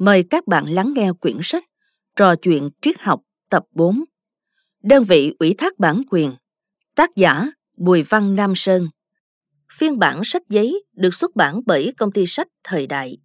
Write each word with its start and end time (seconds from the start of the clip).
Mời 0.00 0.24
các 0.30 0.46
bạn 0.46 0.66
lắng 0.66 0.92
nghe 0.96 1.12
quyển 1.20 1.38
sách 1.42 1.64
Trò 2.16 2.34
chuyện 2.42 2.70
triết 2.82 3.00
học 3.00 3.22
tập 3.48 3.64
4. 3.70 4.04
Đơn 4.82 5.04
vị 5.04 5.34
ủy 5.38 5.54
thác 5.58 5.78
bản 5.78 6.02
quyền. 6.10 6.34
Tác 6.94 7.10
giả 7.16 7.46
Bùi 7.76 8.02
Văn 8.02 8.34
Nam 8.36 8.52
Sơn. 8.56 8.88
Phiên 9.72 9.98
bản 9.98 10.20
sách 10.24 10.42
giấy 10.48 10.84
được 10.92 11.14
xuất 11.14 11.36
bản 11.36 11.60
bởi 11.66 11.92
công 11.96 12.12
ty 12.12 12.24
sách 12.26 12.48
Thời 12.64 12.86
Đại. 12.86 13.18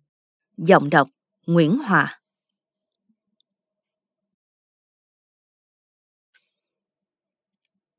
Giọng 0.57 0.89
đọc 0.89 1.09
Nguyễn 1.45 1.77
Hòa. 1.77 2.21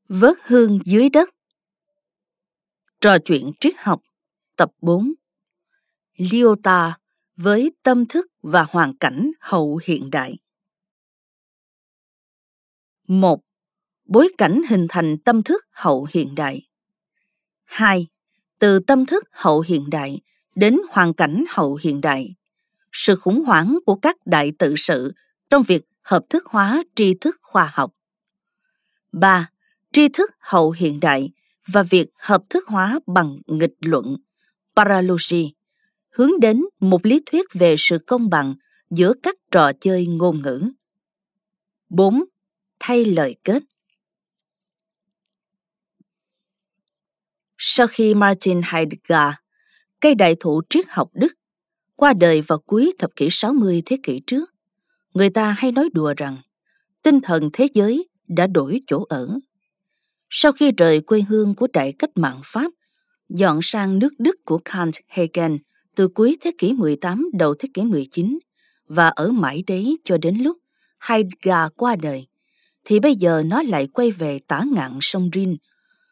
Vớt 0.09 0.39
hương 0.43 0.79
dưới 0.85 1.09
đất 1.09 1.29
Trò 3.01 3.17
chuyện 3.25 3.53
triết 3.61 3.75
học 3.79 4.03
Tập 4.57 4.71
4 4.81 5.13
Lyota 6.17 6.99
với 7.37 7.73
tâm 7.83 8.07
thức 8.07 8.27
và 8.43 8.67
hoàn 8.71 8.97
cảnh 8.97 9.31
hậu 9.41 9.81
hiện 9.85 10.11
đại. 10.11 10.39
một 13.09 13.41
Bối 14.05 14.29
cảnh 14.39 14.63
hình 14.69 14.87
thành 14.89 15.19
tâm 15.19 15.43
thức 15.43 15.65
hậu 15.71 16.07
hiện 16.11 16.35
đại. 16.35 16.69
2. 17.65 18.07
Từ 18.59 18.79
tâm 18.79 19.07
thức 19.07 19.25
hậu 19.31 19.61
hiện 19.61 19.91
đại 19.91 20.21
đến 20.55 20.79
hoàn 20.91 21.15
cảnh 21.15 21.45
hậu 21.49 21.79
hiện 21.83 22.01
đại. 22.01 22.35
Sự 22.93 23.17
khủng 23.17 23.45
hoảng 23.45 23.79
của 23.87 23.95
các 23.95 24.17
đại 24.27 24.53
tự 24.59 24.75
sự 24.77 25.13
trong 25.51 25.63
việc 25.63 25.83
hợp 26.03 26.23
thức 26.29 26.45
hóa 26.47 26.85
tri 26.95 27.15
thức 27.21 27.37
khoa 27.43 27.71
học. 27.73 27.93
3. 29.13 29.51
Tri 29.93 30.09
thức 30.09 30.31
hậu 30.39 30.71
hiện 30.71 31.01
đại 31.01 31.31
và 31.67 31.83
việc 31.83 32.07
hợp 32.19 32.43
thức 32.51 32.65
hóa 32.67 33.01
bằng 33.07 33.37
nghịch 33.47 33.75
luận, 33.81 34.17
paralogy, 34.77 35.56
hướng 36.17 36.41
đến 36.41 36.63
một 36.81 37.07
lý 37.07 37.23
thuyết 37.27 37.47
về 37.53 37.75
sự 37.79 37.99
công 38.07 38.31
bằng 38.31 38.55
giữa 38.91 39.13
các 39.23 39.37
trò 39.51 39.73
chơi 39.81 40.07
ngôn 40.07 40.43
ngữ. 40.43 40.63
4. 41.89 42.25
Thay 42.81 43.05
lời 43.05 43.37
kết 43.45 43.63
Sau 47.59 47.87
khi 47.87 48.15
Martin 48.15 48.61
Heidegger, 48.73 49.35
cây 50.01 50.15
đại 50.15 50.37
thụ 50.41 50.63
triết 50.71 50.85
học 50.89 51.11
Đức, 51.13 51.33
qua 51.97 52.13
đời 52.13 52.41
vào 52.41 52.59
cuối 52.59 52.93
thập 52.99 53.17
kỷ 53.17 53.29
60 53.31 53.83
thế 53.87 53.99
kỷ 54.03 54.21
trước, 54.27 54.55
người 55.15 55.31
ta 55.31 55.55
hay 55.59 55.73
nói 55.73 55.89
đùa 55.93 56.15
rằng 56.17 56.37
tinh 57.03 57.21
thần 57.21 57.51
thế 57.53 57.69
giới 57.75 58.09
đã 58.29 58.47
đổi 58.47 58.81
chỗ 58.87 59.05
ở. 59.09 59.39
Sau 60.31 60.53
khi 60.53 60.73
rời 60.73 61.01
quê 61.01 61.21
hương 61.29 61.55
của 61.55 61.69
đại 61.73 61.95
cách 61.99 62.11
mạng 62.15 62.41
Pháp, 62.45 62.73
dọn 63.29 63.59
sang 63.63 63.99
nước 63.99 64.13
Đức 64.19 64.37
của 64.45 64.61
Kant 64.65 64.95
Hegel 65.09 65.57
từ 65.97 66.09
cuối 66.09 66.37
thế 66.41 66.53
kỷ 66.59 66.73
18 66.73 67.31
đầu 67.33 67.55
thế 67.55 67.69
kỷ 67.75 67.83
19 67.83 68.39
và 68.89 69.09
ở 69.09 69.33
mãi 69.33 69.65
đấy 69.67 69.99
cho 70.05 70.19
đến 70.19 70.37
lúc 70.37 70.59
Haidga 70.99 71.69
qua 71.77 71.97
đời, 71.97 72.27
thì 72.85 73.01
bây 73.01 73.15
giờ 73.15 73.43
nó 73.47 73.63
lại 73.63 73.87
quay 73.87 74.11
về 74.11 74.41
tả 74.47 74.63
ngạn 74.73 74.99
sông 75.01 75.31
Rin 75.33 75.57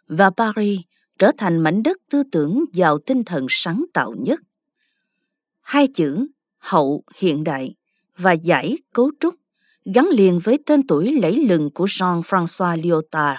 và 0.09 0.31
Paris 0.31 0.81
trở 1.19 1.31
thành 1.39 1.63
mảnh 1.63 1.83
đất 1.83 1.99
tư 2.11 2.23
tưởng 2.33 2.65
giàu 2.73 2.99
tinh 2.99 3.25
thần 3.25 3.47
sáng 3.49 3.85
tạo 3.93 4.15
nhất. 4.19 4.41
Hai 5.61 5.89
chữ 5.95 6.27
hậu 6.59 7.03
hiện 7.17 7.45
đại 7.45 7.75
và 8.17 8.33
giải 8.33 8.79
cấu 8.93 9.11
trúc 9.21 9.35
gắn 9.95 10.09
liền 10.11 10.41
với 10.45 10.59
tên 10.67 10.87
tuổi 10.87 11.19
lẫy 11.23 11.47
lừng 11.49 11.71
của 11.71 11.85
Jean-François 11.85 12.83
Lyotard 12.83 13.39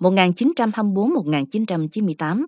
1924-1998 0.00 2.46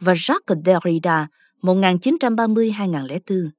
và 0.00 0.12
Jacques 0.12 0.62
Derrida 0.64 1.28
1930-2004 1.62 3.50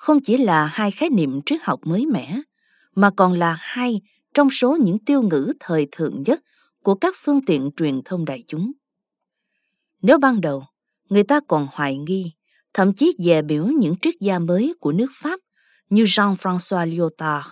không 0.00 0.20
chỉ 0.20 0.36
là 0.36 0.66
hai 0.66 0.90
khái 0.90 1.10
niệm 1.10 1.40
triết 1.46 1.60
học 1.62 1.80
mới 1.84 2.06
mẻ, 2.06 2.40
mà 2.94 3.10
còn 3.16 3.32
là 3.32 3.56
hai 3.60 4.00
trong 4.34 4.50
số 4.50 4.76
những 4.76 4.98
tiêu 4.98 5.22
ngữ 5.22 5.52
thời 5.60 5.88
thượng 5.92 6.22
nhất 6.26 6.40
của 6.82 6.94
các 6.94 7.14
phương 7.24 7.44
tiện 7.44 7.70
truyền 7.76 8.00
thông 8.04 8.24
đại 8.24 8.44
chúng. 8.46 8.72
Nếu 10.02 10.18
ban 10.18 10.40
đầu, 10.40 10.64
người 11.08 11.22
ta 11.22 11.40
còn 11.48 11.68
hoài 11.72 11.98
nghi, 11.98 12.32
thậm 12.74 12.92
chí 12.94 13.16
dè 13.18 13.42
biểu 13.42 13.66
những 13.66 13.94
triết 14.02 14.14
gia 14.20 14.38
mới 14.38 14.74
của 14.80 14.92
nước 14.92 15.10
Pháp 15.14 15.40
như 15.90 16.04
Jean-François 16.04 16.86
Lyotard, 16.86 17.46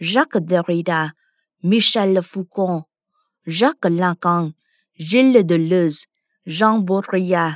Jacques 0.00 0.46
Derrida, 0.48 1.14
Michel 1.62 2.18
Foucault, 2.18 2.82
Jacques 3.46 3.96
Lacan, 3.98 4.50
Gilles 4.98 5.46
Deleuze, 5.46 6.04
Jean 6.46 6.86
Baudrillard, 6.86 7.54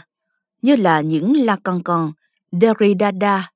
như 0.62 0.76
là 0.76 1.00
những 1.00 1.44
Lacancan, 1.44 2.12
Derrida, 2.53 3.50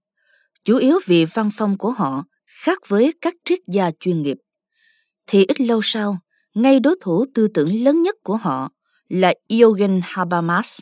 chủ 0.65 0.77
yếu 0.77 0.99
vì 1.07 1.25
văn 1.25 1.51
phong 1.57 1.79
của 1.79 1.91
họ 1.91 2.25
khác 2.47 2.79
với 2.89 3.13
các 3.21 3.35
triết 3.45 3.59
gia 3.67 3.91
chuyên 4.01 4.23
nghiệp. 4.23 4.37
Thì 5.27 5.45
ít 5.49 5.61
lâu 5.61 5.81
sau, 5.83 6.19
ngay 6.55 6.81
đối 6.81 6.97
thủ 7.01 7.25
tư 7.35 7.49
tưởng 7.49 7.85
lớn 7.85 8.03
nhất 8.03 8.15
của 8.23 8.37
họ 8.37 8.69
là 9.09 9.35
Jürgen 9.49 10.01
Habermas, 10.05 10.79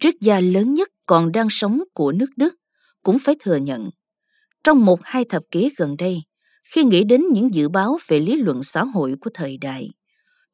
triết 0.00 0.14
gia 0.20 0.40
lớn 0.40 0.74
nhất 0.74 0.88
còn 1.06 1.32
đang 1.32 1.46
sống 1.50 1.82
của 1.94 2.12
nước 2.12 2.30
Đức, 2.36 2.54
cũng 3.02 3.18
phải 3.18 3.34
thừa 3.40 3.56
nhận. 3.56 3.90
Trong 4.64 4.84
một 4.84 5.00
hai 5.04 5.24
thập 5.24 5.42
kỷ 5.50 5.70
gần 5.76 5.96
đây, 5.98 6.22
khi 6.64 6.84
nghĩ 6.84 7.04
đến 7.04 7.24
những 7.32 7.54
dự 7.54 7.68
báo 7.68 7.98
về 8.08 8.18
lý 8.18 8.36
luận 8.36 8.64
xã 8.64 8.84
hội 8.84 9.14
của 9.20 9.30
thời 9.34 9.58
đại, 9.60 9.90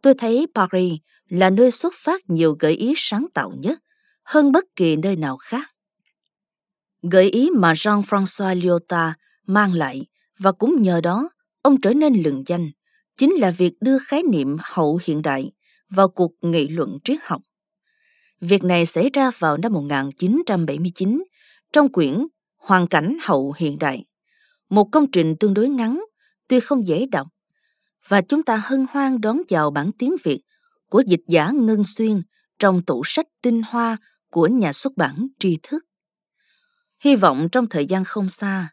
tôi 0.02 0.14
thấy 0.18 0.46
Paris 0.54 0.92
là 1.28 1.50
nơi 1.50 1.70
xuất 1.70 1.94
phát 1.96 2.30
nhiều 2.30 2.56
gợi 2.60 2.72
ý 2.72 2.92
sáng 2.96 3.26
tạo 3.34 3.52
nhất 3.58 3.78
hơn 4.24 4.52
bất 4.52 4.64
kỳ 4.76 4.96
nơi 4.96 5.16
nào 5.16 5.36
khác. 5.36 5.70
Gợi 7.02 7.30
ý 7.30 7.50
mà 7.54 7.72
Jean-François 7.72 8.54
Lyotard 8.60 9.14
mang 9.46 9.72
lại 9.72 10.06
và 10.38 10.52
cũng 10.52 10.82
nhờ 10.82 11.00
đó 11.00 11.30
ông 11.62 11.80
trở 11.80 11.92
nên 11.92 12.14
lừng 12.14 12.42
danh 12.46 12.70
chính 13.16 13.34
là 13.34 13.50
việc 13.50 13.72
đưa 13.80 13.98
khái 13.98 14.22
niệm 14.22 14.56
hậu 14.60 15.00
hiện 15.04 15.22
đại 15.22 15.52
vào 15.90 16.08
cuộc 16.08 16.32
nghị 16.40 16.68
luận 16.68 16.98
triết 17.04 17.18
học. 17.22 17.42
Việc 18.40 18.64
này 18.64 18.86
xảy 18.86 19.10
ra 19.12 19.30
vào 19.38 19.56
năm 19.56 19.72
1979 19.72 21.24
trong 21.72 21.92
quyển 21.92 22.26
Hoàn 22.56 22.86
cảnh 22.86 23.16
hậu 23.22 23.54
hiện 23.56 23.78
đại, 23.78 24.04
một 24.70 24.88
công 24.92 25.10
trình 25.10 25.36
tương 25.40 25.54
đối 25.54 25.68
ngắn, 25.68 26.04
tuy 26.48 26.60
không 26.60 26.86
dễ 26.86 27.06
đọc, 27.06 27.26
và 28.08 28.20
chúng 28.20 28.42
ta 28.42 28.62
hân 28.64 28.86
hoan 28.90 29.20
đón 29.20 29.42
chào 29.48 29.70
bản 29.70 29.90
tiếng 29.98 30.16
Việt 30.24 30.40
của 30.88 31.02
dịch 31.06 31.20
giả 31.28 31.50
Ngân 31.54 31.84
Xuyên 31.84 32.22
trong 32.58 32.82
tủ 32.82 33.02
sách 33.04 33.26
tinh 33.42 33.62
hoa 33.66 33.96
của 34.34 34.46
nhà 34.46 34.72
xuất 34.72 34.96
bản 34.96 35.26
tri 35.38 35.58
thức. 35.62 35.84
Hy 37.04 37.16
vọng 37.16 37.48
trong 37.52 37.68
thời 37.68 37.86
gian 37.86 38.04
không 38.04 38.28
xa, 38.28 38.68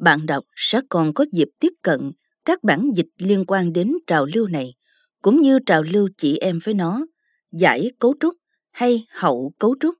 bạn 0.00 0.26
đọc 0.26 0.44
sẽ 0.56 0.80
còn 0.88 1.14
có 1.14 1.24
dịp 1.32 1.48
tiếp 1.60 1.72
cận 1.82 2.12
các 2.44 2.64
bản 2.64 2.90
dịch 2.94 3.06
liên 3.16 3.44
quan 3.46 3.72
đến 3.72 3.92
trào 4.06 4.26
lưu 4.34 4.46
này, 4.46 4.74
cũng 5.22 5.40
như 5.40 5.58
trào 5.66 5.82
lưu 5.82 6.08
chị 6.16 6.36
em 6.36 6.58
với 6.64 6.74
nó, 6.74 7.06
giải 7.52 7.90
cấu 7.98 8.14
trúc 8.20 8.34
hay 8.70 9.06
hậu 9.10 9.52
cấu 9.58 9.74
trúc. 9.80 9.94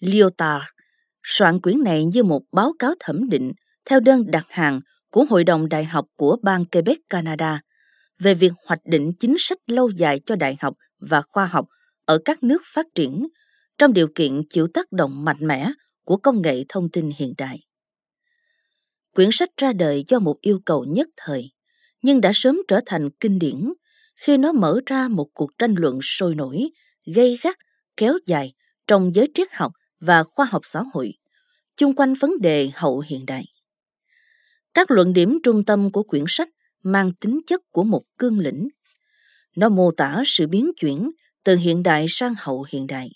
Lyotard 0.00 0.64
soạn 1.22 1.60
quyển 1.60 1.82
này 1.82 2.04
như 2.04 2.22
một 2.22 2.42
báo 2.52 2.72
cáo 2.78 2.94
thẩm 3.00 3.28
định 3.28 3.52
theo 3.84 4.00
đơn 4.00 4.30
đặt 4.30 4.46
hàng 4.48 4.80
của 5.10 5.24
Hội 5.30 5.44
đồng 5.44 5.68
Đại 5.68 5.84
học 5.84 6.06
của 6.16 6.36
bang 6.42 6.64
Quebec, 6.64 6.98
Canada 7.10 7.60
về 8.18 8.34
việc 8.34 8.52
hoạch 8.66 8.82
định 8.84 9.12
chính 9.20 9.34
sách 9.38 9.58
lâu 9.66 9.90
dài 9.90 10.20
cho 10.26 10.36
đại 10.36 10.56
học 10.60 10.74
và 10.98 11.22
khoa 11.28 11.46
học 11.46 11.66
ở 12.04 12.18
các 12.24 12.42
nước 12.42 12.62
phát 12.74 12.86
triển 12.94 13.28
trong 13.78 13.92
điều 13.92 14.08
kiện 14.14 14.42
chịu 14.50 14.68
tác 14.74 14.92
động 14.92 15.24
mạnh 15.24 15.46
mẽ 15.46 15.72
của 16.04 16.16
công 16.16 16.42
nghệ 16.42 16.64
thông 16.68 16.88
tin 16.90 17.10
hiện 17.16 17.34
đại. 17.38 17.60
Quyển 19.14 19.28
sách 19.32 19.50
ra 19.56 19.72
đời 19.72 20.04
do 20.08 20.18
một 20.18 20.36
yêu 20.40 20.60
cầu 20.64 20.84
nhất 20.84 21.08
thời, 21.16 21.50
nhưng 22.02 22.20
đã 22.20 22.30
sớm 22.34 22.58
trở 22.68 22.80
thành 22.86 23.10
kinh 23.10 23.38
điển 23.38 23.72
khi 24.16 24.36
nó 24.36 24.52
mở 24.52 24.80
ra 24.86 25.08
một 25.08 25.28
cuộc 25.34 25.50
tranh 25.58 25.74
luận 25.78 25.98
sôi 26.02 26.34
nổi, 26.34 26.70
gây 27.14 27.38
gắt, 27.42 27.56
kéo 27.96 28.18
dài 28.26 28.52
trong 28.86 29.14
giới 29.14 29.28
triết 29.34 29.48
học 29.52 29.72
và 30.00 30.22
khoa 30.22 30.46
học 30.46 30.62
xã 30.64 30.82
hội, 30.92 31.12
chung 31.76 31.94
quanh 31.94 32.14
vấn 32.14 32.40
đề 32.40 32.70
hậu 32.74 33.04
hiện 33.06 33.26
đại. 33.26 33.44
Các 34.74 34.90
luận 34.90 35.12
điểm 35.12 35.38
trung 35.42 35.64
tâm 35.64 35.90
của 35.90 36.02
quyển 36.02 36.24
sách 36.28 36.48
mang 36.82 37.12
tính 37.20 37.40
chất 37.46 37.60
của 37.70 37.84
một 37.84 38.02
cương 38.18 38.38
lĩnh. 38.38 38.68
Nó 39.56 39.68
mô 39.68 39.90
tả 39.90 40.22
sự 40.26 40.46
biến 40.46 40.70
chuyển 40.80 41.10
từ 41.44 41.56
hiện 41.56 41.82
đại 41.82 42.06
sang 42.08 42.34
hậu 42.38 42.66
hiện 42.70 42.86
đại 42.86 43.10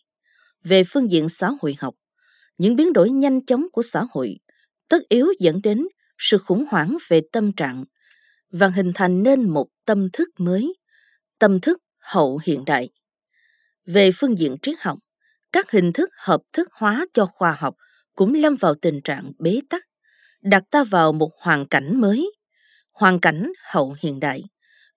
về 0.68 0.84
phương 0.84 1.10
diện 1.10 1.28
xã 1.28 1.50
hội 1.60 1.76
học, 1.78 1.94
những 2.58 2.76
biến 2.76 2.92
đổi 2.92 3.10
nhanh 3.10 3.44
chóng 3.46 3.66
của 3.72 3.82
xã 3.82 4.04
hội 4.10 4.36
tất 4.88 4.98
yếu 5.08 5.26
dẫn 5.40 5.62
đến 5.62 5.86
sự 6.18 6.38
khủng 6.38 6.64
hoảng 6.70 6.96
về 7.08 7.20
tâm 7.32 7.52
trạng 7.52 7.84
và 8.50 8.68
hình 8.68 8.92
thành 8.94 9.22
nên 9.22 9.48
một 9.50 9.66
tâm 9.84 10.08
thức 10.12 10.28
mới, 10.38 10.74
tâm 11.38 11.60
thức 11.60 11.78
hậu 11.98 12.40
hiện 12.44 12.64
đại. 12.64 12.90
Về 13.86 14.10
phương 14.14 14.38
diện 14.38 14.56
triết 14.62 14.76
học, 14.80 14.98
các 15.52 15.70
hình 15.70 15.92
thức 15.92 16.10
hợp 16.16 16.40
thức 16.52 16.68
hóa 16.72 17.06
cho 17.14 17.26
khoa 17.26 17.56
học 17.58 17.74
cũng 18.14 18.34
lâm 18.34 18.56
vào 18.56 18.74
tình 18.74 19.00
trạng 19.04 19.32
bế 19.38 19.60
tắc, 19.70 19.84
đặt 20.42 20.62
ta 20.70 20.84
vào 20.84 21.12
một 21.12 21.30
hoàn 21.38 21.66
cảnh 21.66 22.00
mới, 22.00 22.30
hoàn 22.92 23.20
cảnh 23.20 23.52
hậu 23.70 23.96
hiện 24.02 24.20
đại, 24.20 24.42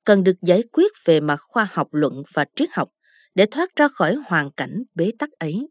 cần 0.03 0.23
được 0.23 0.35
giải 0.41 0.63
quyết 0.71 0.91
về 1.05 1.19
mặt 1.19 1.39
khoa 1.41 1.67
học 1.71 1.87
luận 1.91 2.23
và 2.33 2.45
triết 2.55 2.69
học 2.71 2.89
để 3.35 3.45
thoát 3.51 3.75
ra 3.75 3.87
khỏi 3.87 4.15
hoàn 4.15 4.51
cảnh 4.51 4.83
bế 4.95 5.11
tắc 5.19 5.29
ấy. 5.31 5.67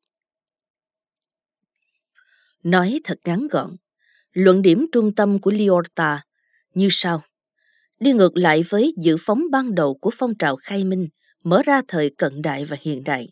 Nói 2.62 3.00
thật 3.04 3.18
ngắn 3.24 3.48
gọn, 3.50 3.76
luận 4.32 4.62
điểm 4.62 4.86
trung 4.92 5.14
tâm 5.14 5.38
của 5.38 5.50
Liorta 5.50 6.24
như 6.74 6.88
sau. 6.90 7.22
Đi 8.00 8.12
ngược 8.12 8.36
lại 8.36 8.64
với 8.68 8.94
dự 8.98 9.16
phóng 9.20 9.42
ban 9.50 9.74
đầu 9.74 9.94
của 9.94 10.10
phong 10.18 10.34
trào 10.38 10.56
khai 10.56 10.84
minh 10.84 11.08
mở 11.44 11.62
ra 11.64 11.82
thời 11.88 12.10
cận 12.18 12.42
đại 12.42 12.64
và 12.64 12.76
hiện 12.80 13.04
đại. 13.04 13.28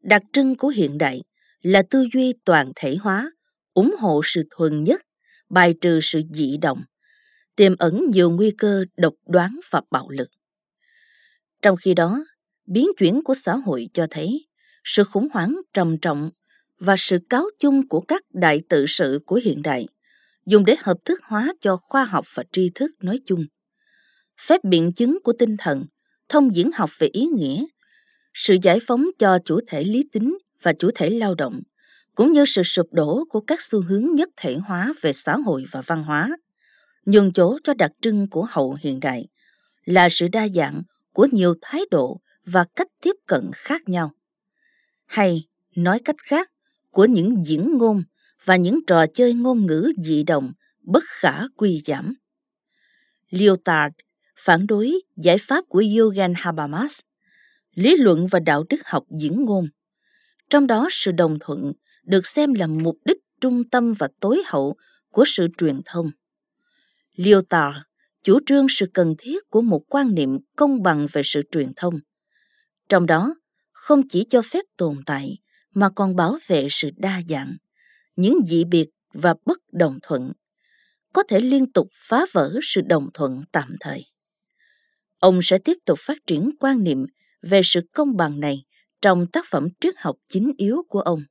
Đặc 0.00 0.22
trưng 0.32 0.56
của 0.56 0.68
hiện 0.68 0.98
đại 0.98 1.22
là 1.62 1.82
tư 1.90 2.06
duy 2.12 2.34
toàn 2.44 2.72
thể 2.76 2.96
hóa, 3.00 3.30
ủng 3.74 3.94
hộ 3.98 4.20
sự 4.24 4.42
thuần 4.50 4.84
nhất, 4.84 5.00
bài 5.50 5.74
trừ 5.80 5.98
sự 6.02 6.22
dị 6.30 6.56
động, 6.56 6.82
tiềm 7.56 7.76
ẩn 7.76 8.10
nhiều 8.12 8.30
nguy 8.30 8.50
cơ 8.58 8.84
độc 8.96 9.14
đoán 9.26 9.60
và 9.70 9.80
bạo 9.90 10.10
lực. 10.10 10.28
Trong 11.62 11.76
khi 11.76 11.94
đó, 11.94 12.24
biến 12.66 12.86
chuyển 12.98 13.22
của 13.24 13.34
xã 13.34 13.56
hội 13.56 13.88
cho 13.94 14.06
thấy 14.10 14.46
sự 14.84 15.04
khủng 15.04 15.28
hoảng 15.32 15.56
trầm 15.72 15.98
trọng 15.98 16.30
và 16.78 16.94
sự 16.98 17.18
cáo 17.30 17.44
chung 17.58 17.88
của 17.88 18.00
các 18.00 18.22
đại 18.32 18.62
tự 18.68 18.84
sự 18.88 19.18
của 19.26 19.40
hiện 19.44 19.62
đại 19.62 19.86
dùng 20.46 20.64
để 20.64 20.76
hợp 20.82 20.96
thức 21.04 21.20
hóa 21.24 21.52
cho 21.60 21.76
khoa 21.76 22.04
học 22.04 22.26
và 22.34 22.42
tri 22.52 22.70
thức 22.74 22.90
nói 23.02 23.20
chung. 23.26 23.46
Phép 24.46 24.64
biện 24.64 24.92
chứng 24.92 25.18
của 25.24 25.32
tinh 25.38 25.56
thần, 25.58 25.86
thông 26.28 26.54
diễn 26.54 26.70
học 26.72 26.90
về 26.98 27.08
ý 27.12 27.26
nghĩa, 27.26 27.64
sự 28.34 28.56
giải 28.62 28.78
phóng 28.86 29.06
cho 29.18 29.38
chủ 29.44 29.60
thể 29.66 29.84
lý 29.84 30.04
tính 30.12 30.38
và 30.62 30.72
chủ 30.72 30.90
thể 30.94 31.10
lao 31.10 31.34
động, 31.34 31.60
cũng 32.14 32.32
như 32.32 32.44
sự 32.46 32.62
sụp 32.62 32.86
đổ 32.92 33.24
của 33.28 33.40
các 33.40 33.62
xu 33.62 33.80
hướng 33.80 34.14
nhất 34.14 34.28
thể 34.36 34.56
hóa 34.56 34.92
về 35.00 35.12
xã 35.12 35.36
hội 35.36 35.64
và 35.70 35.82
văn 35.86 36.04
hóa, 36.04 36.36
nhường 37.06 37.32
chỗ 37.32 37.58
cho 37.64 37.74
đặc 37.74 37.90
trưng 38.02 38.30
của 38.30 38.46
hậu 38.50 38.76
hiện 38.80 39.00
đại 39.00 39.28
là 39.84 40.08
sự 40.10 40.28
đa 40.32 40.48
dạng 40.48 40.82
của 41.12 41.28
nhiều 41.32 41.54
thái 41.62 41.80
độ 41.90 42.20
và 42.46 42.64
cách 42.76 42.88
tiếp 43.02 43.16
cận 43.26 43.50
khác 43.54 43.88
nhau. 43.88 44.10
Hay, 45.06 45.48
nói 45.76 46.00
cách 46.04 46.16
khác, 46.18 46.50
của 46.90 47.04
những 47.04 47.46
diễn 47.46 47.78
ngôn 47.78 48.02
và 48.44 48.56
những 48.56 48.80
trò 48.86 49.06
chơi 49.14 49.34
ngôn 49.34 49.66
ngữ 49.66 49.92
dị 50.04 50.22
đồng 50.22 50.52
bất 50.82 51.04
khả 51.06 51.42
quy 51.56 51.82
giảm. 51.86 52.14
Lyotard 53.30 53.94
phản 54.38 54.66
đối 54.66 54.92
giải 55.16 55.36
pháp 55.40 55.64
của 55.68 55.82
Yogan 55.98 56.32
Habermas, 56.36 57.00
lý 57.74 57.96
luận 57.96 58.26
và 58.26 58.40
đạo 58.40 58.64
đức 58.68 58.76
học 58.84 59.04
diễn 59.18 59.44
ngôn. 59.44 59.68
Trong 60.50 60.66
đó 60.66 60.88
sự 60.90 61.12
đồng 61.12 61.38
thuận 61.40 61.72
được 62.04 62.26
xem 62.26 62.54
là 62.54 62.66
mục 62.66 62.98
đích 63.04 63.18
trung 63.40 63.68
tâm 63.70 63.94
và 63.98 64.08
tối 64.20 64.42
hậu 64.46 64.76
của 65.10 65.24
sự 65.26 65.48
truyền 65.58 65.80
thông. 65.84 66.10
Lyotard 67.16 67.76
chủ 68.22 68.38
trương 68.46 68.66
sự 68.68 68.86
cần 68.94 69.14
thiết 69.18 69.50
của 69.50 69.60
một 69.60 69.82
quan 69.88 70.14
niệm 70.14 70.38
công 70.56 70.82
bằng 70.82 71.06
về 71.12 71.22
sự 71.24 71.42
truyền 71.50 71.72
thông. 71.76 71.94
Trong 72.88 73.06
đó, 73.06 73.34
không 73.72 74.08
chỉ 74.08 74.26
cho 74.30 74.42
phép 74.42 74.64
tồn 74.76 75.02
tại 75.06 75.38
mà 75.74 75.90
còn 75.90 76.16
bảo 76.16 76.38
vệ 76.46 76.66
sự 76.70 76.90
đa 76.96 77.20
dạng, 77.28 77.56
những 78.16 78.38
dị 78.46 78.64
biệt 78.64 78.86
và 79.12 79.34
bất 79.44 79.58
đồng 79.72 79.98
thuận 80.02 80.32
có 81.12 81.22
thể 81.28 81.40
liên 81.40 81.72
tục 81.72 81.88
phá 81.92 82.26
vỡ 82.32 82.58
sự 82.62 82.80
đồng 82.80 83.08
thuận 83.14 83.42
tạm 83.52 83.76
thời. 83.80 84.04
Ông 85.18 85.40
sẽ 85.42 85.58
tiếp 85.58 85.78
tục 85.84 85.98
phát 86.02 86.18
triển 86.26 86.50
quan 86.60 86.84
niệm 86.84 87.06
về 87.42 87.60
sự 87.64 87.80
công 87.92 88.16
bằng 88.16 88.40
này 88.40 88.64
trong 89.00 89.26
tác 89.26 89.44
phẩm 89.50 89.68
triết 89.80 89.94
học 89.98 90.16
chính 90.28 90.52
yếu 90.56 90.82
của 90.88 91.00
ông. 91.00 91.24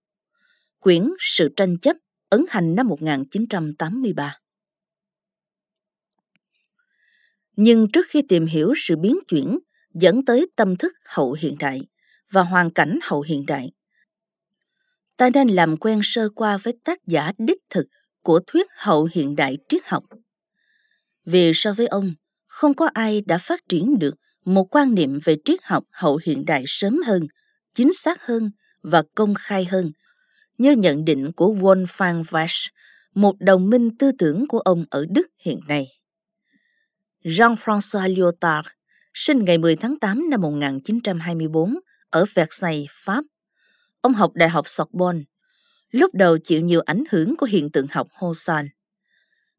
Quyển 0.79 1.09
Sự 1.19 1.49
tranh 1.55 1.77
chấp 1.79 1.97
ấn 2.29 2.45
hành 2.49 2.75
năm 2.75 2.87
1983. 2.87 4.39
Nhưng 7.55 7.87
trước 7.93 8.05
khi 8.09 8.21
tìm 8.29 8.45
hiểu 8.45 8.73
sự 8.77 8.95
biến 8.95 9.19
chuyển 9.27 9.59
dẫn 9.95 10.25
tới 10.25 10.47
tâm 10.55 10.75
thức 10.75 10.93
hậu 11.05 11.33
hiện 11.39 11.55
đại 11.59 11.81
và 12.31 12.41
hoàn 12.41 12.71
cảnh 12.71 12.99
hậu 13.03 13.21
hiện 13.21 13.45
đại, 13.47 13.71
ta 15.17 15.29
nên 15.33 15.47
làm 15.47 15.77
quen 15.77 15.99
sơ 16.03 16.29
qua 16.35 16.57
với 16.57 16.73
tác 16.83 16.99
giả 17.07 17.31
đích 17.37 17.61
thực 17.69 17.87
của 18.21 18.39
thuyết 18.47 18.67
hậu 18.77 19.09
hiện 19.13 19.35
đại 19.35 19.57
triết 19.69 19.81
học. 19.85 20.03
Vì 21.25 21.51
so 21.53 21.73
với 21.73 21.87
ông, 21.87 22.13
không 22.47 22.73
có 22.73 22.89
ai 22.93 23.21
đã 23.21 23.37
phát 23.37 23.59
triển 23.69 23.99
được 23.99 24.15
một 24.45 24.75
quan 24.75 24.95
niệm 24.95 25.19
về 25.23 25.35
triết 25.45 25.59
học 25.63 25.83
hậu 25.91 26.19
hiện 26.25 26.45
đại 26.45 26.63
sớm 26.67 27.01
hơn, 27.05 27.27
chính 27.75 27.93
xác 27.93 28.25
hơn 28.25 28.51
và 28.83 29.03
công 29.15 29.33
khai 29.39 29.65
hơn, 29.65 29.91
như 30.57 30.71
nhận 30.71 31.05
định 31.05 31.31
của 31.35 31.53
Wolfgang 31.53 32.23
Weiss, 32.23 32.69
một 33.13 33.35
đồng 33.39 33.69
minh 33.69 33.97
tư 33.97 34.11
tưởng 34.17 34.47
của 34.47 34.59
ông 34.59 34.85
ở 34.89 35.05
Đức 35.09 35.27
hiện 35.39 35.59
nay. 35.67 35.87
Jean-François 37.23 38.15
Lyotard, 38.15 38.67
sinh 39.17 39.45
ngày 39.45 39.57
10 39.57 39.75
tháng 39.75 39.99
8 39.99 40.29
năm 40.29 40.41
1924 40.41 41.75
ở 42.09 42.25
Versailles, 42.33 42.87
Pháp. 42.91 43.23
Ông 44.01 44.13
học 44.13 44.31
Đại 44.33 44.49
học 44.49 44.67
Sorbonne. 44.67 45.21
Lúc 45.91 46.15
đầu 46.15 46.37
chịu 46.37 46.61
nhiều 46.61 46.81
ảnh 46.85 47.03
hưởng 47.09 47.37
của 47.37 47.45
hiện 47.45 47.71
tượng 47.71 47.87
học 47.91 48.07
Husserl. 48.13 48.65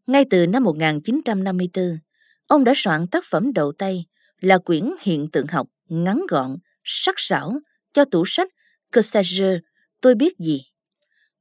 Ngay 0.07 0.25
từ 0.31 0.47
năm 0.47 0.65
1954, 0.65 1.99
ông 2.47 2.65
đã 2.65 2.73
soạn 2.77 3.07
tác 3.07 3.25
phẩm 3.31 3.53
đầu 3.53 3.73
tay 3.79 4.05
là 4.41 4.59
quyển 4.59 4.91
hiện 5.01 5.31
tượng 5.31 5.47
học 5.47 5.67
ngắn 5.89 6.23
gọn, 6.29 6.57
sắc 6.85 7.15
sảo 7.19 7.59
cho 7.93 8.05
tủ 8.05 8.25
sách 8.27 8.49
Que 8.93 9.03
sais 9.03 9.41
tôi 10.01 10.15
biết 10.15 10.39
gì. 10.39 10.63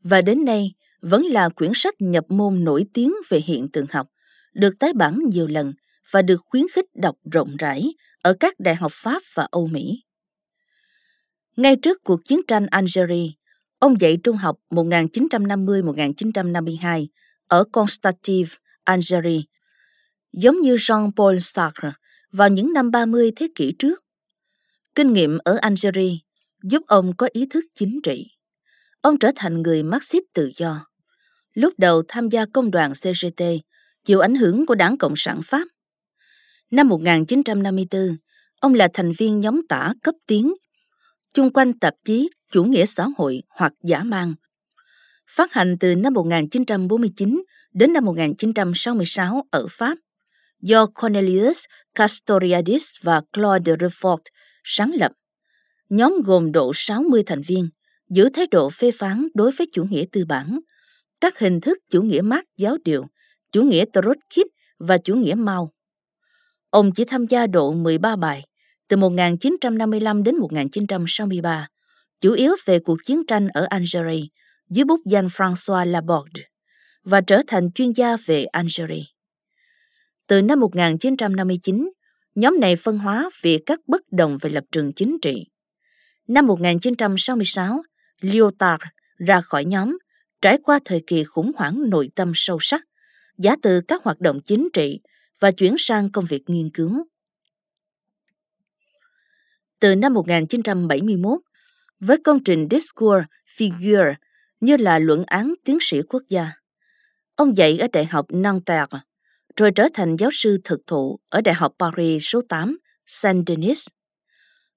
Và 0.04 0.22
đến 0.22 0.46
nay 0.46 0.74
vẫn 1.02 1.24
là 1.26 1.50
quyển 1.50 1.72
sách 1.76 1.94
nhập 2.00 2.24
môn 2.30 2.64
nổi 2.64 2.86
tiếng 2.94 3.14
về 3.30 3.40
hiện 3.46 3.68
tượng 3.74 3.86
học, 3.90 4.08
được 4.54 4.74
tái 4.80 4.94
bản 4.94 5.20
nhiều 5.32 5.48
lần 5.48 5.74
và 6.12 6.22
được 6.22 6.42
khuyến 6.46 6.64
khích 6.74 6.86
đọc 6.96 7.16
rộng 7.32 7.58
rãi 7.58 7.94
ở 8.22 8.34
các 8.40 8.60
đại 8.60 8.76
học 8.76 8.92
Pháp 8.96 9.22
và 9.34 9.48
Âu 9.52 9.68
Mỹ. 9.68 10.04
Ngay 11.56 11.76
trước 11.76 12.04
cuộc 12.04 12.26
chiến 12.26 12.42
tranh 12.48 12.68
Algeria, 12.68 13.32
ông 13.80 14.02
dạy 14.02 14.18
trung 14.24 14.38
học 14.38 14.58
1950-1952 14.70 17.08
ở 17.48 17.64
Constantine, 17.72 18.50
Algeria, 18.84 19.42
giống 20.34 20.62
như 20.62 20.76
Jean-Paul 20.76 21.40
Sartre 21.40 21.92
vào 22.32 22.50
những 22.50 22.74
năm 22.74 22.92
30 22.92 23.32
thế 23.36 23.48
kỷ 23.56 23.74
trước. 23.80 24.04
Kinh 24.96 25.14
nghiệm 25.14 25.38
ở 25.38 25.58
Algeria 25.62 26.12
giúp 26.64 26.84
ông 26.88 27.14
có 27.18 27.28
ý 27.32 27.48
thức 27.50 27.66
chính 27.76 28.00
trị. 28.04 28.28
Ông 29.02 29.20
trở 29.20 29.32
thành 29.36 29.62
người 29.62 29.84
Marxist 29.84 30.24
tự 30.34 30.52
do. 30.58 30.88
Lúc 31.54 31.74
đầu 31.78 32.04
tham 32.08 32.30
gia 32.30 32.46
công 32.54 32.72
đoàn 32.72 32.94
CGT, 32.94 33.44
chịu 34.06 34.20
ảnh 34.20 34.36
hưởng 34.36 34.66
của 34.66 34.76
Đảng 34.76 34.98
Cộng 34.98 35.14
sản 35.18 35.42
Pháp. 35.44 35.68
Năm 36.76 36.90
1954, 36.90 38.18
ông 38.60 38.74
là 38.74 38.88
thành 38.94 39.12
viên 39.18 39.40
nhóm 39.40 39.62
tả 39.70 39.94
cấp 40.04 40.16
tiến, 40.28 40.54
chung 41.34 41.54
quanh 41.54 41.80
tạp 41.80 41.94
chí 42.06 42.30
Chủ 42.52 42.64
nghĩa 42.64 42.86
xã 42.86 43.08
hội 43.18 43.42
hoặc 43.50 43.74
giả 43.84 44.04
mang. 44.04 44.34
Phát 45.30 45.54
hành 45.54 45.78
từ 45.80 45.96
năm 45.96 46.14
1949 46.14 47.44
đến 47.74 47.94
năm 47.94 48.06
1966 48.06 49.44
ở 49.52 49.68
Pháp, 49.70 49.98
do 50.62 50.86
Cornelius 50.86 51.66
Castoriadis 51.96 52.90
và 53.02 53.22
Claude 53.34 53.74
Refort 53.74 54.22
sáng 54.64 54.92
lập. 54.94 55.12
Nhóm 55.90 56.14
gồm 56.26 56.52
độ 56.52 56.72
60 56.76 57.24
thành 57.26 57.42
viên, 57.42 57.70
giữ 58.10 58.30
thái 58.34 58.48
độ 58.48 58.70
phê 58.70 58.92
phán 58.92 59.28
đối 59.34 59.52
với 59.52 59.68
chủ 59.74 59.84
nghĩa 59.84 60.06
tư 60.12 60.26
bản, 60.28 60.60
các 61.22 61.40
hình 61.40 61.62
thức 61.62 61.78
chủ 61.90 62.02
nghĩa 62.02 62.22
Marx 62.22 62.46
giáo 62.58 62.78
điều, 62.86 63.06
chủ 63.52 63.64
nghĩa 63.64 63.86
Trotskyist 63.94 64.48
và 64.80 64.98
chủ 64.98 65.16
nghĩa 65.16 65.34
Mao. 65.34 65.75
Ông 66.76 66.92
chỉ 66.92 67.06
tham 67.06 67.26
gia 67.26 67.48
độ 67.48 67.74
13 67.74 68.16
bài, 68.16 68.44
từ 68.88 68.98
1955 68.98 70.24
đến 70.24 70.38
1963, 70.38 71.68
chủ 72.22 72.34
yếu 72.34 72.56
về 72.66 72.80
cuộc 72.80 72.98
chiến 73.06 73.26
tranh 73.28 73.48
ở 73.48 73.68
Algeria 73.70 74.22
dưới 74.70 74.86
bút 74.86 75.00
danh 75.06 75.28
François 75.28 75.86
Laborde 75.86 76.42
và 77.04 77.22
trở 77.22 77.42
thành 77.48 77.72
chuyên 77.72 77.92
gia 77.92 78.18
về 78.26 78.44
Algeria. 78.44 79.04
Từ 80.28 80.42
năm 80.42 80.60
1959, 80.60 81.92
nhóm 82.36 82.60
này 82.60 82.76
phân 82.76 82.98
hóa 82.98 83.30
vì 83.42 83.60
các 83.66 83.80
bất 83.88 84.02
đồng 84.12 84.38
về 84.42 84.50
lập 84.50 84.64
trường 84.72 84.94
chính 84.94 85.18
trị. 85.22 85.48
Năm 86.28 86.48
1966, 86.48 87.84
Lyotard 88.22 88.84
ra 89.18 89.42
khỏi 89.42 89.66
nhóm, 89.66 89.98
trải 90.42 90.58
qua 90.64 90.80
thời 90.86 91.04
kỳ 91.08 91.24
khủng 91.24 91.52
hoảng 91.56 91.90
nội 91.90 92.10
tâm 92.16 92.32
sâu 92.36 92.58
sắc, 92.62 92.84
giả 93.38 93.56
từ 93.62 93.82
các 93.88 94.04
hoạt 94.04 94.20
động 94.20 94.40
chính 94.46 94.70
trị 94.74 95.00
và 95.40 95.52
chuyển 95.52 95.76
sang 95.78 96.12
công 96.12 96.26
việc 96.26 96.44
nghiên 96.48 96.70
cứu. 96.70 97.06
Từ 99.80 99.96
năm 99.96 100.14
1971, 100.14 101.40
với 102.00 102.18
công 102.24 102.44
trình 102.44 102.68
Discours 102.72 103.26
Figure 103.58 104.14
như 104.60 104.78
là 104.78 105.00
luận 105.00 105.24
án 105.28 105.54
tiến 105.64 105.78
sĩ 105.82 106.02
quốc 106.10 106.24
gia. 106.30 106.52
Ông 107.36 107.58
dạy 107.58 107.78
ở 107.80 107.88
Đại 107.94 108.06
học 108.06 108.26
Nanterre, 108.30 109.00
rồi 109.56 109.72
trở 109.76 109.88
thành 109.94 110.16
giáo 110.16 110.30
sư 110.34 110.58
thực 110.64 110.80
thụ 110.88 111.20
ở 111.30 111.42
Đại 111.42 111.56
học 111.56 111.74
Paris 111.80 112.24
số 112.26 112.42
8, 112.50 112.78
Saint-Denis. 113.08 113.88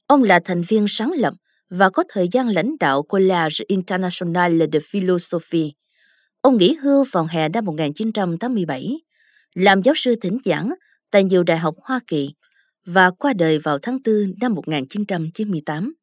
Ông 0.06 0.22
là 0.22 0.40
thành 0.44 0.62
viên 0.62 0.88
sáng 0.88 1.12
lập 1.12 1.34
và 1.70 1.90
có 1.90 2.04
thời 2.08 2.28
gian 2.32 2.48
lãnh 2.48 2.78
đạo 2.80 3.02
Collège 3.02 3.64
International 3.68 4.62
de 4.72 4.80
Philosophie. 4.90 5.70
Ông 6.40 6.56
nghỉ 6.56 6.74
hưu 6.74 7.04
vào 7.12 7.26
hè 7.30 7.48
năm 7.48 7.64
1987, 7.64 9.00
làm 9.58 9.82
giáo 9.82 9.94
sư 9.96 10.14
thỉnh 10.20 10.38
giảng 10.44 10.70
tại 11.10 11.24
nhiều 11.24 11.42
đại 11.42 11.58
học 11.58 11.74
Hoa 11.82 12.00
Kỳ 12.06 12.34
và 12.84 13.10
qua 13.10 13.32
đời 13.32 13.58
vào 13.58 13.78
tháng 13.78 13.98
4 14.04 14.34
năm 14.40 14.54
1998. 14.54 15.94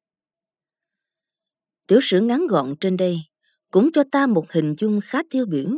Tiểu 1.88 2.00
sử 2.02 2.22
ngắn 2.22 2.48
gọn 2.48 2.76
trên 2.80 2.98
đây 2.98 3.20
cũng 3.72 3.92
cho 3.92 4.04
ta 4.12 4.28
một 4.28 4.52
hình 4.52 4.76
dung 4.78 5.00
khá 5.04 5.20
tiêu 5.30 5.46
biểu 5.46 5.70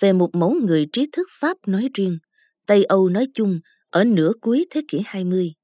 về 0.00 0.12
một 0.12 0.34
mẫu 0.34 0.54
người 0.54 0.86
trí 0.92 1.08
thức 1.12 1.28
Pháp 1.40 1.56
nói 1.66 1.88
riêng, 1.94 2.18
Tây 2.66 2.84
Âu 2.84 3.08
nói 3.08 3.26
chung 3.34 3.60
ở 3.90 4.04
nửa 4.04 4.32
cuối 4.40 4.66
thế 4.70 4.82
kỷ 4.88 5.02
20. 5.06 5.54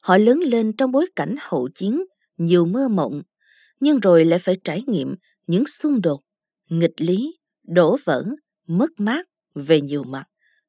Họ 0.00 0.16
lớn 0.16 0.38
lên 0.38 0.72
trong 0.76 0.92
bối 0.92 1.06
cảnh 1.16 1.34
hậu 1.40 1.68
chiến, 1.74 2.04
nhiều 2.36 2.66
mơ 2.66 2.88
mộng, 2.88 3.22
nhưng 3.80 4.00
rồi 4.00 4.24
lại 4.24 4.38
phải 4.38 4.56
trải 4.64 4.82
nghiệm 4.86 5.14
những 5.46 5.66
xung 5.66 6.02
đột, 6.02 6.20
nghịch 6.68 7.00
lý, 7.00 7.36
đổ 7.64 7.96
vỡ, 8.04 8.24
mất 8.66 8.90
mát 8.98 9.26
về 9.54 9.80
nhiều 9.80 10.04
mặt, 10.04 10.24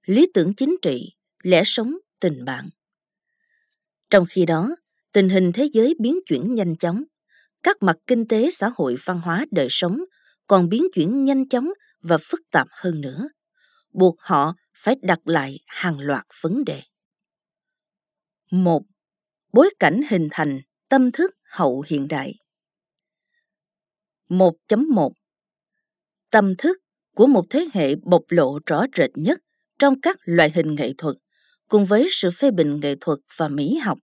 lý 0.07 0.27
tưởng 0.33 0.53
chính 0.53 0.75
trị, 0.81 1.09
lẽ 1.43 1.63
sống, 1.65 1.97
tình 2.19 2.45
bạn. 2.45 2.69
Trong 4.09 4.25
khi 4.29 4.45
đó, 4.45 4.75
tình 5.11 5.29
hình 5.29 5.51
thế 5.53 5.69
giới 5.73 5.93
biến 5.99 6.19
chuyển 6.25 6.55
nhanh 6.55 6.75
chóng, 6.75 7.03
các 7.63 7.77
mặt 7.81 7.97
kinh 8.07 8.27
tế, 8.27 8.49
xã 8.51 8.69
hội, 8.75 8.95
văn 9.05 9.21
hóa, 9.21 9.45
đời 9.51 9.67
sống 9.69 9.99
còn 10.47 10.69
biến 10.69 10.83
chuyển 10.93 11.25
nhanh 11.25 11.49
chóng 11.49 11.69
và 12.01 12.17
phức 12.21 12.41
tạp 12.51 12.67
hơn 12.71 13.01
nữa, 13.01 13.29
buộc 13.93 14.15
họ 14.19 14.55
phải 14.73 14.95
đặt 15.01 15.19
lại 15.25 15.59
hàng 15.65 15.99
loạt 15.99 16.25
vấn 16.41 16.65
đề. 16.65 16.81
Một, 18.51 18.83
bối 19.53 19.69
cảnh 19.79 20.01
hình 20.09 20.27
thành 20.31 20.59
tâm 20.89 21.11
thức 21.11 21.35
hậu 21.43 21.83
hiện 21.87 22.07
đại. 22.07 22.33
1.1 24.29 25.11
Tâm 26.29 26.55
thức 26.57 26.77
của 27.15 27.27
một 27.27 27.45
thế 27.49 27.67
hệ 27.73 27.95
bộc 27.95 28.23
lộ 28.29 28.59
rõ 28.65 28.85
rệt 28.97 29.09
nhất 29.15 29.39
trong 29.79 30.01
các 30.01 30.17
loại 30.23 30.51
hình 30.55 30.75
nghệ 30.75 30.93
thuật 30.97 31.15
cùng 31.67 31.85
với 31.85 32.07
sự 32.11 32.31
phê 32.31 32.51
bình 32.51 32.79
nghệ 32.79 32.95
thuật 33.01 33.19
và 33.37 33.47
mỹ 33.47 33.77
học. 33.77 33.99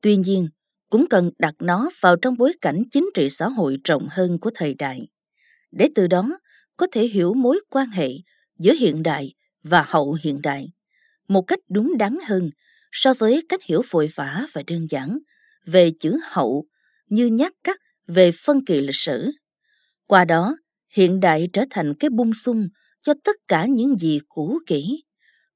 Tuy 0.00 0.16
nhiên, 0.16 0.48
cũng 0.90 1.06
cần 1.10 1.30
đặt 1.38 1.54
nó 1.58 1.90
vào 2.00 2.16
trong 2.16 2.36
bối 2.36 2.52
cảnh 2.60 2.82
chính 2.90 3.10
trị 3.14 3.30
xã 3.30 3.48
hội 3.48 3.76
rộng 3.84 4.08
hơn 4.10 4.38
của 4.40 4.50
thời 4.54 4.74
đại, 4.74 5.08
để 5.70 5.88
từ 5.94 6.06
đó 6.06 6.38
có 6.76 6.86
thể 6.92 7.04
hiểu 7.06 7.34
mối 7.34 7.60
quan 7.70 7.88
hệ 7.88 8.08
giữa 8.58 8.72
hiện 8.72 9.02
đại 9.02 9.34
và 9.62 9.84
hậu 9.88 10.18
hiện 10.22 10.42
đại 10.42 10.72
một 11.28 11.42
cách 11.42 11.58
đúng 11.68 11.98
đắn 11.98 12.18
hơn 12.26 12.50
so 12.92 13.14
với 13.14 13.42
cách 13.48 13.60
hiểu 13.64 13.82
vội 13.90 14.10
vã 14.14 14.46
và 14.52 14.62
đơn 14.66 14.86
giản 14.90 15.18
về 15.66 15.90
chữ 16.00 16.16
hậu 16.24 16.66
như 17.08 17.26
nhắc 17.26 17.52
cắt 17.64 17.80
về 18.06 18.32
phân 18.32 18.64
kỳ 18.64 18.80
lịch 18.80 18.96
sử. 18.96 19.30
Qua 20.06 20.24
đó, 20.24 20.56
hiện 20.88 21.20
đại 21.20 21.48
trở 21.52 21.64
thành 21.70 21.94
cái 21.94 22.10
bung 22.10 22.34
sung 22.34 22.68
cho 23.02 23.14
tất 23.24 23.36
cả 23.48 23.66
những 23.66 23.98
gì 23.98 24.20
cũ 24.28 24.58
kỹ, 24.66 25.04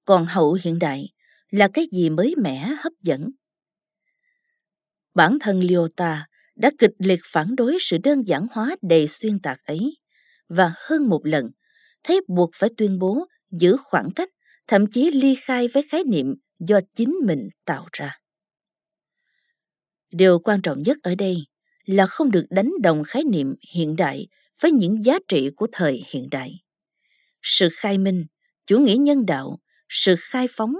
còn 0.05 0.27
hậu 0.27 0.59
hiện 0.63 0.79
đại 0.79 1.09
là 1.51 1.69
cái 1.73 1.87
gì 1.93 2.11
mới 2.11 2.35
mẻ 2.43 2.69
hấp 2.79 2.93
dẫn. 3.03 3.31
Bản 5.15 5.39
thân 5.41 5.61
Lyota 5.61 6.27
đã 6.57 6.71
kịch 6.79 6.95
liệt 6.99 7.21
phản 7.33 7.57
đối 7.57 7.77
sự 7.81 7.99
đơn 7.99 8.23
giản 8.27 8.47
hóa 8.51 8.77
đầy 8.83 9.09
xuyên 9.09 9.39
tạc 9.39 9.65
ấy 9.65 9.97
và 10.49 10.73
hơn 10.77 11.09
một 11.09 11.21
lần 11.27 11.51
thấy 12.05 12.21
buộc 12.29 12.51
phải 12.55 12.71
tuyên 12.77 12.99
bố 12.99 13.27
giữ 13.51 13.77
khoảng 13.85 14.11
cách, 14.11 14.29
thậm 14.67 14.87
chí 14.87 15.11
ly 15.11 15.35
khai 15.35 15.69
với 15.69 15.83
khái 15.83 16.05
niệm 16.05 16.35
do 16.59 16.81
chính 16.95 17.17
mình 17.27 17.49
tạo 17.65 17.87
ra. 17.93 18.19
Điều 20.11 20.39
quan 20.39 20.63
trọng 20.63 20.83
nhất 20.83 20.97
ở 21.03 21.15
đây 21.15 21.37
là 21.85 22.07
không 22.07 22.31
được 22.31 22.47
đánh 22.51 22.73
đồng 22.83 23.05
khái 23.05 23.25
niệm 23.25 23.55
hiện 23.75 23.97
đại 23.97 24.27
với 24.61 24.73
những 24.73 25.05
giá 25.05 25.19
trị 25.29 25.51
của 25.57 25.67
thời 25.73 26.05
hiện 26.07 26.29
đại. 26.31 26.66
Sự 27.49 27.69
khai 27.73 27.99
minh, 27.99 28.27
chủ 28.67 28.79
nghĩa 28.79 28.97
nhân 28.97 29.27
đạo, 29.27 29.59
sự 29.89 30.15
khai 30.19 30.47
phóng. 30.51 30.75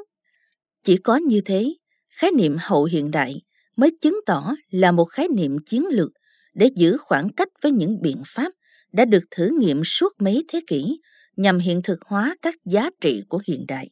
Chỉ 0.85 0.97
có 0.97 1.17
như 1.17 1.41
thế, 1.45 1.75
khái 2.09 2.31
niệm 2.31 2.57
hậu 2.61 2.85
hiện 2.85 3.11
đại 3.11 3.43
mới 3.77 3.91
chứng 4.01 4.21
tỏ 4.27 4.55
là 4.71 4.93
một 4.93 5.05
khái 5.05 5.29
niệm 5.29 5.57
chiến 5.67 5.87
lược 5.91 6.11
để 6.55 6.71
giữ 6.77 6.97
khoảng 6.99 7.29
cách 7.37 7.49
với 7.63 7.73
những 7.73 8.03
biện 8.03 8.23
pháp 8.27 8.53
đã 8.93 9.05
được 9.05 9.25
thử 9.31 9.51
nghiệm 9.61 9.85
suốt 9.85 10.13
mấy 10.19 10.45
thế 10.49 10.61
kỷ 10.67 11.01
nhằm 11.37 11.59
hiện 11.59 11.83
thực 11.83 11.99
hóa 12.03 12.37
các 12.43 12.55
giá 12.65 12.91
trị 13.01 13.23
của 13.29 13.41
hiện 13.47 13.65
đại. 13.69 13.91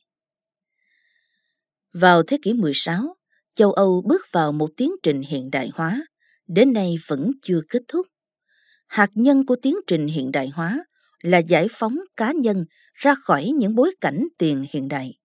Vào 1.92 2.22
thế 2.22 2.38
kỷ 2.42 2.52
16, 2.52 3.16
châu 3.54 3.72
Âu 3.72 4.02
bước 4.06 4.22
vào 4.32 4.52
một 4.52 4.70
tiến 4.76 4.90
trình 5.02 5.22
hiện 5.22 5.50
đại 5.50 5.70
hóa, 5.74 6.06
đến 6.46 6.72
nay 6.72 6.94
vẫn 7.06 7.30
chưa 7.42 7.60
kết 7.68 7.82
thúc. 7.88 8.06
Hạt 8.86 9.10
nhân 9.14 9.46
của 9.46 9.56
tiến 9.62 9.76
trình 9.86 10.06
hiện 10.06 10.32
đại 10.32 10.48
hóa 10.48 10.84
là 11.24 11.38
giải 11.38 11.66
phóng 11.70 11.96
cá 12.16 12.32
nhân 12.32 12.64
ra 12.94 13.14
khỏi 13.14 13.50
những 13.56 13.74
bối 13.74 13.94
cảnh 14.00 14.28
tiền 14.38 14.64
hiện 14.70 14.88
đại 14.88 15.18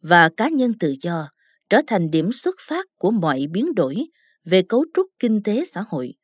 và 0.00 0.28
cá 0.36 0.48
nhân 0.48 0.72
tự 0.80 0.94
do 1.02 1.28
trở 1.68 1.80
thành 1.86 2.10
điểm 2.10 2.32
xuất 2.32 2.56
phát 2.68 2.86
của 2.98 3.10
mọi 3.10 3.46
biến 3.50 3.74
đổi 3.74 4.06
về 4.44 4.62
cấu 4.68 4.84
trúc 4.94 5.06
kinh 5.18 5.42
tế 5.42 5.64
xã 5.74 5.84
hội 5.88 6.14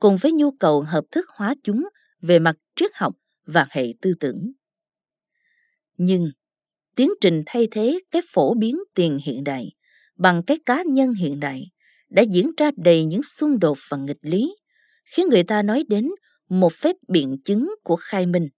cùng 0.00 0.16
với 0.16 0.32
nhu 0.32 0.50
cầu 0.50 0.80
hợp 0.80 1.04
thức 1.10 1.28
hóa 1.28 1.54
chúng 1.64 1.88
về 2.22 2.38
mặt 2.38 2.56
triết 2.76 2.90
học 2.94 3.14
và 3.46 3.66
hệ 3.70 3.86
tư 4.00 4.14
tưởng. 4.20 4.52
Nhưng 5.96 6.30
tiến 6.96 7.10
trình 7.20 7.42
thay 7.46 7.68
thế 7.70 8.00
cái 8.10 8.22
phổ 8.32 8.54
biến 8.54 8.78
tiền 8.94 9.18
hiện 9.24 9.44
đại 9.44 9.72
bằng 10.16 10.42
cái 10.46 10.58
cá 10.66 10.82
nhân 10.82 11.14
hiện 11.14 11.40
đại 11.40 11.70
đã 12.08 12.22
diễn 12.22 12.50
ra 12.56 12.70
đầy 12.76 13.04
những 13.04 13.22
xung 13.22 13.58
đột 13.58 13.78
và 13.88 13.96
nghịch 13.96 14.18
lý, 14.22 14.56
khiến 15.04 15.26
người 15.28 15.42
ta 15.42 15.62
nói 15.62 15.84
đến 15.88 16.08
một 16.48 16.72
phép 16.72 16.96
biện 17.08 17.36
chứng 17.44 17.74
của 17.84 17.96
khai 17.96 18.26
minh 18.26 18.48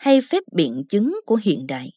hay 0.00 0.20
phép 0.20 0.42
biện 0.52 0.84
chứng 0.88 1.20
của 1.26 1.38
hiện 1.42 1.66
đại. 1.66 1.92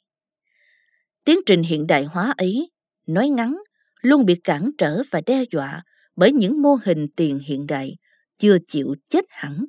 Tiến 1.24 1.40
trình 1.46 1.64
hiện 1.64 1.88
đại 1.88 2.04
hóa 2.04 2.34
ấy, 2.38 2.72
nói 3.08 3.30
ngắn, 3.30 3.58
luôn 4.02 4.26
bị 4.26 4.36
cản 4.44 4.72
trở 4.78 5.02
và 5.12 5.22
đe 5.26 5.44
dọa 5.52 5.84
bởi 6.16 6.32
những 6.32 6.62
mô 6.62 6.78
hình 6.84 7.08
tiền 7.16 7.40
hiện 7.40 7.68
đại 7.68 7.98
chưa 8.38 8.58
chịu 8.68 8.96
chết 9.10 9.26
hẳn. 9.30 9.66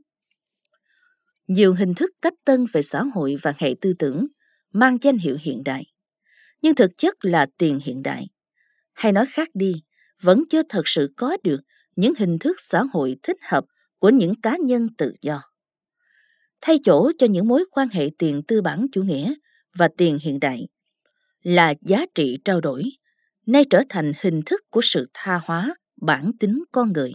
Nhiều 1.47 1.75
hình 1.75 1.95
thức 1.95 2.11
cách 2.23 2.33
tân 2.45 2.67
về 2.73 2.83
xã 2.83 3.03
hội 3.03 3.37
và 3.43 3.53
hệ 3.59 3.75
tư 3.81 3.95
tưởng 3.99 4.27
mang 4.73 4.99
danh 5.03 5.19
hiệu 5.19 5.37
hiện 5.41 5.65
đại, 5.65 5.85
nhưng 6.63 6.75
thực 6.75 6.91
chất 6.99 7.25
là 7.25 7.47
tiền 7.59 7.79
hiện 7.83 8.03
đại. 8.03 8.29
Hay 8.93 9.13
nói 9.13 9.27
khác 9.27 9.49
đi, 9.55 9.83
vẫn 10.21 10.45
chưa 10.51 10.63
thật 10.69 10.83
sự 10.85 11.13
có 11.17 11.37
được 11.45 11.61
những 11.97 12.13
hình 12.19 12.39
thức 12.39 12.57
xã 12.59 12.83
hội 12.93 13.17
thích 13.23 13.39
hợp 13.43 13.65
của 13.99 14.09
những 14.09 14.41
cá 14.41 14.57
nhân 14.57 14.89
tự 14.99 15.15
do. 15.21 15.54
Thay 16.67 16.79
chỗ 16.85 17.13
cho 17.19 17.27
những 17.27 17.49
mối 17.49 17.65
quan 17.71 17.89
hệ 17.89 18.11
tiền 18.19 18.43
tư 18.49 18.63
bản 18.63 18.87
chủ 18.93 19.03
nghĩa 19.03 19.35
và 19.75 19.89
tiền 19.97 20.19
hiện 20.23 20.41
đại 20.41 20.69
là 21.43 21.75
giá 21.81 22.07
trị 22.15 22.39
trao 22.45 22.61
đổi, 22.61 22.83
nay 23.47 23.65
trở 23.71 23.83
thành 23.89 24.13
hình 24.21 24.41
thức 24.47 24.61
của 24.71 24.81
sự 24.83 25.09
tha 25.15 25.41
hóa 25.45 25.75
bản 26.01 26.31
tính 26.41 26.65
con 26.73 26.93
người. 26.93 27.13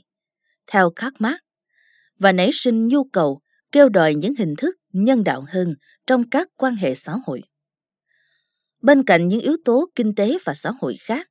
Theo 0.68 0.91
khát 0.96 1.13
mát 1.20 1.38
và 2.20 2.32
nảy 2.32 2.50
sinh 2.53 2.88
nhu 2.88 3.03
cầu 3.03 3.41
kêu 3.72 3.89
đòi 3.89 4.15
những 4.15 4.36
hình 4.36 4.56
thức 4.58 4.75
nhân 4.94 5.24
đạo 5.24 5.46
hơn 5.48 5.75
trong 6.08 6.29
các 6.29 6.48
quan 6.58 6.75
hệ 6.75 6.96
xã 6.96 7.15
hội. 7.25 7.41
Bên 8.82 9.03
cạnh 9.03 9.27
những 9.27 9.41
yếu 9.41 9.58
tố 9.65 9.89
kinh 9.96 10.15
tế 10.15 10.38
và 10.46 10.53
xã 10.53 10.72
hội 10.82 10.96
khác, 11.00 11.27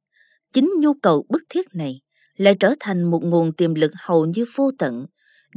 chính 0.53 0.73
nhu 0.81 0.95
cầu 0.95 1.27
bức 1.29 1.43
thiết 1.49 1.75
này 1.75 2.01
lại 2.37 2.57
trở 2.61 2.75
thành 2.81 3.03
một 3.03 3.25
nguồn 3.25 3.53
tiềm 3.53 3.75
lực 3.75 3.93
hầu 3.97 4.27
như 4.27 4.45
vô 4.57 4.71
tận 4.79 5.07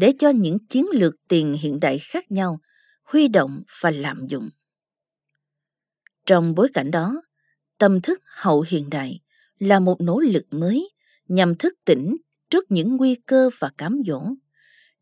để 0.01 0.13
cho 0.20 0.29
những 0.29 0.58
chiến 0.67 0.86
lược 0.93 1.15
tiền 1.27 1.58
hiện 1.62 1.79
đại 1.79 2.00
khác 2.00 2.31
nhau 2.31 2.60
huy 3.03 3.27
động 3.27 3.63
và 3.81 3.91
lạm 3.91 4.27
dụng. 4.27 4.50
Trong 6.25 6.55
bối 6.55 6.70
cảnh 6.74 6.91
đó, 6.91 7.22
tâm 7.77 8.01
thức 8.01 8.22
hậu 8.25 8.65
hiện 8.67 8.89
đại 8.89 9.20
là 9.60 9.79
một 9.79 10.01
nỗ 10.01 10.20
lực 10.20 10.46
mới 10.51 10.89
nhằm 11.27 11.55
thức 11.55 11.74
tỉnh 11.86 12.17
trước 12.50 12.65
những 12.72 12.98
nguy 12.98 13.15
cơ 13.15 13.50
và 13.60 13.70
cám 13.77 14.01
dỗ 14.08 14.22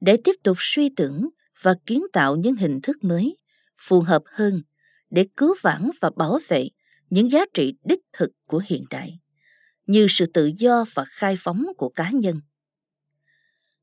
để 0.02 0.18
tiếp 0.24 0.36
tục 0.44 0.58
suy 0.60 0.90
tưởng 0.96 1.30
và 1.62 1.76
kiến 1.86 2.04
tạo 2.14 2.36
những 2.36 2.56
hình 2.56 2.80
thức 2.84 3.04
mới 3.04 3.38
phù 3.82 4.02
hợp 4.02 4.22
hơn 4.26 4.62
để 5.10 5.28
cứu 5.38 5.56
vãn 5.62 5.90
và 6.02 6.10
bảo 6.16 6.40
vệ 6.48 6.70
những 7.10 7.32
giá 7.32 7.46
trị 7.54 7.74
đích 7.84 8.02
thực 8.14 8.30
của 8.46 8.62
hiện 8.66 8.86
đại 8.90 9.20
như 9.86 10.08
sự 10.10 10.26
tự 10.34 10.52
do 10.58 10.86
và 10.94 11.06
khai 11.10 11.36
phóng 11.40 11.66
của 11.78 11.90
cá 11.90 12.10
nhân 12.10 12.42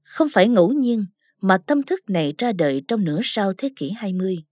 không 0.07 0.29
phải 0.33 0.49
ngẫu 0.49 0.73
nhiên 0.73 1.07
mà 1.41 1.59
tâm 1.59 1.83
thức 1.83 2.11
này 2.11 2.35
ra 2.39 2.53
đời 2.53 2.83
trong 2.89 3.05
nửa 3.05 3.21
sau 3.25 3.53
thế 3.59 3.71
kỷ 3.77 3.91
20. 3.91 4.45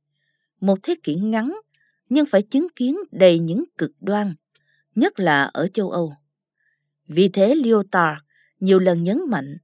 Một 0.61 0.79
thế 0.83 0.95
kỷ 1.03 1.15
ngắn 1.15 1.55
nhưng 2.09 2.27
phải 2.27 2.43
chứng 2.43 2.67
kiến 2.77 2.97
đầy 3.11 3.39
những 3.39 3.65
cực 3.79 3.93
đoan, 4.01 4.35
nhất 4.95 5.21
là 5.21 5.43
ở 5.43 5.69
châu 5.69 5.91
Âu. 5.91 6.15
Vì 7.07 7.29
thế 7.29 7.55
Lyotard 7.55 8.21
nhiều 8.61 8.79
lần 8.79 9.03
nhấn 9.03 9.21
mạnh 9.29 9.57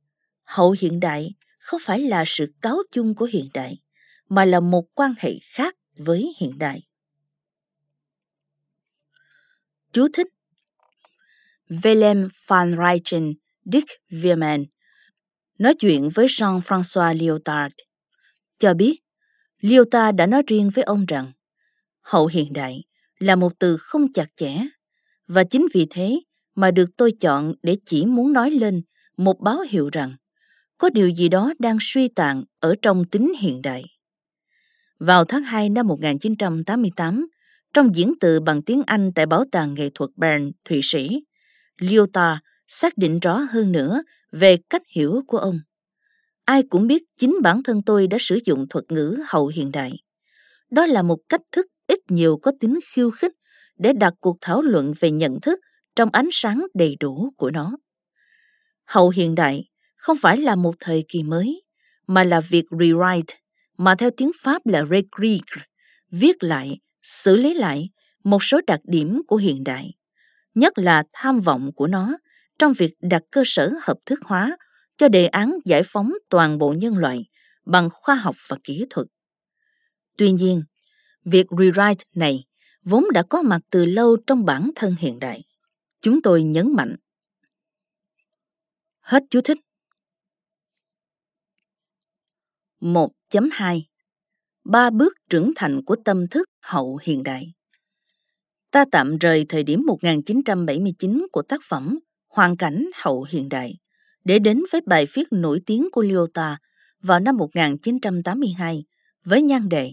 hậu 0.43 0.77
hiện 0.81 1.01
đại 1.01 1.35
không 1.59 1.81
phải 1.85 2.01
là 2.01 2.25
sự 2.27 2.53
cáo 2.63 2.79
chung 2.93 3.15
của 3.15 3.29
hiện 3.33 3.49
đại 3.55 3.79
mà 4.29 4.45
là 4.45 4.61
một 4.61 4.85
quan 4.95 5.15
hệ 5.19 5.33
khác 5.43 5.77
với 5.97 6.35
hiện 6.39 6.59
đại. 6.59 6.83
Chú 9.93 10.09
thích 10.13 10.27
Willem 11.69 12.29
van 12.47 12.75
Reichen 12.79 13.33
Dick 13.65 13.89
Vierman 14.09 14.65
nói 15.61 15.75
chuyện 15.75 16.09
với 16.15 16.27
Jean-François 16.27 17.19
Lyotard 17.19 17.75
cho 18.59 18.75
biết 18.75 19.01
Lyotard 19.61 20.17
đã 20.17 20.27
nói 20.27 20.43
riêng 20.47 20.71
với 20.75 20.85
ông 20.85 21.07
rằng 21.07 21.33
hậu 22.01 22.27
hiện 22.27 22.53
đại 22.53 22.85
là 23.19 23.37
một 23.37 23.53
từ 23.59 23.77
không 23.77 24.13
chặt 24.13 24.27
chẽ 24.37 24.53
và 25.27 25.45
chính 25.45 25.67
vì 25.75 25.87
thế 25.91 26.21
mà 26.55 26.71
được 26.71 26.91
tôi 26.97 27.13
chọn 27.21 27.55
để 27.63 27.77
chỉ 27.87 28.07
muốn 28.07 28.33
nói 28.33 28.51
lên 28.51 28.83
một 29.17 29.41
báo 29.41 29.61
hiệu 29.61 29.91
rằng 29.93 30.17
có 30.79 30.91
điều 30.91 31.09
gì 31.09 31.29
đó 31.29 31.53
đang 31.59 31.77
suy 31.81 32.09
tàn 32.09 32.43
ở 32.61 32.75
trong 32.83 33.05
tính 33.05 33.33
hiện 33.41 33.63
đại. 33.63 33.85
Vào 34.99 35.25
tháng 35.25 35.43
2 35.43 35.69
năm 35.69 35.87
1988, 35.87 37.27
trong 37.75 37.95
diễn 37.95 38.13
từ 38.21 38.41
bằng 38.41 38.63
tiếng 38.63 38.83
Anh 38.87 39.13
tại 39.15 39.27
Bảo 39.27 39.45
tàng 39.53 39.75
Nghệ 39.75 39.91
thuật 39.95 40.11
Bern, 40.17 40.51
Thụy 40.65 40.81
Sĩ, 40.83 41.25
Lyotard 41.81 42.39
xác 42.67 42.99
định 42.99 43.21
rõ 43.21 43.39
hơn 43.51 43.73
nữa 43.73 44.03
về 44.33 44.57
cách 44.71 44.83
hiểu 44.89 45.23
của 45.27 45.39
ông. 45.39 45.61
Ai 46.45 46.63
cũng 46.71 46.87
biết 46.87 47.03
chính 47.17 47.37
bản 47.43 47.63
thân 47.63 47.83
tôi 47.83 48.07
đã 48.07 48.19
sử 48.21 48.39
dụng 48.45 48.67
thuật 48.71 48.85
ngữ 48.89 49.19
hậu 49.29 49.47
hiện 49.47 49.73
đại. 49.73 49.93
Đó 50.71 50.87
là 50.87 51.03
một 51.03 51.19
cách 51.29 51.41
thức 51.53 51.67
ít 51.87 51.99
nhiều 52.09 52.39
có 52.43 52.53
tính 52.61 52.79
khiêu 52.93 53.11
khích 53.11 53.33
để 53.79 53.93
đặt 53.93 54.15
cuộc 54.21 54.37
thảo 54.41 54.63
luận 54.63 54.93
về 55.01 55.11
nhận 55.11 55.41
thức 55.41 55.61
trong 55.97 56.09
ánh 56.13 56.29
sáng 56.33 56.67
đầy 56.75 56.97
đủ 57.01 57.31
của 57.37 57.51
nó. 57.51 57.73
Hậu 58.85 59.11
hiện 59.11 59.35
đại 59.35 59.65
không 59.97 60.17
phải 60.23 60.37
là 60.37 60.57
một 60.57 60.75
thời 60.81 61.05
kỳ 61.09 61.23
mới, 61.23 61.63
mà 62.07 62.25
là 62.25 62.41
việc 62.41 62.65
rewrite, 62.71 63.35
mà 63.79 63.95
theo 63.95 64.11
tiếng 64.17 64.31
Pháp 64.43 64.67
là 64.67 64.85
recreate, 64.91 65.67
viết 66.11 66.43
lại, 66.43 66.79
xử 67.03 67.37
lý 67.37 67.55
lại 67.55 67.89
một 68.25 68.45
số 68.45 68.61
đặc 68.67 68.81
điểm 68.85 69.23
của 69.27 69.37
hiện 69.37 69.65
đại, 69.65 69.95
nhất 70.55 70.79
là 70.79 71.05
tham 71.13 71.41
vọng 71.41 71.71
của 71.77 71.87
nó 71.87 72.19
trong 72.61 72.73
việc 72.73 72.95
đặt 73.01 73.23
cơ 73.31 73.43
sở 73.47 73.73
hợp 73.83 73.99
thức 74.07 74.21
hóa 74.23 74.57
cho 74.97 75.09
đề 75.09 75.27
án 75.27 75.59
giải 75.65 75.83
phóng 75.87 76.13
toàn 76.29 76.59
bộ 76.59 76.75
nhân 76.79 76.97
loại 76.97 77.25
bằng 77.67 77.89
khoa 77.93 78.15
học 78.15 78.37
và 78.49 78.57
kỹ 78.65 78.85
thuật. 78.91 79.07
Tuy 80.17 80.33
nhiên, 80.33 80.63
việc 81.25 81.47
rewrite 81.47 82.05
này 82.15 82.45
vốn 82.83 83.05
đã 83.13 83.23
có 83.23 83.43
mặt 83.43 83.61
từ 83.71 83.85
lâu 83.85 84.17
trong 84.27 84.45
bản 84.45 84.71
thân 84.77 84.95
hiện 84.99 85.19
đại. 85.19 85.45
Chúng 86.01 86.23
tôi 86.23 86.43
nhấn 86.43 86.75
mạnh. 86.77 86.97
Hết 89.01 89.23
chú 89.31 89.41
thích. 89.41 89.59
1.2 92.81 93.81
Ba 94.65 94.91
bước 94.91 95.15
trưởng 95.31 95.53
thành 95.57 95.85
của 95.85 95.97
tâm 96.05 96.29
thức 96.29 96.49
hậu 96.61 96.99
hiện 97.03 97.23
đại 97.23 97.53
Ta 98.71 98.85
tạm 98.93 99.19
rời 99.19 99.47
thời 99.49 99.63
điểm 99.63 99.83
1979 99.87 101.27
của 101.33 101.43
tác 101.43 101.61
phẩm 101.69 101.99
Hoàn 102.31 102.57
cảnh 102.57 102.91
hậu 102.95 103.27
hiện 103.31 103.49
đại 103.49 103.75
để 104.25 104.39
đến 104.39 104.63
với 104.73 104.81
bài 104.87 105.07
viết 105.15 105.25
nổi 105.31 105.61
tiếng 105.67 105.89
của 105.93 106.03
Lyota 106.03 106.59
vào 107.03 107.21
năm 107.21 107.37
1982 107.37 108.85
với 109.25 109.43
nhan 109.43 109.69
đề 109.69 109.93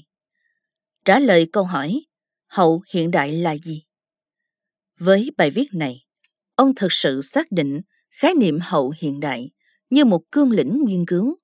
Trả 1.06 1.20
lời 1.20 1.50
câu 1.52 1.64
hỏi 1.64 2.02
hậu 2.48 2.82
hiện 2.94 3.12
đại 3.12 3.32
là 3.32 3.56
gì? 3.58 3.84
Với 5.00 5.32
bài 5.38 5.52
viết 5.52 5.68
này, 5.74 6.06
ông 6.56 6.76
thực 6.76 6.92
sự 6.92 7.22
xác 7.22 7.52
định 7.52 7.82
khái 8.10 8.34
niệm 8.34 8.60
hậu 8.62 8.94
hiện 8.98 9.20
đại 9.20 9.52
như 9.90 10.06
một 10.06 10.22
cương 10.32 10.52
lĩnh 10.52 10.84
nghiên 10.86 11.06
cứu 11.06 11.38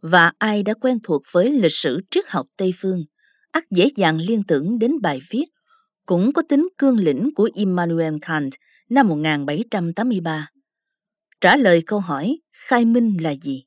và 0.00 0.32
ai 0.38 0.62
đã 0.62 0.74
quen 0.74 0.98
thuộc 1.02 1.22
với 1.32 1.50
lịch 1.50 1.72
sử 1.72 2.00
triết 2.10 2.24
học 2.28 2.46
Tây 2.56 2.72
phương 2.76 3.04
ắt 3.50 3.64
dễ 3.70 3.88
dàng 3.96 4.18
liên 4.18 4.42
tưởng 4.48 4.78
đến 4.78 5.00
bài 5.02 5.20
viết 5.30 5.44
cũng 6.06 6.32
có 6.32 6.42
tính 6.48 6.68
cương 6.78 6.98
lĩnh 6.98 7.30
của 7.34 7.50
Immanuel 7.54 8.14
Kant 8.22 8.52
năm 8.92 9.08
1783. 9.08 10.48
Trả 11.40 11.56
lời 11.56 11.82
câu 11.86 12.00
hỏi 12.00 12.38
khai 12.52 12.84
minh 12.84 13.16
là 13.20 13.34
gì? 13.42 13.64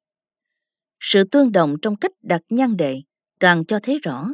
Sự 0.99 1.23
tương 1.23 1.51
đồng 1.51 1.75
trong 1.81 1.95
cách 1.95 2.11
đặt 2.23 2.41
nhan 2.49 2.77
đề 2.77 3.01
càng 3.39 3.65
cho 3.65 3.79
thấy 3.83 3.99
rõ 4.03 4.27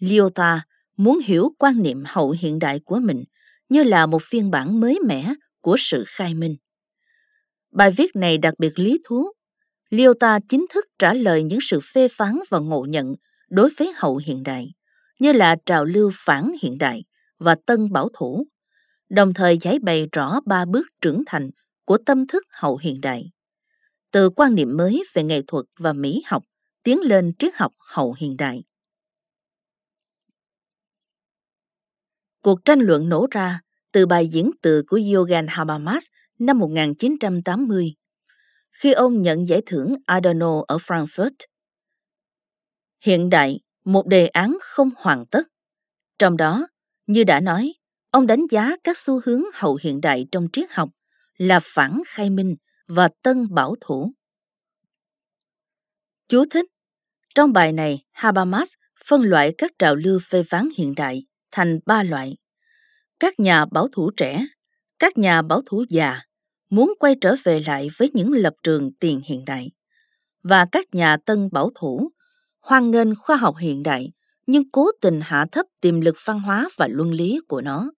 Lyotard 0.00 0.62
muốn 0.96 1.20
hiểu 1.24 1.50
quan 1.58 1.82
niệm 1.82 2.02
hậu 2.06 2.34
hiện 2.40 2.58
đại 2.58 2.80
của 2.84 3.00
mình 3.02 3.24
như 3.68 3.82
là 3.82 4.06
một 4.06 4.22
phiên 4.22 4.50
bản 4.50 4.80
mới 4.80 4.98
mẻ 5.06 5.34
của 5.60 5.76
sự 5.78 6.04
khai 6.06 6.34
minh. 6.34 6.56
Bài 7.72 7.90
viết 7.96 8.16
này 8.16 8.38
đặc 8.38 8.54
biệt 8.58 8.78
lý 8.78 8.98
thú. 9.04 9.32
Lyotard 9.90 10.46
chính 10.48 10.66
thức 10.74 10.84
trả 10.98 11.14
lời 11.14 11.42
những 11.42 11.60
sự 11.62 11.80
phê 11.94 12.08
phán 12.08 12.38
và 12.50 12.58
ngộ 12.58 12.86
nhận 12.88 13.14
đối 13.50 13.70
với 13.78 13.92
hậu 13.96 14.16
hiện 14.16 14.42
đại, 14.42 14.72
như 15.18 15.32
là 15.32 15.56
trào 15.66 15.84
lưu 15.84 16.10
phản 16.14 16.52
hiện 16.62 16.78
đại 16.78 17.04
và 17.38 17.56
tân 17.66 17.92
bảo 17.92 18.08
thủ, 18.18 18.46
đồng 19.10 19.34
thời 19.34 19.58
giải 19.58 19.78
bày 19.78 20.08
rõ 20.12 20.40
ba 20.46 20.64
bước 20.64 20.86
trưởng 21.00 21.22
thành 21.26 21.50
của 21.84 21.98
tâm 22.06 22.26
thức 22.26 22.44
hậu 22.50 22.76
hiện 22.76 23.00
đại. 23.00 23.30
Từ 24.10 24.30
quan 24.30 24.54
niệm 24.54 24.76
mới 24.76 25.04
về 25.14 25.22
nghệ 25.22 25.42
thuật 25.46 25.64
và 25.78 25.92
mỹ 25.92 26.22
học 26.26 26.44
tiến 26.82 27.00
lên 27.00 27.32
triết 27.38 27.54
học 27.54 27.72
hậu 27.78 28.14
hiện 28.18 28.36
đại. 28.36 28.64
Cuộc 32.42 32.64
tranh 32.64 32.80
luận 32.80 33.08
nổ 33.08 33.26
ra 33.30 33.60
từ 33.92 34.06
bài 34.06 34.28
diễn 34.28 34.50
từ 34.62 34.82
của 34.86 35.00
Yogan 35.14 35.46
Habermas 35.48 36.04
năm 36.38 36.58
1980, 36.58 37.94
khi 38.70 38.92
ông 38.92 39.22
nhận 39.22 39.48
giải 39.48 39.62
thưởng 39.66 39.94
Adorno 40.06 40.62
ở 40.68 40.76
Frankfurt. 40.76 41.30
Hiện 43.00 43.30
đại, 43.30 43.60
một 43.84 44.06
đề 44.06 44.26
án 44.26 44.58
không 44.60 44.90
hoàn 44.96 45.26
tất. 45.26 45.42
Trong 46.18 46.36
đó, 46.36 46.66
như 47.06 47.24
đã 47.24 47.40
nói, 47.40 47.72
ông 48.10 48.26
đánh 48.26 48.46
giá 48.50 48.76
các 48.84 48.98
xu 48.98 49.20
hướng 49.24 49.42
hậu 49.54 49.78
hiện 49.82 50.00
đại 50.00 50.26
trong 50.32 50.48
triết 50.52 50.70
học 50.70 50.90
là 51.36 51.60
phản 51.62 52.02
khai 52.06 52.30
minh 52.30 52.56
và 52.86 53.08
tân 53.22 53.54
bảo 53.54 53.74
thủ. 53.80 54.12
Chú 56.28 56.44
thích 56.50 56.66
Trong 57.34 57.52
bài 57.52 57.72
này, 57.72 58.04
Habermas 58.12 58.72
phân 59.06 59.22
loại 59.22 59.54
các 59.58 59.72
trào 59.78 59.94
lưu 59.94 60.20
phê 60.30 60.42
phán 60.42 60.68
hiện 60.76 60.94
đại 60.96 61.26
thành 61.50 61.78
ba 61.86 62.02
loại. 62.02 62.36
Các 63.20 63.40
nhà 63.40 63.66
bảo 63.66 63.88
thủ 63.92 64.10
trẻ, 64.16 64.46
các 64.98 65.18
nhà 65.18 65.42
bảo 65.42 65.62
thủ 65.66 65.84
già 65.88 66.20
muốn 66.70 66.92
quay 66.98 67.14
trở 67.20 67.36
về 67.44 67.62
lại 67.66 67.88
với 67.98 68.10
những 68.14 68.32
lập 68.32 68.54
trường 68.62 68.92
tiền 69.00 69.20
hiện 69.24 69.44
đại 69.44 69.70
và 70.42 70.66
các 70.72 70.94
nhà 70.94 71.16
tân 71.16 71.48
bảo 71.52 71.70
thủ 71.74 72.10
hoan 72.60 72.90
nghênh 72.90 73.14
khoa 73.14 73.36
học 73.36 73.56
hiện 73.56 73.82
đại 73.82 74.12
nhưng 74.46 74.70
cố 74.70 74.86
tình 75.00 75.20
hạ 75.22 75.46
thấp 75.52 75.66
tiềm 75.80 76.00
lực 76.00 76.16
văn 76.24 76.40
hóa 76.40 76.68
và 76.76 76.88
luân 76.90 77.10
lý 77.10 77.40
của 77.48 77.60
nó. 77.60 77.90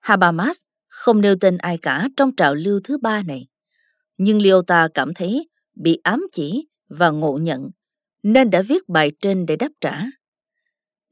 Habermas 0.00 0.56
không 0.88 1.20
nêu 1.20 1.36
tên 1.40 1.58
ai 1.58 1.78
cả 1.78 2.08
trong 2.16 2.36
trào 2.36 2.54
lưu 2.54 2.80
thứ 2.84 2.98
ba 2.98 3.22
này, 3.22 3.46
nhưng 4.18 4.42
Lyotard 4.42 4.92
cảm 4.94 5.14
thấy 5.14 5.48
bị 5.74 6.00
ám 6.02 6.26
chỉ 6.32 6.66
và 6.88 7.10
ngộ 7.10 7.38
nhận 7.38 7.70
nên 8.22 8.50
đã 8.50 8.62
viết 8.62 8.88
bài 8.88 9.12
trên 9.20 9.46
để 9.46 9.56
đáp 9.56 9.68
trả. 9.80 10.02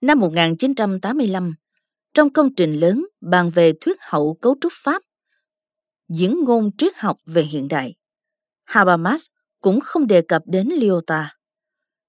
Năm 0.01 0.20
1985, 0.20 1.55
trong 2.14 2.33
công 2.33 2.55
trình 2.55 2.72
lớn 2.72 3.07
bàn 3.20 3.51
về 3.51 3.72
thuyết 3.81 3.96
hậu 4.01 4.38
cấu 4.40 4.57
trúc 4.61 4.72
Pháp, 4.83 5.03
diễn 6.09 6.44
ngôn 6.44 6.70
triết 6.79 6.92
học 6.96 7.18
về 7.27 7.42
hiện 7.42 7.68
đại, 7.68 7.94
Habermas 8.64 9.25
cũng 9.61 9.81
không 9.81 10.07
đề 10.07 10.22
cập 10.22 10.42
đến 10.46 10.68
Lyotard. 10.68 11.29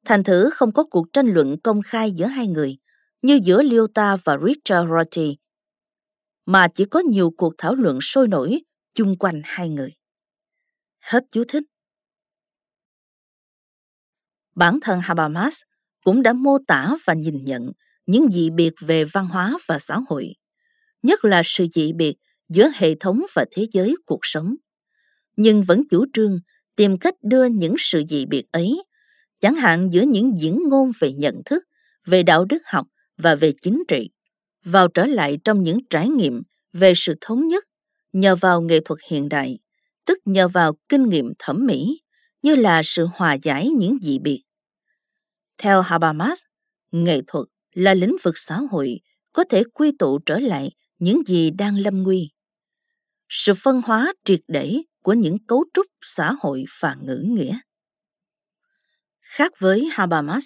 Thành 0.05 0.23
thử 0.23 0.49
không 0.53 0.71
có 0.71 0.83
cuộc 0.83 1.13
tranh 1.13 1.27
luận 1.27 1.57
công 1.63 1.81
khai 1.81 2.11
giữa 2.11 2.25
hai 2.25 2.47
người, 2.47 2.77
như 3.21 3.39
giữa 3.43 3.63
Lyotard 3.63 4.23
và 4.25 4.37
Richard 4.45 4.89
Rorty, 4.89 5.37
mà 6.47 6.67
chỉ 6.75 6.85
có 6.85 6.99
nhiều 6.99 7.31
cuộc 7.37 7.53
thảo 7.57 7.75
luận 7.75 7.99
sôi 8.01 8.27
nổi 8.27 8.61
chung 8.93 9.17
quanh 9.19 9.41
hai 9.43 9.69
người. 9.69 9.93
Hết 10.99 11.23
chú 11.31 11.43
thích. 11.47 11.63
Bản 14.55 14.79
thân 14.81 14.99
Habermas 15.03 15.61
cũng 16.03 16.23
đã 16.23 16.33
mô 16.33 16.57
tả 16.67 16.95
và 17.05 17.13
nhìn 17.13 17.45
nhận 17.45 17.71
những 18.05 18.31
dị 18.31 18.49
biệt 18.49 18.73
về 18.79 19.05
văn 19.05 19.27
hóa 19.27 19.57
và 19.67 19.79
xã 19.79 19.97
hội, 20.09 20.33
nhất 21.03 21.25
là 21.25 21.41
sự 21.45 21.67
dị 21.73 21.93
biệt 21.93 22.15
giữa 22.49 22.69
hệ 22.75 22.95
thống 22.99 23.21
và 23.35 23.45
thế 23.51 23.67
giới 23.71 23.95
cuộc 24.05 24.19
sống, 24.21 24.55
nhưng 25.35 25.63
vẫn 25.63 25.83
chủ 25.89 26.05
trương 26.13 26.39
tìm 26.75 26.97
cách 26.97 27.13
đưa 27.23 27.45
những 27.45 27.75
sự 27.77 28.03
dị 28.09 28.25
biệt 28.25 28.43
ấy, 28.51 28.83
chẳng 29.39 29.55
hạn 29.55 29.89
giữa 29.91 30.01
những 30.01 30.37
diễn 30.37 30.59
ngôn 30.69 30.91
về 30.99 31.13
nhận 31.13 31.41
thức, 31.45 31.63
về 32.05 32.23
đạo 32.23 32.45
đức 32.45 32.61
học 32.65 32.87
và 33.17 33.35
về 33.35 33.53
chính 33.61 33.83
trị, 33.87 34.09
vào 34.67 34.87
trở 34.87 35.05
lại 35.05 35.37
trong 35.43 35.63
những 35.63 35.79
trải 35.89 36.09
nghiệm 36.09 36.41
về 36.73 36.93
sự 36.95 37.15
thống 37.21 37.47
nhất 37.47 37.65
nhờ 38.13 38.35
vào 38.35 38.61
nghệ 38.61 38.79
thuật 38.85 38.99
hiện 39.09 39.29
đại, 39.29 39.59
tức 40.05 40.19
nhờ 40.25 40.47
vào 40.47 40.73
kinh 40.89 41.09
nghiệm 41.09 41.33
thẩm 41.39 41.65
mỹ, 41.65 42.01
như 42.41 42.55
là 42.55 42.81
sự 42.83 43.07
hòa 43.13 43.33
giải 43.33 43.69
những 43.69 43.97
dị 44.01 44.19
biệt. 44.19 44.43
Theo 45.57 45.81
Habermas, 45.81 46.39
nghệ 46.91 47.21
thuật 47.27 47.47
là 47.73 47.93
lĩnh 47.93 48.15
vực 48.23 48.37
xã 48.37 48.59
hội 48.71 48.99
có 49.33 49.43
thể 49.49 49.63
quy 49.73 49.91
tụ 49.99 50.19
trở 50.25 50.39
lại 50.39 50.71
những 50.99 51.21
gì 51.27 51.51
đang 51.51 51.77
lâm 51.77 52.03
nguy. 52.03 52.31
Sự 53.29 53.53
phân 53.63 53.81
hóa 53.85 54.13
triệt 54.25 54.39
để 54.47 54.77
của 55.01 55.13
những 55.13 55.37
cấu 55.47 55.65
trúc 55.73 55.85
xã 56.01 56.33
hội 56.39 56.65
và 56.79 56.95
ngữ 57.01 57.23
nghĩa. 57.27 57.59
Khác 59.19 59.51
với 59.59 59.89
Habermas, 59.91 60.45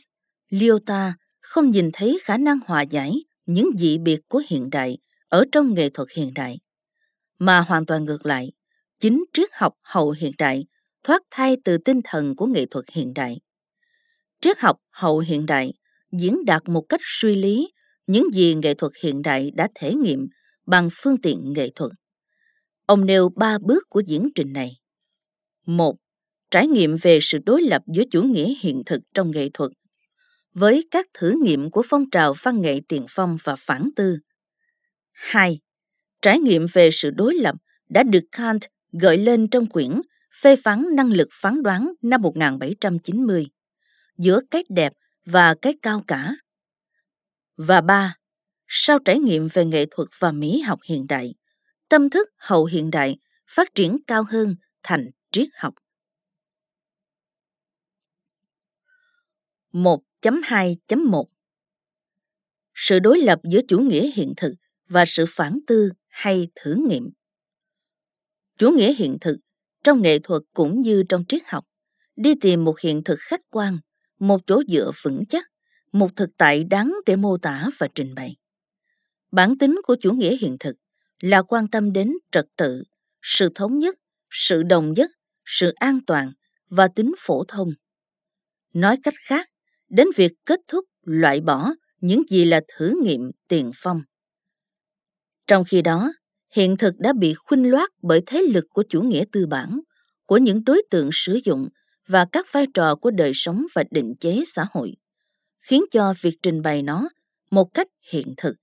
Lyota 0.49 1.13
không 1.39 1.71
nhìn 1.71 1.89
thấy 1.93 2.19
khả 2.23 2.37
năng 2.37 2.59
hòa 2.67 2.81
giải 2.81 3.23
những 3.45 3.69
dị 3.77 3.97
biệt 3.97 4.19
của 4.27 4.43
hiện 4.47 4.69
đại 4.69 4.97
ở 5.29 5.45
trong 5.51 5.73
nghệ 5.73 5.89
thuật 5.89 6.09
hiện 6.15 6.31
đại, 6.35 6.59
mà 7.39 7.59
hoàn 7.59 7.85
toàn 7.85 8.05
ngược 8.05 8.25
lại, 8.25 8.51
chính 8.99 9.23
triết 9.33 9.49
học 9.53 9.73
hậu 9.81 10.11
hiện 10.11 10.31
đại 10.37 10.65
thoát 11.03 11.21
thai 11.31 11.57
từ 11.63 11.77
tinh 11.77 12.01
thần 12.03 12.35
của 12.35 12.45
nghệ 12.45 12.65
thuật 12.65 12.85
hiện 12.91 13.13
đại. 13.13 13.39
Triết 14.41 14.59
học 14.59 14.77
hậu 14.89 15.19
hiện 15.19 15.45
đại 15.45 15.73
diễn 16.11 16.45
đạt 16.45 16.61
một 16.65 16.81
cách 16.89 17.01
suy 17.03 17.35
lý 17.35 17.71
những 18.07 18.25
gì 18.33 18.55
nghệ 18.55 18.73
thuật 18.73 18.91
hiện 19.03 19.21
đại 19.21 19.51
đã 19.51 19.67
thể 19.75 19.93
nghiệm 19.93 20.27
bằng 20.65 20.89
phương 20.91 21.21
tiện 21.21 21.53
nghệ 21.53 21.69
thuật. 21.75 21.91
Ông 22.85 23.05
nêu 23.05 23.29
ba 23.35 23.57
bước 23.61 23.89
của 23.89 23.99
diễn 24.07 24.29
trình 24.35 24.53
này. 24.53 24.77
Một, 25.65 25.95
trải 26.51 26.67
nghiệm 26.67 26.97
về 27.01 27.19
sự 27.21 27.37
đối 27.45 27.61
lập 27.61 27.81
giữa 27.95 28.03
chủ 28.11 28.23
nghĩa 28.23 28.53
hiện 28.61 28.81
thực 28.85 29.01
trong 29.13 29.31
nghệ 29.31 29.49
thuật 29.53 29.71
với 30.53 30.87
các 30.91 31.07
thử 31.13 31.33
nghiệm 31.43 31.69
của 31.69 31.83
phong 31.89 32.09
trào 32.09 32.33
văn 32.41 32.61
nghệ 32.61 32.79
tiền 32.87 33.05
phong 33.09 33.37
và 33.43 33.55
phản 33.59 33.89
tư. 33.95 34.17
2. 35.11 35.59
Trải 36.21 36.39
nghiệm 36.39 36.65
về 36.73 36.89
sự 36.91 37.11
đối 37.11 37.33
lập 37.33 37.55
đã 37.89 38.03
được 38.03 38.23
Kant 38.31 38.61
gợi 38.91 39.17
lên 39.17 39.47
trong 39.47 39.65
quyển 39.65 40.01
Phê 40.41 40.55
phán 40.55 40.85
năng 40.95 41.11
lực 41.11 41.27
phán 41.31 41.63
đoán 41.63 41.93
năm 42.01 42.21
1790 42.21 43.47
giữa 44.17 44.41
cái 44.51 44.63
đẹp 44.69 44.93
và 45.25 45.55
cái 45.61 45.73
cao 45.81 46.03
cả. 46.07 46.35
Và 47.57 47.81
ba, 47.81 48.15
sau 48.67 48.99
trải 48.99 49.19
nghiệm 49.19 49.47
về 49.53 49.65
nghệ 49.65 49.85
thuật 49.91 50.07
và 50.19 50.31
mỹ 50.31 50.61
học 50.61 50.79
hiện 50.85 51.07
đại, 51.07 51.33
tâm 51.89 52.09
thức 52.09 52.29
hậu 52.37 52.65
hiện 52.65 52.91
đại 52.91 53.17
phát 53.47 53.75
triển 53.75 53.97
cao 54.07 54.23
hơn 54.29 54.55
thành 54.83 55.09
triết 55.31 55.47
học. 55.55 55.73
1.2.1 60.21 61.23
Sự 62.75 62.99
đối 62.99 63.19
lập 63.19 63.39
giữa 63.43 63.61
chủ 63.67 63.79
nghĩa 63.79 64.11
hiện 64.11 64.33
thực 64.37 64.53
và 64.87 65.03
sự 65.07 65.25
phản 65.29 65.59
tư 65.67 65.91
hay 66.07 66.47
thử 66.55 66.75
nghiệm. 66.89 67.09
Chủ 68.57 68.71
nghĩa 68.71 68.93
hiện 68.93 69.17
thực 69.21 69.37
trong 69.83 70.01
nghệ 70.01 70.19
thuật 70.19 70.41
cũng 70.53 70.81
như 70.81 71.03
trong 71.09 71.23
triết 71.27 71.41
học 71.45 71.65
đi 72.15 72.35
tìm 72.41 72.63
một 72.63 72.79
hiện 72.79 73.03
thực 73.03 73.19
khách 73.19 73.41
quan, 73.49 73.77
một 74.19 74.41
chỗ 74.47 74.61
dựa 74.67 74.91
vững 75.03 75.23
chắc, 75.29 75.47
một 75.91 76.15
thực 76.15 76.29
tại 76.37 76.63
đáng 76.63 76.93
để 77.05 77.15
mô 77.15 77.37
tả 77.37 77.69
và 77.77 77.87
trình 77.95 78.15
bày. 78.15 78.35
Bản 79.31 79.57
tính 79.57 79.81
của 79.83 79.95
chủ 80.01 80.11
nghĩa 80.11 80.37
hiện 80.37 80.57
thực 80.59 80.75
là 81.19 81.41
quan 81.41 81.67
tâm 81.67 81.93
đến 81.93 82.13
trật 82.31 82.45
tự, 82.57 82.83
sự 83.21 83.49
thống 83.55 83.79
nhất, 83.79 83.95
sự 84.29 84.63
đồng 84.63 84.93
nhất, 84.93 85.11
sự 85.45 85.73
an 85.75 85.99
toàn 86.07 86.31
và 86.69 86.87
tính 86.87 87.13
phổ 87.17 87.43
thông. 87.47 87.69
Nói 88.73 88.97
cách 89.03 89.13
khác, 89.17 89.50
đến 89.91 90.07
việc 90.15 90.31
kết 90.45 90.59
thúc 90.67 90.85
loại 91.01 91.41
bỏ 91.41 91.69
những 92.01 92.23
gì 92.29 92.45
là 92.45 92.61
thử 92.77 92.93
nghiệm 93.03 93.31
tiền 93.47 93.71
phong. 93.75 94.01
Trong 95.47 95.63
khi 95.63 95.81
đó, 95.81 96.13
hiện 96.55 96.77
thực 96.77 96.93
đã 96.97 97.13
bị 97.13 97.33
khuynh 97.33 97.71
loát 97.71 97.89
bởi 98.01 98.21
thế 98.25 98.41
lực 98.41 98.65
của 98.69 98.83
chủ 98.89 99.01
nghĩa 99.01 99.23
tư 99.31 99.47
bản, 99.47 99.79
của 100.25 100.37
những 100.37 100.63
đối 100.63 100.83
tượng 100.89 101.09
sử 101.13 101.39
dụng 101.43 101.67
và 102.07 102.25
các 102.31 102.45
vai 102.51 102.65
trò 102.73 102.95
của 102.95 103.11
đời 103.11 103.31
sống 103.33 103.65
và 103.75 103.83
định 103.91 104.13
chế 104.19 104.43
xã 104.47 104.65
hội, 104.71 104.95
khiến 105.61 105.83
cho 105.91 106.13
việc 106.21 106.37
trình 106.43 106.61
bày 106.61 106.81
nó 106.81 107.09
một 107.51 107.73
cách 107.73 107.87
hiện 108.11 108.33
thực 108.37 108.55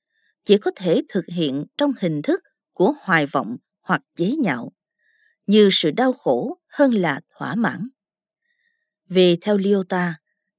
chỉ 0.45 0.59
có 0.59 0.71
thể 0.77 1.03
thực 1.09 1.25
hiện 1.27 1.65
trong 1.79 1.91
hình 2.01 2.23
thức 2.23 2.41
của 2.73 2.95
hoài 3.01 3.27
vọng 3.27 3.57
hoặc 3.81 4.03
chế 4.17 4.37
nhạo, 4.43 4.73
như 5.47 5.69
sự 5.73 5.91
đau 5.91 6.13
khổ 6.13 6.59
hơn 6.69 6.95
là 6.95 7.21
thỏa 7.39 7.55
mãn. 7.55 7.89
Vì 9.09 9.37
theo 9.37 9.57
Lyota, 9.57 10.15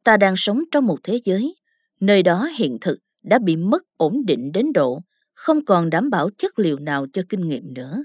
ta 0.10 0.18
đang 0.18 0.34
sống 0.38 0.64
trong 0.72 0.86
một 0.86 0.98
thế 1.04 1.20
giới, 1.26 1.56
nơi 2.00 2.24
đó 2.24 2.50
hiện 2.58 2.78
thực 2.82 3.00
đã 3.24 3.40
bị 3.40 3.56
mất 3.56 3.84
ổn 3.98 4.26
định 4.26 4.52
đến 4.54 4.74
độ 4.74 5.02
không 5.34 5.66
còn 5.66 5.90
đảm 5.90 6.10
bảo 6.10 6.30
chất 6.38 6.60
liệu 6.60 6.80
nào 6.80 7.08
cho 7.14 7.22
kinh 7.30 7.48
nghiệm 7.48 7.74
nữa, 7.74 8.04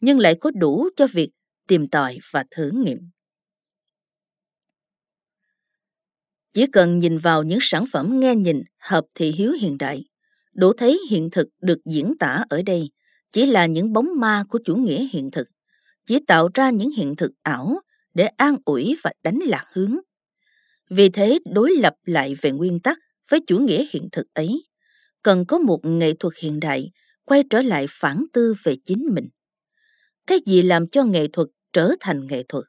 nhưng 0.00 0.18
lại 0.18 0.34
có 0.40 0.50
đủ 0.50 0.88
cho 0.96 1.06
việc 1.12 1.30
tìm 1.68 1.88
tòi 1.88 2.18
và 2.30 2.44
thử 2.50 2.70
nghiệm. 2.70 2.98
Chỉ 6.52 6.66
cần 6.66 6.98
nhìn 6.98 7.18
vào 7.18 7.42
những 7.42 7.58
sản 7.62 7.84
phẩm 7.92 8.20
nghe 8.20 8.34
nhìn 8.34 8.62
hợp 8.78 9.04
thị 9.14 9.30
hiếu 9.30 9.52
hiện 9.52 9.78
đại, 9.78 10.04
đủ 10.52 10.72
thấy 10.72 11.00
hiện 11.10 11.30
thực 11.30 11.48
được 11.60 11.78
diễn 11.84 12.14
tả 12.18 12.44
ở 12.48 12.62
đây 12.62 12.90
chỉ 13.32 13.46
là 13.46 13.66
những 13.66 13.92
bóng 13.92 14.08
ma 14.16 14.44
của 14.48 14.58
chủ 14.64 14.76
nghĩa 14.76 15.08
hiện 15.12 15.30
thực, 15.30 15.48
chỉ 16.06 16.18
tạo 16.26 16.48
ra 16.54 16.70
những 16.70 16.90
hiện 16.90 17.16
thực 17.16 17.32
ảo 17.42 17.80
để 18.14 18.26
an 18.26 18.56
ủi 18.64 18.96
và 19.02 19.12
đánh 19.22 19.38
lạc 19.46 19.64
hướng. 19.72 19.96
Vì 20.94 21.08
thế 21.08 21.38
đối 21.44 21.70
lập 21.76 21.94
lại 22.04 22.34
về 22.42 22.50
nguyên 22.50 22.80
tắc 22.80 22.98
với 23.30 23.40
chủ 23.46 23.58
nghĩa 23.58 23.86
hiện 23.90 24.08
thực 24.12 24.26
ấy, 24.34 24.62
cần 25.22 25.44
có 25.46 25.58
một 25.58 25.80
nghệ 25.84 26.12
thuật 26.18 26.34
hiện 26.38 26.60
đại 26.60 26.90
quay 27.24 27.44
trở 27.50 27.62
lại 27.62 27.86
phản 27.90 28.24
tư 28.32 28.54
về 28.64 28.76
chính 28.86 29.06
mình. 29.14 29.28
Cái 30.26 30.38
gì 30.46 30.62
làm 30.62 30.88
cho 30.88 31.04
nghệ 31.04 31.26
thuật 31.32 31.48
trở 31.72 31.90
thành 32.00 32.26
nghệ 32.26 32.42
thuật 32.48 32.64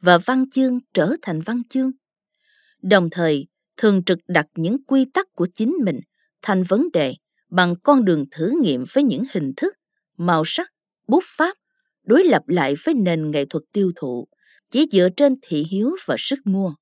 và 0.00 0.18
văn 0.18 0.50
chương 0.50 0.78
trở 0.94 1.12
thành 1.22 1.40
văn 1.40 1.62
chương? 1.70 1.90
Đồng 2.82 3.08
thời, 3.10 3.46
thường 3.76 4.04
trực 4.04 4.18
đặt 4.28 4.46
những 4.54 4.84
quy 4.84 5.04
tắc 5.14 5.26
của 5.34 5.48
chính 5.54 5.74
mình 5.84 6.00
thành 6.42 6.62
vấn 6.62 6.88
đề 6.92 7.14
bằng 7.50 7.74
con 7.82 8.04
đường 8.04 8.24
thử 8.30 8.52
nghiệm 8.62 8.84
với 8.92 9.04
những 9.04 9.24
hình 9.32 9.52
thức, 9.56 9.74
màu 10.16 10.42
sắc, 10.46 10.72
bút 11.08 11.24
pháp, 11.26 11.56
đối 12.04 12.24
lập 12.24 12.42
lại 12.46 12.74
với 12.84 12.94
nền 12.94 13.30
nghệ 13.30 13.44
thuật 13.44 13.64
tiêu 13.72 13.92
thụ, 13.96 14.28
chỉ 14.70 14.86
dựa 14.92 15.08
trên 15.16 15.34
thị 15.42 15.66
hiếu 15.70 15.90
và 16.06 16.16
sức 16.18 16.38
mua. 16.44 16.74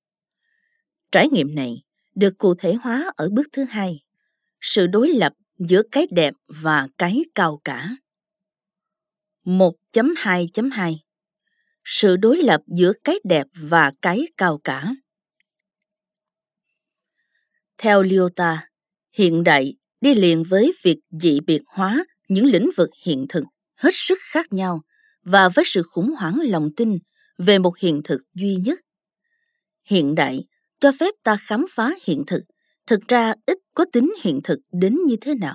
Trải 1.14 1.28
nghiệm 1.28 1.54
này 1.54 1.82
được 2.14 2.38
cụ 2.38 2.54
thể 2.54 2.74
hóa 2.74 3.12
ở 3.16 3.28
bước 3.32 3.48
thứ 3.52 3.64
hai, 3.64 4.04
sự 4.60 4.86
đối 4.86 5.08
lập 5.08 5.32
giữa 5.58 5.82
cái 5.92 6.06
đẹp 6.10 6.34
và 6.46 6.88
cái 6.98 7.24
cao 7.34 7.60
cả. 7.64 7.96
1.2.2 9.44 10.96
Sự 11.84 12.16
đối 12.16 12.36
lập 12.36 12.60
giữa 12.66 12.92
cái 13.04 13.18
đẹp 13.24 13.46
và 13.54 13.92
cái 14.02 14.26
cao 14.36 14.60
cả. 14.64 14.94
Theo 17.78 18.02
Lyota, 18.02 18.68
hiện 19.12 19.44
đại 19.44 19.74
đi 20.00 20.14
liền 20.14 20.44
với 20.44 20.72
việc 20.82 20.98
dị 21.10 21.40
biệt 21.40 21.62
hóa 21.66 22.04
những 22.28 22.46
lĩnh 22.46 22.70
vực 22.76 22.90
hiện 23.04 23.26
thực 23.28 23.44
hết 23.74 23.90
sức 23.92 24.18
khác 24.22 24.52
nhau 24.52 24.82
và 25.22 25.48
với 25.48 25.64
sự 25.66 25.82
khủng 25.82 26.14
hoảng 26.18 26.40
lòng 26.44 26.70
tin 26.76 26.98
về 27.38 27.58
một 27.58 27.78
hiện 27.78 28.00
thực 28.04 28.22
duy 28.34 28.56
nhất. 28.56 28.80
Hiện 29.84 30.14
đại 30.14 30.44
cho 30.84 30.92
phép 30.92 31.14
ta 31.22 31.36
khám 31.40 31.66
phá 31.70 31.90
hiện 32.02 32.24
thực, 32.26 32.42
thực 32.86 33.00
ra 33.08 33.34
ít 33.46 33.58
có 33.74 33.84
tính 33.92 34.14
hiện 34.22 34.40
thực 34.44 34.58
đến 34.72 34.98
như 35.06 35.16
thế 35.20 35.34
nào. 35.34 35.54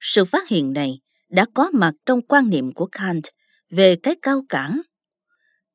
Sự 0.00 0.24
phát 0.24 0.48
hiện 0.48 0.72
này 0.72 1.00
đã 1.28 1.46
có 1.54 1.70
mặt 1.72 1.94
trong 2.06 2.22
quan 2.22 2.50
niệm 2.50 2.72
của 2.72 2.86
Kant 2.86 3.24
về 3.70 3.96
cái 4.02 4.14
cao 4.22 4.44
cả. 4.48 4.72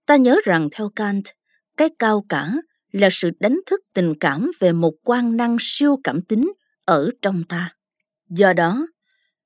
Ta 0.05 0.15
nhớ 0.15 0.39
rằng 0.45 0.69
theo 0.71 0.89
Kant, 0.95 1.23
cái 1.77 1.89
cao 1.99 2.25
cả 2.29 2.53
là 2.91 3.09
sự 3.11 3.31
đánh 3.39 3.59
thức 3.65 3.81
tình 3.93 4.13
cảm 4.19 4.51
về 4.59 4.71
một 4.71 4.93
quan 5.03 5.37
năng 5.37 5.57
siêu 5.59 5.99
cảm 6.03 6.21
tính 6.21 6.53
ở 6.85 7.09
trong 7.21 7.43
ta. 7.49 7.75
Do 8.29 8.53
đó, 8.53 8.87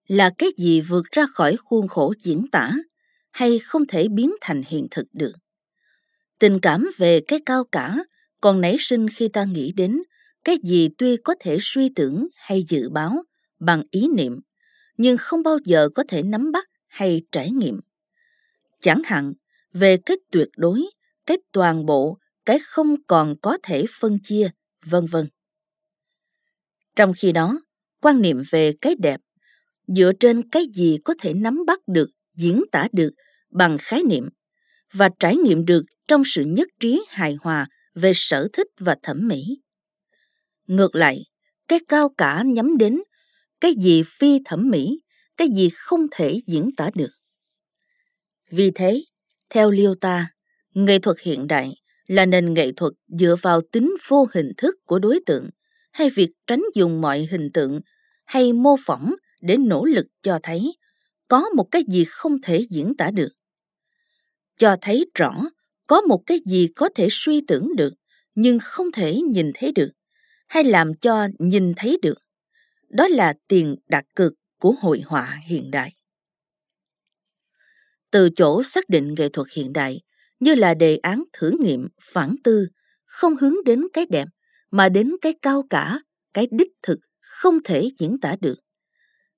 là 0.08 0.32
cái 0.38 0.50
gì 0.58 0.82
vượt 0.82 1.06
ra 1.12 1.26
khỏi 1.34 1.56
khuôn 1.58 1.88
khổ 1.88 2.14
diễn 2.20 2.46
tả 2.52 2.72
hay 3.32 3.60
không 3.60 3.86
thể 3.86 4.08
biến 4.08 4.32
thành 4.42 4.62
hiện 4.68 4.88
thực 4.92 5.06
được. 5.14 5.34
Tình 6.40 6.60
cảm 6.60 6.90
về 6.98 7.22
cái 7.28 7.40
cao 7.46 7.64
cả 7.72 7.98
còn 8.42 8.62
nảy 8.62 8.76
sinh 8.80 9.10
khi 9.10 9.28
ta 9.28 9.44
nghĩ 9.44 9.72
đến 9.72 10.02
cái 10.44 10.58
gì 10.64 10.90
tuy 10.98 11.18
có 11.18 11.36
thể 11.40 11.58
suy 11.62 11.90
tưởng 11.96 12.28
hay 12.36 12.64
dự 12.68 12.90
báo 12.90 13.24
bằng 13.60 13.84
ý 13.92 14.08
niệm, 14.16 14.40
nhưng 14.98 15.18
không 15.18 15.44
bao 15.44 15.58
giờ 15.66 15.90
có 15.96 16.04
thể 16.08 16.24
nắm 16.24 16.52
bắt 16.52 16.70
hay 16.88 17.22
trải 17.32 17.52
nghiệm. 17.52 17.80
Chẳng 18.82 19.02
hạn 19.06 19.34
về 19.74 19.98
cái 19.98 20.18
tuyệt 20.32 20.48
đối, 20.58 20.82
cái 21.26 21.38
toàn 21.52 21.86
bộ, 21.86 22.18
cái 22.46 22.60
không 22.64 22.96
còn 23.08 23.36
có 23.42 23.58
thể 23.64 23.86
phân 24.00 24.18
chia, 24.24 24.50
vân 24.86 25.06
vân. 25.06 25.28
Trong 26.96 27.14
khi 27.18 27.32
đó, 27.32 27.62
quan 28.02 28.22
niệm 28.22 28.44
về 28.52 28.74
cái 28.82 28.96
đẹp 29.00 29.22
dựa 29.88 30.12
trên 30.20 30.50
cái 30.50 30.66
gì 30.76 30.98
có 31.04 31.14
thể 31.20 31.34
nắm 31.34 31.66
bắt 31.68 31.80
được, 31.88 32.10
diễn 32.36 32.64
tả 32.72 32.88
được 32.92 33.12
bằng 33.50 33.78
khái 33.80 34.04
niệm 34.04 34.30
và 34.94 35.10
trải 35.20 35.36
nghiệm 35.36 35.66
được 35.66 35.84
trong 36.08 36.24
sự 36.26 36.44
nhất 36.44 36.68
trí 36.80 37.06
hài 37.10 37.38
hòa 37.42 37.68
về 37.98 38.12
sở 38.16 38.48
thích 38.54 38.68
và 38.80 38.96
thẩm 39.04 39.28
mỹ. 39.28 39.62
Ngược 40.68 40.96
lại, 40.96 41.24
cái 41.68 41.80
cao 41.88 42.10
cả 42.18 42.44
nhắm 42.46 42.78
đến 42.78 43.02
cái 43.62 43.74
gì 43.80 44.04
phi 44.06 44.40
thẩm 44.46 44.70
mỹ, 44.70 45.02
cái 45.38 45.48
gì 45.56 45.70
không 45.76 46.08
thể 46.12 46.42
diễn 46.48 46.70
tả 46.78 46.90
được. 46.96 47.12
Vì 48.52 48.72
thế, 48.76 49.04
theo 49.50 49.72
Liêu 49.72 49.96
ta, 49.96 50.32
nghệ 50.74 51.00
thuật 51.00 51.20
hiện 51.20 51.48
đại 51.48 51.74
là 52.08 52.26
nền 52.26 52.54
nghệ 52.54 52.72
thuật 52.72 52.94
dựa 53.08 53.36
vào 53.42 53.62
tính 53.72 53.96
vô 54.08 54.28
hình 54.34 54.52
thức 54.58 54.76
của 54.86 55.00
đối 55.00 55.20
tượng 55.26 55.50
hay 55.92 56.10
việc 56.10 56.32
tránh 56.48 56.64
dùng 56.76 57.02
mọi 57.02 57.28
hình 57.32 57.50
tượng 57.54 57.82
hay 58.26 58.54
mô 58.54 58.76
phỏng 58.86 59.16
để 59.42 59.58
nỗ 59.58 59.86
lực 59.86 60.06
cho 60.22 60.40
thấy 60.44 60.78
có 61.28 61.50
một 61.56 61.68
cái 61.72 61.84
gì 61.88 62.06
không 62.06 62.42
thể 62.42 62.66
diễn 62.70 62.94
tả 62.98 63.12
được. 63.12 63.30
Cho 64.58 64.76
thấy 64.82 65.06
rõ 65.16 65.44
có 65.88 66.02
một 66.02 66.24
cái 66.26 66.40
gì 66.46 66.68
có 66.76 66.90
thể 66.96 67.08
suy 67.12 67.42
tưởng 67.48 67.76
được 67.76 67.94
nhưng 68.36 68.60
không 68.64 68.92
thể 68.92 69.16
nhìn 69.16 69.52
thấy 69.54 69.72
được 69.72 69.90
hay 70.48 70.64
làm 70.64 70.94
cho 70.94 71.28
nhìn 71.40 71.74
thấy 71.78 71.98
được. 72.02 72.18
Đó 72.90 73.08
là 73.08 73.34
tiền 73.48 73.76
đặt 73.88 74.06
cược 74.16 74.34
của 74.60 74.76
hội 74.82 75.02
họa 75.06 75.40
hiện 75.46 75.72
đại. 75.72 75.94
Từ 78.12 78.30
chỗ 78.36 78.64
xác 78.64 78.90
định 78.90 79.16
nghệ 79.18 79.30
thuật 79.30 79.48
hiện 79.52 79.74
đại 79.74 80.02
như 80.40 80.56
là 80.56 80.74
đề 80.74 80.98
án 80.98 81.24
thử 81.34 81.52
nghiệm 81.60 81.88
phản 82.02 82.36
tư, 82.44 82.68
không 83.06 83.36
hướng 83.38 83.56
đến 83.66 83.88
cái 83.94 84.06
đẹp 84.10 84.28
mà 84.72 84.90
đến 84.90 85.12
cái 85.22 85.34
cao 85.42 85.64
cả, 85.70 86.00
cái 86.34 86.48
đích 86.52 86.72
thực 86.82 87.00
không 87.20 87.58
thể 87.64 87.90
diễn 88.00 88.18
tả 88.22 88.36
được. 88.42 88.56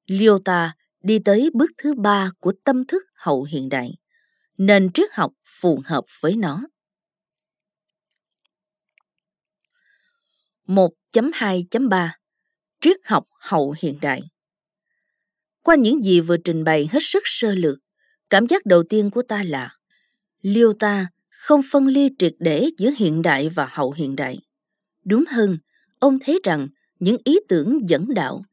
Lyota 0.07 0.75
đi 1.03 1.19
tới 1.25 1.49
bước 1.53 1.71
thứ 1.77 1.93
ba 1.93 2.31
của 2.39 2.53
tâm 2.63 2.85
thức 2.85 3.03
hậu 3.13 3.43
hiện 3.43 3.69
đại, 3.69 3.91
nền 4.60 4.89
triết 4.93 5.10
học 5.13 5.34
phù 5.45 5.82
hợp 5.86 6.06
với 6.22 6.36
nó. 6.36 6.62
1.2.3 10.67 12.10
Triết 12.82 12.98
học 13.06 13.28
hậu 13.39 13.76
hiện 13.82 13.98
đại 14.02 14.22
Qua 15.62 15.76
những 15.76 16.04
gì 16.04 16.22
vừa 16.22 16.38
trình 16.38 16.63
bày 16.63 16.89
hết 16.91 17.00
sức 17.02 17.24
sơ 17.26 17.54
lược, 17.54 17.80
cảm 18.30 18.48
giác 18.48 18.65
đầu 18.65 18.84
tiên 18.89 19.10
của 19.10 19.22
ta 19.22 19.43
là 19.43 19.76
Liêu 20.41 20.74
ta 20.74 21.08
không 21.30 21.62
phân 21.72 21.88
ly 21.88 22.10
triệt 22.19 22.34
để 22.39 22.69
giữa 22.78 22.89
hiện 22.98 23.22
đại 23.22 23.50
và 23.50 23.67
hậu 23.72 23.91
hiện 23.91 24.15
đại. 24.15 24.39
Đúng 25.06 25.24
hơn, 25.30 25.58
ông 26.00 26.19
thấy 26.19 26.39
rằng 26.43 26.67
những 27.00 27.17
ý 27.24 27.39
tưởng 27.48 27.89
dẫn 27.89 28.13
đạo, 28.13 28.43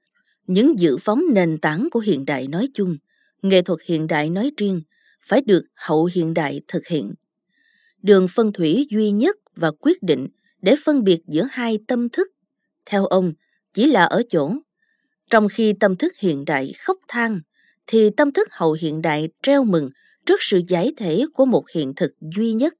những 0.47 0.79
dự 0.79 0.97
phóng 0.97 1.23
nền 1.33 1.59
tảng 1.59 1.89
của 1.91 2.01
hiện 2.01 2.25
đại 2.25 2.49
nói 2.49 2.69
chung, 2.75 2.97
nghệ 3.43 3.63
thuật 3.63 3.81
hiện 3.85 4.07
đại 4.07 4.31
nói 4.31 4.51
riêng, 4.57 4.83
phải 5.27 5.41
được 5.47 5.65
hậu 5.75 6.09
hiện 6.15 6.35
đại 6.35 6.61
thực 6.69 6.87
hiện. 6.87 7.15
Đường 8.03 8.29
phân 8.29 8.53
thủy 8.53 8.87
duy 8.91 9.11
nhất 9.11 9.37
và 9.57 9.71
quyết 9.81 10.03
định 10.03 10.27
để 10.63 10.77
phân 10.85 11.05
biệt 11.05 11.21
giữa 11.27 11.47
hai 11.51 11.79
tâm 11.89 12.09
thức, 12.09 12.29
theo 12.87 13.07
ông, 13.07 13.33
chỉ 13.75 13.87
là 13.87 14.05
ở 14.05 14.23
chỗ. 14.31 14.53
Trong 15.31 15.49
khi 15.49 15.73
tâm 15.81 15.97
thức 15.97 16.13
hiện 16.19 16.45
đại 16.45 16.73
khóc 16.79 16.99
than, 17.09 17.41
thì 17.87 18.11
tâm 18.17 18.33
thức 18.33 18.49
hậu 18.51 18.77
hiện 18.81 19.03
đại 19.03 19.29
treo 19.43 19.65
mừng 19.65 19.91
trước 20.27 20.37
sự 20.41 20.61
giải 20.69 20.93
thể 20.97 21.25
của 21.35 21.45
một 21.45 21.71
hiện 21.75 21.93
thực 21.95 22.13
duy 22.21 22.53
nhất 22.53 22.75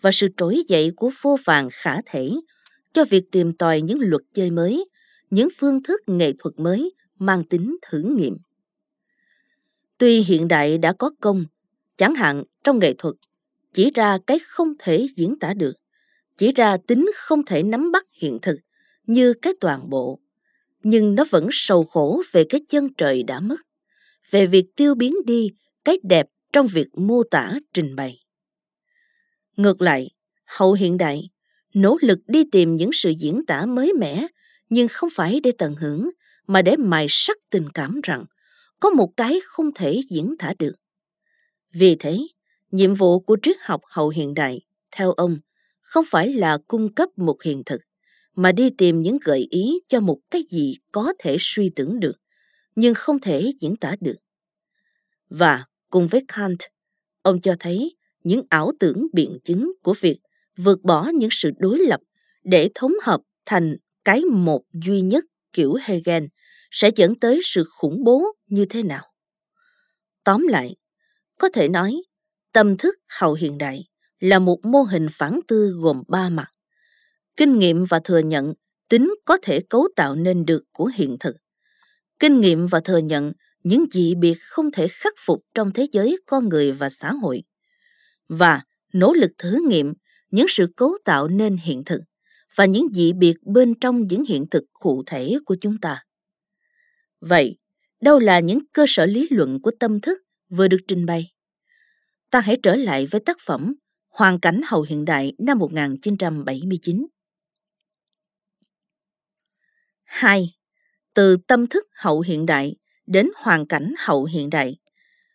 và 0.00 0.12
sự 0.12 0.28
trỗi 0.36 0.62
dậy 0.68 0.92
của 0.96 1.10
vô 1.22 1.36
vàng 1.44 1.68
khả 1.72 1.96
thể 2.06 2.30
cho 2.92 3.04
việc 3.04 3.24
tìm 3.32 3.52
tòi 3.56 3.80
những 3.80 3.98
luật 4.00 4.22
chơi 4.34 4.50
mới, 4.50 4.84
những 5.30 5.48
phương 5.58 5.82
thức 5.82 6.00
nghệ 6.06 6.32
thuật 6.38 6.54
mới 6.58 6.92
mang 7.18 7.44
tính 7.44 7.76
thử 7.82 7.98
nghiệm. 7.98 8.36
Tuy 9.98 10.20
hiện 10.20 10.48
đại 10.48 10.78
đã 10.78 10.92
có 10.92 11.10
công, 11.20 11.44
chẳng 11.96 12.14
hạn 12.14 12.44
trong 12.64 12.78
nghệ 12.78 12.94
thuật, 12.98 13.14
chỉ 13.72 13.90
ra 13.94 14.18
cái 14.26 14.38
không 14.46 14.72
thể 14.78 15.06
diễn 15.16 15.38
tả 15.38 15.54
được, 15.54 15.72
chỉ 16.36 16.52
ra 16.52 16.76
tính 16.86 17.10
không 17.16 17.44
thể 17.44 17.62
nắm 17.62 17.92
bắt 17.92 18.06
hiện 18.12 18.38
thực 18.42 18.56
như 19.06 19.34
cái 19.42 19.52
toàn 19.60 19.90
bộ, 19.90 20.20
nhưng 20.82 21.14
nó 21.14 21.24
vẫn 21.30 21.48
sầu 21.50 21.84
khổ 21.84 22.22
về 22.32 22.44
cái 22.48 22.60
chân 22.68 22.88
trời 22.94 23.22
đã 23.22 23.40
mất, 23.40 23.60
về 24.30 24.46
việc 24.46 24.64
tiêu 24.76 24.94
biến 24.94 25.14
đi 25.26 25.50
cái 25.84 25.98
đẹp 26.02 26.26
trong 26.52 26.66
việc 26.66 26.86
mô 26.94 27.22
tả 27.22 27.54
trình 27.74 27.96
bày. 27.96 28.18
Ngược 29.56 29.82
lại, 29.82 30.10
hậu 30.44 30.72
hiện 30.72 30.98
đại 30.98 31.30
nỗ 31.74 31.98
lực 32.00 32.18
đi 32.26 32.44
tìm 32.52 32.76
những 32.76 32.90
sự 32.92 33.10
diễn 33.10 33.46
tả 33.46 33.66
mới 33.66 33.92
mẻ 33.92 34.26
nhưng 34.68 34.88
không 34.88 35.10
phải 35.14 35.40
để 35.40 35.52
tận 35.58 35.74
hưởng 35.74 36.10
mà 36.46 36.62
để 36.62 36.76
mài 36.76 37.06
sắc 37.08 37.36
tình 37.50 37.68
cảm 37.74 38.00
rằng 38.02 38.24
có 38.80 38.90
một 38.90 39.12
cái 39.16 39.40
không 39.44 39.70
thể 39.74 40.02
diễn 40.10 40.34
tả 40.38 40.52
được. 40.58 40.72
Vì 41.72 41.96
thế, 41.98 42.18
nhiệm 42.70 42.94
vụ 42.94 43.20
của 43.20 43.36
triết 43.42 43.56
học 43.60 43.80
hậu 43.84 44.08
hiện 44.08 44.34
đại, 44.34 44.60
theo 44.90 45.12
ông, 45.12 45.38
không 45.80 46.04
phải 46.10 46.32
là 46.32 46.58
cung 46.68 46.94
cấp 46.94 47.08
một 47.16 47.42
hiện 47.42 47.62
thực, 47.66 47.80
mà 48.34 48.52
đi 48.52 48.70
tìm 48.78 49.02
những 49.02 49.18
gợi 49.24 49.46
ý 49.50 49.80
cho 49.88 50.00
một 50.00 50.18
cái 50.30 50.42
gì 50.50 50.74
có 50.92 51.12
thể 51.18 51.36
suy 51.40 51.70
tưởng 51.76 52.00
được, 52.00 52.16
nhưng 52.76 52.94
không 52.94 53.20
thể 53.20 53.52
diễn 53.60 53.76
tả 53.76 53.96
được. 54.00 54.16
Và 55.30 55.64
cùng 55.90 56.08
với 56.08 56.24
Kant, 56.28 56.58
ông 57.22 57.40
cho 57.40 57.56
thấy 57.60 57.96
những 58.24 58.42
ảo 58.48 58.72
tưởng 58.80 59.06
biện 59.12 59.38
chứng 59.44 59.72
của 59.82 59.94
việc 60.00 60.18
vượt 60.56 60.82
bỏ 60.82 61.08
những 61.14 61.30
sự 61.32 61.50
đối 61.58 61.78
lập 61.78 62.00
để 62.44 62.70
thống 62.74 62.92
hợp 63.02 63.20
thành 63.46 63.76
cái 64.04 64.20
một 64.20 64.62
duy 64.72 65.00
nhất 65.00 65.24
kiểu 65.52 65.74
Hegel 65.82 66.24
sẽ 66.70 66.90
dẫn 66.96 67.14
tới 67.14 67.40
sự 67.44 67.64
khủng 67.78 68.04
bố 68.04 68.24
như 68.46 68.64
thế 68.64 68.82
nào. 68.82 69.04
Tóm 70.24 70.46
lại, 70.48 70.76
có 71.42 71.48
thể 71.48 71.68
nói, 71.68 72.02
tâm 72.52 72.76
thức 72.76 72.94
hậu 73.08 73.34
hiện 73.34 73.58
đại 73.58 73.84
là 74.20 74.38
một 74.38 74.64
mô 74.64 74.82
hình 74.82 75.06
phản 75.10 75.40
tư 75.48 75.70
gồm 75.70 76.02
ba 76.08 76.28
mặt. 76.28 76.46
Kinh 77.36 77.58
nghiệm 77.58 77.84
và 77.84 78.00
thừa 78.04 78.18
nhận 78.18 78.54
tính 78.88 79.14
có 79.24 79.38
thể 79.42 79.60
cấu 79.70 79.88
tạo 79.96 80.14
nên 80.14 80.46
được 80.46 80.64
của 80.72 80.90
hiện 80.94 81.16
thực. 81.20 81.36
Kinh 82.18 82.40
nghiệm 82.40 82.66
và 82.66 82.80
thừa 82.80 82.98
nhận 82.98 83.32
những 83.62 83.84
dị 83.92 84.14
biệt 84.14 84.38
không 84.40 84.70
thể 84.70 84.88
khắc 84.88 85.12
phục 85.18 85.44
trong 85.54 85.72
thế 85.72 85.86
giới 85.92 86.16
con 86.26 86.48
người 86.48 86.72
và 86.72 86.90
xã 86.90 87.12
hội. 87.12 87.42
Và 88.28 88.62
nỗ 88.92 89.12
lực 89.12 89.30
thử 89.38 89.58
nghiệm 89.68 89.92
những 90.30 90.46
sự 90.48 90.66
cấu 90.76 90.98
tạo 91.04 91.28
nên 91.28 91.56
hiện 91.56 91.84
thực 91.84 92.00
và 92.56 92.64
những 92.64 92.86
dị 92.94 93.12
biệt 93.12 93.36
bên 93.42 93.74
trong 93.80 94.06
những 94.06 94.24
hiện 94.24 94.46
thực 94.50 94.64
cụ 94.72 95.02
thể 95.06 95.38
của 95.44 95.56
chúng 95.60 95.78
ta. 95.78 96.04
Vậy, 97.20 97.56
đâu 98.00 98.18
là 98.18 98.40
những 98.40 98.58
cơ 98.72 98.84
sở 98.88 99.06
lý 99.06 99.28
luận 99.30 99.62
của 99.62 99.70
tâm 99.80 100.00
thức 100.00 100.18
vừa 100.48 100.68
được 100.68 100.80
trình 100.88 101.06
bày? 101.06 101.31
Ta 102.32 102.40
hãy 102.40 102.58
trở 102.62 102.74
lại 102.74 103.06
với 103.06 103.20
tác 103.20 103.36
phẩm 103.46 103.74
Hoàn 104.08 104.40
cảnh 104.40 104.60
hậu 104.66 104.82
hiện 104.88 105.04
đại 105.04 105.32
năm 105.38 105.58
1979. 105.58 107.06
2. 110.04 110.54
Từ 111.14 111.36
tâm 111.46 111.66
thức 111.66 111.86
hậu 111.94 112.20
hiện 112.20 112.46
đại 112.46 112.76
đến 113.06 113.28
hoàn 113.36 113.66
cảnh 113.66 113.94
hậu 113.98 114.24
hiện 114.24 114.50
đại, 114.50 114.76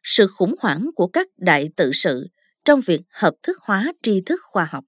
sự 0.03 0.27
khủng 0.27 0.55
hoảng 0.59 0.89
của 0.95 1.07
các 1.07 1.27
đại 1.37 1.69
tự 1.75 1.91
sự 1.93 2.27
trong 2.65 2.81
việc 2.81 3.01
hợp 3.09 3.33
thức 3.43 3.57
hóa 3.61 3.93
tri 4.01 4.21
thức 4.21 4.39
khoa 4.43 4.67
học. 4.71 4.83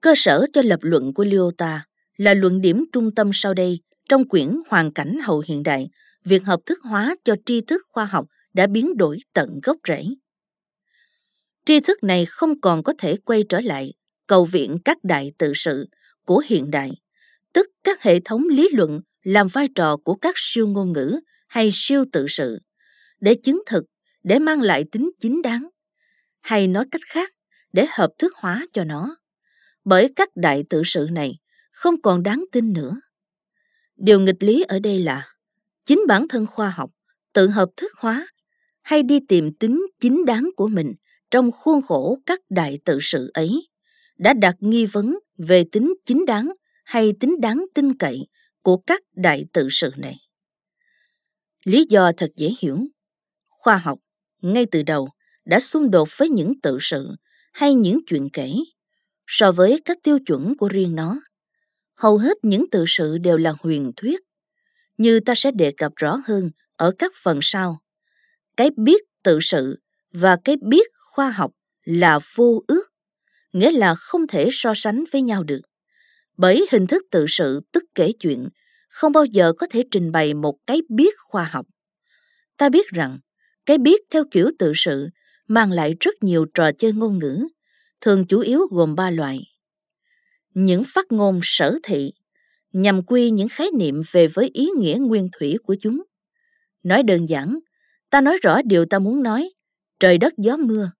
Cơ 0.00 0.14
sở 0.16 0.46
cho 0.52 0.62
lập 0.62 0.80
luận 0.82 1.14
của 1.14 1.24
Lyota 1.24 1.86
là 2.16 2.34
luận 2.34 2.60
điểm 2.60 2.84
trung 2.92 3.14
tâm 3.14 3.30
sau 3.34 3.54
đây 3.54 3.80
trong 4.08 4.28
quyển 4.28 4.60
Hoàn 4.68 4.92
cảnh 4.92 5.18
hậu 5.22 5.42
hiện 5.46 5.62
đại, 5.62 5.90
việc 6.24 6.42
hợp 6.44 6.60
thức 6.66 6.78
hóa 6.82 7.16
cho 7.24 7.36
tri 7.46 7.60
thức 7.60 7.82
khoa 7.92 8.04
học 8.04 8.26
đã 8.58 8.66
biến 8.66 8.96
đổi 8.96 9.18
tận 9.32 9.60
gốc 9.62 9.76
rễ. 9.88 10.04
Tri 11.66 11.80
thức 11.80 12.02
này 12.02 12.26
không 12.26 12.60
còn 12.60 12.82
có 12.82 12.94
thể 12.98 13.16
quay 13.24 13.44
trở 13.48 13.60
lại 13.60 13.92
cầu 14.26 14.44
viện 14.44 14.78
các 14.84 14.98
đại 15.02 15.32
tự 15.38 15.52
sự 15.54 15.88
của 16.24 16.42
hiện 16.46 16.70
đại, 16.70 16.90
tức 17.52 17.66
các 17.84 18.02
hệ 18.02 18.20
thống 18.24 18.44
lý 18.48 18.68
luận 18.72 19.00
làm 19.22 19.48
vai 19.48 19.68
trò 19.74 19.96
của 19.96 20.14
các 20.14 20.34
siêu 20.36 20.66
ngôn 20.66 20.92
ngữ 20.92 21.20
hay 21.48 21.70
siêu 21.72 22.04
tự 22.12 22.26
sự, 22.28 22.58
để 23.20 23.36
chứng 23.44 23.62
thực, 23.66 23.84
để 24.22 24.38
mang 24.38 24.60
lại 24.60 24.84
tính 24.92 25.10
chính 25.20 25.42
đáng, 25.42 25.68
hay 26.40 26.66
nói 26.68 26.84
cách 26.90 27.02
khác, 27.06 27.32
để 27.72 27.86
hợp 27.90 28.10
thức 28.18 28.32
hóa 28.36 28.66
cho 28.72 28.84
nó. 28.84 29.16
Bởi 29.84 30.12
các 30.16 30.28
đại 30.34 30.64
tự 30.70 30.82
sự 30.84 31.06
này 31.12 31.38
không 31.72 32.02
còn 32.02 32.22
đáng 32.22 32.44
tin 32.52 32.72
nữa. 32.72 33.00
Điều 33.96 34.20
nghịch 34.20 34.42
lý 34.42 34.62
ở 34.68 34.78
đây 34.78 34.98
là 35.00 35.28
chính 35.86 36.00
bản 36.08 36.28
thân 36.28 36.46
khoa 36.46 36.70
học 36.70 36.90
tự 37.32 37.48
hợp 37.48 37.68
thức 37.76 37.92
hóa 37.96 38.26
hay 38.88 39.02
đi 39.02 39.20
tìm 39.28 39.52
tính 39.52 39.86
chính 40.00 40.24
đáng 40.24 40.50
của 40.56 40.68
mình 40.68 40.94
trong 41.30 41.52
khuôn 41.52 41.82
khổ 41.82 42.18
các 42.26 42.40
đại 42.50 42.78
tự 42.84 42.98
sự 43.02 43.30
ấy 43.34 43.68
đã 44.18 44.32
đặt 44.32 44.56
nghi 44.60 44.86
vấn 44.86 45.18
về 45.38 45.64
tính 45.72 45.94
chính 46.06 46.24
đáng 46.26 46.52
hay 46.84 47.12
tính 47.20 47.40
đáng 47.40 47.64
tin 47.74 47.94
cậy 47.98 48.26
của 48.62 48.76
các 48.76 49.02
đại 49.14 49.44
tự 49.52 49.68
sự 49.70 49.90
này. 49.96 50.16
Lý 51.64 51.86
do 51.88 52.12
thật 52.16 52.30
dễ 52.36 52.48
hiểu. 52.60 52.78
Khoa 53.48 53.76
học, 53.76 53.98
ngay 54.42 54.66
từ 54.70 54.82
đầu, 54.82 55.08
đã 55.44 55.60
xung 55.60 55.90
đột 55.90 56.08
với 56.16 56.28
những 56.28 56.60
tự 56.60 56.78
sự 56.80 57.08
hay 57.52 57.74
những 57.74 58.00
chuyện 58.06 58.28
kể 58.32 58.52
so 59.26 59.52
với 59.52 59.80
các 59.84 59.98
tiêu 60.02 60.18
chuẩn 60.26 60.56
của 60.58 60.68
riêng 60.68 60.94
nó 60.94 61.20
hầu 61.94 62.18
hết 62.18 62.38
những 62.42 62.64
tự 62.70 62.84
sự 62.88 63.18
đều 63.18 63.36
là 63.36 63.54
huyền 63.60 63.92
thuyết 63.96 64.20
như 64.98 65.20
ta 65.20 65.34
sẽ 65.36 65.50
đề 65.50 65.72
cập 65.76 65.92
rõ 65.96 66.18
hơn 66.24 66.50
ở 66.76 66.92
các 66.98 67.12
phần 67.22 67.38
sau 67.42 67.80
cái 68.58 68.70
biết 68.76 69.02
tự 69.22 69.38
sự 69.42 69.78
và 70.12 70.36
cái 70.44 70.56
biết 70.62 70.86
khoa 70.94 71.30
học 71.30 71.50
là 71.84 72.18
vô 72.34 72.62
ước, 72.66 72.84
nghĩa 73.52 73.70
là 73.70 73.94
không 73.94 74.26
thể 74.26 74.48
so 74.52 74.72
sánh 74.74 75.04
với 75.12 75.22
nhau 75.22 75.44
được. 75.44 75.60
Bởi 76.36 76.66
hình 76.70 76.86
thức 76.86 77.02
tự 77.10 77.26
sự 77.28 77.60
tức 77.72 77.84
kể 77.94 78.12
chuyện 78.20 78.48
không 78.88 79.12
bao 79.12 79.24
giờ 79.24 79.52
có 79.58 79.66
thể 79.70 79.82
trình 79.90 80.12
bày 80.12 80.34
một 80.34 80.54
cái 80.66 80.80
biết 80.88 81.14
khoa 81.18 81.44
học. 81.44 81.66
Ta 82.56 82.68
biết 82.68 82.86
rằng, 82.88 83.18
cái 83.66 83.78
biết 83.78 84.00
theo 84.10 84.24
kiểu 84.30 84.50
tự 84.58 84.72
sự 84.76 85.08
mang 85.48 85.72
lại 85.72 85.94
rất 86.00 86.14
nhiều 86.22 86.46
trò 86.54 86.72
chơi 86.72 86.92
ngôn 86.92 87.18
ngữ, 87.18 87.48
thường 88.00 88.26
chủ 88.26 88.40
yếu 88.40 88.60
gồm 88.70 88.94
ba 88.94 89.10
loại. 89.10 89.40
Những 90.54 90.82
phát 90.86 91.12
ngôn 91.12 91.40
sở 91.42 91.78
thị 91.82 92.12
nhằm 92.72 93.02
quy 93.02 93.30
những 93.30 93.48
khái 93.48 93.68
niệm 93.78 94.02
về 94.12 94.28
với 94.28 94.50
ý 94.52 94.68
nghĩa 94.76 94.96
nguyên 95.00 95.28
thủy 95.38 95.56
của 95.64 95.76
chúng. 95.80 96.02
Nói 96.82 97.02
đơn 97.02 97.28
giản 97.28 97.58
ta 98.10 98.20
nói 98.20 98.38
rõ 98.42 98.62
điều 98.62 98.84
ta 98.86 98.98
muốn 98.98 99.22
nói. 99.22 99.50
Trời 100.00 100.18
đất 100.18 100.34
gió 100.36 100.56
mưa. 100.56 100.90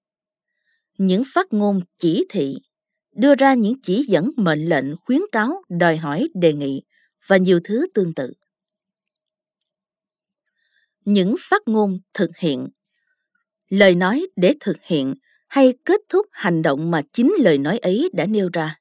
Những 0.99 1.23
phát 1.35 1.47
ngôn 1.53 1.81
chỉ 1.99 2.27
thị 2.29 2.57
đưa 3.13 3.35
ra 3.35 3.55
những 3.55 3.75
chỉ 3.83 4.05
dẫn 4.09 4.31
mệnh 4.37 4.69
lệnh 4.69 4.97
khuyến 4.97 5.21
cáo, 5.33 5.63
đòi 5.69 5.97
hỏi, 5.97 6.29
đề 6.35 6.53
nghị 6.53 6.83
và 7.27 7.37
nhiều 7.37 7.61
thứ 7.65 7.87
tương 7.95 8.15
tự. 8.15 8.33
Những 11.05 11.35
phát 11.41 11.63
ngôn 11.67 11.99
thực 12.15 12.37
hiện. 12.37 12.69
Lời 13.69 13.95
nói 13.95 14.27
để 14.37 14.55
thực 14.61 14.77
hiện 14.83 15.15
hay 15.49 15.75
kết 15.85 16.01
thúc 16.09 16.27
hành 16.33 16.63
động 16.63 16.91
mà 16.91 17.03
chính 17.13 17.35
lời 17.39 17.59
nói 17.59 17.79
ấy 17.79 18.11
đã 18.13 18.27
nêu 18.27 18.49
ra. 18.53 18.81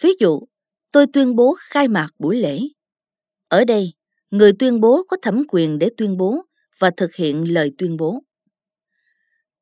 Ví 0.00 0.10
dụ, 0.20 0.40
tôi 0.92 1.06
tuyên 1.12 1.36
bố 1.36 1.56
khai 1.60 1.88
mạc 1.88 2.08
buổi 2.18 2.36
lễ. 2.36 2.60
Ở 3.48 3.64
đây, 3.64 3.92
người 4.30 4.52
tuyên 4.58 4.80
bố 4.80 5.04
có 5.08 5.16
thẩm 5.22 5.42
quyền 5.48 5.78
để 5.78 5.90
tuyên 5.96 6.16
bố 6.16 6.42
và 6.78 6.90
thực 6.96 7.14
hiện 7.14 7.52
lời 7.52 7.72
tuyên 7.78 7.96
bố. 7.96 8.22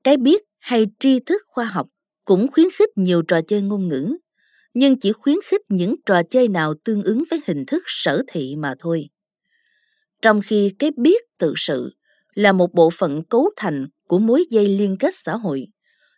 Cái 0.04 0.16
biết 0.16 0.42
hay 0.58 0.86
tri 0.98 1.20
thức 1.20 1.42
khoa 1.46 1.64
học 1.64 1.86
cũng 2.24 2.46
khuyến 2.52 2.66
khích 2.78 2.90
nhiều 2.96 3.22
trò 3.22 3.40
chơi 3.48 3.62
ngôn 3.62 3.88
ngữ, 3.88 4.16
nhưng 4.74 5.00
chỉ 5.00 5.12
khuyến 5.12 5.36
khích 5.44 5.60
những 5.68 5.94
trò 6.06 6.22
chơi 6.30 6.48
nào 6.48 6.74
tương 6.84 7.02
ứng 7.02 7.24
với 7.30 7.40
hình 7.46 7.66
thức 7.66 7.82
sở 7.86 8.22
thị 8.28 8.54
mà 8.56 8.74
thôi. 8.78 9.08
Trong 10.22 10.40
khi 10.40 10.72
cái 10.78 10.90
biết 10.96 11.22
tự 11.38 11.54
sự 11.56 11.90
là 12.34 12.52
một 12.52 12.74
bộ 12.74 12.90
phận 12.90 13.24
cấu 13.24 13.50
thành 13.56 13.86
của 14.06 14.18
mối 14.18 14.44
dây 14.50 14.66
liên 14.66 14.96
kết 14.98 15.14
xã 15.14 15.36
hội, 15.36 15.66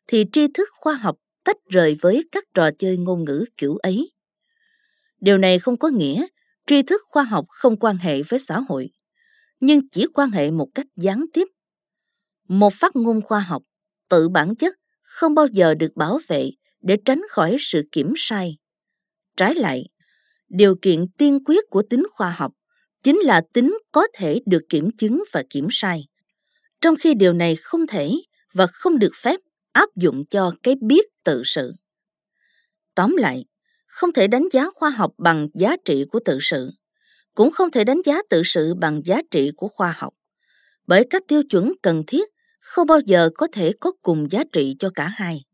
thì 0.07 0.25
tri 0.33 0.47
thức 0.55 0.69
khoa 0.73 0.95
học 0.95 1.17
tách 1.45 1.57
rời 1.69 1.97
với 2.01 2.29
các 2.33 2.45
trò 2.55 2.71
chơi 2.79 2.97
ngôn 2.97 3.25
ngữ 3.25 3.45
kiểu 3.57 3.77
ấy. 3.77 4.13
Điều 5.21 5.39
này 5.39 5.59
không 5.59 5.77
có 5.77 5.89
nghĩa 5.89 6.27
tri 6.67 6.83
thức 6.83 7.03
khoa 7.09 7.23
học 7.23 7.45
không 7.49 7.77
quan 7.77 7.97
hệ 7.97 8.23
với 8.23 8.39
xã 8.39 8.61
hội 8.69 8.91
nhưng 9.61 9.89
chỉ 9.89 10.07
quan 10.15 10.31
hệ 10.31 10.51
một 10.51 10.69
cách 10.75 10.87
gián 10.97 11.25
tiếp. 11.33 11.49
Một 12.49 12.73
phát 12.75 12.97
ngôn 12.97 13.23
khoa 13.23 13.41
học 13.41 13.63
tự 14.09 14.29
bản 14.29 14.57
chất 14.57 14.75
không 15.03 15.35
bao 15.35 15.47
giờ 15.47 15.75
được 15.75 15.97
bảo 15.97 16.19
vệ 16.29 16.51
để 16.81 16.97
tránh 17.05 17.21
khỏi 17.31 17.57
sự 17.61 17.83
kiểm 17.93 18.13
sai. 18.17 18.59
Trái 19.37 19.55
lại, 19.55 19.85
điều 20.49 20.77
kiện 20.83 21.07
tiên 21.19 21.45
quyết 21.45 21.65
của 21.71 21.83
tính 21.83 22.07
khoa 22.11 22.31
học 22.31 22.53
chính 23.03 23.19
là 23.19 23.43
tính 23.53 23.79
có 23.93 24.07
thể 24.15 24.41
được 24.47 24.63
kiểm 24.69 24.91
chứng 24.99 25.25
và 25.33 25.43
kiểm 25.51 25.69
sai. 25.71 26.09
Trong 26.81 26.97
khi 26.97 27.15
điều 27.15 27.33
này 27.33 27.57
không 27.57 27.87
thể 27.87 28.11
và 28.53 28.67
không 28.67 28.99
được 28.99 29.13
phép 29.23 29.41
áp 29.73 29.97
dụng 29.97 30.25
cho 30.31 30.53
cái 30.63 30.75
biết 30.83 31.07
tự 31.25 31.43
sự. 31.45 31.73
Tóm 32.95 33.17
lại, 33.17 33.45
không 33.87 34.13
thể 34.13 34.27
đánh 34.27 34.49
giá 34.53 34.71
khoa 34.75 34.91
học 34.91 35.13
bằng 35.19 35.49
giá 35.55 35.77
trị 35.85 36.05
của 36.11 36.21
tự 36.25 36.39
sự 36.41 36.71
cũng 37.39 37.51
không 37.51 37.71
thể 37.71 37.85
đánh 37.85 38.01
giá 38.05 38.23
tự 38.31 38.43
sự 38.45 38.75
bằng 38.75 39.03
giá 39.05 39.23
trị 39.31 39.51
của 39.57 39.69
khoa 39.69 39.95
học. 39.97 40.15
Bởi 40.87 41.07
các 41.11 41.23
tiêu 41.29 41.43
chuẩn 41.51 41.73
cần 41.83 42.03
thiết 42.07 42.29
không 42.61 42.87
bao 42.87 43.01
giờ 43.01 43.31
có 43.35 43.49
thể 43.53 43.73
có 43.81 43.93
cùng 44.03 44.31
giá 44.31 44.45
trị 44.53 44.77
cho 44.79 44.91
cả 44.95 45.09
hai. 45.09 45.45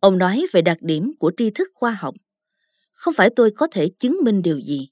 Ông 0.00 0.18
nói 0.18 0.46
về 0.52 0.62
đặc 0.62 0.76
điểm 0.80 1.12
của 1.18 1.32
tri 1.36 1.50
thức 1.50 1.68
khoa 1.74 1.90
học. 1.90 2.14
Không 2.92 3.14
phải 3.14 3.30
tôi 3.36 3.50
có 3.56 3.68
thể 3.72 3.88
chứng 3.98 4.18
minh 4.24 4.42
điều 4.42 4.58
gì, 4.58 4.88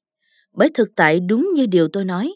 bởi 0.52 0.70
thực 0.74 0.88
tại 0.96 1.20
đúng 1.20 1.50
như 1.54 1.66
điều 1.66 1.88
tôi 1.88 2.04
nói, 2.04 2.34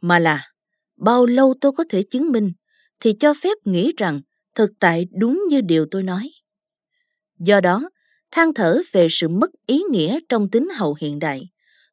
mà 0.00 0.18
là 0.18 0.52
bao 0.96 1.26
lâu 1.26 1.54
tôi 1.60 1.72
có 1.72 1.84
thể 1.88 2.02
chứng 2.10 2.32
minh 2.32 2.52
thì 3.00 3.12
cho 3.20 3.34
phép 3.34 3.58
nghĩ 3.64 3.92
rằng 3.96 4.20
thực 4.54 4.70
tại 4.80 5.06
đúng 5.10 5.44
như 5.48 5.60
điều 5.60 5.86
tôi 5.90 6.02
nói. 6.02 6.30
Do 7.38 7.60
đó, 7.60 7.90
than 8.30 8.54
thở 8.54 8.82
về 8.92 9.06
sự 9.10 9.28
mất 9.28 9.50
ý 9.66 9.82
nghĩa 9.90 10.18
trong 10.28 10.50
tính 10.50 10.68
hậu 10.76 10.96
hiện 11.00 11.18
đại 11.18 11.51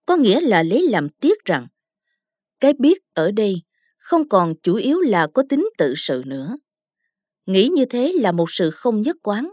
có 0.10 0.18
nghĩa 0.18 0.42
là 0.42 0.64
lấy 0.64 0.88
làm 0.90 1.10
tiếc 1.10 1.46
rằng 1.46 1.68
cái 2.60 2.74
biết 2.80 2.98
ở 3.14 3.32
đây 3.32 3.62
không 3.98 4.30
còn 4.30 4.54
chủ 4.64 4.76
yếu 4.76 5.00
là 5.00 5.28
có 5.34 5.44
tính 5.50 5.70
tự 5.78 5.94
sự 5.98 6.24
nữa 6.26 6.58
nghĩ 7.46 7.70
như 7.76 7.86
thế 7.86 8.14
là 8.20 8.32
một 8.32 8.52
sự 8.52 8.72
không 8.72 9.02
nhất 9.02 9.16
quán 9.24 9.50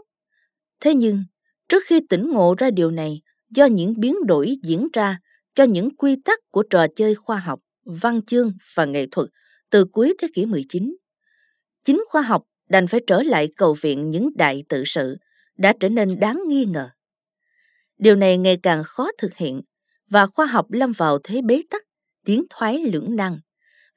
thế 0.79 0.93
nhưng 0.93 1.23
trước 1.69 1.83
khi 1.85 2.01
tỉnh 2.09 2.31
ngộ 2.31 2.55
ra 2.57 2.69
điều 2.71 2.91
này 2.91 3.21
do 3.49 3.65
những 3.65 3.99
biến 3.99 4.15
đổi 4.25 4.57
diễn 4.63 4.87
ra 4.93 5.19
cho 5.55 5.63
những 5.63 5.95
quy 5.95 6.15
tắc 6.25 6.39
của 6.51 6.63
trò 6.69 6.87
chơi 6.95 7.15
khoa 7.15 7.37
học, 7.37 7.59
văn 7.85 8.21
chương 8.21 8.53
và 8.75 8.85
nghệ 8.85 9.07
thuật 9.11 9.29
từ 9.69 9.85
cuối 9.85 10.13
thế 10.21 10.27
kỷ 10.33 10.45
19. 10.45 10.95
Chính 11.83 12.03
khoa 12.09 12.21
học 12.21 12.43
đành 12.69 12.87
phải 12.87 12.99
trở 13.07 13.23
lại 13.23 13.49
cầu 13.57 13.75
viện 13.81 14.11
những 14.11 14.29
đại 14.35 14.63
tự 14.69 14.83
sự 14.85 15.17
đã 15.57 15.73
trở 15.79 15.89
nên 15.89 16.19
đáng 16.19 16.39
nghi 16.47 16.65
ngờ. 16.65 16.89
Điều 17.97 18.15
này 18.15 18.37
ngày 18.37 18.57
càng 18.63 18.83
khó 18.83 19.09
thực 19.17 19.35
hiện 19.35 19.61
và 20.09 20.27
khoa 20.27 20.45
học 20.45 20.71
lâm 20.71 20.91
vào 20.91 21.19
thế 21.23 21.41
bế 21.41 21.63
tắc, 21.69 21.83
tiến 22.25 22.45
thoái 22.49 22.79
lưỡng 22.79 23.15
nan. 23.15 23.39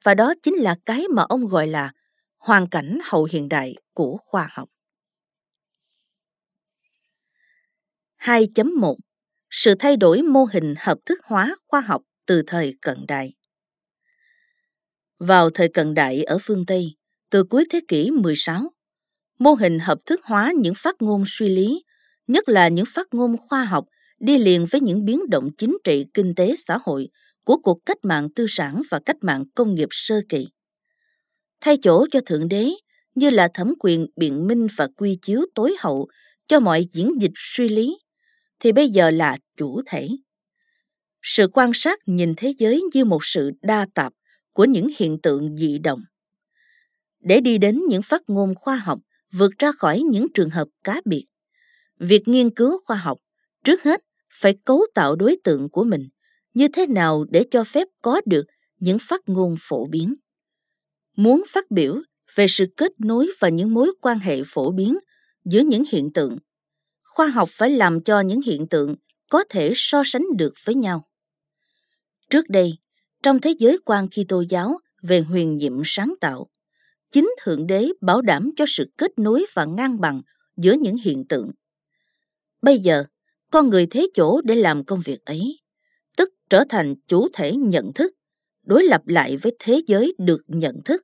Và 0.03 0.13
đó 0.13 0.33
chính 0.43 0.55
là 0.55 0.75
cái 0.85 1.07
mà 1.07 1.23
ông 1.23 1.47
gọi 1.47 1.67
là 1.67 1.91
hoàn 2.37 2.67
cảnh 2.69 2.97
hậu 3.03 3.27
hiện 3.31 3.49
đại 3.49 3.75
của 3.93 4.17
khoa 4.25 4.49
học. 4.51 4.69
2.1 8.19 8.95
Sự 9.49 9.75
thay 9.79 9.97
đổi 9.97 10.21
mô 10.21 10.45
hình 10.53 10.75
hợp 10.77 10.97
thức 11.05 11.19
hóa 11.23 11.55
khoa 11.67 11.81
học 11.81 12.01
từ 12.25 12.43
thời 12.47 12.75
cận 12.81 12.97
đại 13.07 13.33
Vào 15.19 15.49
thời 15.49 15.67
cận 15.67 15.93
đại 15.93 16.23
ở 16.23 16.37
phương 16.41 16.65
Tây, 16.65 16.95
từ 17.29 17.43
cuối 17.43 17.65
thế 17.69 17.81
kỷ 17.87 18.11
16, 18.11 18.71
mô 19.39 19.53
hình 19.53 19.79
hợp 19.79 19.97
thức 20.05 20.21
hóa 20.23 20.53
những 20.57 20.73
phát 20.77 20.95
ngôn 20.99 21.23
suy 21.27 21.49
lý, 21.49 21.83
nhất 22.27 22.49
là 22.49 22.67
những 22.67 22.85
phát 22.93 23.07
ngôn 23.11 23.37
khoa 23.47 23.65
học 23.65 23.85
đi 24.21 24.37
liền 24.37 24.65
với 24.71 24.81
những 24.81 25.05
biến 25.05 25.29
động 25.29 25.49
chính 25.57 25.77
trị, 25.83 26.05
kinh 26.13 26.35
tế, 26.35 26.55
xã 26.67 26.77
hội 26.83 27.09
của 27.43 27.57
cuộc 27.57 27.85
cách 27.85 27.97
mạng 28.03 28.29
tư 28.35 28.45
sản 28.49 28.81
và 28.91 28.99
cách 29.05 29.17
mạng 29.21 29.43
công 29.55 29.75
nghiệp 29.75 29.87
sơ 29.91 30.21
kỳ. 30.29 30.47
Thay 31.61 31.77
chỗ 31.81 32.05
cho 32.11 32.19
Thượng 32.25 32.49
Đế 32.49 32.71
như 33.15 33.29
là 33.29 33.47
thẩm 33.53 33.73
quyền 33.79 34.07
biện 34.15 34.47
minh 34.47 34.67
và 34.75 34.87
quy 34.97 35.17
chiếu 35.21 35.41
tối 35.55 35.75
hậu 35.79 36.07
cho 36.47 36.59
mọi 36.59 36.85
diễn 36.91 37.21
dịch 37.21 37.31
suy 37.35 37.69
lý, 37.69 37.97
thì 38.59 38.71
bây 38.71 38.89
giờ 38.89 39.11
là 39.11 39.37
chủ 39.57 39.81
thể. 39.85 40.07
Sự 41.21 41.47
quan 41.53 41.71
sát 41.73 41.99
nhìn 42.05 42.33
thế 42.37 42.53
giới 42.57 42.81
như 42.93 43.05
một 43.05 43.25
sự 43.25 43.51
đa 43.61 43.87
tạp 43.93 44.13
của 44.53 44.65
những 44.65 44.87
hiện 44.97 45.17
tượng 45.23 45.57
dị 45.57 45.79
động. 45.79 46.01
Để 47.19 47.41
đi 47.41 47.57
đến 47.57 47.81
những 47.87 48.01
phát 48.01 48.21
ngôn 48.27 48.55
khoa 48.55 48.75
học 48.75 48.99
vượt 49.31 49.51
ra 49.59 49.71
khỏi 49.71 49.99
những 49.99 50.27
trường 50.33 50.49
hợp 50.49 50.67
cá 50.83 51.01
biệt, 51.05 51.25
việc 51.99 52.27
nghiên 52.27 52.49
cứu 52.49 52.79
khoa 52.85 52.95
học 52.95 53.17
trước 53.63 53.83
hết 53.83 54.01
phải 54.39 54.53
cấu 54.65 54.85
tạo 54.93 55.15
đối 55.15 55.37
tượng 55.43 55.69
của 55.69 55.83
mình, 55.83 56.09
như 56.53 56.67
thế 56.67 56.87
nào 56.87 57.25
để 57.29 57.45
cho 57.51 57.63
phép 57.63 57.87
có 58.01 58.21
được 58.25 58.43
những 58.79 58.97
phát 59.01 59.21
ngôn 59.25 59.55
phổ 59.59 59.85
biến. 59.85 60.13
Muốn 61.17 61.43
phát 61.47 61.71
biểu 61.71 62.01
về 62.35 62.45
sự 62.49 62.65
kết 62.77 62.91
nối 62.99 63.31
và 63.39 63.49
những 63.49 63.73
mối 63.73 63.91
quan 64.01 64.19
hệ 64.19 64.41
phổ 64.45 64.71
biến 64.71 64.97
giữa 65.45 65.59
những 65.59 65.83
hiện 65.91 66.13
tượng, 66.13 66.37
khoa 67.03 67.27
học 67.27 67.49
phải 67.51 67.69
làm 67.69 68.03
cho 68.03 68.19
những 68.19 68.41
hiện 68.41 68.67
tượng 68.67 68.95
có 69.29 69.43
thể 69.49 69.71
so 69.75 70.03
sánh 70.05 70.23
được 70.37 70.53
với 70.65 70.75
nhau. 70.75 71.07
Trước 72.29 72.49
đây, 72.49 72.77
trong 73.23 73.39
thế 73.39 73.55
giới 73.59 73.77
quan 73.85 74.07
Kitô 74.09 74.43
giáo 74.49 74.77
về 75.01 75.19
huyền 75.19 75.57
nhiệm 75.57 75.81
sáng 75.85 76.13
tạo, 76.21 76.49
chính 77.11 77.31
thượng 77.41 77.67
đế 77.67 77.89
bảo 78.01 78.21
đảm 78.21 78.51
cho 78.55 78.65
sự 78.67 78.91
kết 78.97 79.11
nối 79.17 79.45
và 79.53 79.65
ngang 79.65 80.01
bằng 80.01 80.21
giữa 80.57 80.73
những 80.73 80.97
hiện 80.97 81.27
tượng. 81.29 81.51
Bây 82.61 82.79
giờ 82.79 83.03
con 83.51 83.69
người 83.69 83.85
thế 83.85 84.07
chỗ 84.13 84.41
để 84.41 84.55
làm 84.55 84.83
công 84.85 85.01
việc 85.05 85.25
ấy, 85.25 85.59
tức 86.17 86.29
trở 86.49 86.63
thành 86.69 86.95
chủ 87.07 87.27
thể 87.33 87.55
nhận 87.55 87.93
thức, 87.93 88.13
đối 88.63 88.83
lập 88.83 89.01
lại 89.05 89.37
với 89.37 89.55
thế 89.59 89.81
giới 89.87 90.13
được 90.17 90.41
nhận 90.47 90.75
thức. 90.85 91.01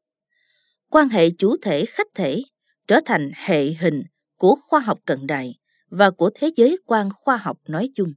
Quan 0.89 1.09
hệ 1.09 1.29
chủ 1.29 1.55
thể 1.61 1.85
khách 1.85 2.07
thể 2.15 2.43
trở 2.87 2.99
thành 3.05 3.31
hệ 3.35 3.65
hình 3.65 4.03
của 4.37 4.55
khoa 4.67 4.79
học 4.79 4.99
cận 5.05 5.27
đại 5.27 5.55
và 5.89 6.11
của 6.11 6.29
thế 6.35 6.51
giới 6.55 6.77
quan 6.85 7.09
khoa 7.13 7.37
học 7.37 7.57
nói 7.67 7.89
chung. 7.95 8.13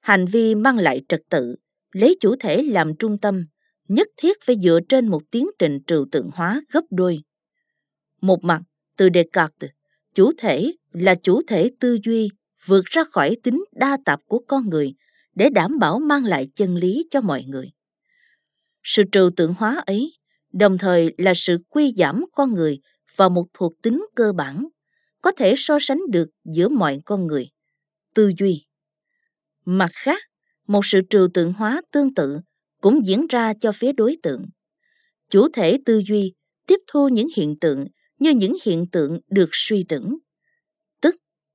Hành 0.00 0.26
vi 0.26 0.54
mang 0.54 0.78
lại 0.78 1.02
trật 1.08 1.20
tự, 1.28 1.56
lấy 1.92 2.16
chủ 2.20 2.36
thể 2.40 2.62
làm 2.62 2.96
trung 2.98 3.18
tâm, 3.18 3.46
nhất 3.88 4.08
thiết 4.16 4.38
phải 4.44 4.56
dựa 4.62 4.80
trên 4.88 5.08
một 5.08 5.22
tiến 5.30 5.46
trình 5.58 5.78
trừu 5.86 6.06
tượng 6.12 6.30
hóa 6.34 6.62
gấp 6.72 6.84
đôi. 6.90 7.22
Một 8.20 8.44
mặt, 8.44 8.62
từ 8.96 9.08
descartes, 9.14 9.70
chủ 10.14 10.32
thể 10.38 10.72
là 10.92 11.14
chủ 11.14 11.42
thể 11.46 11.70
tư 11.80 11.98
duy 12.04 12.28
vượt 12.66 12.84
ra 12.84 13.04
khỏi 13.04 13.36
tính 13.42 13.64
đa 13.72 13.98
tạp 14.04 14.20
của 14.26 14.42
con 14.48 14.68
người 14.68 14.94
để 15.34 15.48
đảm 15.48 15.78
bảo 15.78 15.98
mang 15.98 16.24
lại 16.24 16.48
chân 16.56 16.74
lý 16.74 17.06
cho 17.10 17.20
mọi 17.20 17.44
người. 17.44 17.70
Sự 18.82 19.02
trừu 19.12 19.30
tượng 19.36 19.54
hóa 19.54 19.82
ấy, 19.86 20.12
đồng 20.52 20.78
thời 20.78 21.14
là 21.18 21.32
sự 21.36 21.58
quy 21.68 21.94
giảm 21.96 22.24
con 22.32 22.54
người 22.54 22.80
vào 23.16 23.30
một 23.30 23.46
thuộc 23.54 23.72
tính 23.82 24.06
cơ 24.14 24.32
bản, 24.32 24.68
có 25.22 25.32
thể 25.32 25.54
so 25.56 25.78
sánh 25.80 26.00
được 26.10 26.28
giữa 26.44 26.68
mọi 26.68 27.00
con 27.04 27.26
người. 27.26 27.48
Tư 28.14 28.32
duy. 28.38 28.66
Mặt 29.64 29.90
khác, 29.92 30.22
một 30.66 30.86
sự 30.86 31.00
trừu 31.10 31.28
tượng 31.34 31.52
hóa 31.52 31.82
tương 31.90 32.14
tự 32.14 32.38
cũng 32.80 33.06
diễn 33.06 33.26
ra 33.26 33.52
cho 33.60 33.72
phía 33.72 33.92
đối 33.92 34.16
tượng. 34.22 34.46
Chủ 35.30 35.48
thể 35.52 35.78
tư 35.84 36.02
duy 36.06 36.34
tiếp 36.66 36.80
thu 36.86 37.08
những 37.08 37.28
hiện 37.36 37.58
tượng 37.60 37.86
như 38.18 38.30
những 38.30 38.56
hiện 38.64 38.86
tượng 38.92 39.20
được 39.30 39.48
suy 39.52 39.84
tưởng 39.88 40.18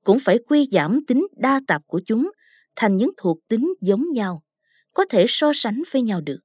cũng 0.08 0.18
phải 0.18 0.38
quy 0.38 0.68
giảm 0.72 1.00
tính 1.06 1.26
đa 1.36 1.60
tạp 1.66 1.82
của 1.86 2.00
chúng 2.06 2.30
thành 2.76 2.96
những 2.96 3.10
thuộc 3.16 3.38
tính 3.48 3.74
giống 3.80 4.10
nhau, 4.12 4.42
có 4.92 5.04
thể 5.10 5.24
so 5.28 5.52
sánh 5.54 5.82
với 5.92 6.02
nhau 6.02 6.20
được. 6.20 6.38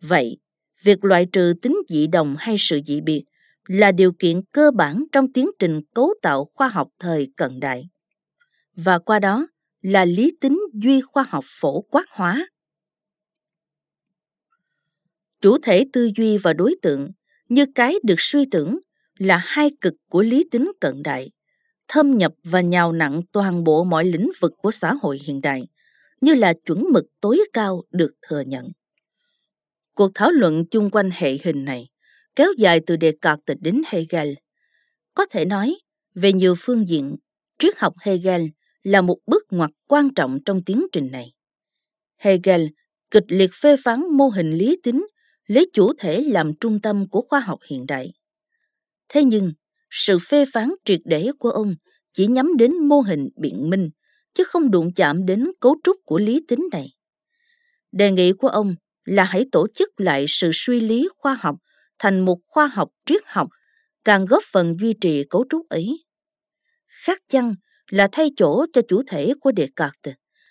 Vậy, 0.00 0.38
việc 0.82 1.04
loại 1.04 1.26
trừ 1.32 1.54
tính 1.62 1.76
dị 1.88 2.06
đồng 2.06 2.36
hay 2.38 2.56
sự 2.58 2.80
dị 2.86 3.00
biệt 3.00 3.24
là 3.68 3.92
điều 3.92 4.12
kiện 4.12 4.40
cơ 4.52 4.70
bản 4.70 5.04
trong 5.12 5.32
tiến 5.32 5.50
trình 5.58 5.80
cấu 5.94 6.14
tạo 6.22 6.50
khoa 6.54 6.68
học 6.68 6.88
thời 6.98 7.32
cận 7.36 7.60
đại. 7.60 7.88
Và 8.76 8.98
qua 8.98 9.18
đó 9.18 9.46
là 9.82 10.04
lý 10.04 10.32
tính 10.40 10.60
duy 10.74 11.00
khoa 11.00 11.24
học 11.28 11.44
phổ 11.46 11.80
quát 11.80 12.04
hóa. 12.10 12.48
Chủ 15.40 15.58
thể 15.62 15.86
tư 15.92 16.10
duy 16.16 16.38
và 16.38 16.52
đối 16.52 16.76
tượng 16.82 17.10
như 17.48 17.66
cái 17.74 17.94
được 18.02 18.16
suy 18.18 18.44
tưởng 18.50 18.78
là 19.18 19.42
hai 19.44 19.70
cực 19.80 19.94
của 20.08 20.22
lý 20.22 20.44
tính 20.50 20.72
cận 20.80 21.02
đại 21.02 21.30
thâm 21.88 22.16
nhập 22.16 22.32
và 22.44 22.60
nhào 22.60 22.92
nặng 22.92 23.22
toàn 23.32 23.64
bộ 23.64 23.84
mọi 23.84 24.04
lĩnh 24.04 24.30
vực 24.40 24.52
của 24.58 24.70
xã 24.70 24.94
hội 25.02 25.20
hiện 25.24 25.40
đại 25.40 25.62
như 26.20 26.34
là 26.34 26.52
chuẩn 26.64 26.84
mực 26.92 27.04
tối 27.20 27.40
cao 27.52 27.82
được 27.90 28.12
thừa 28.28 28.40
nhận 28.40 28.68
cuộc 29.94 30.10
thảo 30.14 30.30
luận 30.30 30.64
chung 30.70 30.90
quanh 30.90 31.10
hệ 31.14 31.38
hình 31.44 31.64
này 31.64 31.88
kéo 32.38 32.52
dài 32.58 32.80
từ 32.86 32.96
Descartes 33.00 33.56
đến 33.60 33.82
Hegel. 33.86 34.32
Có 35.14 35.26
thể 35.26 35.44
nói, 35.44 35.76
về 36.14 36.32
nhiều 36.32 36.54
phương 36.58 36.88
diện, 36.88 37.16
triết 37.58 37.78
học 37.78 37.94
Hegel 38.00 38.46
là 38.82 39.02
một 39.02 39.18
bước 39.26 39.42
ngoặt 39.50 39.70
quan 39.88 40.14
trọng 40.14 40.38
trong 40.44 40.64
tiến 40.64 40.86
trình 40.92 41.10
này. 41.10 41.32
Hegel 42.16 42.66
kịch 43.10 43.24
liệt 43.28 43.50
phê 43.60 43.76
phán 43.84 44.02
mô 44.12 44.28
hình 44.28 44.50
lý 44.50 44.80
tính 44.82 45.06
lấy 45.46 45.70
chủ 45.72 45.92
thể 45.98 46.20
làm 46.20 46.52
trung 46.60 46.80
tâm 46.80 47.08
của 47.10 47.22
khoa 47.28 47.40
học 47.40 47.58
hiện 47.70 47.86
đại. 47.86 48.12
Thế 49.08 49.24
nhưng, 49.24 49.52
sự 49.90 50.18
phê 50.18 50.44
phán 50.52 50.70
triệt 50.84 51.00
để 51.04 51.30
của 51.38 51.50
ông 51.50 51.74
chỉ 52.12 52.26
nhắm 52.26 52.56
đến 52.56 52.88
mô 52.88 53.00
hình 53.00 53.28
biện 53.36 53.70
minh, 53.70 53.90
chứ 54.34 54.44
không 54.44 54.70
đụng 54.70 54.94
chạm 54.96 55.26
đến 55.26 55.46
cấu 55.60 55.76
trúc 55.84 55.96
của 56.04 56.18
lý 56.18 56.44
tính 56.48 56.68
này. 56.72 56.88
Đề 57.92 58.10
nghị 58.10 58.32
của 58.32 58.48
ông 58.48 58.74
là 59.04 59.24
hãy 59.24 59.46
tổ 59.52 59.66
chức 59.74 60.00
lại 60.00 60.24
sự 60.28 60.50
suy 60.52 60.80
lý 60.80 61.08
khoa 61.18 61.38
học 61.40 61.56
thành 61.98 62.24
một 62.24 62.38
khoa 62.46 62.66
học 62.66 62.88
triết 63.06 63.22
học 63.26 63.48
càng 64.04 64.24
góp 64.24 64.42
phần 64.52 64.76
duy 64.80 64.94
trì 65.00 65.24
cấu 65.30 65.44
trúc 65.50 65.68
ấy. 65.68 66.04
Khác 66.86 67.18
chăng 67.28 67.54
là 67.90 68.08
thay 68.12 68.30
chỗ 68.36 68.66
cho 68.72 68.82
chủ 68.88 69.02
thể 69.06 69.32
của 69.40 69.52
đề 69.52 69.68
cạc 69.76 69.92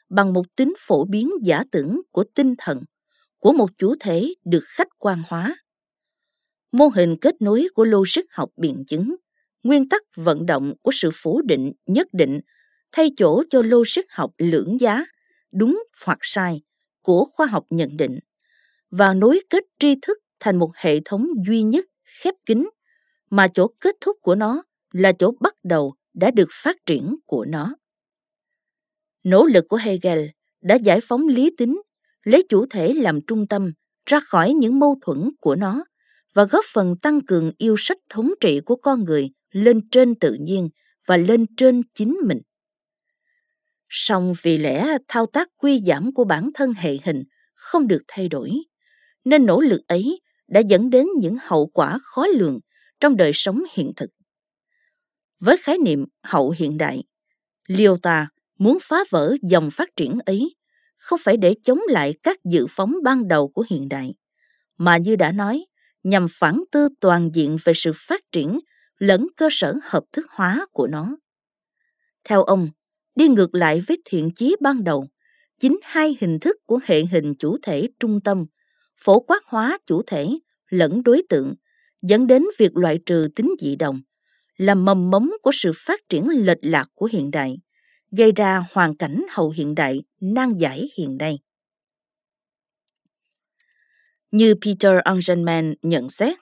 bằng 0.09 0.33
một 0.33 0.45
tính 0.55 0.73
phổ 0.79 1.05
biến 1.05 1.29
giả 1.43 1.63
tưởng 1.71 2.01
của 2.11 2.23
tinh 2.35 2.55
thần 2.57 2.81
của 3.37 3.51
một 3.51 3.69
chủ 3.77 3.95
thể 3.99 4.33
được 4.45 4.63
khách 4.65 4.87
quan 4.99 5.23
hóa. 5.27 5.55
Mô 6.71 6.87
hình 6.87 7.15
kết 7.21 7.41
nối 7.41 7.67
của 7.73 7.85
logic 7.85 8.21
học 8.31 8.49
biện 8.57 8.83
chứng, 8.87 9.15
nguyên 9.67 9.89
tắc 9.89 10.01
vận 10.15 10.45
động 10.45 10.73
của 10.81 10.91
sự 10.93 11.09
phủ 11.13 11.41
định 11.41 11.71
nhất 11.85 12.07
định 12.13 12.39
thay 12.91 13.11
chỗ 13.17 13.43
cho 13.49 13.61
logic 13.61 14.01
học 14.09 14.31
lưỡng 14.37 14.79
giá, 14.79 15.05
đúng 15.51 15.83
hoặc 16.05 16.19
sai 16.21 16.61
của 17.01 17.25
khoa 17.33 17.47
học 17.47 17.65
nhận 17.69 17.97
định 17.97 18.19
và 18.91 19.13
nối 19.13 19.39
kết 19.49 19.63
tri 19.79 19.95
thức 20.01 20.17
thành 20.39 20.59
một 20.59 20.71
hệ 20.75 20.99
thống 21.05 21.27
duy 21.47 21.61
nhất 21.61 21.85
khép 22.05 22.35
kín 22.45 22.69
mà 23.29 23.47
chỗ 23.53 23.67
kết 23.79 23.95
thúc 24.01 24.17
của 24.21 24.35
nó 24.35 24.63
là 24.91 25.11
chỗ 25.11 25.31
bắt 25.39 25.53
đầu 25.63 25.93
đã 26.13 26.31
được 26.31 26.49
phát 26.51 26.77
triển 26.85 27.15
của 27.25 27.45
nó. 27.45 27.75
Nỗ 29.23 29.45
lực 29.45 29.65
của 29.69 29.77
Hegel 29.77 30.25
đã 30.61 30.75
giải 30.75 30.99
phóng 31.03 31.27
lý 31.27 31.51
tính, 31.57 31.81
lấy 32.23 32.45
chủ 32.49 32.65
thể 32.69 32.93
làm 32.93 33.19
trung 33.27 33.47
tâm 33.47 33.71
ra 34.05 34.19
khỏi 34.19 34.53
những 34.53 34.79
mâu 34.79 34.95
thuẫn 35.01 35.29
của 35.41 35.55
nó 35.55 35.83
và 36.33 36.43
góp 36.43 36.65
phần 36.73 36.95
tăng 37.01 37.25
cường 37.25 37.51
yêu 37.57 37.75
sách 37.77 37.97
thống 38.09 38.33
trị 38.39 38.59
của 38.65 38.75
con 38.75 39.03
người 39.03 39.29
lên 39.51 39.89
trên 39.91 40.15
tự 40.15 40.37
nhiên 40.39 40.69
và 41.07 41.17
lên 41.17 41.45
trên 41.57 41.81
chính 41.93 42.17
mình. 42.27 42.41
Song 43.89 44.33
vì 44.41 44.57
lẽ 44.57 44.97
thao 45.07 45.25
tác 45.25 45.49
quy 45.57 45.81
giảm 45.85 46.13
của 46.13 46.23
bản 46.23 46.49
thân 46.53 46.73
hệ 46.73 46.97
hình 47.03 47.23
không 47.55 47.87
được 47.87 48.01
thay 48.07 48.29
đổi, 48.29 48.51
nên 49.25 49.45
nỗ 49.45 49.61
lực 49.61 49.81
ấy 49.87 50.21
đã 50.47 50.59
dẫn 50.59 50.89
đến 50.89 51.07
những 51.19 51.35
hậu 51.41 51.67
quả 51.67 51.99
khó 52.03 52.27
lường 52.27 52.59
trong 52.99 53.17
đời 53.17 53.31
sống 53.33 53.63
hiện 53.73 53.91
thực. 53.95 54.09
Với 55.39 55.57
khái 55.57 55.77
niệm 55.77 56.05
hậu 56.23 56.53
hiện 56.57 56.77
đại, 56.77 57.03
Lyotard 57.67 58.29
muốn 58.57 58.77
phá 58.81 58.97
vỡ 59.09 59.35
dòng 59.41 59.69
phát 59.71 59.89
triển 59.95 60.19
ấy 60.25 60.55
không 60.97 61.19
phải 61.23 61.37
để 61.37 61.55
chống 61.63 61.79
lại 61.89 62.13
các 62.23 62.37
dự 62.43 62.65
phóng 62.69 62.95
ban 63.03 63.27
đầu 63.27 63.47
của 63.47 63.65
hiện 63.69 63.89
đại, 63.89 64.13
mà 64.77 64.97
như 64.97 65.15
đã 65.15 65.31
nói, 65.31 65.65
nhằm 66.03 66.27
phản 66.31 66.63
tư 66.71 66.89
toàn 66.99 67.29
diện 67.33 67.57
về 67.63 67.73
sự 67.75 67.91
phát 67.95 68.21
triển 68.31 68.59
lẫn 68.97 69.27
cơ 69.35 69.47
sở 69.51 69.75
hợp 69.83 70.03
thức 70.11 70.25
hóa 70.29 70.65
của 70.71 70.87
nó. 70.87 71.17
Theo 72.23 72.43
ông, 72.43 72.69
đi 73.15 73.27
ngược 73.27 73.55
lại 73.55 73.81
với 73.87 74.01
thiện 74.05 74.31
chí 74.35 74.55
ban 74.61 74.83
đầu, 74.83 75.07
chính 75.59 75.79
hai 75.83 76.17
hình 76.19 76.39
thức 76.39 76.55
của 76.65 76.79
hệ 76.83 77.05
hình 77.11 77.33
chủ 77.39 77.57
thể 77.63 77.89
trung 77.99 78.21
tâm 78.21 78.45
phổ 78.97 79.19
quát 79.19 79.43
hóa 79.45 79.77
chủ 79.85 80.01
thể 80.07 80.27
lẫn 80.69 81.03
đối 81.03 81.23
tượng 81.29 81.55
dẫn 82.01 82.27
đến 82.27 82.43
việc 82.59 82.77
loại 82.77 82.99
trừ 83.05 83.27
tính 83.35 83.55
dị 83.61 83.75
đồng 83.75 84.01
là 84.57 84.75
mầm 84.75 85.11
mống 85.11 85.31
của 85.41 85.51
sự 85.53 85.71
phát 85.75 86.01
triển 86.09 86.27
lệch 86.29 86.57
lạc 86.61 86.87
của 86.95 87.09
hiện 87.11 87.31
đại 87.31 87.57
gây 88.11 88.31
ra 88.31 88.65
hoàn 88.71 88.97
cảnh 88.97 89.25
hậu 89.29 89.49
hiện 89.49 89.75
đại 89.75 90.03
nan 90.19 90.57
giải 90.57 90.89
hiện 90.97 91.17
nay 91.17 91.39
như 94.31 94.55
Peter 94.65 94.91
Angelman 95.03 95.73
nhận 95.81 96.09
xét, 96.09 96.37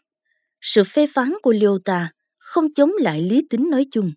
sự 0.61 0.83
phê 0.83 1.07
phán 1.13 1.33
của 1.41 1.51
Lyotard 1.51 2.14
không 2.55 2.73
chống 2.73 2.91
lại 2.99 3.21
lý 3.21 3.47
tính 3.49 3.69
nói 3.69 3.85
chung. 3.91 4.11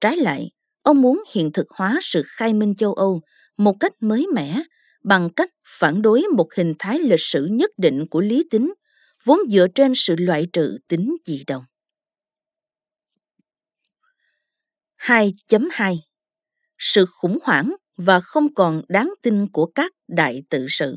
Trái 0.00 0.16
lại, 0.16 0.50
ông 0.82 1.02
muốn 1.02 1.22
hiện 1.34 1.50
thực 1.52 1.66
hóa 1.70 1.98
sự 2.02 2.22
khai 2.26 2.54
minh 2.54 2.74
châu 2.74 2.94
Âu 2.94 3.20
một 3.56 3.76
cách 3.80 3.92
mới 4.00 4.26
mẻ 4.34 4.62
bằng 5.04 5.30
cách 5.36 5.50
phản 5.68 6.02
đối 6.02 6.22
một 6.36 6.54
hình 6.56 6.74
thái 6.78 6.98
lịch 6.98 7.20
sử 7.20 7.46
nhất 7.50 7.70
định 7.76 8.06
của 8.10 8.20
lý 8.20 8.44
tính 8.50 8.74
vốn 9.24 9.38
dựa 9.50 9.66
trên 9.74 9.92
sự 9.96 10.16
loại 10.18 10.46
trừ 10.52 10.78
tính 10.88 11.16
dị 11.24 11.44
đồng. 11.46 11.64
2.2 14.98 15.96
Sự 16.78 17.06
khủng 17.06 17.38
hoảng 17.42 17.74
và 17.96 18.20
không 18.20 18.54
còn 18.54 18.82
đáng 18.88 19.10
tin 19.22 19.48
của 19.52 19.66
các 19.66 19.92
đại 20.08 20.42
tự 20.50 20.66
sự 20.68 20.96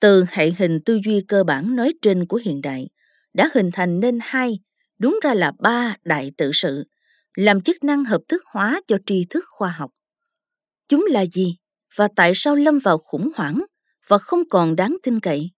Từ 0.00 0.24
hệ 0.28 0.50
hình 0.58 0.80
tư 0.84 0.98
duy 1.04 1.24
cơ 1.28 1.44
bản 1.44 1.76
nói 1.76 1.94
trên 2.02 2.26
của 2.26 2.40
hiện 2.44 2.60
đại 2.62 2.88
đã 3.34 3.50
hình 3.54 3.70
thành 3.72 4.00
nên 4.00 4.18
hai, 4.22 4.60
đúng 4.98 5.18
ra 5.22 5.34
là 5.34 5.52
ba 5.58 5.96
đại 6.04 6.32
tự 6.36 6.50
sự, 6.54 6.84
làm 7.34 7.60
chức 7.60 7.84
năng 7.84 8.04
hợp 8.04 8.20
thức 8.28 8.42
hóa 8.46 8.80
cho 8.86 8.98
tri 9.06 9.26
thức 9.30 9.44
khoa 9.48 9.70
học. 9.70 9.90
Chúng 10.88 11.06
là 11.10 11.26
gì? 11.26 11.56
và 11.96 12.08
tại 12.16 12.32
sao 12.34 12.56
lâm 12.56 12.78
vào 12.78 12.98
khủng 12.98 13.30
hoảng 13.36 13.64
và 14.06 14.18
không 14.18 14.48
còn 14.48 14.76
đáng 14.76 14.96
tin 15.02 15.20
cậy? 15.20 15.50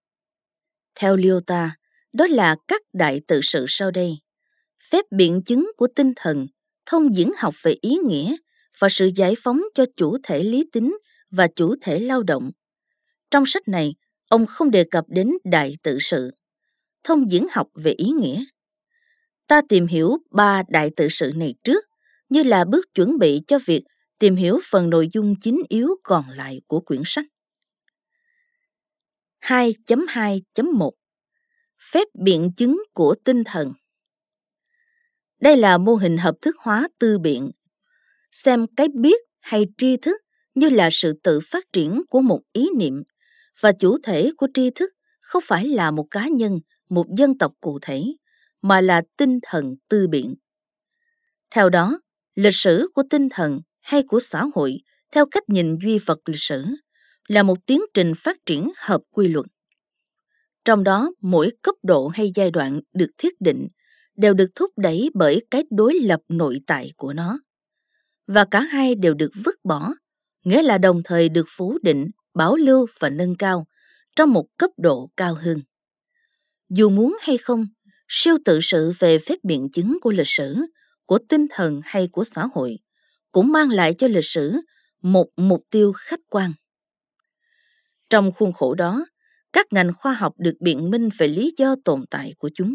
Theo 0.95 1.17
Lyota, 1.17 1.77
đó 2.13 2.27
là 2.27 2.57
các 2.69 2.83
đại 2.93 3.21
tự 3.29 3.41
sự 3.43 3.65
sau 3.69 3.91
đây. 3.91 4.19
Phép 4.91 5.05
biện 5.11 5.43
chứng 5.43 5.71
của 5.77 5.89
tinh 5.97 6.13
thần, 6.17 6.47
thông 6.87 7.15
diễn 7.15 7.33
học 7.39 7.55
về 7.63 7.77
ý 7.81 7.97
nghĩa 8.05 8.37
và 8.79 8.89
sự 8.89 9.11
giải 9.17 9.35
phóng 9.39 9.63
cho 9.75 9.85
chủ 9.97 10.17
thể 10.23 10.43
lý 10.43 10.69
tính 10.73 10.99
và 11.31 11.49
chủ 11.57 11.75
thể 11.83 12.01
lao 12.01 12.23
động. 12.23 12.51
Trong 13.31 13.47
sách 13.47 13.69
này, 13.69 13.95
ông 14.29 14.47
không 14.47 14.71
đề 14.71 14.85
cập 14.91 15.05
đến 15.09 15.33
đại 15.45 15.77
tự 15.83 15.99
sự, 16.01 16.31
thông 17.05 17.31
diễn 17.31 17.47
học 17.51 17.69
về 17.75 17.93
ý 17.93 18.11
nghĩa. 18.11 18.45
Ta 19.47 19.61
tìm 19.69 19.87
hiểu 19.87 20.17
ba 20.31 20.63
đại 20.69 20.91
tự 20.97 21.09
sự 21.11 21.33
này 21.35 21.55
trước 21.65 21.85
như 22.29 22.43
là 22.43 22.65
bước 22.65 22.95
chuẩn 22.95 23.19
bị 23.19 23.43
cho 23.47 23.59
việc 23.67 23.85
tìm 24.19 24.37
hiểu 24.37 24.61
phần 24.71 24.91
nội 24.91 25.09
dung 25.13 25.35
chính 25.41 25.63
yếu 25.69 25.89
còn 26.03 26.31
lại 26.31 26.61
của 26.67 26.81
quyển 26.81 27.03
sách. 27.05 27.27
2.2.1 29.41 30.91
Phép 31.93 32.09
biện 32.15 32.53
chứng 32.57 32.83
của 32.93 33.15
tinh 33.25 33.45
thần 33.45 33.73
Đây 35.41 35.57
là 35.57 35.79
mô 35.79 35.95
hình 35.95 36.17
hợp 36.17 36.35
thức 36.43 36.57
hóa 36.59 36.89
tư 36.99 37.19
biện. 37.19 37.51
Xem 38.33 38.67
cái 38.77 38.89
biết 38.95 39.21
hay 39.41 39.67
tri 39.79 39.97
thức 39.97 40.21
như 40.55 40.69
là 40.69 40.89
sự 40.93 41.13
tự 41.23 41.41
phát 41.51 41.65
triển 41.73 42.03
của 42.11 42.21
một 42.21 42.41
ý 42.53 42.69
niệm 42.77 43.03
và 43.61 43.73
chủ 43.73 43.99
thể 44.03 44.31
của 44.37 44.49
tri 44.55 44.71
thức 44.71 44.93
không 45.21 45.43
phải 45.47 45.69
là 45.69 45.91
một 45.91 46.07
cá 46.11 46.29
nhân, 46.29 46.61
một 46.89 47.07
dân 47.17 47.39
tộc 47.39 47.53
cụ 47.61 47.79
thể, 47.83 48.03
mà 48.63 48.81
là 48.81 49.03
tinh 49.17 49.39
thần 49.43 49.75
tư 49.89 50.07
biện. 50.07 50.35
Theo 51.51 51.69
đó, 51.69 52.01
lịch 52.35 52.55
sử 52.55 52.89
của 52.95 53.03
tinh 53.11 53.29
thần 53.31 53.61
hay 53.81 54.03
của 54.09 54.21
xã 54.21 54.45
hội 54.55 54.79
theo 55.13 55.27
cách 55.27 55.49
nhìn 55.49 55.79
duy 55.83 55.99
vật 55.99 56.19
lịch 56.27 56.41
sử 56.41 56.65
là 57.29 57.43
một 57.43 57.67
tiến 57.67 57.81
trình 57.95 58.13
phát 58.17 58.37
triển 58.47 58.71
hợp 58.77 59.01
quy 59.11 59.29
luật. 59.29 59.47
Trong 60.65 60.85
đó, 60.85 61.11
mỗi 61.21 61.51
cấp 61.63 61.75
độ 61.83 62.09
hay 62.09 62.33
giai 62.35 62.51
đoạn 62.51 62.81
được 62.95 63.11
thiết 63.19 63.41
định 63.41 63.69
đều 64.17 64.35
được 64.35 64.51
thúc 64.55 64.71
đẩy 64.77 65.11
bởi 65.15 65.47
cái 65.51 65.65
đối 65.71 65.95
lập 65.95 66.21
nội 66.29 66.61
tại 66.67 66.91
của 66.97 67.13
nó. 67.13 67.39
Và 68.27 68.45
cả 68.45 68.61
hai 68.61 68.95
đều 68.95 69.15
được 69.15 69.31
vứt 69.45 69.55
bỏ, 69.65 69.95
nghĩa 70.45 70.63
là 70.63 70.79
đồng 70.79 71.03
thời 71.05 71.29
được 71.29 71.47
phủ 71.57 71.79
định, 71.83 72.11
bảo 72.35 72.57
lưu 72.57 72.87
và 73.01 73.09
nâng 73.09 73.37
cao 73.37 73.67
trong 74.17 74.33
một 74.33 74.47
cấp 74.57 74.71
độ 74.77 75.11
cao 75.17 75.35
hơn. 75.35 75.63
Dù 76.69 76.91
muốn 76.91 77.17
hay 77.21 77.39
không, 77.39 77.67
siêu 78.09 78.37
tự 78.45 78.61
sự 78.63 78.93
về 78.99 79.19
phép 79.19 79.39
biện 79.43 79.69
chứng 79.73 79.99
của 80.01 80.11
lịch 80.11 80.29
sử, 80.29 80.57
của 81.07 81.19
tinh 81.29 81.47
thần 81.51 81.81
hay 81.85 82.09
của 82.13 82.25
xã 82.25 82.47
hội 82.55 82.79
cũng 83.33 83.53
mang 83.53 83.69
lại 83.69 83.95
cho 83.99 84.09
lịch 84.09 84.25
sử 84.25 84.53
một 85.03 85.27
mục 85.37 85.65
tiêu 85.71 85.93
khách 85.97 86.21
quan. 86.31 86.53
Trong 88.11 88.33
khuôn 88.33 88.53
khổ 88.53 88.75
đó, 88.75 89.07
các 89.53 89.67
ngành 89.73 89.93
khoa 89.95 90.13
học 90.13 90.35
được 90.39 90.55
biện 90.61 90.91
minh 90.91 91.09
về 91.19 91.29
lý 91.29 91.55
do 91.57 91.77
tồn 91.85 92.05
tại 92.11 92.35
của 92.39 92.51
chúng. 92.55 92.75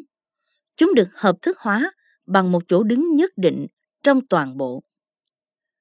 Chúng 0.77 0.93
được 0.95 1.07
hợp 1.13 1.35
thức 1.41 1.57
hóa 1.59 1.91
bằng 2.25 2.51
một 2.51 2.63
chỗ 2.67 2.83
đứng 2.83 3.15
nhất 3.15 3.31
định 3.37 3.67
trong 4.03 4.27
toàn 4.27 4.57
bộ. 4.57 4.83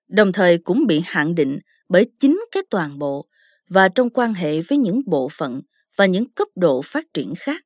Đồng 0.08 0.32
thời 0.32 0.58
cũng 0.58 0.86
bị 0.86 1.02
hạn 1.04 1.34
định 1.34 1.58
bởi 1.88 2.10
chính 2.18 2.40
cái 2.52 2.62
toàn 2.70 2.98
bộ 2.98 3.26
và 3.68 3.88
trong 3.88 4.10
quan 4.10 4.34
hệ 4.34 4.60
với 4.62 4.78
những 4.78 5.00
bộ 5.06 5.28
phận 5.32 5.60
và 5.96 6.06
những 6.06 6.30
cấp 6.30 6.48
độ 6.56 6.82
phát 6.84 7.04
triển 7.14 7.34
khác 7.38 7.64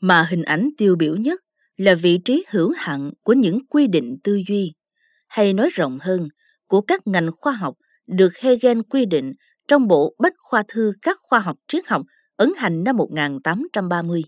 mà 0.00 0.26
hình 0.30 0.42
ảnh 0.42 0.70
tiêu 0.78 0.96
biểu 0.96 1.16
nhất 1.16 1.40
là 1.76 1.94
vị 1.94 2.18
trí 2.24 2.44
hữu 2.48 2.72
hạn 2.76 3.10
của 3.22 3.32
những 3.32 3.66
quy 3.66 3.86
định 3.86 4.16
tư 4.24 4.40
duy, 4.48 4.74
hay 5.28 5.52
nói 5.52 5.70
rộng 5.72 5.98
hơn, 6.00 6.28
của 6.66 6.80
các 6.80 7.06
ngành 7.06 7.30
khoa 7.36 7.52
học 7.52 7.74
được 8.06 8.36
Hegel 8.36 8.80
quy 8.90 9.06
định 9.06 9.32
trong 9.68 9.88
bộ 9.88 10.14
Bách 10.18 10.32
khoa 10.38 10.62
thư 10.68 10.92
các 11.02 11.16
khoa 11.20 11.38
học 11.38 11.56
triết 11.68 11.86
học 11.86 12.02
ấn 12.36 12.52
hành 12.56 12.84
năm 12.84 12.96
1830. 12.96 14.22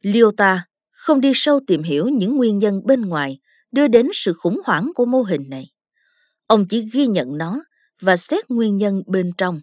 Lyotard 0.00 0.60
không 0.90 1.20
đi 1.20 1.32
sâu 1.34 1.60
tìm 1.66 1.82
hiểu 1.82 2.08
những 2.08 2.36
nguyên 2.36 2.58
nhân 2.58 2.80
bên 2.86 3.00
ngoài 3.00 3.38
đưa 3.72 3.88
đến 3.88 4.08
sự 4.12 4.32
khủng 4.32 4.60
hoảng 4.64 4.90
của 4.94 5.04
mô 5.04 5.22
hình 5.22 5.48
này. 5.48 5.64
Ông 6.46 6.66
chỉ 6.68 6.88
ghi 6.92 7.06
nhận 7.06 7.38
nó 7.38 7.64
và 8.00 8.16
xét 8.16 8.50
nguyên 8.50 8.76
nhân 8.76 9.02
bên 9.06 9.32
trong. 9.38 9.60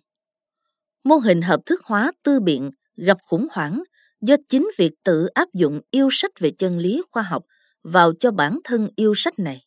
Mô 1.03 1.15
hình 1.15 1.41
hợp 1.41 1.59
thức 1.65 1.81
hóa 1.83 2.11
tư 2.23 2.39
biện 2.39 2.71
gặp 2.97 3.17
khủng 3.27 3.47
hoảng 3.51 3.83
do 4.21 4.35
chính 4.49 4.69
việc 4.77 4.91
tự 5.03 5.25
áp 5.25 5.53
dụng 5.53 5.81
yêu 5.91 6.09
sách 6.11 6.31
về 6.39 6.51
chân 6.57 6.77
lý 6.77 7.01
khoa 7.11 7.23
học 7.23 7.45
vào 7.83 8.13
cho 8.19 8.31
bản 8.31 8.59
thân 8.63 8.89
yêu 8.95 9.13
sách 9.15 9.39
này. 9.39 9.65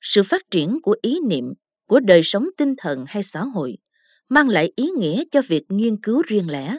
Sự 0.00 0.22
phát 0.22 0.42
triển 0.50 0.78
của 0.82 0.96
ý 1.02 1.18
niệm, 1.28 1.44
của 1.86 2.00
đời 2.00 2.20
sống 2.24 2.48
tinh 2.56 2.74
thần 2.78 3.04
hay 3.08 3.22
xã 3.22 3.44
hội 3.44 3.76
mang 4.28 4.48
lại 4.48 4.72
ý 4.76 4.90
nghĩa 4.98 5.24
cho 5.30 5.42
việc 5.48 5.62
nghiên 5.68 6.00
cứu 6.02 6.22
riêng 6.26 6.50
lẻ. 6.50 6.78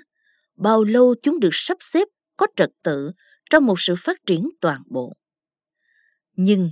Bao 0.55 0.83
lâu 0.83 1.15
chúng 1.23 1.39
được 1.39 1.49
sắp 1.51 1.77
xếp 1.81 2.07
có 2.38 2.47
trật 2.55 2.69
tự 2.83 3.11
trong 3.49 3.65
một 3.65 3.79
sự 3.79 3.95
phát 3.97 4.17
triển 4.25 4.49
toàn 4.61 4.81
bộ. 4.89 5.13
Nhưng 6.36 6.71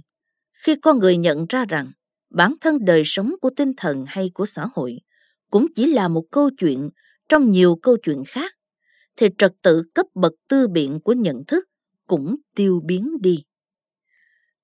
khi 0.53 0.76
con 0.76 0.99
người 0.99 1.18
nhận 1.18 1.45
ra 1.49 1.66
rằng 1.66 1.91
bản 2.30 2.55
thân 2.61 2.86
đời 2.86 3.01
sống 3.05 3.32
của 3.41 3.49
tinh 3.55 3.72
thần 3.78 4.05
hay 4.07 4.32
của 4.34 4.45
xã 4.45 4.66
hội 4.74 4.99
cũng 5.54 5.68
chỉ 5.76 5.86
là 5.86 6.08
một 6.08 6.24
câu 6.32 6.49
chuyện 6.58 6.89
trong 7.30 7.51
nhiều 7.51 7.80
câu 7.82 7.97
chuyện 8.04 8.24
khác 8.28 8.54
thì 9.16 9.28
trật 9.38 9.51
tự 9.62 9.84
cấp 9.93 10.06
bậc 10.16 10.34
tư 10.47 10.68
biện 10.68 10.99
của 11.04 11.14
nhận 11.14 11.45
thức 11.47 11.66
cũng 12.08 12.36
tiêu 12.56 12.82
biến 12.86 13.22
đi. 13.22 13.43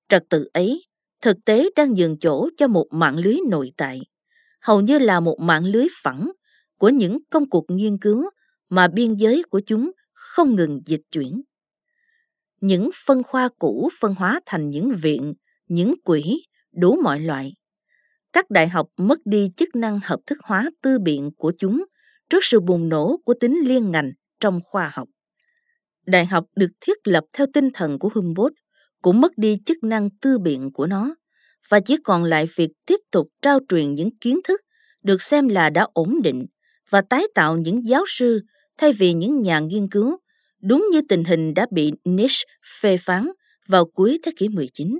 Trật 0.08 0.24
tự 0.28 0.48
ấy 0.52 0.84
thực 1.22 1.36
tế 1.44 1.68
đang 1.76 1.94
nhường 1.94 2.18
chỗ 2.18 2.48
cho 2.56 2.68
một 2.68 2.86
mạng 2.90 3.16
lưới 3.16 3.36
nội 3.48 3.72
tại, 3.76 4.00
hầu 4.60 4.80
như 4.80 4.98
là 4.98 5.20
một 5.20 5.40
mạng 5.40 5.64
lưới 5.64 5.86
phẳng 6.02 6.30
của 6.78 6.88
những 6.88 7.18
công 7.30 7.50
cuộc 7.50 7.64
nghiên 7.68 7.98
cứu 7.98 8.30
mà 8.68 8.88
biên 8.88 9.14
giới 9.14 9.42
của 9.50 9.60
chúng 9.66 9.90
không 10.12 10.56
ngừng 10.56 10.80
dịch 10.86 11.02
chuyển. 11.12 11.42
Những 12.60 12.90
phân 13.06 13.22
khoa 13.22 13.48
cũ 13.58 13.90
phân 14.00 14.14
hóa 14.14 14.40
thành 14.46 14.70
những 14.70 14.92
viện, 15.02 15.34
những 15.68 15.94
quỹ, 16.04 16.42
đủ 16.72 16.96
mọi 17.02 17.20
loại. 17.20 17.52
Các 18.32 18.50
đại 18.50 18.68
học 18.68 18.86
mất 18.96 19.18
đi 19.24 19.50
chức 19.56 19.76
năng 19.76 20.00
hợp 20.04 20.20
thức 20.26 20.38
hóa 20.42 20.70
tư 20.82 20.98
biện 20.98 21.30
của 21.36 21.52
chúng 21.58 21.84
trước 22.30 22.38
sự 22.42 22.60
bùng 22.60 22.88
nổ 22.88 23.16
của 23.24 23.34
tính 23.40 23.60
liên 23.64 23.90
ngành 23.90 24.12
trong 24.40 24.60
khoa 24.64 24.90
học. 24.94 25.08
Đại 26.06 26.26
học 26.26 26.44
được 26.56 26.70
thiết 26.80 26.98
lập 27.04 27.24
theo 27.32 27.46
tinh 27.52 27.68
thần 27.74 27.98
của 27.98 28.10
Humboldt 28.14 28.54
cũng 29.02 29.20
mất 29.20 29.32
đi 29.36 29.58
chức 29.66 29.84
năng 29.84 30.10
tư 30.10 30.38
biện 30.38 30.70
của 30.72 30.86
nó 30.86 31.14
và 31.68 31.80
chỉ 31.80 31.96
còn 32.04 32.24
lại 32.24 32.46
việc 32.56 32.70
tiếp 32.86 33.00
tục 33.10 33.28
trao 33.42 33.60
truyền 33.68 33.94
những 33.94 34.10
kiến 34.20 34.40
thức 34.44 34.60
được 35.02 35.22
xem 35.22 35.48
là 35.48 35.70
đã 35.70 35.86
ổn 35.92 36.22
định 36.22 36.46
và 36.90 37.00
tái 37.00 37.24
tạo 37.34 37.56
những 37.56 37.88
giáo 37.88 38.04
sư 38.08 38.40
thay 38.78 38.92
vì 38.92 39.12
những 39.12 39.42
nhà 39.42 39.60
nghiên 39.60 39.88
cứu, 39.88 40.18
đúng 40.62 40.86
như 40.92 41.00
tình 41.08 41.24
hình 41.24 41.54
đã 41.54 41.66
bị 41.70 41.92
Nietzsche 42.04 42.44
phê 42.80 42.96
phán 42.96 43.28
vào 43.66 43.84
cuối 43.84 44.18
thế 44.22 44.32
kỷ 44.36 44.48
19. 44.48 44.98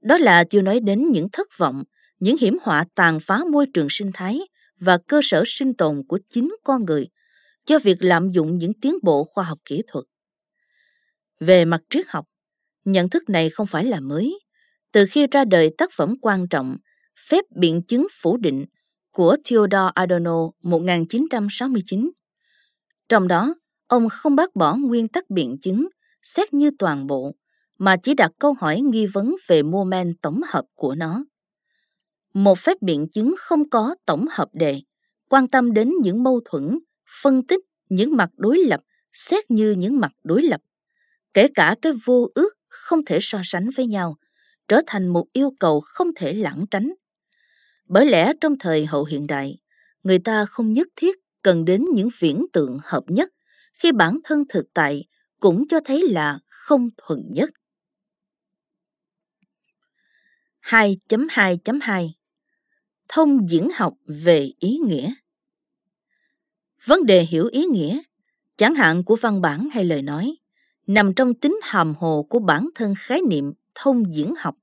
Đó 0.00 0.18
là 0.18 0.44
chưa 0.44 0.62
nói 0.62 0.80
đến 0.80 1.08
những 1.12 1.28
thất 1.32 1.48
vọng, 1.58 1.82
những 2.22 2.36
hiểm 2.36 2.58
họa 2.62 2.84
tàn 2.94 3.20
phá 3.20 3.40
môi 3.52 3.66
trường 3.74 3.86
sinh 3.90 4.10
thái 4.14 4.40
và 4.80 4.98
cơ 5.08 5.20
sở 5.22 5.42
sinh 5.46 5.74
tồn 5.74 6.02
của 6.08 6.18
chính 6.28 6.54
con 6.64 6.84
người 6.84 7.08
cho 7.64 7.78
việc 7.78 7.96
lạm 8.00 8.30
dụng 8.30 8.58
những 8.58 8.72
tiến 8.80 8.94
bộ 9.02 9.24
khoa 9.24 9.44
học 9.44 9.58
kỹ 9.64 9.82
thuật. 9.86 10.04
Về 11.40 11.64
mặt 11.64 11.80
triết 11.90 12.06
học, 12.08 12.26
nhận 12.84 13.08
thức 13.08 13.28
này 13.28 13.50
không 13.50 13.66
phải 13.66 13.84
là 13.84 14.00
mới. 14.00 14.38
Từ 14.92 15.06
khi 15.10 15.26
ra 15.26 15.44
đời 15.44 15.70
tác 15.78 15.90
phẩm 15.96 16.14
quan 16.22 16.48
trọng 16.48 16.76
Phép 17.28 17.44
biện 17.56 17.82
chứng 17.82 18.06
phủ 18.22 18.36
định 18.36 18.64
của 19.10 19.36
Theodore 19.44 19.90
Adorno 19.94 20.50
1969. 20.62 22.10
Trong 23.08 23.28
đó, 23.28 23.54
ông 23.86 24.08
không 24.08 24.36
bác 24.36 24.56
bỏ 24.56 24.76
nguyên 24.76 25.08
tắc 25.08 25.30
biện 25.30 25.56
chứng 25.62 25.88
xét 26.22 26.54
như 26.54 26.70
toàn 26.78 27.06
bộ, 27.06 27.34
mà 27.78 27.96
chỉ 27.96 28.14
đặt 28.14 28.32
câu 28.38 28.54
hỏi 28.60 28.80
nghi 28.80 29.06
vấn 29.06 29.36
về 29.46 29.62
mô 29.62 29.84
men 29.84 30.14
tổng 30.22 30.40
hợp 30.52 30.64
của 30.74 30.94
nó. 30.94 31.24
Một 32.34 32.58
phép 32.58 32.82
biện 32.82 33.06
chứng 33.12 33.34
không 33.38 33.70
có 33.70 33.94
tổng 34.06 34.26
hợp 34.30 34.48
đề, 34.52 34.80
quan 35.28 35.48
tâm 35.48 35.72
đến 35.72 35.92
những 36.02 36.22
mâu 36.22 36.40
thuẫn, 36.44 36.78
phân 37.22 37.46
tích 37.46 37.60
những 37.88 38.16
mặt 38.16 38.30
đối 38.36 38.58
lập, 38.58 38.80
xét 39.12 39.50
như 39.50 39.72
những 39.72 40.00
mặt 40.00 40.12
đối 40.24 40.42
lập. 40.42 40.60
Kể 41.34 41.48
cả 41.54 41.76
cái 41.82 41.92
vô 42.04 42.28
ước 42.34 42.50
không 42.68 43.04
thể 43.04 43.18
so 43.20 43.40
sánh 43.44 43.70
với 43.76 43.86
nhau, 43.86 44.16
trở 44.68 44.80
thành 44.86 45.08
một 45.08 45.26
yêu 45.32 45.50
cầu 45.60 45.80
không 45.80 46.08
thể 46.16 46.32
lãng 46.32 46.64
tránh. 46.70 46.92
Bởi 47.88 48.06
lẽ 48.06 48.32
trong 48.40 48.58
thời 48.60 48.86
hậu 48.86 49.04
hiện 49.04 49.26
đại, 49.26 49.58
người 50.02 50.18
ta 50.18 50.44
không 50.44 50.72
nhất 50.72 50.88
thiết 50.96 51.18
cần 51.42 51.64
đến 51.64 51.84
những 51.94 52.08
viễn 52.18 52.46
tượng 52.52 52.78
hợp 52.82 53.04
nhất 53.06 53.30
khi 53.74 53.92
bản 53.92 54.18
thân 54.24 54.44
thực 54.48 54.66
tại 54.74 55.04
cũng 55.40 55.68
cho 55.68 55.80
thấy 55.84 56.08
là 56.08 56.38
không 56.48 56.88
thuận 56.96 57.20
nhất. 57.32 57.50
2.2.2 60.62 62.08
Thông 63.14 63.48
diễn 63.48 63.68
học 63.74 63.94
về 64.06 64.50
ý 64.58 64.78
nghĩa 64.86 65.14
Vấn 66.84 67.06
đề 67.06 67.22
hiểu 67.22 67.48
ý 67.52 67.64
nghĩa, 67.64 68.00
chẳng 68.56 68.74
hạn 68.74 69.04
của 69.04 69.16
văn 69.16 69.40
bản 69.40 69.68
hay 69.72 69.84
lời 69.84 70.02
nói, 70.02 70.36
nằm 70.86 71.14
trong 71.14 71.34
tính 71.34 71.60
hàm 71.62 71.94
hồ 71.94 72.26
của 72.30 72.38
bản 72.38 72.68
thân 72.74 72.94
khái 72.98 73.20
niệm 73.28 73.52
thông 73.74 74.14
diễn 74.14 74.34
học. 74.38 74.54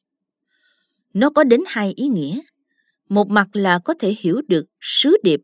Nó 1.14 1.30
có 1.30 1.44
đến 1.44 1.62
hai 1.68 1.94
ý 1.96 2.08
nghĩa. 2.08 2.40
Một 3.10 3.30
mặt 3.30 3.48
là 3.54 3.80
có 3.80 3.94
thể 4.00 4.16
hiểu 4.20 4.42
được 4.48 4.66
sứ 4.82 5.18
điệp, 5.24 5.40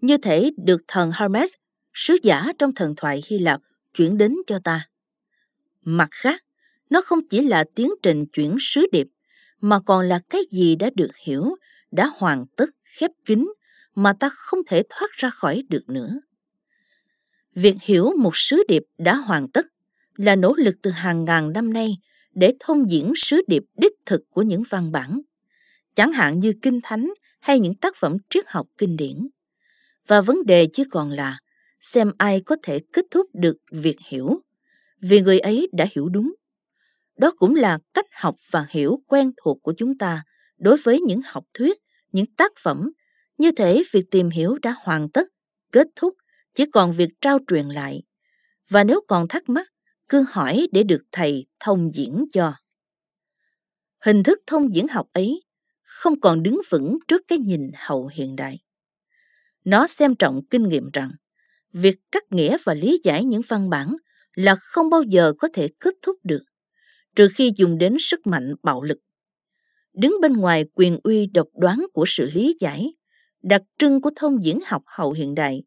như 0.00 0.16
thể 0.18 0.50
được 0.56 0.82
thần 0.88 1.12
Hermes, 1.14 1.52
sứ 1.92 2.16
giả 2.22 2.46
trong 2.58 2.74
thần 2.74 2.94
thoại 2.96 3.22
Hy 3.26 3.38
Lạp, 3.38 3.60
chuyển 3.94 4.18
đến 4.18 4.36
cho 4.46 4.58
ta. 4.64 4.88
Mặt 5.82 6.08
khác, 6.10 6.44
nó 6.90 7.00
không 7.00 7.28
chỉ 7.28 7.40
là 7.40 7.64
tiến 7.74 7.90
trình 8.02 8.26
chuyển 8.26 8.56
sứ 8.60 8.86
điệp, 8.92 9.06
mà 9.60 9.80
còn 9.80 10.08
là 10.08 10.20
cái 10.30 10.40
gì 10.50 10.76
đã 10.76 10.90
được 10.94 11.16
hiểu, 11.24 11.56
đã 11.90 12.10
hoàn 12.16 12.46
tất, 12.56 12.70
khép 12.84 13.10
kín, 13.24 13.48
mà 13.94 14.12
ta 14.12 14.28
không 14.32 14.60
thể 14.66 14.82
thoát 14.88 15.08
ra 15.12 15.30
khỏi 15.30 15.62
được 15.68 15.88
nữa. 15.88 16.20
Việc 17.54 17.76
hiểu 17.82 18.12
một 18.18 18.36
sứ 18.36 18.62
điệp 18.68 18.82
đã 18.98 19.14
hoàn 19.14 19.48
tất 19.48 19.66
là 20.16 20.36
nỗ 20.36 20.54
lực 20.54 20.76
từ 20.82 20.90
hàng 20.90 21.24
ngàn 21.24 21.52
năm 21.52 21.72
nay 21.72 21.96
để 22.34 22.54
thông 22.60 22.90
diễn 22.90 23.12
sứ 23.16 23.42
điệp 23.46 23.62
đích 23.76 23.92
thực 24.06 24.20
của 24.30 24.42
những 24.42 24.62
văn 24.70 24.92
bản, 24.92 25.20
chẳng 25.94 26.12
hạn 26.12 26.40
như 26.40 26.52
kinh 26.62 26.80
thánh 26.82 27.12
hay 27.40 27.60
những 27.60 27.74
tác 27.74 27.96
phẩm 27.96 28.16
triết 28.30 28.44
học 28.48 28.66
kinh 28.78 28.96
điển. 28.96 29.28
Và 30.06 30.20
vấn 30.20 30.46
đề 30.46 30.68
chỉ 30.72 30.84
còn 30.90 31.10
là 31.10 31.38
xem 31.80 32.12
ai 32.18 32.40
có 32.40 32.56
thể 32.62 32.80
kết 32.92 33.04
thúc 33.10 33.26
được 33.32 33.56
việc 33.70 33.96
hiểu, 34.08 34.40
vì 35.00 35.20
người 35.20 35.38
ấy 35.38 35.68
đã 35.72 35.86
hiểu 35.94 36.08
đúng. 36.08 36.34
Đó 37.16 37.32
cũng 37.38 37.54
là 37.54 37.78
cách 37.94 38.06
học 38.12 38.36
và 38.50 38.66
hiểu 38.68 39.00
quen 39.06 39.32
thuộc 39.42 39.62
của 39.62 39.72
chúng 39.76 39.98
ta 39.98 40.22
đối 40.60 40.76
với 40.76 41.00
những 41.00 41.20
học 41.24 41.44
thuyết, 41.54 41.78
những 42.12 42.26
tác 42.26 42.52
phẩm, 42.62 42.92
như 43.38 43.52
thể 43.52 43.82
việc 43.92 44.04
tìm 44.10 44.30
hiểu 44.30 44.58
đã 44.62 44.74
hoàn 44.78 45.08
tất, 45.08 45.28
kết 45.72 45.86
thúc, 45.96 46.14
chỉ 46.54 46.64
còn 46.72 46.92
việc 46.92 47.10
trao 47.20 47.38
truyền 47.48 47.68
lại. 47.68 48.02
Và 48.68 48.84
nếu 48.84 49.00
còn 49.08 49.28
thắc 49.28 49.48
mắc, 49.48 49.72
cứ 50.08 50.24
hỏi 50.28 50.68
để 50.72 50.82
được 50.82 51.02
thầy 51.12 51.46
thông 51.60 51.94
diễn 51.94 52.24
cho. 52.32 52.54
Hình 54.00 54.22
thức 54.22 54.38
thông 54.46 54.74
diễn 54.74 54.88
học 54.88 55.06
ấy 55.12 55.42
không 55.82 56.20
còn 56.20 56.42
đứng 56.42 56.60
vững 56.70 56.98
trước 57.08 57.22
cái 57.28 57.38
nhìn 57.38 57.70
hậu 57.74 58.10
hiện 58.12 58.36
đại. 58.36 58.58
Nó 59.64 59.86
xem 59.86 60.14
trọng 60.14 60.40
kinh 60.50 60.68
nghiệm 60.68 60.90
rằng 60.92 61.10
việc 61.72 61.98
cắt 62.12 62.32
nghĩa 62.32 62.56
và 62.64 62.74
lý 62.74 63.00
giải 63.04 63.24
những 63.24 63.42
văn 63.48 63.70
bản 63.70 63.96
là 64.34 64.56
không 64.60 64.90
bao 64.90 65.02
giờ 65.02 65.32
có 65.38 65.48
thể 65.52 65.68
kết 65.80 65.94
thúc 66.02 66.16
được, 66.24 66.42
trừ 67.16 67.28
khi 67.34 67.52
dùng 67.56 67.78
đến 67.78 67.96
sức 68.00 68.26
mạnh 68.26 68.54
bạo 68.62 68.82
lực. 68.82 68.98
Đứng 69.92 70.16
bên 70.20 70.32
ngoài 70.32 70.64
quyền 70.74 70.98
uy 71.02 71.26
độc 71.26 71.46
đoán 71.54 71.86
của 71.92 72.04
sự 72.06 72.30
lý 72.34 72.56
giải, 72.60 72.94
đặc 73.42 73.62
trưng 73.78 74.00
của 74.00 74.10
thông 74.16 74.44
diễn 74.44 74.58
học 74.66 74.82
hậu 74.86 75.12
hiện 75.12 75.34
đại 75.34 75.62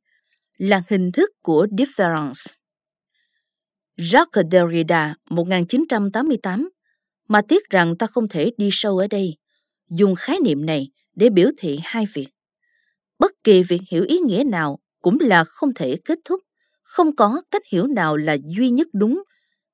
là 0.58 0.84
hình 0.90 1.12
thức 1.12 1.30
của 1.42 1.68
difference. 1.72 2.54
Jacques 3.98 4.50
Derrida 4.52 5.16
1988 5.30 6.70
mà 7.28 7.42
tiếc 7.42 7.70
rằng 7.70 7.98
ta 7.98 8.08
không 8.08 8.28
thể 8.28 8.52
đi 8.58 8.70
sâu 8.72 8.98
ở 8.98 9.08
đây, 9.08 9.38
dùng 9.90 10.16
khái 10.16 10.40
niệm 10.40 10.66
này 10.66 10.90
để 11.16 11.30
biểu 11.30 11.50
thị 11.58 11.80
hai 11.84 12.06
việc. 12.14 12.28
Bất 13.20 13.32
kỳ 13.44 13.64
việc 13.64 13.82
hiểu 13.90 14.06
ý 14.08 14.18
nghĩa 14.20 14.44
nào 14.48 14.80
cũng 15.02 15.18
là 15.20 15.44
không 15.44 15.74
thể 15.74 15.98
kết 16.06 16.20
thúc, 16.26 16.42
không 16.82 17.16
có 17.16 17.42
cách 17.52 17.62
hiểu 17.72 17.88
nào 17.88 18.18
là 18.18 18.38
duy 18.58 18.70
nhất 18.70 18.88
đúng, 18.94 19.24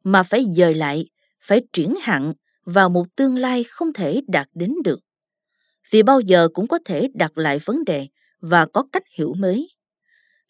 mà 0.04 0.24
phải 0.24 0.45
dời 0.58 0.74
lại, 0.74 1.06
phải 1.41 1.62
chuyển 1.74 1.95
hạn 2.02 2.34
vào 2.74 2.90
một 2.90 3.16
tương 3.16 3.36
lai 3.36 3.64
không 3.64 3.94
thể 3.94 4.22
đạt 4.28 4.48
đến 4.54 4.74
được. 4.84 5.00
Vì 5.92 6.04
bao 6.04 6.20
giờ 6.20 6.48
cũng 6.54 6.68
có 6.68 6.80
thể 6.86 7.10
đặt 7.14 7.38
lại 7.38 7.60
vấn 7.66 7.86
đề 7.86 8.08
và 8.40 8.66
có 8.66 8.84
cách 8.92 9.04
hiểu 9.18 9.34
mới. 9.34 9.68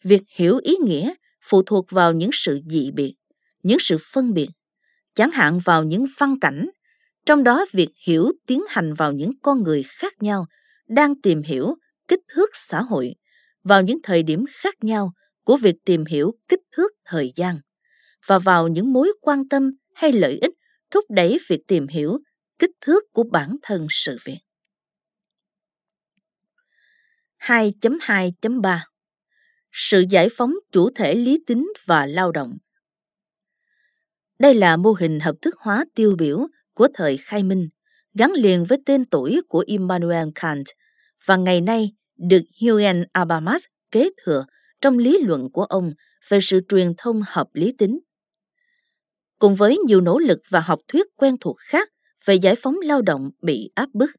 Việc 0.04 0.22
hiểu 0.36 0.60
ý 0.62 0.76
nghĩa 0.84 1.14
phụ 1.48 1.62
thuộc 1.62 1.90
vào 1.90 2.12
những 2.12 2.30
sự 2.32 2.60
dị 2.66 2.90
biệt, 2.90 3.14
những 3.62 3.78
sự 3.80 3.96
phân 4.12 4.34
biệt, 4.34 4.48
chẳng 5.14 5.30
hạn 5.30 5.60
vào 5.64 5.84
những 5.84 6.04
văn 6.18 6.40
cảnh, 6.40 6.70
trong 7.26 7.44
đó 7.44 7.66
việc 7.72 7.90
hiểu 8.06 8.32
tiến 8.46 8.62
hành 8.68 8.94
vào 8.94 9.12
những 9.12 9.30
con 9.42 9.62
người 9.62 9.84
khác 9.88 10.22
nhau 10.22 10.46
đang 10.88 11.20
tìm 11.20 11.42
hiểu 11.42 11.74
kích 12.08 12.20
thước 12.28 12.50
xã 12.52 12.82
hội 12.82 13.14
vào 13.64 13.82
những 13.82 13.98
thời 14.02 14.22
điểm 14.22 14.44
khác 14.50 14.74
nhau 14.80 15.12
của 15.44 15.56
việc 15.56 15.74
tìm 15.84 16.04
hiểu 16.04 16.32
kích 16.48 16.60
thước 16.76 16.92
thời 17.04 17.32
gian 17.36 17.60
và 18.26 18.38
vào 18.38 18.68
những 18.68 18.92
mối 18.92 19.12
quan 19.20 19.48
tâm 19.48 19.70
hay 19.94 20.12
lợi 20.12 20.38
ích 20.42 20.54
thúc 20.90 21.04
đẩy 21.08 21.38
việc 21.48 21.60
tìm 21.66 21.88
hiểu 21.88 22.18
kích 22.58 22.70
thước 22.80 23.04
của 23.12 23.22
bản 23.22 23.56
thân 23.62 23.86
sự 23.90 24.16
việc. 24.24 24.38
2.2.3 27.38 28.78
Sự 29.72 30.04
giải 30.10 30.28
phóng 30.36 30.54
chủ 30.72 30.90
thể 30.94 31.14
lý 31.14 31.44
tính 31.46 31.72
và 31.86 32.06
lao 32.06 32.32
động 32.32 32.58
Đây 34.38 34.54
là 34.54 34.76
mô 34.76 34.92
hình 34.92 35.20
hợp 35.20 35.34
thức 35.42 35.54
hóa 35.58 35.84
tiêu 35.94 36.16
biểu 36.18 36.46
của 36.74 36.88
thời 36.94 37.16
khai 37.16 37.42
minh, 37.42 37.68
gắn 38.14 38.32
liền 38.32 38.64
với 38.64 38.78
tên 38.86 39.04
tuổi 39.04 39.40
của 39.48 39.64
Immanuel 39.66 40.28
Kant 40.34 40.66
và 41.24 41.36
ngày 41.36 41.60
nay 41.60 41.92
được 42.16 42.42
Huyen 42.60 43.04
Abamas 43.12 43.64
kế 43.90 44.10
thừa 44.24 44.46
trong 44.80 44.98
lý 44.98 45.18
luận 45.22 45.48
của 45.52 45.64
ông 45.64 45.92
về 46.28 46.38
sự 46.42 46.60
truyền 46.68 46.92
thông 46.98 47.22
hợp 47.26 47.48
lý 47.52 47.74
tính. 47.78 47.98
Cùng 49.40 49.56
với 49.56 49.78
nhiều 49.86 50.00
nỗ 50.00 50.18
lực 50.18 50.38
và 50.48 50.60
học 50.60 50.80
thuyết 50.88 51.06
quen 51.16 51.36
thuộc 51.40 51.56
khác 51.58 51.88
về 52.24 52.34
giải 52.34 52.54
phóng 52.62 52.76
lao 52.82 53.02
động 53.02 53.30
bị 53.42 53.70
áp 53.74 53.88
bức. 53.92 54.10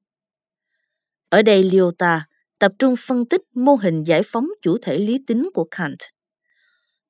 Ở 1.29 1.41
đây 1.41 1.63
Lyota 1.63 2.25
tập 2.59 2.71
trung 2.79 2.95
phân 3.07 3.25
tích 3.25 3.41
mô 3.53 3.75
hình 3.75 4.03
giải 4.03 4.21
phóng 4.25 4.47
chủ 4.61 4.77
thể 4.81 4.97
lý 4.97 5.19
tính 5.27 5.49
của 5.53 5.67
Kant. 5.71 5.97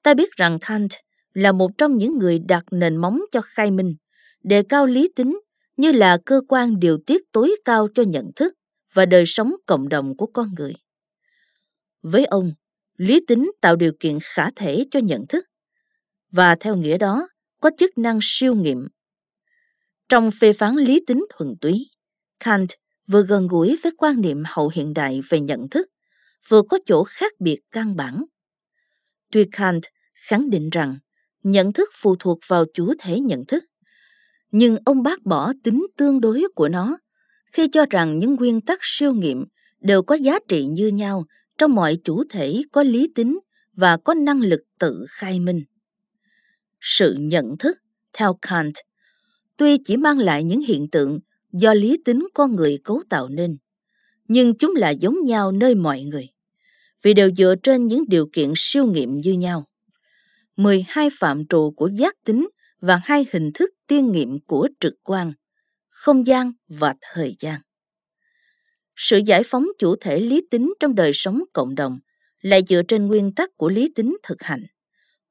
Ta 0.04 0.14
biết 0.14 0.32
rằng 0.32 0.58
Kant 0.62 0.90
là 1.34 1.52
một 1.52 1.72
trong 1.78 1.98
những 1.98 2.18
người 2.18 2.40
đặt 2.48 2.64
nền 2.72 2.98
móng 2.98 3.22
cho 3.32 3.42
khai 3.42 3.72
minh, 3.72 3.96
đề 4.44 4.64
cao 4.70 4.86
lý 4.86 5.10
tính 5.16 5.40
như 5.78 5.92
là 5.92 6.18
cơ 6.26 6.42
quan 6.48 6.80
điều 6.80 6.98
tiết 7.08 7.22
tối 7.32 7.56
cao 7.66 7.88
cho 7.96 8.04
nhận 8.04 8.32
thức 8.36 8.54
và 8.94 9.06
đời 9.06 9.24
sống 9.28 9.54
cộng 9.66 9.90
đồng 9.90 10.18
của 10.18 10.28
con 10.34 10.48
người. 10.58 10.74
Với 12.02 12.26
ông, 12.26 12.54
lý 12.98 13.26
tính 13.28 13.52
tạo 13.62 13.76
điều 13.76 13.92
kiện 14.00 14.18
khả 14.24 14.52
thể 14.56 14.86
cho 14.92 15.00
nhận 15.00 15.28
thức 15.30 15.46
và 16.32 16.56
theo 16.56 16.76
nghĩa 16.76 16.98
đó 16.98 17.28
có 17.62 17.72
chức 17.78 17.98
năng 17.98 18.20
siêu 18.22 18.56
nghiệm. 18.56 18.88
Trong 20.10 20.32
phê 20.32 20.54
phán 20.54 20.76
lý 20.76 21.04
tính 21.08 21.26
thuần 21.30 21.56
túy, 21.62 21.90
Kant 22.40 22.70
vừa 23.08 23.24
gần 23.24 23.48
gũi 23.48 23.78
với 23.84 23.92
quan 23.98 24.22
niệm 24.22 24.44
hậu 24.46 24.72
hiện 24.74 24.94
đại 24.94 25.22
về 25.30 25.40
nhận 25.40 25.70
thức, 25.70 25.88
vừa 26.48 26.62
có 26.62 26.80
chỗ 26.86 27.04
khác 27.04 27.34
biệt 27.40 27.60
căn 27.72 27.96
bản. 27.96 28.24
Tuy 29.32 29.46
Kant 29.52 29.82
khẳng 30.14 30.50
định 30.50 30.70
rằng 30.70 30.98
nhận 31.44 31.74
thức 31.74 31.90
phụ 31.94 32.16
thuộc 32.20 32.40
vào 32.48 32.66
chủ 32.74 32.94
thể 33.00 33.20
nhận 33.20 33.46
thức, 33.46 33.64
nhưng 34.52 34.78
ông 34.86 35.04
bác 35.04 35.24
bỏ 35.24 35.54
tính 35.64 35.88
tương 35.98 36.22
đối 36.22 36.44
của 36.56 36.70
nó 36.70 36.98
khi 37.52 37.68
cho 37.72 37.86
rằng 37.90 38.20
những 38.20 38.36
nguyên 38.36 38.62
tắc 38.62 38.80
siêu 38.82 39.14
nghiệm 39.14 39.46
đều 39.80 40.04
có 40.04 40.16
giá 40.16 40.40
trị 40.48 40.66
như 40.66 40.88
nhau 40.88 41.26
trong 41.58 41.76
mọi 41.76 41.98
chủ 42.04 42.24
thể 42.30 42.62
có 42.72 42.84
lý 42.84 43.12
tính 43.16 43.40
và 43.74 43.98
có 43.98 44.14
năng 44.14 44.42
lực 44.42 44.62
tự 44.80 45.06
khai 45.10 45.40
minh. 45.40 45.64
Sự 46.82 47.16
nhận 47.20 47.58
thức, 47.58 47.78
theo 48.14 48.38
Kant, 48.42 48.74
tuy 49.58 49.78
chỉ 49.86 49.98
mang 49.98 50.20
lại 50.20 50.44
những 50.44 50.62
hiện 50.62 50.88
tượng 50.92 51.20
do 51.52 51.74
lý 51.74 51.98
tính 52.06 52.28
con 52.34 52.56
người 52.56 52.80
cấu 52.84 53.02
tạo 53.10 53.30
nên, 53.30 53.58
nhưng 54.28 54.58
chúng 54.58 54.74
là 54.76 54.90
giống 54.90 55.26
nhau 55.26 55.52
nơi 55.52 55.76
mọi 55.76 56.02
người, 56.02 56.28
vì 57.02 57.14
đều 57.14 57.32
dựa 57.38 57.56
trên 57.64 57.88
những 57.88 58.04
điều 58.08 58.30
kiện 58.34 58.54
siêu 58.56 58.86
nghiệm 58.86 59.22
như 59.22 59.34
nhau. 59.34 59.66
12 60.56 61.10
phạm 61.20 61.48
trù 61.48 61.74
của 61.78 61.88
giác 61.88 62.16
tính 62.26 62.50
và 62.80 63.02
hai 63.04 63.26
hình 63.32 63.52
thức 63.54 63.70
tiên 63.88 64.12
nghiệm 64.12 64.40
của 64.40 64.70
trực 64.80 64.94
quan, 65.04 65.34
không 65.90 66.28
gian 66.28 66.52
và 66.68 66.96
thời 67.02 67.36
gian. 67.40 67.62
Sự 68.96 69.18
giải 69.18 69.44
phóng 69.46 69.68
chủ 69.80 69.96
thể 70.02 70.20
lý 70.20 70.42
tính 70.52 70.74
trong 70.80 70.96
đời 70.96 71.12
sống 71.14 71.44
cộng 71.54 71.76
đồng 71.76 72.00
lại 72.42 72.62
dựa 72.68 72.82
trên 72.88 73.08
nguyên 73.08 73.34
tắc 73.36 73.58
của 73.58 73.70
lý 73.70 73.92
tính 73.96 74.18
thực 74.24 74.42
hành, 74.42 74.64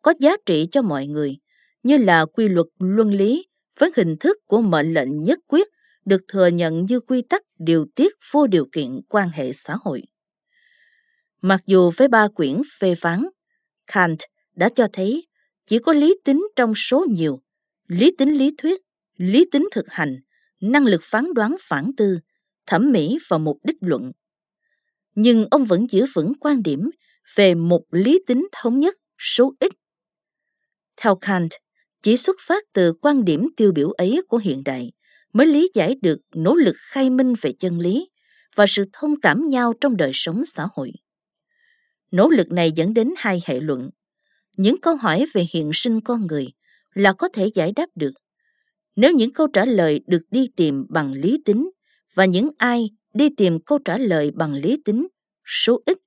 có 0.02 0.14
giá 0.20 0.36
trị 0.46 0.68
cho 0.72 0.82
mọi 0.82 1.06
người 1.06 1.36
như 1.82 1.96
là 1.96 2.24
quy 2.24 2.48
luật 2.48 2.66
luân 2.78 3.10
lý 3.10 3.46
với 3.78 3.90
hình 3.96 4.16
thức 4.20 4.36
của 4.46 4.60
mệnh 4.60 4.94
lệnh 4.94 5.24
nhất 5.24 5.38
quyết 5.46 5.68
được 6.04 6.20
thừa 6.28 6.46
nhận 6.46 6.86
như 6.86 7.00
quy 7.00 7.22
tắc 7.22 7.42
điều 7.58 7.86
tiết 7.94 8.12
vô 8.32 8.46
điều 8.46 8.66
kiện 8.72 9.00
quan 9.08 9.30
hệ 9.30 9.52
xã 9.52 9.76
hội. 9.82 10.02
Mặc 11.42 11.60
dù 11.66 11.90
với 11.96 12.08
ba 12.08 12.28
quyển 12.28 12.62
phê 12.78 12.94
phán, 12.94 13.24
Kant 13.86 14.18
đã 14.56 14.68
cho 14.68 14.88
thấy 14.92 15.26
chỉ 15.66 15.78
có 15.78 15.92
lý 15.92 16.16
tính 16.24 16.48
trong 16.56 16.72
số 16.74 17.06
nhiều, 17.10 17.42
lý 17.86 18.12
tính 18.18 18.34
lý 18.34 18.54
thuyết, 18.58 18.80
lý 19.16 19.46
tính 19.52 19.68
thực 19.72 19.84
hành, 19.88 20.20
năng 20.60 20.84
lực 20.84 21.00
phán 21.04 21.34
đoán 21.34 21.56
phản 21.60 21.90
tư, 21.96 22.18
thẩm 22.66 22.92
mỹ 22.92 23.18
và 23.28 23.38
mục 23.38 23.58
đích 23.64 23.76
luận. 23.80 24.12
Nhưng 25.14 25.46
ông 25.50 25.64
vẫn 25.64 25.86
giữ 25.90 26.06
vững 26.14 26.32
quan 26.40 26.62
điểm 26.62 26.90
về 27.34 27.54
một 27.54 27.82
lý 27.90 28.20
tính 28.26 28.48
thống 28.52 28.80
nhất 28.80 28.96
số 29.18 29.54
ít. 29.60 29.72
Theo 31.00 31.16
Kant, 31.16 31.50
chỉ 32.02 32.16
xuất 32.16 32.36
phát 32.46 32.64
từ 32.72 32.92
quan 32.92 33.24
điểm 33.24 33.48
tiêu 33.56 33.72
biểu 33.72 33.90
ấy 33.90 34.22
của 34.28 34.38
hiện 34.38 34.62
đại 34.64 34.92
mới 35.32 35.46
lý 35.46 35.70
giải 35.74 35.96
được 36.02 36.18
nỗ 36.34 36.54
lực 36.54 36.76
khai 36.78 37.10
minh 37.10 37.34
về 37.40 37.52
chân 37.58 37.78
lý 37.78 38.08
và 38.56 38.66
sự 38.68 38.84
thông 38.92 39.20
cảm 39.20 39.48
nhau 39.48 39.72
trong 39.80 39.96
đời 39.96 40.10
sống 40.14 40.42
xã 40.46 40.66
hội. 40.72 40.92
Nỗ 42.10 42.28
lực 42.28 42.52
này 42.52 42.72
dẫn 42.72 42.94
đến 42.94 43.10
hai 43.16 43.42
hệ 43.46 43.60
luận. 43.60 43.90
Những 44.56 44.80
câu 44.80 44.96
hỏi 44.96 45.26
về 45.34 45.46
hiện 45.52 45.70
sinh 45.74 46.00
con 46.00 46.26
người 46.26 46.46
là 46.94 47.12
có 47.12 47.28
thể 47.28 47.50
giải 47.54 47.72
đáp 47.76 47.86
được 47.94 48.12
nếu 48.96 49.12
những 49.12 49.32
câu 49.32 49.46
trả 49.46 49.64
lời 49.64 50.00
được 50.06 50.22
đi 50.30 50.48
tìm 50.56 50.86
bằng 50.88 51.12
lý 51.12 51.42
tính 51.44 51.70
và 52.14 52.24
những 52.24 52.50
ai 52.58 52.90
đi 53.14 53.28
tìm 53.36 53.58
câu 53.60 53.78
trả 53.84 53.98
lời 53.98 54.30
bằng 54.34 54.54
lý 54.54 54.82
tính 54.84 55.08
số 55.44 55.82
ít 55.86 55.98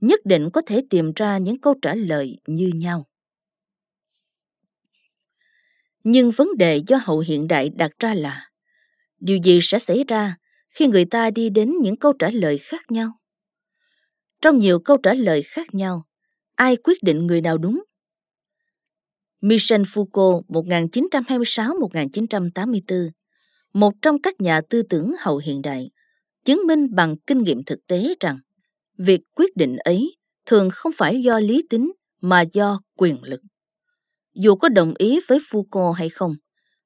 nhất 0.00 0.20
định 0.24 0.50
có 0.52 0.62
thể 0.66 0.82
tìm 0.90 1.12
ra 1.16 1.38
những 1.38 1.60
câu 1.60 1.74
trả 1.82 1.94
lời 1.94 2.36
như 2.46 2.70
nhau 2.74 3.09
nhưng 6.04 6.30
vấn 6.30 6.48
đề 6.58 6.82
do 6.86 7.00
hậu 7.02 7.18
hiện 7.18 7.48
đại 7.48 7.68
đặt 7.68 7.90
ra 7.98 8.14
là 8.14 8.50
điều 9.18 9.38
gì 9.44 9.58
sẽ 9.62 9.78
xảy 9.78 10.04
ra 10.08 10.36
khi 10.70 10.86
người 10.86 11.04
ta 11.04 11.30
đi 11.30 11.50
đến 11.50 11.72
những 11.82 11.96
câu 11.96 12.12
trả 12.12 12.30
lời 12.30 12.58
khác 12.58 12.90
nhau 12.90 13.12
trong 14.40 14.58
nhiều 14.58 14.78
câu 14.78 14.96
trả 15.02 15.14
lời 15.14 15.42
khác 15.42 15.74
nhau 15.74 16.06
ai 16.54 16.76
quyết 16.76 17.02
định 17.02 17.26
người 17.26 17.40
nào 17.40 17.58
đúng 17.58 17.82
Michel 19.40 19.82
Foucault 19.82 20.42
1926-1984, 20.48 23.10
một 23.72 23.94
trong 24.02 24.22
các 24.22 24.40
nhà 24.40 24.60
tư 24.70 24.82
tưởng 24.82 25.12
hậu 25.20 25.38
hiện 25.38 25.62
đại, 25.62 25.90
chứng 26.44 26.60
minh 26.66 26.94
bằng 26.94 27.16
kinh 27.26 27.42
nghiệm 27.42 27.64
thực 27.64 27.86
tế 27.86 28.14
rằng 28.20 28.38
việc 28.98 29.20
quyết 29.34 29.56
định 29.56 29.76
ấy 29.76 30.16
thường 30.46 30.68
không 30.72 30.92
phải 30.96 31.20
do 31.20 31.38
lý 31.38 31.66
tính 31.70 31.92
mà 32.20 32.44
do 32.52 32.80
quyền 32.96 33.22
lực. 33.22 33.40
Dù 34.42 34.56
có 34.56 34.68
đồng 34.68 34.94
ý 34.98 35.20
với 35.28 35.38
Foucault 35.38 35.92
hay 35.92 36.08
không, 36.08 36.36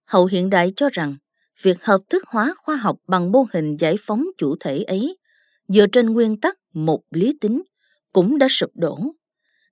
hậu 0.05 0.27
hiện 0.27 0.51
đại 0.51 0.73
cho 0.77 0.89
rằng 0.93 1.17
việc 1.63 1.85
hợp 1.85 2.01
thức 2.11 2.25
hóa 2.27 2.55
khoa 2.57 2.77
học 2.77 2.97
bằng 3.09 3.33
mô 3.33 3.47
hình 3.53 3.77
giải 3.77 3.97
phóng 4.01 4.25
chủ 4.39 4.57
thể 4.61 4.83
ấy 4.83 5.19
dựa 5.69 5.87
trên 5.87 6.07
nguyên 6.07 6.41
tắc 6.41 6.59
một 6.73 7.03
lý 7.11 7.39
tính 7.41 7.63
cũng 8.13 8.39
đã 8.39 8.47
sụp 8.51 8.71
đổ. 8.75 8.99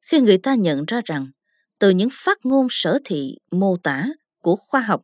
Khi 0.02 0.20
người 0.20 0.38
ta 0.38 0.54
nhận 0.54 0.84
ra 0.86 1.00
rằng 1.04 1.26
từ 1.78 1.90
những 1.90 2.08
phát 2.12 2.38
ngôn 2.42 2.66
sở 2.70 2.98
thị 3.04 3.36
mô 3.50 3.76
tả 3.76 4.06
của 4.40 4.56
khoa 4.56 4.80
học 4.80 5.02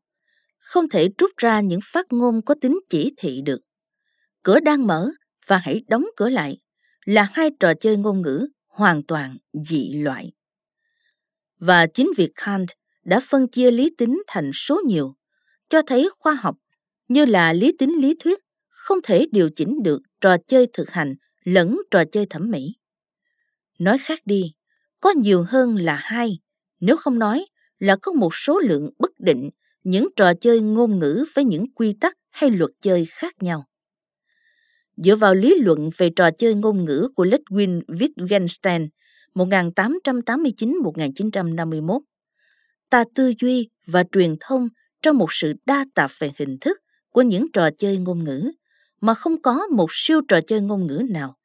không 0.59 0.89
thể 0.89 1.09
rút 1.19 1.31
ra 1.37 1.61
những 1.61 1.81
phát 1.93 2.07
ngôn 2.11 2.43
có 2.43 2.55
tính 2.61 2.81
chỉ 2.91 3.15
thị 3.17 3.43
được. 3.45 3.61
Cửa 4.43 4.61
đang 4.61 4.87
mở 4.87 5.11
và 5.47 5.57
hãy 5.57 5.83
đóng 5.89 6.07
cửa 6.17 6.29
lại 6.29 6.59
là 7.05 7.29
hai 7.33 7.51
trò 7.61 7.75
chơi 7.75 7.97
ngôn 7.97 8.23
ngữ 8.23 8.49
hoàn 8.67 9.03
toàn 9.03 9.37
dị 9.53 9.93
loại 9.93 10.33
và 11.59 11.87
chính 11.87 12.11
việc 12.17 12.31
kant 12.35 12.69
đã 13.05 13.21
phân 13.21 13.49
chia 13.49 13.71
lý 13.71 13.95
tính 13.99 14.23
thành 14.27 14.51
số 14.55 14.81
nhiều, 14.87 15.15
cho 15.69 15.83
thấy 15.83 16.11
khoa 16.19 16.35
học 16.35 16.57
như 17.09 17.25
là 17.25 17.53
lý 17.53 17.73
tính 17.79 18.01
lý 18.01 18.17
thuyết 18.21 18.39
không 18.69 18.99
thể 19.05 19.27
điều 19.33 19.51
chỉnh 19.57 19.83
được 19.83 20.03
trò 20.21 20.37
chơi 20.47 20.67
thực 20.73 20.91
hành 20.91 21.15
lẫn 21.45 21.79
trò 21.91 22.05
chơi 22.13 22.27
thẩm 22.27 22.51
mỹ 22.51 22.75
nói 23.79 23.99
khác 23.99 24.21
đi, 24.25 24.53
có 25.01 25.11
nhiều 25.11 25.45
hơn 25.49 25.77
là 25.77 25.95
hai, 25.95 26.39
nếu 26.81 26.97
không 26.97 27.19
nói 27.19 27.47
là 27.79 27.97
có 28.03 28.13
một 28.13 28.35
số 28.35 28.59
lượng 28.59 28.91
bất 28.99 29.21
định 29.21 29.51
những 29.83 30.09
trò 30.17 30.35
chơi 30.35 30.61
ngôn 30.61 30.99
ngữ 30.99 31.25
với 31.35 31.45
những 31.45 31.73
quy 31.75 31.95
tắc 32.01 32.15
hay 32.31 32.51
luật 32.51 32.71
chơi 32.81 33.07
khác 33.11 33.43
nhau. 33.43 33.65
Dựa 34.97 35.17
vào 35.17 35.35
lý 35.35 35.59
luận 35.59 35.91
về 35.97 36.11
trò 36.17 36.31
chơi 36.31 36.55
ngôn 36.55 36.85
ngữ 36.85 37.09
của 37.15 37.25
Ludwig 37.25 37.83
Wittgenstein 37.87 38.89
1889-1951. 39.39 42.01
Ta 42.91 43.05
tư 43.15 43.33
duy 43.41 43.69
và 43.87 44.05
truyền 44.13 44.37
thông 44.41 44.69
trong 45.03 45.19
một 45.19 45.33
sự 45.33 45.53
đa 45.67 45.85
tạp 45.95 46.11
về 46.19 46.33
hình 46.39 46.59
thức 46.61 46.79
của 47.11 47.23
những 47.23 47.47
trò 47.53 47.71
chơi 47.79 47.99
ngôn 47.99 48.25
ngữ 48.25 48.51
mà 49.01 49.15
không 49.15 49.43
có 49.43 49.67
một 49.67 49.87
siêu 49.91 50.21
trò 50.29 50.41
chơi 50.47 50.61
ngôn 50.61 50.87
ngữ 50.87 51.03
nào 51.11 51.37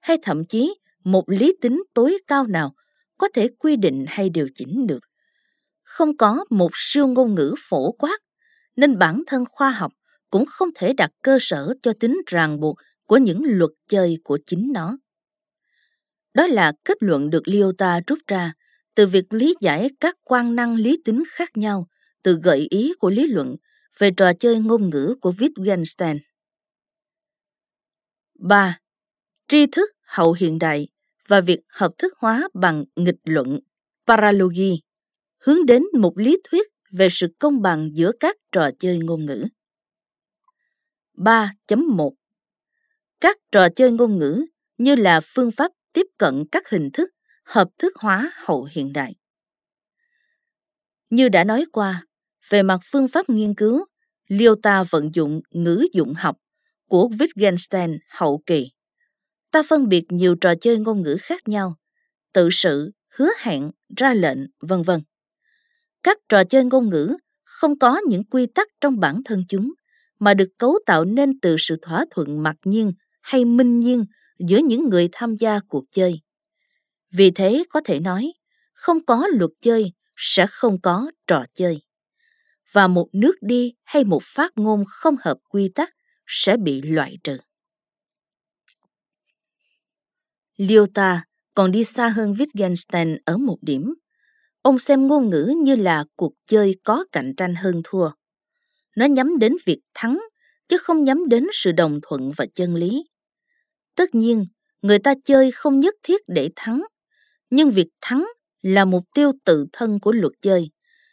hay 0.00 0.16
thậm 0.22 0.44
chí 0.44 0.74
một 1.04 1.30
lý 1.30 1.56
tính 1.60 1.82
tối 1.94 2.18
cao 2.26 2.46
nào 2.46 2.74
có 3.18 3.28
thể 3.34 3.48
quy 3.58 3.76
định 3.76 4.04
hay 4.08 4.30
điều 4.30 4.48
chỉnh 4.54 4.86
được. 4.86 5.00
Không 5.82 6.16
có 6.16 6.44
một 6.50 6.70
siêu 6.74 7.06
ngôn 7.06 7.34
ngữ 7.34 7.54
phổ 7.68 7.92
quát, 7.92 8.18
nên 8.76 8.98
bản 8.98 9.22
thân 9.26 9.44
khoa 9.50 9.70
học 9.70 9.92
cũng 10.30 10.46
không 10.46 10.68
thể 10.74 10.92
đặt 10.92 11.10
cơ 11.22 11.38
sở 11.40 11.74
cho 11.82 11.92
tính 12.00 12.20
ràng 12.26 12.60
buộc 12.60 12.76
của 13.06 13.16
những 13.16 13.42
luật 13.44 13.70
chơi 13.88 14.18
của 14.24 14.38
chính 14.46 14.72
nó. 14.74 14.96
Đó 16.34 16.46
là 16.46 16.72
kết 16.84 16.98
luận 17.00 17.30
được 17.30 17.48
Lyota 17.48 18.00
rút 18.06 18.18
ra 18.26 18.52
từ 18.94 19.06
việc 19.06 19.32
lý 19.32 19.54
giải 19.60 19.90
các 20.00 20.16
quan 20.24 20.56
năng 20.56 20.74
lý 20.74 20.98
tính 21.04 21.22
khác 21.28 21.56
nhau 21.56 21.88
từ 22.22 22.38
gợi 22.42 22.66
ý 22.70 22.92
của 22.98 23.10
lý 23.10 23.26
luận 23.26 23.56
về 23.98 24.10
trò 24.16 24.32
chơi 24.40 24.58
ngôn 24.58 24.90
ngữ 24.90 25.14
của 25.20 25.32
Wittgenstein. 25.32 26.18
3. 28.34 28.78
Tri 29.48 29.66
thức 29.66 29.90
hậu 30.02 30.32
hiện 30.32 30.58
đại 30.58 30.88
và 31.28 31.40
việc 31.40 31.60
hợp 31.68 31.92
thức 31.98 32.12
hóa 32.18 32.48
bằng 32.54 32.84
nghịch 32.96 33.20
luận, 33.24 33.60
paralogy, 34.06 34.82
hướng 35.38 35.66
đến 35.66 35.82
một 35.98 36.18
lý 36.18 36.38
thuyết 36.44 36.66
về 36.90 37.08
sự 37.10 37.26
công 37.38 37.62
bằng 37.62 37.90
giữa 37.94 38.12
các 38.20 38.36
trò 38.52 38.70
chơi 38.80 38.98
ngôn 38.98 39.26
ngữ. 39.26 39.44
3.1 41.14 42.12
Các 43.20 43.36
trò 43.52 43.68
chơi 43.68 43.90
ngôn 43.90 44.18
ngữ 44.18 44.44
như 44.78 44.94
là 44.94 45.20
phương 45.24 45.50
pháp 45.50 45.72
tiếp 45.92 46.06
cận 46.18 46.44
các 46.52 46.68
hình 46.68 46.90
thức 46.92 47.10
hợp 47.44 47.68
thức 47.78 47.92
hóa 47.96 48.32
hậu 48.36 48.68
hiện 48.72 48.92
đại. 48.92 49.14
Như 51.10 51.28
đã 51.28 51.44
nói 51.44 51.64
qua, 51.72 52.06
về 52.48 52.62
mặt 52.62 52.80
phương 52.92 53.08
pháp 53.08 53.28
nghiên 53.28 53.54
cứu, 53.54 53.84
Lyota 54.28 54.84
vận 54.90 55.10
dụng 55.14 55.40
ngữ 55.50 55.86
dụng 55.92 56.14
học 56.16 56.36
của 56.88 57.08
Wittgenstein 57.08 57.98
hậu 58.08 58.42
kỳ. 58.46 58.70
Ta 59.50 59.62
phân 59.68 59.88
biệt 59.88 60.04
nhiều 60.08 60.34
trò 60.40 60.54
chơi 60.60 60.78
ngôn 60.78 61.02
ngữ 61.02 61.16
khác 61.20 61.48
nhau, 61.48 61.76
tự 62.32 62.48
sự, 62.52 62.90
hứa 63.08 63.28
hẹn, 63.42 63.70
ra 63.96 64.14
lệnh, 64.14 64.38
vân 64.60 64.82
vân. 64.82 65.00
Các 66.02 66.18
trò 66.28 66.44
chơi 66.44 66.64
ngôn 66.64 66.90
ngữ 66.90 67.16
không 67.44 67.78
có 67.78 68.00
những 68.08 68.24
quy 68.24 68.46
tắc 68.54 68.68
trong 68.80 69.00
bản 69.00 69.20
thân 69.24 69.44
chúng, 69.48 69.72
mà 70.18 70.34
được 70.34 70.48
cấu 70.58 70.78
tạo 70.86 71.04
nên 71.04 71.40
từ 71.40 71.56
sự 71.58 71.76
thỏa 71.82 72.04
thuận 72.10 72.42
mặc 72.42 72.56
nhiên 72.64 72.92
hay 73.22 73.44
minh 73.44 73.80
nhiên 73.80 74.04
giữa 74.48 74.58
những 74.58 74.88
người 74.88 75.08
tham 75.12 75.36
gia 75.36 75.60
cuộc 75.68 75.84
chơi. 75.90 76.20
Vì 77.10 77.30
thế 77.30 77.64
có 77.70 77.80
thể 77.84 78.00
nói, 78.00 78.32
không 78.72 79.04
có 79.04 79.26
luật 79.32 79.50
chơi 79.60 79.92
sẽ 80.16 80.46
không 80.50 80.80
có 80.80 81.10
trò 81.26 81.44
chơi. 81.54 81.82
Và 82.72 82.88
một 82.88 83.08
nước 83.12 83.34
đi 83.40 83.74
hay 83.84 84.04
một 84.04 84.22
phát 84.24 84.52
ngôn 84.56 84.84
không 84.88 85.16
hợp 85.20 85.38
quy 85.48 85.68
tắc 85.74 85.94
sẽ 86.26 86.56
bị 86.56 86.82
loại 86.82 87.18
trừ. 87.24 87.38
Lyota 90.56 91.24
còn 91.54 91.72
đi 91.72 91.84
xa 91.84 92.08
hơn 92.08 92.32
Wittgenstein 92.32 93.18
ở 93.24 93.36
một 93.36 93.58
điểm. 93.62 93.94
Ông 94.62 94.78
xem 94.78 95.06
ngôn 95.06 95.30
ngữ 95.30 95.54
như 95.56 95.76
là 95.76 96.04
cuộc 96.16 96.32
chơi 96.46 96.76
có 96.84 97.04
cạnh 97.12 97.34
tranh 97.36 97.54
hơn 97.54 97.80
thua. 97.84 98.10
Nó 98.96 99.06
nhắm 99.06 99.38
đến 99.38 99.56
việc 99.66 99.80
thắng, 99.94 100.20
chứ 100.68 100.78
không 100.78 101.04
nhắm 101.04 101.28
đến 101.28 101.46
sự 101.52 101.72
đồng 101.72 102.00
thuận 102.02 102.32
và 102.36 102.46
chân 102.54 102.74
lý. 102.74 103.04
Tất 103.94 104.14
nhiên, 104.14 104.46
người 104.82 104.98
ta 104.98 105.14
chơi 105.24 105.50
không 105.50 105.80
nhất 105.80 105.94
thiết 106.02 106.20
để 106.26 106.50
thắng, 106.56 106.82
nhưng 107.50 107.70
việc 107.70 107.88
thắng 108.00 108.26
là 108.62 108.84
mục 108.84 109.04
tiêu 109.14 109.32
tự 109.44 109.66
thân 109.72 110.00
của 110.00 110.12
luật 110.12 110.32
chơi, 110.42 110.70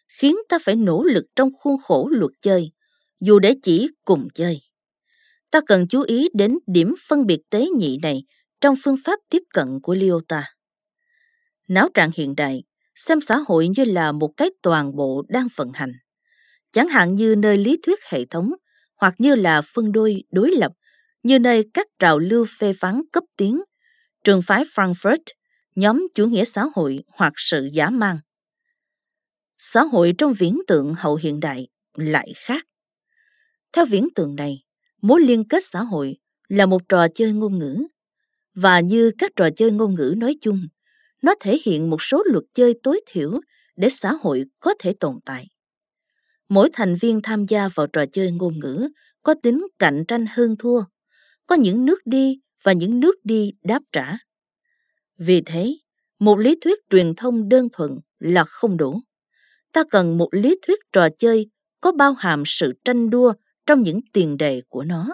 khiến 0.07 0.35
ta 0.49 0.59
phải 0.63 0.75
nỗ 0.75 1.03
lực 1.03 1.25
trong 1.35 1.49
khuôn 1.59 1.81
khổ 1.81 2.09
luật 2.11 2.31
chơi, 2.41 2.71
dù 3.19 3.39
để 3.39 3.55
chỉ 3.63 3.87
cùng 4.05 4.27
chơi. 4.35 4.61
Ta 5.51 5.61
cần 5.67 5.87
chú 5.87 6.01
ý 6.01 6.29
đến 6.33 6.59
điểm 6.67 6.95
phân 7.07 7.25
biệt 7.25 7.39
tế 7.49 7.67
nhị 7.77 7.99
này 8.01 8.23
trong 8.61 8.75
phương 8.83 8.97
pháp 9.05 9.19
tiếp 9.29 9.43
cận 9.53 9.79
của 9.83 9.93
Lyota. 9.93 10.43
Não 11.67 11.89
trạng 11.93 12.11
hiện 12.15 12.35
đại 12.35 12.63
xem 12.95 13.21
xã 13.21 13.37
hội 13.47 13.67
như 13.67 13.83
là 13.83 14.11
một 14.11 14.31
cái 14.37 14.49
toàn 14.61 14.95
bộ 14.95 15.23
đang 15.29 15.47
vận 15.55 15.71
hành, 15.73 15.93
chẳng 16.71 16.87
hạn 16.87 17.15
như 17.15 17.35
nơi 17.35 17.57
lý 17.57 17.77
thuyết 17.83 17.99
hệ 18.09 18.25
thống 18.25 18.51
hoặc 18.95 19.13
như 19.17 19.35
là 19.35 19.61
phân 19.73 19.91
đôi 19.91 20.23
đối 20.31 20.51
lập, 20.51 20.71
như 21.23 21.39
nơi 21.39 21.69
các 21.73 21.87
trào 21.99 22.19
lưu 22.19 22.45
phê 22.59 22.73
phán 22.73 23.01
cấp 23.11 23.23
tiến, 23.37 23.61
trường 24.23 24.41
phái 24.41 24.63
Frankfurt, 24.63 25.23
nhóm 25.75 26.07
chủ 26.15 26.27
nghĩa 26.27 26.45
xã 26.45 26.65
hội 26.75 26.99
hoặc 27.07 27.33
sự 27.35 27.69
giả 27.73 27.89
mang. 27.89 28.19
Xã 29.57 29.81
hội 29.81 30.13
trong 30.17 30.33
viễn 30.33 30.59
tượng 30.67 30.95
hậu 30.97 31.15
hiện 31.15 31.39
đại 31.39 31.67
lại 31.93 32.33
khác. 32.35 32.65
Theo 33.73 33.85
viễn 33.85 34.07
tượng 34.15 34.35
này, 34.35 34.63
mối 35.01 35.21
liên 35.21 35.47
kết 35.47 35.63
xã 35.65 35.81
hội 35.81 36.17
là 36.47 36.65
một 36.65 36.81
trò 36.89 37.07
chơi 37.15 37.33
ngôn 37.33 37.59
ngữ 37.59 37.83
và 38.55 38.79
như 38.79 39.11
các 39.17 39.31
trò 39.35 39.49
chơi 39.55 39.71
ngôn 39.71 39.95
ngữ 39.95 40.13
nói 40.17 40.35
chung 40.41 40.67
nó 41.21 41.33
thể 41.39 41.59
hiện 41.65 41.89
một 41.89 42.01
số 42.01 42.23
luật 42.25 42.43
chơi 42.53 42.73
tối 42.83 43.01
thiểu 43.07 43.41
để 43.75 43.89
xã 43.89 44.13
hội 44.21 44.43
có 44.59 44.73
thể 44.79 44.93
tồn 44.99 45.19
tại 45.25 45.47
mỗi 46.49 46.69
thành 46.73 46.95
viên 46.95 47.21
tham 47.21 47.45
gia 47.45 47.69
vào 47.75 47.87
trò 47.87 48.05
chơi 48.11 48.31
ngôn 48.31 48.59
ngữ 48.59 48.89
có 49.23 49.35
tính 49.43 49.67
cạnh 49.79 50.03
tranh 50.07 50.25
hơn 50.29 50.55
thua 50.59 50.83
có 51.49 51.55
những 51.55 51.85
nước 51.85 51.99
đi 52.05 52.39
và 52.63 52.73
những 52.73 52.99
nước 52.99 53.15
đi 53.23 53.51
đáp 53.63 53.79
trả. 53.91 54.17
Vì 55.17 55.41
thế 55.45 55.77
một 56.19 56.39
lý 56.39 56.57
thuyết 56.61 56.79
truyền 56.89 57.15
thông 57.15 57.49
đơn 57.49 57.67
thuần 57.73 57.99
là 58.19 58.43
không 58.43 58.77
đủ. 58.77 59.01
Ta 59.71 59.83
cần 59.91 60.17
một 60.17 60.29
lý 60.31 60.59
thuyết 60.67 60.79
trò 60.93 61.09
chơi 61.19 61.49
có 61.81 61.91
bao 61.91 62.13
hàm 62.13 62.43
sự 62.45 62.73
tranh 62.85 63.09
đua 63.09 63.33
trong 63.65 63.83
những 63.83 63.99
tiền 64.13 64.37
đề 64.37 64.61
của 64.69 64.83
nó. 64.83 65.07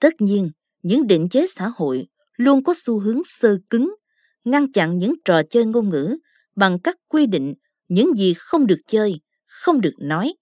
Tất 0.00 0.14
nhiên 0.18 0.50
những 0.82 1.06
định 1.06 1.28
chế 1.28 1.46
xã 1.46 1.70
hội 1.76 2.06
luôn 2.36 2.64
có 2.64 2.74
xu 2.76 3.00
hướng 3.00 3.20
sơ 3.24 3.58
cứng, 3.70 3.94
ngăn 4.44 4.72
chặn 4.72 4.98
những 4.98 5.14
trò 5.24 5.42
chơi 5.50 5.64
ngôn 5.64 5.90
ngữ 5.90 6.16
bằng 6.56 6.78
các 6.78 6.96
quy 7.08 7.26
định 7.26 7.54
những 7.88 8.14
gì 8.14 8.34
không 8.38 8.66
được 8.66 8.80
chơi, 8.86 9.20
không 9.46 9.80
được 9.80 9.94
nói. 9.98 10.34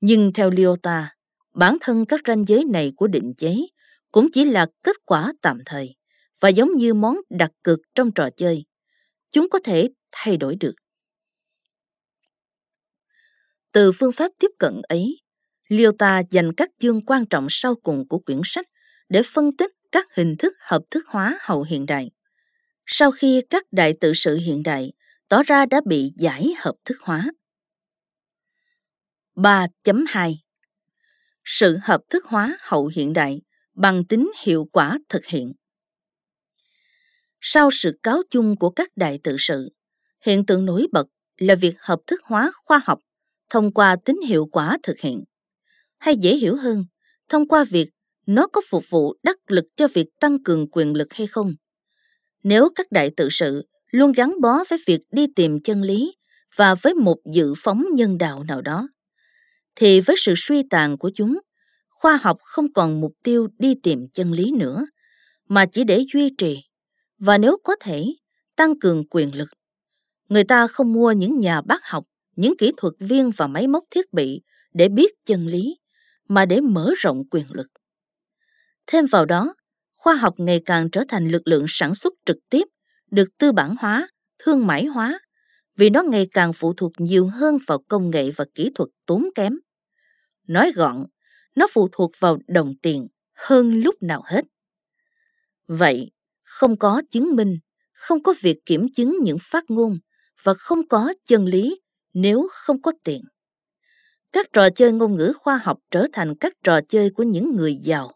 Nhưng 0.00 0.32
theo 0.32 0.50
Lyota, 0.50 1.14
bản 1.54 1.76
thân 1.80 2.06
các 2.06 2.20
ranh 2.26 2.44
giới 2.48 2.64
này 2.64 2.92
của 2.96 3.06
định 3.06 3.34
chế 3.36 3.56
cũng 4.12 4.28
chỉ 4.32 4.44
là 4.44 4.66
kết 4.82 4.96
quả 5.06 5.32
tạm 5.42 5.58
thời 5.66 5.96
và 6.40 6.48
giống 6.48 6.76
như 6.76 6.94
món 6.94 7.16
đặt 7.30 7.50
cược 7.62 7.78
trong 7.94 8.12
trò 8.12 8.28
chơi. 8.36 8.64
Chúng 9.32 9.48
có 9.50 9.58
thể 9.64 9.88
thay 10.12 10.36
đổi 10.36 10.56
được. 10.60 10.74
Từ 13.72 13.92
phương 13.92 14.12
pháp 14.12 14.32
tiếp 14.38 14.50
cận 14.58 14.82
ấy, 14.88 15.20
Lyota 15.68 16.22
dành 16.30 16.52
các 16.52 16.70
chương 16.78 17.06
quan 17.06 17.26
trọng 17.26 17.46
sau 17.50 17.74
cùng 17.74 18.08
của 18.08 18.18
quyển 18.18 18.40
sách 18.44 18.66
để 19.08 19.22
phân 19.26 19.56
tích 19.56 19.70
các 19.92 20.06
hình 20.14 20.36
thức 20.38 20.52
hợp 20.60 20.82
thức 20.90 21.06
hóa 21.06 21.38
hậu 21.40 21.62
hiện 21.62 21.86
đại. 21.86 22.10
Sau 22.86 23.10
khi 23.10 23.42
các 23.50 23.64
đại 23.72 23.94
tự 24.00 24.12
sự 24.14 24.36
hiện 24.36 24.62
đại 24.62 24.92
tỏ 25.28 25.42
ra 25.42 25.66
đã 25.66 25.80
bị 25.86 26.12
giải 26.16 26.54
hợp 26.58 26.74
thức 26.84 26.96
hóa. 27.00 27.30
3.2 29.34 30.34
sự 31.52 31.78
hợp 31.82 32.00
thức 32.10 32.24
hóa 32.24 32.56
hậu 32.60 32.90
hiện 32.94 33.12
đại 33.12 33.40
bằng 33.74 34.04
tính 34.04 34.30
hiệu 34.44 34.68
quả 34.72 34.98
thực 35.08 35.26
hiện. 35.26 35.52
Sau 37.40 37.70
sự 37.72 37.98
cáo 38.02 38.22
chung 38.30 38.56
của 38.56 38.70
các 38.70 38.88
đại 38.96 39.18
tự 39.22 39.36
sự, 39.38 39.68
hiện 40.24 40.46
tượng 40.46 40.64
nổi 40.64 40.86
bật 40.92 41.06
là 41.38 41.54
việc 41.54 41.74
hợp 41.78 42.00
thức 42.06 42.20
hóa 42.24 42.52
khoa 42.64 42.80
học 42.84 42.98
thông 43.50 43.72
qua 43.72 43.96
tính 44.04 44.20
hiệu 44.26 44.46
quả 44.52 44.78
thực 44.82 44.98
hiện. 44.98 45.24
Hay 45.98 46.16
dễ 46.16 46.36
hiểu 46.36 46.56
hơn, 46.56 46.84
thông 47.28 47.48
qua 47.48 47.64
việc 47.64 47.88
nó 48.26 48.46
có 48.46 48.60
phục 48.70 48.84
vụ 48.90 49.14
đắc 49.22 49.36
lực 49.46 49.64
cho 49.76 49.88
việc 49.88 50.06
tăng 50.20 50.42
cường 50.42 50.70
quyền 50.70 50.92
lực 50.92 51.12
hay 51.12 51.26
không. 51.26 51.54
Nếu 52.42 52.68
các 52.74 52.86
đại 52.92 53.10
tự 53.16 53.28
sự 53.30 53.62
luôn 53.90 54.12
gắn 54.12 54.34
bó 54.40 54.64
với 54.68 54.78
việc 54.86 55.00
đi 55.12 55.26
tìm 55.36 55.62
chân 55.64 55.82
lý 55.82 56.14
và 56.56 56.74
với 56.74 56.94
một 56.94 57.16
dự 57.34 57.54
phóng 57.56 57.84
nhân 57.94 58.18
đạo 58.18 58.44
nào 58.44 58.62
đó, 58.62 58.88
thì 59.74 60.00
với 60.00 60.16
sự 60.18 60.34
suy 60.36 60.62
tàn 60.70 60.98
của 60.98 61.10
chúng, 61.14 61.38
khoa 61.88 62.18
học 62.22 62.38
không 62.42 62.72
còn 62.72 63.00
mục 63.00 63.12
tiêu 63.22 63.48
đi 63.58 63.74
tìm 63.82 64.08
chân 64.14 64.32
lý 64.32 64.52
nữa, 64.58 64.86
mà 65.48 65.66
chỉ 65.66 65.84
để 65.84 66.04
duy 66.12 66.30
trì, 66.38 66.58
và 67.18 67.38
nếu 67.38 67.58
có 67.64 67.76
thể, 67.80 68.04
tăng 68.56 68.78
cường 68.78 69.08
quyền 69.10 69.36
lực. 69.36 69.48
Người 70.28 70.44
ta 70.44 70.66
không 70.66 70.92
mua 70.92 71.12
những 71.12 71.40
nhà 71.40 71.60
bác 71.60 71.80
học, 71.84 72.04
những 72.36 72.54
kỹ 72.58 72.72
thuật 72.76 72.94
viên 72.98 73.30
và 73.36 73.46
máy 73.46 73.66
móc 73.66 73.84
thiết 73.90 74.12
bị 74.12 74.40
để 74.74 74.88
biết 74.88 75.10
chân 75.26 75.46
lý, 75.46 75.76
mà 76.28 76.46
để 76.46 76.60
mở 76.60 76.90
rộng 76.98 77.22
quyền 77.30 77.44
lực. 77.52 77.66
Thêm 78.86 79.06
vào 79.06 79.26
đó, 79.26 79.54
khoa 79.94 80.14
học 80.14 80.34
ngày 80.38 80.62
càng 80.66 80.90
trở 80.90 81.04
thành 81.08 81.28
lực 81.28 81.42
lượng 81.44 81.64
sản 81.68 81.94
xuất 81.94 82.14
trực 82.26 82.36
tiếp, 82.50 82.64
được 83.10 83.28
tư 83.38 83.52
bản 83.52 83.74
hóa, 83.78 84.08
thương 84.38 84.66
mại 84.66 84.84
hóa, 84.84 85.18
vì 85.80 85.90
nó 85.90 86.02
ngày 86.02 86.28
càng 86.32 86.52
phụ 86.52 86.72
thuộc 86.76 86.92
nhiều 86.98 87.26
hơn 87.26 87.58
vào 87.66 87.78
công 87.88 88.10
nghệ 88.10 88.30
và 88.36 88.44
kỹ 88.54 88.70
thuật 88.74 88.88
tốn 89.06 89.28
kém. 89.34 89.58
Nói 90.46 90.72
gọn, 90.74 91.06
nó 91.56 91.66
phụ 91.72 91.88
thuộc 91.92 92.10
vào 92.18 92.38
đồng 92.48 92.72
tiền 92.82 93.08
hơn 93.34 93.72
lúc 93.72 93.94
nào 94.00 94.22
hết. 94.26 94.44
Vậy, 95.66 96.10
không 96.42 96.78
có 96.78 97.02
chứng 97.10 97.36
minh, 97.36 97.58
không 97.92 98.22
có 98.22 98.34
việc 98.40 98.58
kiểm 98.66 98.86
chứng 98.96 99.18
những 99.22 99.36
phát 99.42 99.64
ngôn 99.68 99.98
và 100.42 100.54
không 100.54 100.88
có 100.88 101.12
chân 101.26 101.44
lý 101.44 101.80
nếu 102.14 102.48
không 102.52 102.82
có 102.82 102.92
tiền. 103.04 103.22
Các 104.32 104.46
trò 104.52 104.70
chơi 104.70 104.92
ngôn 104.92 105.16
ngữ 105.16 105.32
khoa 105.38 105.60
học 105.64 105.78
trở 105.90 106.06
thành 106.12 106.34
các 106.40 106.52
trò 106.64 106.80
chơi 106.88 107.10
của 107.10 107.22
những 107.22 107.56
người 107.56 107.74
giàu 107.82 108.12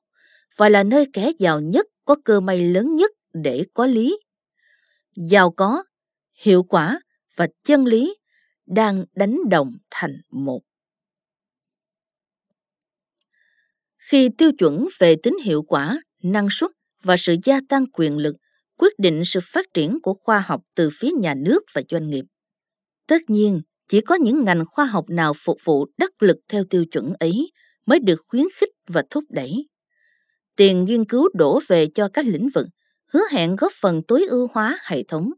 và 0.57 0.69
là 0.69 0.83
nơi 0.83 1.07
kẻ 1.13 1.33
giàu 1.39 1.61
nhất 1.61 1.87
có 2.05 2.17
cơ 2.25 2.41
may 2.41 2.61
lớn 2.61 2.97
nhất 2.97 3.11
để 3.33 3.65
có 3.75 3.87
lý. 3.87 4.19
Giàu 5.17 5.51
có, 5.51 5.85
hiệu 6.35 6.63
quả 6.63 7.01
và 7.37 7.47
chân 7.65 7.85
lý 7.85 8.17
đang 8.67 9.05
đánh 9.15 9.39
đồng 9.51 9.73
thành 9.91 10.21
một. 10.31 10.61
Khi 13.99 14.29
tiêu 14.39 14.53
chuẩn 14.59 14.89
về 14.99 15.17
tính 15.23 15.37
hiệu 15.45 15.63
quả, 15.63 16.01
năng 16.23 16.49
suất 16.51 16.71
và 17.03 17.17
sự 17.17 17.37
gia 17.45 17.61
tăng 17.69 17.87
quyền 17.93 18.17
lực 18.17 18.37
quyết 18.79 18.99
định 18.99 19.23
sự 19.25 19.41
phát 19.43 19.67
triển 19.75 19.99
của 20.03 20.15
khoa 20.15 20.41
học 20.47 20.61
từ 20.75 20.91
phía 20.99 21.11
nhà 21.11 21.35
nước 21.35 21.63
và 21.75 21.83
doanh 21.91 22.11
nghiệp. 22.11 22.25
Tất 23.07 23.23
nhiên, 23.29 23.61
chỉ 23.89 24.01
có 24.01 24.15
những 24.15 24.45
ngành 24.45 24.65
khoa 24.67 24.85
học 24.85 25.05
nào 25.09 25.33
phục 25.45 25.59
vụ 25.65 25.87
đắc 25.99 26.23
lực 26.23 26.37
theo 26.49 26.65
tiêu 26.71 26.85
chuẩn 26.91 27.13
ấy 27.21 27.53
mới 27.87 27.99
được 27.99 28.23
khuyến 28.27 28.45
khích 28.57 28.71
và 28.89 29.03
thúc 29.11 29.25
đẩy. 29.31 29.69
Tiền 30.57 30.85
nghiên 30.85 31.05
cứu 31.05 31.29
đổ 31.35 31.61
về 31.69 31.87
cho 31.95 32.09
các 32.13 32.27
lĩnh 32.27 32.49
vực, 32.55 32.67
hứa 33.07 33.23
hẹn 33.33 33.57
góp 33.57 33.73
phần 33.81 34.03
tối 34.09 34.27
ưu 34.29 34.49
hóa 34.53 34.79
hệ 34.85 35.03
thống. 35.03 35.31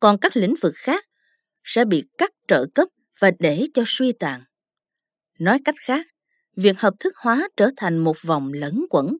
Còn 0.00 0.18
các 0.18 0.36
lĩnh 0.36 0.54
vực 0.62 0.74
khác 0.76 1.04
sẽ 1.66 1.84
bị 1.84 2.04
cắt 2.18 2.30
trợ 2.48 2.66
cấp 2.74 2.88
và 3.18 3.30
để 3.38 3.66
cho 3.74 3.82
suy 3.86 4.12
tàn. 4.12 4.40
Nói 5.38 5.58
cách 5.64 5.74
khác, 5.78 6.06
việc 6.56 6.80
hợp 6.80 6.94
thức 7.00 7.16
hóa 7.16 7.48
trở 7.56 7.70
thành 7.76 7.98
một 7.98 8.16
vòng 8.22 8.52
lẫn 8.52 8.84
quẩn. 8.90 9.16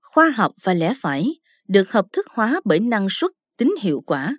Khoa 0.00 0.30
học 0.36 0.52
và 0.62 0.74
lẽ 0.74 0.92
phải 1.00 1.26
được 1.68 1.90
hợp 1.90 2.06
thức 2.12 2.26
hóa 2.30 2.60
bởi 2.64 2.80
năng 2.80 3.06
suất 3.10 3.30
tính 3.56 3.74
hiệu 3.80 4.02
quả. 4.06 4.36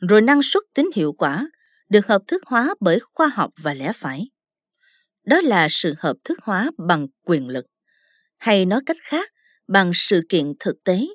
Rồi 0.00 0.22
năng 0.22 0.42
suất 0.42 0.62
tính 0.74 0.90
hiệu 0.94 1.12
quả 1.12 1.48
được 1.88 2.06
hợp 2.06 2.22
thức 2.26 2.42
hóa 2.46 2.74
bởi 2.80 2.98
khoa 3.12 3.28
học 3.28 3.50
và 3.62 3.74
lẽ 3.74 3.92
phải. 3.94 4.28
Đó 5.24 5.40
là 5.40 5.66
sự 5.70 5.94
hợp 5.98 6.16
thức 6.24 6.38
hóa 6.42 6.70
bằng 6.88 7.06
quyền 7.24 7.48
lực, 7.48 7.66
hay 8.36 8.66
nói 8.66 8.80
cách 8.86 8.96
khác, 9.02 9.30
bằng 9.68 9.90
sự 9.94 10.20
kiện 10.28 10.52
thực 10.60 10.76
tế. 10.84 11.06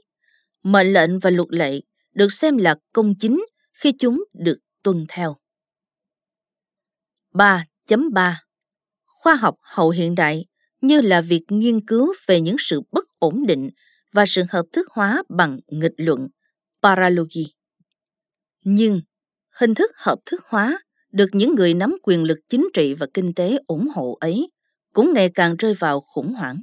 Mệnh 0.64 0.94
lệnh 0.94 1.20
và 1.20 1.30
luật 1.30 1.48
lệ 1.52 1.80
được 2.14 2.32
xem 2.32 2.58
là 2.58 2.76
công 2.94 3.14
chính 3.20 3.46
khi 3.74 3.94
chúng 4.00 4.24
được 4.34 4.58
tuân 4.84 5.06
theo. 5.10 5.36
3.3 7.34 8.34
Khoa 9.06 9.36
học 9.36 9.56
hậu 9.62 9.90
hiện 9.90 10.16
đại 10.16 10.46
như 10.82 11.02
là 11.02 11.22
việc 11.22 11.42
nghiên 11.50 11.86
cứu 11.86 12.14
về 12.28 12.42
những 12.42 12.56
sự 12.60 12.82
bất 12.92 13.06
ổn 13.20 13.46
định 13.48 13.70
và 14.12 14.26
sự 14.26 14.44
hợp 14.50 14.66
thức 14.74 14.88
hóa 14.92 15.24
bằng 15.30 15.60
nghịch 15.68 15.94
luận, 15.98 16.28
paralogy. 16.84 17.54
Nhưng 18.64 19.02
hình 19.50 19.76
thức 19.76 19.92
hợp 19.96 20.20
thức 20.26 20.42
hóa 20.46 20.80
được 21.12 21.30
những 21.32 21.56
người 21.56 21.74
nắm 21.74 21.98
quyền 22.04 22.24
lực 22.24 22.40
chính 22.50 22.70
trị 22.74 22.94
và 22.94 23.08
kinh 23.14 23.34
tế 23.34 23.58
ủng 23.68 23.88
hộ 23.96 24.18
ấy 24.20 24.52
cũng 24.94 25.14
ngày 25.14 25.32
càng 25.36 25.56
rơi 25.56 25.74
vào 25.74 26.02
khủng 26.02 26.34
hoảng. 26.34 26.62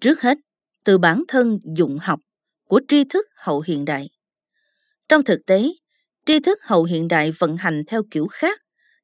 Trước 0.00 0.20
hết, 0.20 0.38
từ 0.84 0.98
bản 0.98 1.24
thân 1.28 1.58
dụng 1.76 1.98
học 2.02 2.20
của 2.64 2.80
tri 2.88 3.04
thức 3.04 3.26
hậu 3.34 3.60
hiện 3.60 3.84
đại. 3.84 4.10
Trong 5.08 5.24
thực 5.24 5.40
tế, 5.46 5.62
tri 6.26 6.40
thức 6.40 6.58
hậu 6.62 6.84
hiện 6.84 7.08
đại 7.08 7.32
vận 7.38 7.56
hành 7.56 7.82
theo 7.86 8.02
kiểu 8.10 8.26
khác 8.26 8.61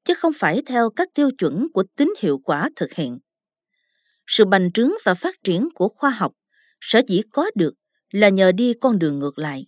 chứ 0.09 0.15
không 0.15 0.33
phải 0.37 0.63
theo 0.67 0.91
các 0.91 1.09
tiêu 1.15 1.31
chuẩn 1.39 1.67
của 1.75 1.85
tính 1.97 2.15
hiệu 2.19 2.41
quả 2.45 2.71
thực 2.77 2.93
hiện. 2.93 3.19
Sự 4.27 4.45
bành 4.45 4.73
trướng 4.73 4.91
và 5.05 5.15
phát 5.15 5.35
triển 5.45 5.69
của 5.75 5.89
khoa 5.89 6.11
học 6.11 6.33
sở 6.81 7.01
dĩ 7.09 7.21
có 7.33 7.51
được 7.55 7.75
là 8.11 8.29
nhờ 8.29 8.53
đi 8.53 8.75
con 8.81 8.99
đường 8.99 9.19
ngược 9.19 9.39
lại. 9.39 9.67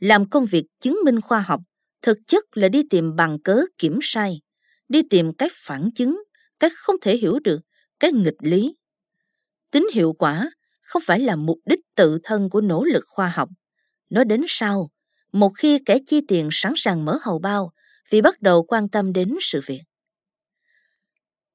Làm 0.00 0.28
công 0.30 0.46
việc 0.46 0.64
chứng 0.80 0.98
minh 1.04 1.20
khoa 1.20 1.40
học 1.40 1.60
thực 2.02 2.18
chất 2.26 2.44
là 2.56 2.68
đi 2.68 2.82
tìm 2.90 3.16
bằng 3.16 3.42
cớ 3.42 3.62
kiểm 3.78 3.98
sai, 4.02 4.40
đi 4.88 5.02
tìm 5.10 5.32
cách 5.38 5.52
phản 5.54 5.90
chứng, 5.94 6.22
cách 6.60 6.72
không 6.76 6.96
thể 7.02 7.16
hiểu 7.16 7.38
được, 7.38 7.60
cái 8.00 8.12
nghịch 8.12 8.42
lý. 8.42 8.74
Tính 9.70 9.86
hiệu 9.94 10.12
quả 10.12 10.50
không 10.80 11.02
phải 11.06 11.20
là 11.20 11.36
mục 11.36 11.58
đích 11.66 11.80
tự 11.94 12.18
thân 12.24 12.50
của 12.50 12.60
nỗ 12.60 12.84
lực 12.84 13.04
khoa 13.06 13.28
học. 13.28 13.48
Nó 14.10 14.24
đến 14.24 14.42
sau, 14.48 14.90
một 15.32 15.52
khi 15.58 15.78
kẻ 15.86 15.98
chi 16.06 16.20
tiền 16.28 16.48
sẵn 16.52 16.72
sàng 16.76 17.04
mở 17.04 17.18
hầu 17.22 17.38
bao 17.38 17.72
vì 18.12 18.20
bắt 18.20 18.42
đầu 18.42 18.62
quan 18.62 18.88
tâm 18.88 19.12
đến 19.12 19.34
sự 19.40 19.60
việc. 19.66 19.82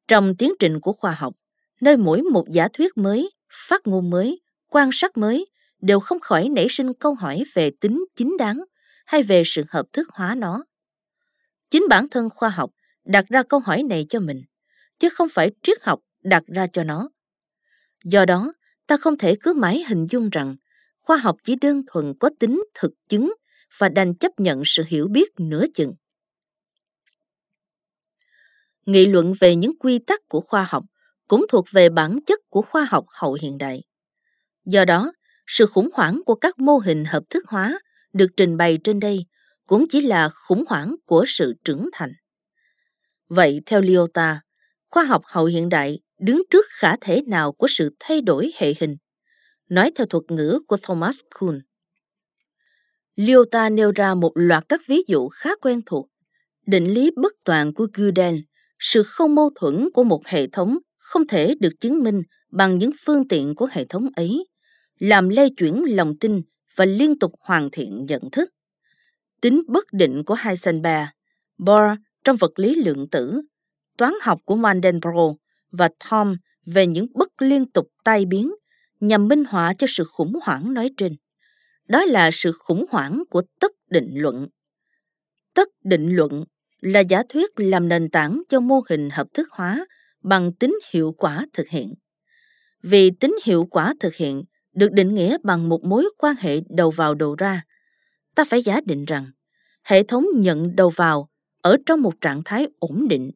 Trong 0.08 0.36
tiến 0.36 0.53
trình 0.60 0.80
của 0.80 0.93
khoa 0.93 1.12
học, 1.12 1.34
nơi 1.82 1.97
mỗi 1.97 2.22
một 2.22 2.45
giả 2.51 2.68
thuyết 2.74 2.97
mới, 2.97 3.32
phát 3.68 3.88
ngôn 3.88 4.10
mới, 4.10 4.41
quan 4.70 4.89
sát 4.91 5.18
mới 5.18 5.45
đều 5.82 5.99
không 5.99 6.20
khỏi 6.20 6.49
nảy 6.49 6.68
sinh 6.70 6.93
câu 6.93 7.14
hỏi 7.14 7.43
về 7.53 7.72
tính 7.82 8.05
chính 8.16 8.38
đáng 8.38 8.64
hay 9.05 9.24
về 9.24 9.43
sự 9.45 9.64
hợp 9.70 9.86
thức 9.93 10.08
hóa 10.12 10.36
nó. 10.36 10.66
Chính 11.70 11.84
bản 11.89 12.10
thân 12.10 12.30
khoa 12.30 12.49
học 12.49 12.72
đặt 13.05 13.26
ra 13.30 13.43
câu 13.43 13.60
hỏi 13.60 13.84
này 13.84 14.05
cho 14.10 14.20
mình, 14.20 14.41
chứ 14.99 15.10
không 15.10 15.28
phải 15.30 15.51
triết 15.64 15.78
học 15.82 15.99
đặt 16.24 16.43
ra 16.47 16.68
cho 16.74 16.84
nó. 16.84 17.10
Do 18.03 18.26
đó, 18.26 18.53
ta 18.88 18.97
không 18.97 19.18
thể 19.18 19.36
cứ 19.41 19.53
mãi 19.53 19.84
hình 19.88 20.08
dung 20.10 20.30
rằng 20.30 20.55
khoa 20.99 21.18
học 21.18 21.38
chỉ 21.43 21.55
đơn 21.62 21.82
thuần 21.88 22.14
có 22.20 22.30
tính 22.39 22.64
thực 22.74 22.91
chứng 23.10 23.34
và 23.78 23.89
đành 23.89 24.14
chấp 24.14 24.39
nhận 24.39 24.62
sự 24.66 24.84
hiểu 24.88 25.08
biết 25.08 25.30
nửa 25.39 25.66
chừng. 25.74 25.93
Nghị 28.88 29.06
luận 29.06 29.34
về 29.40 29.56
những 29.56 29.80
quy 29.80 30.00
tắc 30.00 30.22
của 30.30 30.42
khoa 30.42 30.68
học 30.70 30.84
cũng 31.28 31.46
thuộc 31.50 31.66
về 31.72 31.90
bản 31.90 32.20
chất 32.26 32.40
của 32.50 32.62
khoa 32.62 32.88
học 32.90 33.06
hậu 33.10 33.38
hiện 33.42 33.58
đại. 33.58 33.84
Do 34.66 34.86
đó, 34.86 35.14
sự 35.48 35.66
khủng 35.66 35.90
hoảng 35.94 36.22
của 36.26 36.36
các 36.36 36.60
mô 36.60 36.78
hình 36.78 37.06
hợp 37.06 37.24
thức 37.30 37.44
hóa 37.48 37.80
được 38.14 38.28
trình 38.38 38.58
bày 38.58 38.78
trên 38.84 39.00
đây 39.00 39.26
cũng 39.66 39.86
chỉ 39.90 40.02
là 40.02 40.30
khủng 40.30 40.64
hoảng 40.68 40.96
của 41.06 41.26
sự 41.28 41.54
trưởng 41.64 41.90
thành. 41.94 42.14
Vậy 43.30 43.62
theo 43.66 43.82
Lyota, 43.82 44.42
khoa 44.88 45.04
học 45.04 45.22
hậu 45.26 45.46
hiện 45.46 45.70
đại 45.70 46.00
đứng 46.20 46.44
trước 46.50 46.66
khả 46.70 46.96
thể 47.02 47.22
nào 47.28 47.52
của 47.52 47.68
sự 47.70 47.96
thay 48.00 48.22
đổi 48.22 48.52
hệ 48.56 48.74
hình? 48.80 48.98
Nói 49.70 49.92
theo 49.96 50.08
thuật 50.08 50.24
ngữ 50.30 50.60
của 50.68 50.78
Thomas 50.84 51.20
Kuhn. 51.40 51.60
Lyota 53.16 53.70
nêu 53.70 53.92
ra 53.96 54.14
một 54.14 54.32
loạt 54.36 54.64
các 54.70 54.82
ví 54.88 55.04
dụ 55.08 55.30
khá 55.30 55.50
quen 55.62 55.82
thuộc. 55.86 56.08
Định 56.66 56.94
lý 56.94 57.12
bất 57.16 57.34
toàn 57.44 57.74
của 57.74 57.88
Gödel, 57.94 58.42
sự 58.80 59.03
không 59.03 59.36
mâu 59.36 59.49
thuẫn 59.55 59.89
của 59.93 60.03
một 60.03 60.28
hệ 60.28 60.47
thống 60.47 60.78
không 60.97 61.28
thể 61.28 61.55
được 61.59 61.73
chứng 61.80 62.03
minh 62.03 62.21
bằng 62.51 62.78
những 62.78 62.91
phương 63.05 63.28
tiện 63.28 63.55
của 63.55 63.67
hệ 63.71 63.86
thống 63.86 64.07
ấy, 64.15 64.47
làm 64.99 65.30
lay 65.30 65.49
chuyển 65.57 65.84
lòng 65.88 66.13
tin 66.19 66.41
và 66.75 66.86
liên 66.86 67.19
tục 67.19 67.32
hoàn 67.39 67.69
thiện 67.71 68.05
nhận 68.05 68.21
thức. 68.32 68.49
Tính 69.41 69.63
bất 69.67 69.86
định 69.91 70.23
của 70.25 70.36
Heisenberg, 70.39 71.05
Bohr 71.57 71.99
trong 72.23 72.38
vật 72.38 72.59
lý 72.59 72.75
lượng 72.75 73.09
tử, 73.09 73.41
toán 73.97 74.13
học 74.21 74.39
của 74.45 74.55
Mandelbrot 74.55 75.36
và 75.71 75.89
Thom 75.99 76.36
về 76.65 76.88
những 76.88 77.07
bất 77.13 77.41
liên 77.41 77.71
tục 77.71 77.88
tai 78.03 78.25
biến 78.25 78.51
nhằm 78.99 79.28
minh 79.28 79.43
họa 79.45 79.73
cho 79.78 79.88
sự 79.89 80.03
khủng 80.03 80.34
hoảng 80.43 80.73
nói 80.73 80.89
trên. 80.97 81.15
Đó 81.88 82.05
là 82.05 82.30
sự 82.34 82.51
khủng 82.51 82.86
hoảng 82.89 83.23
của 83.30 83.41
tất 83.59 83.71
định 83.89 84.09
luận. 84.13 84.47
Tất 85.53 85.67
định 85.84 86.15
luận 86.15 86.43
là 86.82 86.99
giả 86.99 87.23
thuyết 87.30 87.51
làm 87.55 87.88
nền 87.88 88.09
tảng 88.09 88.41
cho 88.49 88.59
mô 88.59 88.82
hình 88.89 89.09
hợp 89.09 89.34
thức 89.34 89.47
hóa 89.51 89.86
bằng 90.23 90.51
tính 90.53 90.80
hiệu 90.91 91.15
quả 91.17 91.45
thực 91.53 91.67
hiện. 91.67 91.93
Vì 92.82 93.11
tính 93.11 93.38
hiệu 93.43 93.67
quả 93.71 93.93
thực 93.99 94.15
hiện 94.15 94.43
được 94.73 94.91
định 94.91 95.15
nghĩa 95.15 95.38
bằng 95.43 95.69
một 95.69 95.84
mối 95.84 96.09
quan 96.17 96.36
hệ 96.39 96.61
đầu 96.69 96.91
vào 96.91 97.15
đầu 97.15 97.36
ra, 97.36 97.65
ta 98.36 98.45
phải 98.45 98.61
giả 98.61 98.82
định 98.86 99.05
rằng 99.05 99.32
hệ 99.84 100.03
thống 100.03 100.25
nhận 100.34 100.75
đầu 100.75 100.89
vào 100.89 101.30
ở 101.61 101.78
trong 101.86 102.01
một 102.01 102.21
trạng 102.21 102.41
thái 102.45 102.67
ổn 102.80 103.07
định, 103.07 103.32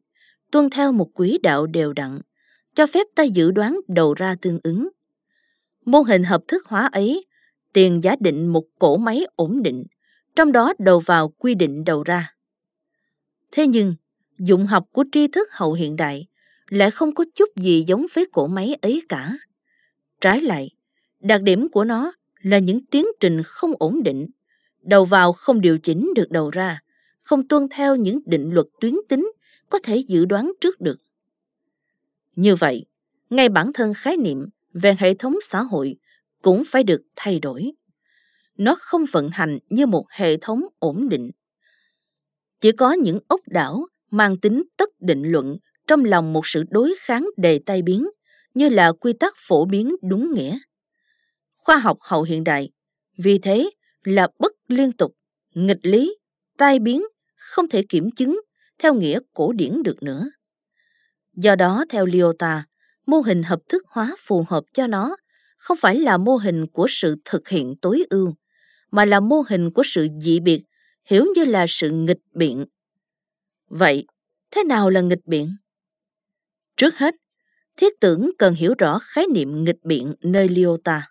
tuân 0.50 0.70
theo 0.70 0.92
một 0.92 1.08
quỹ 1.14 1.38
đạo 1.42 1.66
đều 1.66 1.92
đặn, 1.92 2.20
cho 2.74 2.86
phép 2.86 3.06
ta 3.14 3.22
dự 3.22 3.50
đoán 3.50 3.80
đầu 3.88 4.14
ra 4.14 4.36
tương 4.42 4.58
ứng. 4.62 4.88
Mô 5.84 6.02
hình 6.02 6.24
hợp 6.24 6.42
thức 6.48 6.66
hóa 6.66 6.88
ấy 6.92 7.26
tiền 7.72 8.02
giả 8.02 8.16
định 8.20 8.46
một 8.46 8.64
cổ 8.78 8.96
máy 8.96 9.26
ổn 9.36 9.62
định, 9.62 9.84
trong 10.36 10.52
đó 10.52 10.72
đầu 10.78 11.00
vào 11.00 11.28
quy 11.28 11.54
định 11.54 11.84
đầu 11.84 12.02
ra. 12.02 12.34
Thế 13.52 13.66
nhưng, 13.66 13.94
dụng 14.38 14.66
học 14.66 14.88
của 14.92 15.04
tri 15.12 15.28
thức 15.28 15.48
hậu 15.52 15.72
hiện 15.72 15.96
đại 15.96 16.26
lại 16.68 16.90
không 16.90 17.14
có 17.14 17.24
chút 17.34 17.48
gì 17.56 17.84
giống 17.86 18.06
với 18.14 18.26
cỗ 18.32 18.46
máy 18.46 18.76
ấy 18.82 19.02
cả. 19.08 19.32
Trái 20.20 20.40
lại, 20.40 20.70
đặc 21.20 21.42
điểm 21.42 21.68
của 21.68 21.84
nó 21.84 22.12
là 22.42 22.58
những 22.58 22.86
tiến 22.86 23.06
trình 23.20 23.42
không 23.42 23.72
ổn 23.78 24.02
định, 24.02 24.26
đầu 24.82 25.04
vào 25.04 25.32
không 25.32 25.60
điều 25.60 25.78
chỉnh 25.78 26.12
được 26.14 26.30
đầu 26.30 26.50
ra, 26.50 26.82
không 27.22 27.48
tuân 27.48 27.68
theo 27.70 27.96
những 27.96 28.20
định 28.26 28.50
luật 28.52 28.66
tuyến 28.80 28.94
tính 29.08 29.32
có 29.70 29.78
thể 29.82 29.96
dự 29.96 30.24
đoán 30.24 30.52
trước 30.60 30.80
được. 30.80 30.96
Như 32.36 32.56
vậy, 32.56 32.84
ngay 33.30 33.48
bản 33.48 33.72
thân 33.72 33.94
khái 33.94 34.16
niệm 34.16 34.48
về 34.72 34.96
hệ 34.98 35.14
thống 35.14 35.34
xã 35.42 35.62
hội 35.62 35.96
cũng 36.42 36.62
phải 36.66 36.84
được 36.84 37.02
thay 37.16 37.38
đổi. 37.38 37.72
Nó 38.58 38.76
không 38.80 39.04
vận 39.12 39.28
hành 39.32 39.58
như 39.68 39.86
một 39.86 40.06
hệ 40.10 40.36
thống 40.36 40.64
ổn 40.78 41.08
định. 41.08 41.30
Chỉ 42.62 42.72
có 42.72 42.92
những 42.92 43.18
ốc 43.28 43.40
đảo 43.46 43.86
mang 44.10 44.36
tính 44.36 44.62
tất 44.76 44.88
định 45.00 45.22
luận 45.22 45.56
trong 45.86 46.04
lòng 46.04 46.32
một 46.32 46.46
sự 46.46 46.64
đối 46.70 46.94
kháng 47.00 47.26
đề 47.36 47.60
tai 47.66 47.82
biến 47.82 48.08
như 48.54 48.68
là 48.68 48.92
quy 48.92 49.12
tắc 49.12 49.34
phổ 49.36 49.64
biến 49.64 49.96
đúng 50.02 50.34
nghĩa. 50.34 50.58
Khoa 51.54 51.78
học 51.78 51.98
hậu 52.00 52.22
hiện 52.22 52.44
đại, 52.44 52.70
vì 53.18 53.38
thế 53.38 53.70
là 54.04 54.28
bất 54.38 54.52
liên 54.68 54.92
tục 54.92 55.14
nghịch 55.54 55.78
lý, 55.82 56.16
tai 56.58 56.78
biến, 56.78 57.02
không 57.36 57.68
thể 57.68 57.82
kiểm 57.88 58.10
chứng 58.10 58.40
theo 58.78 58.94
nghĩa 58.94 59.18
cổ 59.34 59.52
điển 59.52 59.82
được 59.82 60.02
nữa. 60.02 60.30
Do 61.34 61.56
đó, 61.56 61.84
theo 61.88 62.06
Lyota, 62.06 62.64
mô 63.06 63.20
hình 63.20 63.42
hợp 63.42 63.60
thức 63.68 63.82
hóa 63.86 64.16
phù 64.18 64.44
hợp 64.48 64.64
cho 64.72 64.86
nó 64.86 65.16
không 65.58 65.78
phải 65.80 65.98
là 65.98 66.16
mô 66.16 66.36
hình 66.36 66.66
của 66.66 66.86
sự 66.88 67.16
thực 67.24 67.48
hiện 67.48 67.74
tối 67.82 68.04
ưu, 68.10 68.34
mà 68.90 69.04
là 69.04 69.20
mô 69.20 69.44
hình 69.48 69.70
của 69.70 69.82
sự 69.84 70.08
dị 70.20 70.40
biệt, 70.40 70.62
hiểu 71.04 71.24
như 71.34 71.44
là 71.44 71.66
sự 71.68 71.90
nghịch 71.90 72.20
biện. 72.34 72.64
Vậy, 73.68 74.06
thế 74.50 74.64
nào 74.64 74.90
là 74.90 75.00
nghịch 75.00 75.26
biện? 75.26 75.56
Trước 76.76 76.98
hết, 76.98 77.14
thiết 77.76 77.92
tưởng 78.00 78.30
cần 78.38 78.54
hiểu 78.54 78.74
rõ 78.78 78.98
khái 79.02 79.26
niệm 79.34 79.64
nghịch 79.64 79.84
biện 79.84 80.14
nơi 80.22 80.48
Lyota. 80.48 81.08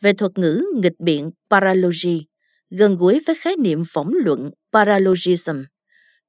Về 0.00 0.12
thuật 0.12 0.38
ngữ 0.38 0.64
nghịch 0.74 1.00
biện 1.00 1.30
paralogy, 1.50 2.26
gần 2.70 2.96
gũi 2.96 3.20
với 3.26 3.36
khái 3.40 3.56
niệm 3.56 3.84
phỏng 3.88 4.10
luận 4.14 4.50
paralogism, 4.72 5.62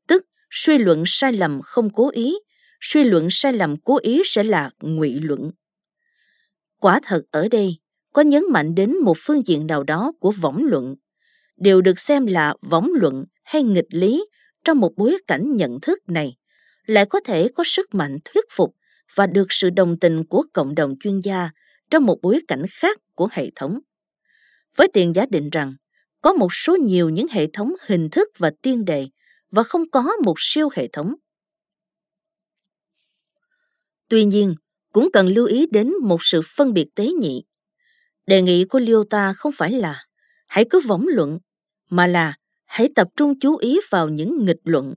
tức 0.07 0.23
suy 0.51 0.77
luận 0.77 1.03
sai 1.05 1.33
lầm 1.33 1.61
không 1.61 1.93
cố 1.93 2.09
ý, 2.11 2.35
suy 2.81 3.03
luận 3.03 3.27
sai 3.31 3.53
lầm 3.53 3.77
cố 3.77 3.99
ý 4.01 4.21
sẽ 4.25 4.43
là 4.43 4.69
ngụy 4.81 5.19
luận. 5.19 5.51
Quả 6.79 6.99
thật 7.03 7.21
ở 7.31 7.47
đây 7.47 7.75
có 8.13 8.21
nhấn 8.21 8.43
mạnh 8.51 8.75
đến 8.75 8.97
một 9.03 9.17
phương 9.19 9.47
diện 9.47 9.67
nào 9.67 9.83
đó 9.83 10.11
của 10.19 10.31
võng 10.31 10.65
luận, 10.65 10.95
đều 11.57 11.81
được 11.81 11.99
xem 11.99 12.25
là 12.25 12.55
võng 12.61 12.89
luận 12.93 13.25
hay 13.43 13.63
nghịch 13.63 13.89
lý 13.89 14.25
trong 14.63 14.79
một 14.79 14.91
bối 14.97 15.17
cảnh 15.27 15.55
nhận 15.55 15.79
thức 15.81 15.99
này 16.07 16.35
lại 16.85 17.05
có 17.05 17.19
thể 17.19 17.49
có 17.55 17.63
sức 17.67 17.95
mạnh 17.95 18.17
thuyết 18.25 18.45
phục 18.51 18.75
và 19.15 19.27
được 19.27 19.45
sự 19.49 19.69
đồng 19.69 19.99
tình 19.99 20.23
của 20.23 20.43
cộng 20.53 20.75
đồng 20.75 20.95
chuyên 20.99 21.19
gia 21.19 21.49
trong 21.91 22.05
một 22.05 22.17
bối 22.21 22.41
cảnh 22.47 22.63
khác 22.69 22.99
của 23.15 23.29
hệ 23.31 23.49
thống. 23.55 23.79
Với 24.75 24.87
tiền 24.93 25.13
giả 25.15 25.25
định 25.29 25.49
rằng 25.49 25.75
có 26.21 26.33
một 26.33 26.53
số 26.53 26.75
nhiều 26.75 27.09
những 27.09 27.27
hệ 27.31 27.47
thống 27.53 27.73
hình 27.85 28.09
thức 28.09 28.29
và 28.37 28.51
tiên 28.61 28.85
đề 28.85 29.07
và 29.51 29.63
không 29.63 29.89
có 29.89 30.03
một 30.23 30.33
siêu 30.37 30.69
hệ 30.73 30.87
thống. 30.87 31.15
Tuy 34.09 34.25
nhiên, 34.25 34.55
cũng 34.91 35.09
cần 35.13 35.27
lưu 35.27 35.45
ý 35.45 35.67
đến 35.71 35.93
một 36.03 36.17
sự 36.23 36.41
phân 36.55 36.73
biệt 36.73 36.87
tế 36.95 37.07
nhị. 37.07 37.43
Đề 38.27 38.41
nghị 38.41 38.65
của 38.65 38.79
Lyota 38.79 39.33
không 39.33 39.51
phải 39.55 39.71
là 39.71 40.05
hãy 40.47 40.65
cứ 40.69 40.81
võng 40.87 41.05
luận, 41.07 41.39
mà 41.89 42.07
là 42.07 42.33
hãy 42.65 42.89
tập 42.95 43.07
trung 43.17 43.39
chú 43.39 43.57
ý 43.57 43.79
vào 43.89 44.09
những 44.09 44.45
nghịch 44.45 44.61
luận, 44.63 44.93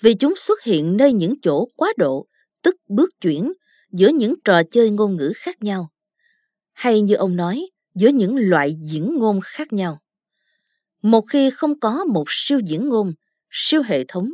vì 0.00 0.14
chúng 0.14 0.36
xuất 0.36 0.62
hiện 0.62 0.96
nơi 0.96 1.12
những 1.12 1.34
chỗ 1.42 1.68
quá 1.76 1.92
độ, 1.96 2.26
tức 2.62 2.76
bước 2.88 3.10
chuyển 3.20 3.52
giữa 3.92 4.08
những 4.08 4.34
trò 4.44 4.62
chơi 4.70 4.90
ngôn 4.90 5.16
ngữ 5.16 5.32
khác 5.36 5.62
nhau. 5.62 5.90
Hay 6.72 7.00
như 7.00 7.14
ông 7.14 7.36
nói, 7.36 7.66
giữa 7.94 8.08
những 8.08 8.36
loại 8.36 8.76
diễn 8.80 9.16
ngôn 9.18 9.40
khác 9.44 9.72
nhau. 9.72 10.00
Một 11.02 11.24
khi 11.28 11.50
không 11.50 11.80
có 11.80 12.04
một 12.04 12.24
siêu 12.28 12.58
diễn 12.58 12.88
ngôn, 12.88 13.12
siêu 13.50 13.82
hệ 13.82 14.04
thống, 14.08 14.30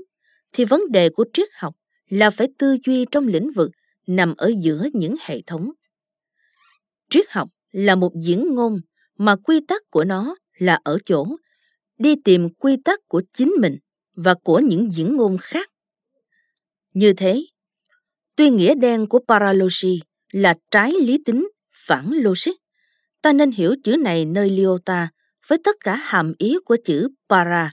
thì 0.53 0.64
vấn 0.64 0.92
đề 0.92 1.09
của 1.09 1.24
triết 1.32 1.48
học 1.55 1.74
là 2.09 2.30
phải 2.30 2.48
tư 2.59 2.76
duy 2.86 3.07
trong 3.11 3.26
lĩnh 3.26 3.51
vực 3.53 3.70
nằm 4.07 4.34
ở 4.36 4.53
giữa 4.61 4.86
những 4.92 5.14
hệ 5.20 5.42
thống. 5.46 5.70
Triết 7.11 7.30
học 7.30 7.48
là 7.72 7.94
một 7.94 8.12
diễn 8.22 8.55
ngôn 8.55 8.80
mà 9.18 9.36
quy 9.36 9.61
tắc 9.68 9.82
của 9.90 10.05
nó 10.05 10.36
là 10.59 10.80
ở 10.84 10.98
chỗ 11.07 11.26
đi 12.01 12.16
tìm 12.24 12.48
quy 12.59 12.76
tắc 12.84 13.01
của 13.09 13.22
chính 13.32 13.53
mình 13.61 13.78
và 14.14 14.34
của 14.34 14.59
những 14.59 14.92
diễn 14.92 15.16
ngôn 15.16 15.38
khác. 15.38 15.70
Như 16.94 17.12
thế, 17.12 17.44
tuy 18.36 18.51
nghĩa 18.51 18.74
đen 18.74 19.07
của 19.07 19.20
paralogy 19.28 20.01
là 20.32 20.55
trái 20.70 20.92
lý 21.03 21.18
tính, 21.24 21.48
phản 21.72 22.11
logic, 22.12 22.53
ta 23.22 23.32
nên 23.32 23.51
hiểu 23.51 23.74
chữ 23.84 23.96
này 23.96 24.24
nơi 24.24 24.51
Lyota 24.51 25.09
với 25.46 25.59
tất 25.64 25.76
cả 25.80 25.96
hàm 25.96 26.32
ý 26.38 26.57
của 26.64 26.76
chữ 26.84 27.09
para, 27.28 27.72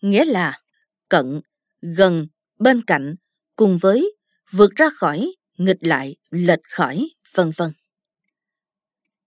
nghĩa 0.00 0.24
là 0.24 0.60
cận, 1.08 1.40
gần, 1.80 2.26
bên 2.58 2.82
cạnh, 2.82 3.14
cùng 3.56 3.78
với 3.78 4.14
vượt 4.50 4.70
ra 4.76 4.90
khỏi, 4.90 5.34
nghịch 5.58 5.78
lại, 5.80 6.16
lệch 6.30 6.62
khỏi, 6.70 7.08
vân 7.34 7.50
vân. 7.56 7.72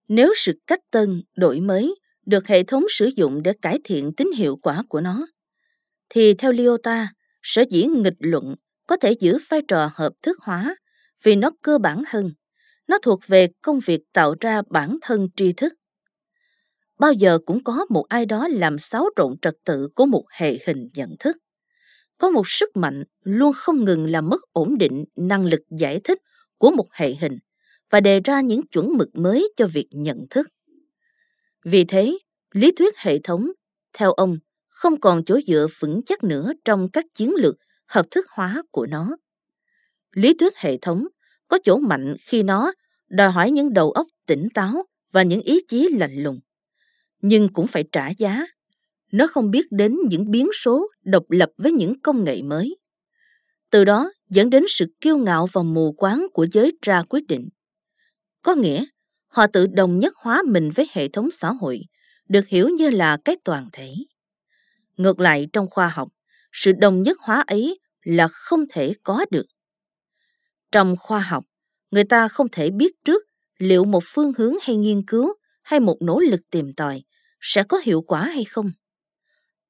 Nếu 0.08 0.32
sự 0.36 0.60
cách 0.66 0.80
tân, 0.90 1.22
đổi 1.36 1.60
mới 1.60 1.94
được 2.26 2.46
hệ 2.46 2.62
thống 2.62 2.84
sử 2.90 3.10
dụng 3.16 3.42
để 3.42 3.52
cải 3.62 3.78
thiện 3.84 4.12
tính 4.16 4.32
hiệu 4.32 4.56
quả 4.62 4.82
của 4.88 5.00
nó, 5.00 5.26
thì 6.08 6.34
theo 6.34 6.52
Lyota, 6.52 7.08
sở 7.42 7.64
dĩ 7.70 7.84
nghịch 7.84 8.16
luận 8.18 8.54
có 8.86 8.96
thể 8.96 9.12
giữ 9.12 9.38
vai 9.50 9.62
trò 9.68 9.90
hợp 9.94 10.12
thức 10.22 10.38
hóa 10.40 10.76
vì 11.22 11.36
nó 11.36 11.50
cơ 11.62 11.78
bản 11.78 12.02
hơn. 12.08 12.32
Nó 12.88 12.98
thuộc 13.02 13.20
về 13.26 13.48
công 13.62 13.80
việc 13.86 14.00
tạo 14.12 14.34
ra 14.40 14.62
bản 14.70 14.98
thân 15.02 15.28
tri 15.36 15.52
thức. 15.52 15.72
Bao 16.98 17.12
giờ 17.12 17.38
cũng 17.46 17.64
có 17.64 17.86
một 17.90 18.06
ai 18.08 18.26
đó 18.26 18.48
làm 18.48 18.78
xáo 18.78 19.08
trộn 19.16 19.36
trật 19.42 19.54
tự 19.64 19.88
của 19.94 20.06
một 20.06 20.24
hệ 20.30 20.58
hình 20.66 20.88
nhận 20.94 21.16
thức. 21.18 21.36
Có 22.18 22.30
một 22.30 22.48
sức 22.48 22.76
mạnh 22.76 23.04
luôn 23.24 23.52
không 23.56 23.84
ngừng 23.84 24.06
làm 24.10 24.28
mất 24.28 24.40
ổn 24.52 24.78
định 24.78 25.04
năng 25.16 25.44
lực 25.44 25.60
giải 25.78 26.00
thích 26.04 26.18
của 26.58 26.70
một 26.70 26.88
hệ 26.92 27.14
hình 27.14 27.38
và 27.90 28.00
đề 28.00 28.20
ra 28.24 28.40
những 28.40 28.66
chuẩn 28.66 28.92
mực 28.98 29.08
mới 29.14 29.52
cho 29.56 29.66
việc 29.66 29.88
nhận 29.92 30.26
thức. 30.30 30.48
Vì 31.70 31.84
thế, 31.84 32.18
lý 32.52 32.72
thuyết 32.72 32.98
hệ 32.98 33.18
thống, 33.18 33.50
theo 33.92 34.12
ông, 34.12 34.38
không 34.68 35.00
còn 35.00 35.24
chỗ 35.24 35.38
dựa 35.46 35.66
vững 35.78 36.00
chắc 36.06 36.24
nữa 36.24 36.52
trong 36.64 36.88
các 36.92 37.04
chiến 37.14 37.34
lược 37.34 37.56
hợp 37.86 38.06
thức 38.10 38.26
hóa 38.30 38.62
của 38.70 38.86
nó. 38.86 39.16
Lý 40.12 40.34
thuyết 40.34 40.56
hệ 40.56 40.78
thống 40.82 41.06
có 41.48 41.58
chỗ 41.64 41.78
mạnh 41.78 42.16
khi 42.20 42.42
nó 42.42 42.72
đòi 43.08 43.30
hỏi 43.30 43.50
những 43.50 43.72
đầu 43.72 43.90
óc 43.90 44.06
tỉnh 44.26 44.48
táo 44.54 44.82
và 45.12 45.22
những 45.22 45.40
ý 45.40 45.60
chí 45.68 45.88
lạnh 45.88 46.22
lùng, 46.22 46.40
nhưng 47.22 47.52
cũng 47.52 47.66
phải 47.66 47.84
trả 47.92 48.08
giá. 48.08 48.46
Nó 49.12 49.26
không 49.26 49.50
biết 49.50 49.66
đến 49.70 49.96
những 50.10 50.30
biến 50.30 50.48
số 50.62 50.88
độc 51.04 51.30
lập 51.30 51.50
với 51.56 51.72
những 51.72 52.00
công 52.00 52.24
nghệ 52.24 52.42
mới. 52.42 52.76
Từ 53.70 53.84
đó 53.84 54.12
dẫn 54.28 54.50
đến 54.50 54.64
sự 54.68 54.84
kiêu 55.00 55.16
ngạo 55.18 55.48
và 55.52 55.62
mù 55.62 55.92
quáng 55.92 56.26
của 56.32 56.46
giới 56.52 56.78
ra 56.82 57.02
quyết 57.08 57.26
định. 57.28 57.48
Có 58.42 58.54
nghĩa, 58.54 58.84
họ 59.36 59.46
tự 59.46 59.66
đồng 59.66 59.98
nhất 59.98 60.14
hóa 60.16 60.42
mình 60.46 60.70
với 60.70 60.88
hệ 60.92 61.08
thống 61.08 61.30
xã 61.30 61.52
hội, 61.52 61.80
được 62.28 62.48
hiểu 62.48 62.68
như 62.68 62.90
là 62.90 63.18
cái 63.24 63.36
toàn 63.44 63.68
thể. 63.72 63.94
Ngược 64.96 65.20
lại 65.20 65.48
trong 65.52 65.70
khoa 65.70 65.88
học, 65.88 66.08
sự 66.52 66.72
đồng 66.72 67.02
nhất 67.02 67.18
hóa 67.20 67.44
ấy 67.46 67.78
là 68.02 68.28
không 68.28 68.64
thể 68.72 68.94
có 69.02 69.24
được. 69.30 69.46
Trong 70.72 70.96
khoa 70.96 71.20
học, 71.20 71.44
người 71.90 72.04
ta 72.04 72.28
không 72.28 72.46
thể 72.52 72.70
biết 72.70 72.92
trước 73.04 73.22
liệu 73.58 73.84
một 73.84 74.04
phương 74.06 74.32
hướng 74.38 74.54
hay 74.62 74.76
nghiên 74.76 75.02
cứu 75.06 75.34
hay 75.62 75.80
một 75.80 75.96
nỗ 76.00 76.20
lực 76.20 76.40
tìm 76.50 76.74
tòi 76.74 77.02
sẽ 77.40 77.62
có 77.62 77.78
hiệu 77.78 78.02
quả 78.02 78.24
hay 78.24 78.44
không. 78.44 78.72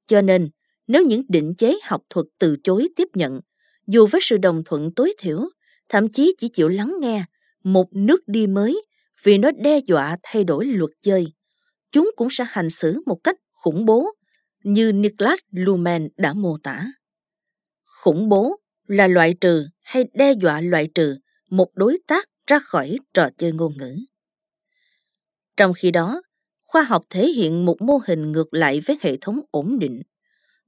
Cho 0.06 0.20
nên, 0.20 0.50
nếu 0.86 1.04
những 1.04 1.22
định 1.28 1.54
chế 1.58 1.78
học 1.82 2.02
thuật 2.10 2.26
từ 2.38 2.56
chối 2.64 2.88
tiếp 2.96 3.08
nhận, 3.14 3.40
dù 3.86 4.06
với 4.06 4.20
sự 4.24 4.36
đồng 4.36 4.62
thuận 4.64 4.94
tối 4.96 5.14
thiểu, 5.18 5.48
thậm 5.88 6.08
chí 6.08 6.34
chỉ 6.38 6.48
chịu 6.48 6.68
lắng 6.68 6.94
nghe 7.00 7.24
một 7.64 7.88
nước 7.92 8.20
đi 8.26 8.46
mới 8.46 8.82
vì 9.22 9.38
nó 9.38 9.50
đe 9.50 9.78
dọa 9.86 10.16
thay 10.22 10.44
đổi 10.44 10.64
luật 10.66 10.90
chơi, 11.02 11.26
chúng 11.92 12.10
cũng 12.16 12.28
sẽ 12.30 12.44
hành 12.48 12.70
xử 12.70 13.02
một 13.06 13.18
cách 13.24 13.36
khủng 13.52 13.84
bố 13.84 14.10
như 14.64 14.92
Niklas 14.92 15.38
Luhmann 15.50 16.08
đã 16.16 16.32
mô 16.32 16.58
tả. 16.62 16.86
Khủng 17.84 18.28
bố 18.28 18.56
là 18.86 19.08
loại 19.08 19.34
trừ 19.40 19.66
hay 19.82 20.04
đe 20.14 20.32
dọa 20.32 20.60
loại 20.60 20.88
trừ 20.94 21.16
một 21.50 21.68
đối 21.74 21.98
tác 22.06 22.28
ra 22.46 22.58
khỏi 22.58 22.98
trò 23.14 23.28
chơi 23.38 23.52
ngôn 23.52 23.76
ngữ. 23.76 23.96
Trong 25.56 25.72
khi 25.74 25.90
đó, 25.90 26.22
khoa 26.64 26.82
học 26.82 27.02
thể 27.10 27.26
hiện 27.28 27.64
một 27.64 27.82
mô 27.82 27.98
hình 28.06 28.32
ngược 28.32 28.54
lại 28.54 28.80
với 28.86 28.98
hệ 29.00 29.16
thống 29.20 29.40
ổn 29.50 29.78
định. 29.78 30.02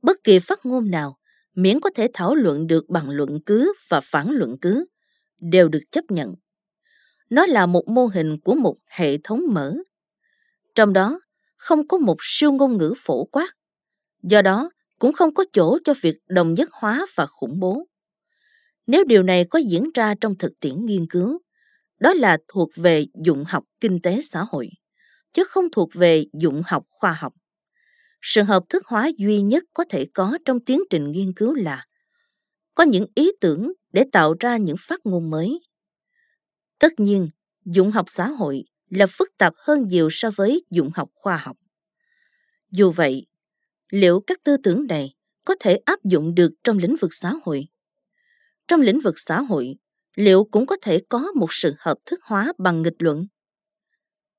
Bất 0.03 0.17
kỳ 0.25 0.39
phát 0.39 0.67
ngôn 0.67 0.91
nào, 0.91 1.19
miễn 1.55 1.81
có 1.81 1.91
thể 1.95 2.09
thảo 2.15 2.35
luận 2.35 2.67
được 2.67 2.89
bằng 2.89 3.11
luận 3.11 3.39
cứ 3.47 3.73
và 3.89 4.01
phản 4.01 4.31
luận 4.31 4.57
cứ, 4.61 4.87
đều 5.39 5.69
được 5.69 5.83
chấp 5.93 6.05
nhận. 6.09 6.35
Nó 7.31 7.47
là 7.47 7.67
một 7.67 7.89
mô 7.89 8.07
hình 8.07 8.39
của 8.41 8.55
một 8.55 8.77
hệ 8.87 9.19
thống 9.25 9.43
mở. 9.51 9.75
Trong 10.75 10.93
đó, 10.93 11.21
không 11.57 11.89
có 11.89 11.99
một 11.99 12.17
siêu 12.21 12.53
ngôn 12.53 12.77
ngữ 12.79 12.95
phổ 12.97 13.25
quát. 13.25 13.49
Do 14.23 14.43
đó, 14.43 14.71
cũng 14.99 15.13
không 15.13 15.35
có 15.35 15.45
chỗ 15.53 15.79
cho 15.85 15.95
việc 16.03 16.17
đồng 16.29 16.55
nhất 16.55 16.69
hóa 16.73 17.07
và 17.15 17.27
khủng 17.27 17.61
bố. 17.61 17.85
Nếu 18.87 19.05
điều 19.05 19.23
này 19.23 19.45
có 19.45 19.59
diễn 19.59 19.91
ra 19.95 20.15
trong 20.21 20.39
thực 20.39 20.53
tiễn 20.61 20.87
nghiên 20.87 21.07
cứu, 21.11 21.39
đó 22.01 22.15
là 22.15 22.39
thuộc 22.49 22.71
về 22.77 23.07
dụng 23.25 23.45
học 23.49 23.65
kinh 23.81 24.01
tế 24.03 24.21
xã 24.23 24.45
hội, 24.51 24.69
chứ 25.33 25.45
không 25.45 25.65
thuộc 25.73 25.91
về 25.95 26.25
dụng 26.33 26.63
học 26.67 26.85
khoa 26.91 27.13
học. 27.13 27.33
Sự 28.23 28.43
hợp 28.43 28.63
thức 28.69 28.87
hóa 28.87 29.11
duy 29.19 29.43
nhất 29.43 29.65
có 29.75 29.85
thể 29.91 30.07
có 30.15 30.39
trong 30.45 30.61
tiến 30.61 30.81
trình 30.91 31.13
nghiên 31.13 31.33
cứu 31.37 31.55
là 31.55 31.87
có 32.75 32.85
những 32.85 33.07
ý 33.15 33.33
tưởng 33.41 33.73
để 33.93 34.05
tạo 34.13 34.35
ra 34.41 34.57
những 34.57 34.77
phát 34.81 35.01
ngôn 35.07 35.31
mới. 35.31 35.61
Tất 36.79 37.01
nhiên, 37.01 37.31
dụng 37.65 37.91
học 37.91 38.07
xã 38.09 38.29
hội 38.29 38.65
là 38.91 39.07
phức 39.07 39.29
tạp 39.39 39.55
hơn 39.57 39.87
nhiều 39.87 40.09
so 40.13 40.31
với 40.37 40.65
dụng 40.71 40.91
học 40.95 41.11
khoa 41.15 41.37
học. 41.37 41.57
Dù 42.71 42.91
vậy, 42.91 43.27
liệu 43.91 44.21
các 44.21 44.39
tư 44.45 44.57
tưởng 44.63 44.87
này 44.87 45.15
có 45.45 45.55
thể 45.61 45.77
áp 45.77 46.05
dụng 46.05 46.35
được 46.35 46.51
trong 46.65 46.79
lĩnh 46.79 46.97
vực 47.01 47.15
xã 47.15 47.33
hội? 47.43 47.69
Trong 48.69 48.81
lĩnh 48.81 49.01
vực 49.01 49.15
xã 49.19 49.41
hội, 49.41 49.75
liệu 50.15 50.45
cũng 50.45 50.67
có 50.67 50.77
thể 50.83 51.03
có 51.09 51.33
một 51.35 51.53
sự 51.53 51.75
hợp 51.79 51.99
thức 52.07 52.21
hóa 52.23 52.53
bằng 52.59 52.83
nghịch 52.83 52.97
luận? 52.99 53.27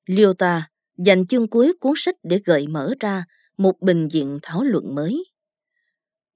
Lyota 0.05 0.69
dành 0.97 1.27
chương 1.27 1.47
cuối 1.47 1.73
cuốn 1.79 1.93
sách 1.95 2.15
để 2.23 2.41
gợi 2.45 2.67
mở 2.67 2.93
ra 2.99 3.25
một 3.57 3.81
bình 3.81 4.07
diện 4.11 4.39
thảo 4.41 4.63
luận 4.63 4.95
mới. 4.95 5.23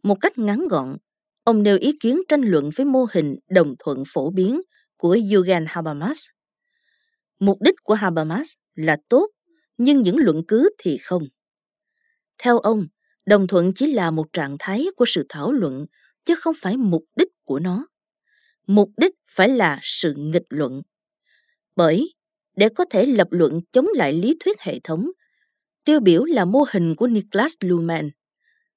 Một 0.03 0.15
cách 0.21 0.37
ngắn 0.37 0.67
gọn, 0.67 0.97
ông 1.43 1.63
nêu 1.63 1.77
ý 1.77 1.97
kiến 1.99 2.21
tranh 2.27 2.41
luận 2.41 2.69
với 2.75 2.85
mô 2.85 3.05
hình 3.11 3.35
đồng 3.49 3.75
thuận 3.79 4.03
phổ 4.07 4.29
biến 4.29 4.61
của 4.97 5.17
Yuval 5.33 5.63
Habermas. 5.67 6.27
Mục 7.39 7.57
đích 7.61 7.75
của 7.83 7.93
Habermas 7.93 8.53
là 8.75 8.97
tốt, 9.09 9.29
nhưng 9.77 10.03
những 10.03 10.17
luận 10.17 10.41
cứ 10.47 10.69
thì 10.77 10.97
không. 10.97 11.23
Theo 12.37 12.59
ông, 12.59 12.87
đồng 13.25 13.47
thuận 13.47 13.71
chỉ 13.75 13.93
là 13.93 14.11
một 14.11 14.33
trạng 14.33 14.55
thái 14.59 14.85
của 14.95 15.05
sự 15.07 15.25
thảo 15.29 15.51
luận, 15.51 15.85
chứ 16.25 16.35
không 16.35 16.55
phải 16.61 16.77
mục 16.77 17.03
đích 17.15 17.29
của 17.43 17.59
nó. 17.59 17.87
Mục 18.67 18.89
đích 18.97 19.13
phải 19.29 19.49
là 19.49 19.79
sự 19.81 20.13
nghịch 20.17 20.47
luận. 20.49 20.81
Bởi, 21.75 22.13
để 22.55 22.69
có 22.69 22.85
thể 22.89 23.05
lập 23.05 23.27
luận 23.31 23.61
chống 23.71 23.87
lại 23.95 24.13
lý 24.13 24.37
thuyết 24.39 24.61
hệ 24.61 24.79
thống, 24.83 25.11
tiêu 25.83 25.99
biểu 25.99 26.23
là 26.23 26.45
mô 26.45 26.65
hình 26.71 26.95
của 26.95 27.07
Niklas 27.07 27.53
Luhmann, 27.59 28.09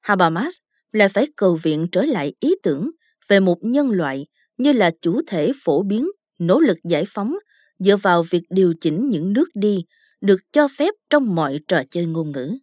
Habermas 0.01 0.55
lại 0.93 1.09
phải 1.09 1.27
cầu 1.37 1.59
viện 1.63 1.87
trở 1.93 2.03
lại 2.03 2.35
ý 2.41 2.55
tưởng 2.63 2.91
về 3.29 3.41
một 3.41 3.59
nhân 3.63 3.91
loại 3.91 4.27
như 4.59 4.73
là 4.73 4.91
chủ 5.03 5.21
thể 5.27 5.53
phổ 5.65 5.83
biến 5.83 6.09
nỗ 6.39 6.61
lực 6.61 6.79
giải 6.85 7.05
phóng 7.09 7.37
dựa 7.79 7.97
vào 7.97 8.23
việc 8.31 8.43
điều 8.51 8.75
chỉnh 8.81 9.09
những 9.09 9.33
nước 9.33 9.49
đi 9.55 9.85
được 10.21 10.41
cho 10.53 10.69
phép 10.79 10.95
trong 11.11 11.35
mọi 11.35 11.61
trò 11.69 11.83
chơi 11.91 12.07
ngôn 12.07 12.33
ngữ. 12.33 12.59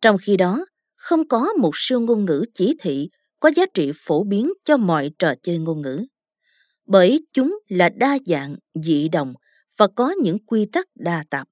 Trong 0.00 0.16
khi 0.18 0.36
đó, 0.36 0.64
không 0.96 1.28
có 1.28 1.52
một 1.58 1.70
siêu 1.74 2.00
ngôn 2.00 2.24
ngữ 2.24 2.44
chỉ 2.54 2.76
thị 2.80 3.08
có 3.40 3.50
giá 3.56 3.64
trị 3.74 3.92
phổ 3.94 4.24
biến 4.24 4.52
cho 4.64 4.76
mọi 4.76 5.10
trò 5.18 5.34
chơi 5.42 5.58
ngôn 5.58 5.82
ngữ. 5.82 6.06
Bởi 6.86 7.26
chúng 7.32 7.58
là 7.68 7.88
đa 7.88 8.18
dạng, 8.26 8.56
dị 8.74 9.08
đồng 9.08 9.34
và 9.76 9.88
có 9.96 10.14
những 10.22 10.38
quy 10.46 10.66
tắc 10.72 10.86
đa 10.94 11.24
tạp. 11.30 11.48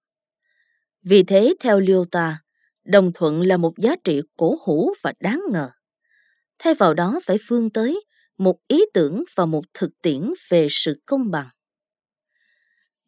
Vì 1.02 1.22
thế, 1.22 1.54
theo 1.60 1.80
Lyota, 1.80 2.38
đồng 2.84 3.12
thuận 3.14 3.40
là 3.40 3.56
một 3.56 3.72
giá 3.78 3.96
trị 4.04 4.20
cổ 4.36 4.58
hủ 4.64 4.94
và 5.02 5.12
đáng 5.20 5.40
ngờ. 5.52 5.70
Thay 6.58 6.74
vào 6.74 6.94
đó 6.94 7.20
phải 7.26 7.38
phương 7.48 7.70
tới 7.70 8.04
một 8.38 8.56
ý 8.68 8.84
tưởng 8.94 9.24
và 9.34 9.46
một 9.46 9.64
thực 9.74 9.90
tiễn 10.02 10.32
về 10.48 10.66
sự 10.70 11.00
công 11.06 11.30
bằng. 11.30 11.48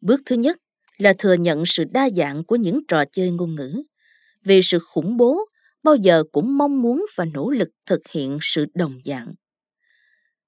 Bước 0.01 0.21
thứ 0.25 0.35
nhất 0.35 0.57
là 0.97 1.13
thừa 1.17 1.33
nhận 1.33 1.63
sự 1.65 1.83
đa 1.91 2.09
dạng 2.09 2.43
của 2.43 2.55
những 2.55 2.81
trò 2.87 3.03
chơi 3.11 3.31
ngôn 3.31 3.55
ngữ. 3.55 3.83
Vì 4.43 4.61
sự 4.63 4.79
khủng 4.79 5.17
bố 5.17 5.39
bao 5.83 5.95
giờ 5.95 6.23
cũng 6.31 6.57
mong 6.57 6.81
muốn 6.81 7.05
và 7.15 7.25
nỗ 7.25 7.49
lực 7.49 7.69
thực 7.85 8.07
hiện 8.07 8.37
sự 8.41 8.65
đồng 8.73 8.99
dạng. 9.05 9.33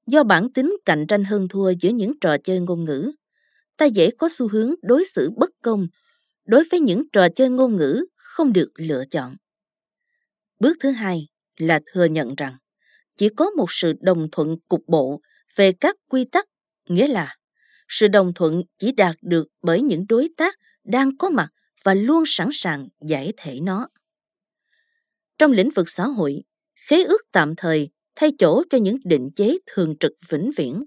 Do 0.07 0.23
bản 0.23 0.53
tính 0.53 0.77
cạnh 0.85 1.05
tranh 1.07 1.23
hơn 1.23 1.47
thua 1.47 1.71
giữa 1.81 1.89
những 1.89 2.13
trò 2.21 2.37
chơi 2.43 2.59
ngôn 2.59 2.85
ngữ, 2.85 3.11
ta 3.77 3.85
dễ 3.85 4.09
có 4.17 4.29
xu 4.31 4.47
hướng 4.47 4.73
đối 4.81 5.05
xử 5.05 5.29
bất 5.37 5.49
công 5.61 5.87
đối 6.45 6.63
với 6.71 6.79
những 6.79 7.03
trò 7.13 7.27
chơi 7.35 7.49
ngôn 7.49 7.77
ngữ 7.77 8.05
không 8.15 8.53
được 8.53 8.71
lựa 8.75 9.03
chọn. 9.11 9.35
Bước 10.59 10.77
thứ 10.79 10.91
hai 10.91 11.27
là 11.57 11.79
thừa 11.93 12.05
nhận 12.05 12.35
rằng 12.35 12.57
chỉ 13.17 13.29
có 13.29 13.49
một 13.49 13.71
sự 13.71 13.93
đồng 14.01 14.27
thuận 14.31 14.55
cục 14.67 14.83
bộ 14.87 15.21
về 15.55 15.71
các 15.71 15.95
quy 16.09 16.25
tắc, 16.25 16.45
nghĩa 16.89 17.07
là 17.07 17.35
sự 17.87 18.07
đồng 18.07 18.33
thuận 18.35 18.63
chỉ 18.79 18.91
đạt 18.91 19.15
được 19.21 19.47
bởi 19.61 19.81
những 19.81 20.05
đối 20.09 20.29
tác 20.37 20.59
đang 20.83 21.17
có 21.17 21.29
mặt 21.29 21.49
và 21.83 21.93
luôn 21.93 22.23
sẵn 22.27 22.49
sàng 22.53 22.87
giải 23.07 23.33
thể 23.37 23.59
nó. 23.59 23.87
Trong 25.37 25.51
lĩnh 25.51 25.69
vực 25.75 25.89
xã 25.89 26.03
hội, 26.03 26.43
khế 26.75 27.03
ước 27.03 27.21
tạm 27.31 27.53
thời 27.57 27.89
thay 28.15 28.31
chỗ 28.37 28.63
cho 28.69 28.77
những 28.77 28.97
định 29.03 29.29
chế 29.35 29.57
thường 29.65 29.95
trực 29.99 30.11
vĩnh 30.29 30.51
viễn. 30.57 30.83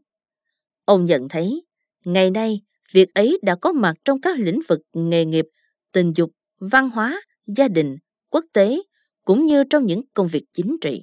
Ông 0.84 1.04
nhận 1.04 1.28
thấy, 1.28 1.64
ngày 2.04 2.30
nay, 2.30 2.62
việc 2.92 3.14
ấy 3.14 3.38
đã 3.42 3.56
có 3.60 3.72
mặt 3.72 3.94
trong 4.04 4.20
các 4.20 4.38
lĩnh 4.38 4.60
vực 4.68 4.80
nghề 4.92 5.24
nghiệp, 5.24 5.46
tình 5.92 6.12
dục, 6.16 6.30
văn 6.58 6.90
hóa, 6.90 7.22
gia 7.46 7.68
đình, 7.68 7.96
quốc 8.30 8.44
tế, 8.52 8.82
cũng 9.24 9.46
như 9.46 9.64
trong 9.70 9.86
những 9.86 10.02
công 10.14 10.28
việc 10.28 10.44
chính 10.52 10.76
trị. 10.80 11.02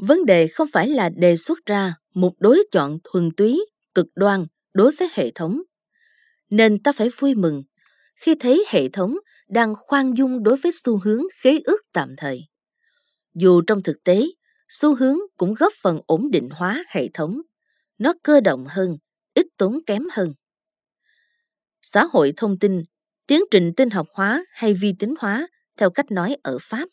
Vấn 0.00 0.26
đề 0.26 0.48
không 0.48 0.68
phải 0.72 0.88
là 0.88 1.08
đề 1.08 1.36
xuất 1.36 1.58
ra 1.66 1.94
một 2.14 2.32
đối 2.38 2.64
chọn 2.72 2.98
thuần 3.04 3.30
túy, 3.36 3.66
cực 3.94 4.06
đoan 4.14 4.46
đối 4.74 4.92
với 4.92 5.08
hệ 5.12 5.30
thống. 5.34 5.62
Nên 6.50 6.82
ta 6.82 6.92
phải 6.92 7.10
vui 7.18 7.34
mừng 7.34 7.62
khi 8.16 8.34
thấy 8.40 8.64
hệ 8.68 8.88
thống 8.88 9.14
đang 9.48 9.74
khoan 9.76 10.16
dung 10.16 10.42
đối 10.42 10.56
với 10.56 10.72
xu 10.72 10.98
hướng 10.98 11.22
khế 11.40 11.58
ước 11.64 11.80
tạm 11.92 12.14
thời. 12.16 12.40
Dù 13.34 13.60
trong 13.66 13.82
thực 13.82 13.96
tế, 14.04 14.22
xu 14.68 14.94
hướng 14.94 15.16
cũng 15.36 15.54
góp 15.54 15.72
phần 15.82 16.00
ổn 16.06 16.30
định 16.30 16.48
hóa 16.52 16.84
hệ 16.88 17.08
thống. 17.14 17.40
Nó 17.98 18.14
cơ 18.22 18.40
động 18.40 18.66
hơn, 18.68 18.96
ít 19.34 19.46
tốn 19.58 19.78
kém 19.86 20.02
hơn. 20.12 20.32
Xã 21.82 22.04
hội 22.04 22.32
thông 22.36 22.58
tin, 22.58 22.82
tiến 23.26 23.42
trình 23.50 23.72
tinh 23.76 23.90
học 23.90 24.06
hóa 24.14 24.44
hay 24.52 24.74
vi 24.74 24.94
tính 24.98 25.14
hóa 25.18 25.48
theo 25.76 25.90
cách 25.90 26.10
nói 26.10 26.36
ở 26.42 26.58
Pháp, 26.62 26.88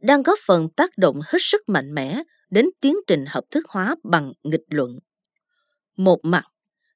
đang 0.00 0.22
góp 0.22 0.38
phần 0.46 0.68
tác 0.76 0.90
động 0.98 1.20
hết 1.24 1.38
sức 1.40 1.68
mạnh 1.68 1.94
mẽ 1.94 2.22
đến 2.50 2.66
tiến 2.80 2.96
trình 3.06 3.24
hợp 3.28 3.44
thức 3.50 3.66
hóa 3.68 3.96
bằng 4.04 4.32
nghịch 4.42 4.64
luận. 4.70 4.98
Một 5.96 6.20
mặt, 6.22 6.44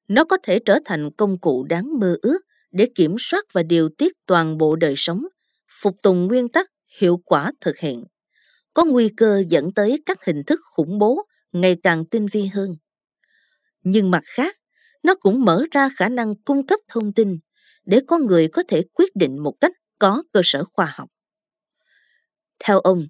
nó 0.07 0.25
có 0.25 0.37
thể 0.43 0.59
trở 0.65 0.79
thành 0.85 1.11
công 1.17 1.39
cụ 1.39 1.63
đáng 1.69 1.99
mơ 1.99 2.17
ước 2.21 2.39
để 2.71 2.89
kiểm 2.95 3.15
soát 3.19 3.45
và 3.53 3.63
điều 3.63 3.89
tiết 3.97 4.13
toàn 4.25 4.57
bộ 4.57 4.75
đời 4.75 4.93
sống, 4.97 5.23
phục 5.81 5.95
tùng 6.03 6.27
nguyên 6.27 6.49
tắc 6.49 6.71
hiệu 6.99 7.21
quả 7.25 7.51
thực 7.61 7.77
hiện. 7.77 8.03
Có 8.73 8.85
nguy 8.85 9.09
cơ 9.17 9.43
dẫn 9.49 9.73
tới 9.73 10.03
các 10.05 10.25
hình 10.25 10.43
thức 10.47 10.59
khủng 10.63 10.99
bố 10.99 11.21
ngày 11.51 11.75
càng 11.83 12.05
tinh 12.05 12.25
vi 12.31 12.45
hơn. 12.45 12.75
Nhưng 13.83 14.11
mặt 14.11 14.23
khác, 14.25 14.57
nó 15.03 15.15
cũng 15.15 15.45
mở 15.45 15.65
ra 15.71 15.89
khả 15.95 16.09
năng 16.09 16.35
cung 16.35 16.67
cấp 16.67 16.79
thông 16.87 17.13
tin 17.13 17.37
để 17.85 17.99
con 18.07 18.25
người 18.25 18.47
có 18.47 18.63
thể 18.67 18.83
quyết 18.93 19.15
định 19.15 19.43
một 19.43 19.53
cách 19.61 19.71
có 19.99 20.23
cơ 20.31 20.41
sở 20.43 20.63
khoa 20.73 20.93
học. 20.95 21.09
Theo 22.59 22.79
ông, 22.79 23.07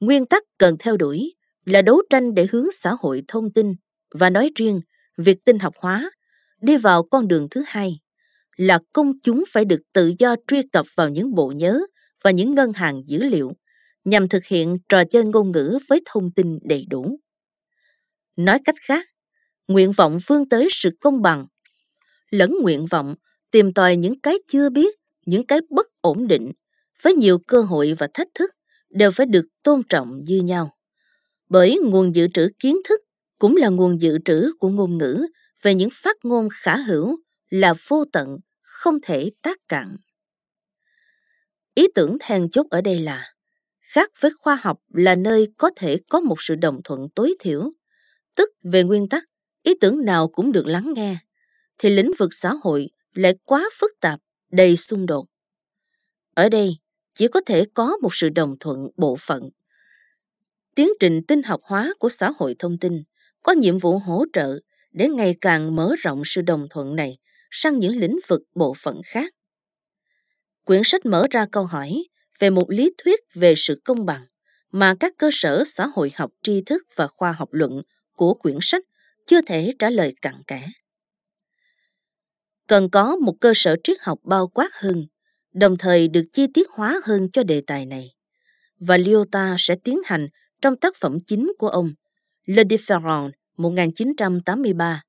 nguyên 0.00 0.26
tắc 0.26 0.42
cần 0.58 0.76
theo 0.78 0.96
đuổi 0.96 1.34
là 1.66 1.82
đấu 1.82 2.02
tranh 2.10 2.34
để 2.34 2.48
hướng 2.52 2.66
xã 2.72 2.94
hội 3.00 3.22
thông 3.28 3.52
tin 3.52 3.74
và 4.14 4.30
nói 4.30 4.50
riêng 4.56 4.80
việc 5.18 5.38
tinh 5.44 5.58
học 5.58 5.74
hóa 5.80 6.10
đi 6.62 6.76
vào 6.76 7.02
con 7.02 7.28
đường 7.28 7.48
thứ 7.50 7.62
hai 7.66 8.00
là 8.56 8.78
công 8.92 9.12
chúng 9.22 9.44
phải 9.52 9.64
được 9.64 9.80
tự 9.92 10.12
do 10.18 10.36
truy 10.48 10.62
cập 10.72 10.86
vào 10.96 11.08
những 11.08 11.34
bộ 11.34 11.52
nhớ 11.56 11.80
và 12.24 12.30
những 12.30 12.54
ngân 12.54 12.72
hàng 12.72 13.02
dữ 13.06 13.22
liệu 13.22 13.52
nhằm 14.04 14.28
thực 14.28 14.46
hiện 14.46 14.76
trò 14.88 15.04
chơi 15.04 15.24
ngôn 15.24 15.52
ngữ 15.52 15.78
với 15.88 16.02
thông 16.06 16.30
tin 16.32 16.58
đầy 16.62 16.86
đủ. 16.90 17.20
Nói 18.36 18.58
cách 18.64 18.76
khác, 18.80 19.08
nguyện 19.68 19.92
vọng 19.92 20.18
vươn 20.26 20.48
tới 20.48 20.68
sự 20.70 20.90
công 21.00 21.22
bằng 21.22 21.46
lẫn 22.30 22.54
nguyện 22.62 22.86
vọng 22.86 23.14
tìm 23.50 23.72
tòi 23.72 23.96
những 23.96 24.20
cái 24.20 24.34
chưa 24.48 24.70
biết, 24.70 24.96
những 25.26 25.46
cái 25.46 25.60
bất 25.70 25.86
ổn 26.00 26.26
định 26.28 26.52
với 27.02 27.14
nhiều 27.14 27.38
cơ 27.48 27.62
hội 27.62 27.94
và 27.98 28.08
thách 28.14 28.28
thức 28.34 28.50
đều 28.90 29.10
phải 29.10 29.26
được 29.26 29.46
tôn 29.62 29.82
trọng 29.88 30.24
như 30.24 30.40
nhau. 30.42 30.75
Bởi 31.48 31.78
nguồn 31.84 32.14
dự 32.14 32.26
trữ 32.34 32.48
kiến 32.58 32.76
thức 32.88 33.00
cũng 33.38 33.56
là 33.56 33.68
nguồn 33.68 34.00
dự 34.00 34.18
trữ 34.24 34.52
của 34.58 34.68
ngôn 34.68 34.98
ngữ 34.98 35.26
về 35.62 35.74
những 35.74 35.88
phát 35.92 36.16
ngôn 36.22 36.48
khả 36.52 36.76
hữu 36.76 37.18
là 37.50 37.74
vô 37.88 38.04
tận, 38.12 38.36
không 38.62 38.98
thể 39.02 39.30
tác 39.42 39.58
cạn. 39.68 39.96
Ý 41.74 41.86
tưởng 41.94 42.16
then 42.20 42.50
chốt 42.50 42.66
ở 42.70 42.80
đây 42.80 42.98
là 42.98 43.32
khác 43.80 44.10
với 44.20 44.30
khoa 44.38 44.54
học 44.62 44.78
là 44.88 45.14
nơi 45.14 45.48
có 45.56 45.70
thể 45.76 45.98
có 46.08 46.20
một 46.20 46.36
sự 46.38 46.54
đồng 46.54 46.80
thuận 46.84 47.08
tối 47.14 47.34
thiểu, 47.40 47.72
tức 48.34 48.50
về 48.62 48.82
nguyên 48.84 49.08
tắc, 49.08 49.24
ý 49.62 49.74
tưởng 49.80 50.04
nào 50.04 50.28
cũng 50.28 50.52
được 50.52 50.66
lắng 50.66 50.92
nghe, 50.96 51.16
thì 51.78 51.90
lĩnh 51.90 52.10
vực 52.18 52.34
xã 52.34 52.52
hội 52.62 52.88
lại 53.14 53.34
quá 53.44 53.70
phức 53.80 53.90
tạp, 54.00 54.20
đầy 54.50 54.76
xung 54.76 55.06
đột. 55.06 55.26
Ở 56.34 56.48
đây, 56.48 56.76
chỉ 57.14 57.28
có 57.28 57.40
thể 57.46 57.64
có 57.74 57.96
một 58.02 58.14
sự 58.14 58.28
đồng 58.28 58.56
thuận 58.60 58.88
bộ 58.96 59.16
phận. 59.20 59.50
Tiến 60.76 60.88
trình 61.00 61.22
tinh 61.28 61.42
học 61.42 61.60
hóa 61.64 61.92
của 61.98 62.08
xã 62.08 62.30
hội 62.36 62.56
thông 62.58 62.78
tin 62.78 63.02
có 63.42 63.52
nhiệm 63.52 63.78
vụ 63.78 63.98
hỗ 63.98 64.24
trợ 64.32 64.58
để 64.92 65.08
ngày 65.08 65.34
càng 65.40 65.76
mở 65.76 65.94
rộng 65.98 66.22
sự 66.24 66.42
đồng 66.42 66.66
thuận 66.70 66.96
này 66.96 67.18
sang 67.50 67.78
những 67.78 67.96
lĩnh 67.96 68.18
vực 68.28 68.42
bộ 68.54 68.74
phận 68.82 69.00
khác. 69.04 69.34
Quyển 70.64 70.82
sách 70.84 71.06
mở 71.06 71.26
ra 71.30 71.46
câu 71.52 71.64
hỏi 71.64 72.04
về 72.38 72.50
một 72.50 72.70
lý 72.70 72.92
thuyết 72.98 73.20
về 73.34 73.54
sự 73.56 73.80
công 73.84 74.06
bằng 74.06 74.26
mà 74.72 74.94
các 75.00 75.12
cơ 75.18 75.30
sở 75.32 75.64
xã 75.66 75.86
hội 75.86 76.12
học 76.14 76.30
tri 76.42 76.62
thức 76.66 76.82
và 76.96 77.06
khoa 77.06 77.32
học 77.32 77.48
luận 77.52 77.82
của 78.12 78.34
quyển 78.34 78.58
sách 78.60 78.82
chưa 79.26 79.40
thể 79.42 79.72
trả 79.78 79.90
lời 79.90 80.14
cặn 80.22 80.34
kẽ. 80.46 80.68
Cần 82.66 82.90
có 82.90 83.16
một 83.16 83.34
cơ 83.40 83.52
sở 83.56 83.76
triết 83.84 83.96
học 84.00 84.18
bao 84.24 84.48
quát 84.48 84.70
hơn, 84.72 85.06
đồng 85.52 85.78
thời 85.78 86.08
được 86.08 86.24
chi 86.32 86.46
tiết 86.54 86.68
hóa 86.70 87.00
hơn 87.04 87.28
cho 87.32 87.42
đề 87.42 87.62
tài 87.66 87.86
này. 87.86 88.14
Và 88.78 88.96
Lyota 88.96 89.56
sẽ 89.58 89.76
tiến 89.84 90.00
hành 90.04 90.28
trong 90.62 90.76
tác 90.76 90.96
phẩm 90.96 91.18
chính 91.26 91.52
của 91.58 91.68
ông, 91.68 91.92
Le 92.44 92.64
Différent 92.64 93.32
1983. 93.56 95.02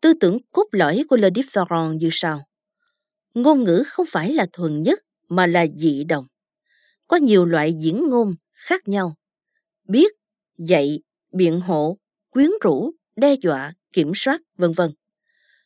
Tư 0.00 0.12
tưởng 0.20 0.38
cốt 0.52 0.66
lõi 0.72 1.04
của 1.08 1.16
Le 1.16 1.30
Différent 1.30 2.00
như 2.00 2.08
sau. 2.12 2.48
Ngôn 3.34 3.64
ngữ 3.64 3.82
không 3.86 4.06
phải 4.10 4.32
là 4.32 4.46
thuần 4.52 4.82
nhất 4.82 4.98
mà 5.28 5.46
là 5.46 5.66
dị 5.76 6.04
đồng. 6.04 6.26
Có 7.06 7.16
nhiều 7.16 7.46
loại 7.46 7.72
diễn 7.72 8.08
ngôn 8.08 8.34
khác 8.52 8.88
nhau. 8.88 9.16
Biết, 9.88 10.12
dạy, 10.58 11.00
biện 11.32 11.60
hộ, 11.60 11.98
quyến 12.30 12.50
rũ, 12.62 12.90
đe 13.16 13.34
dọa, 13.34 13.72
kiểm 13.92 14.12
soát, 14.14 14.40
vân 14.56 14.72
vân. 14.72 14.90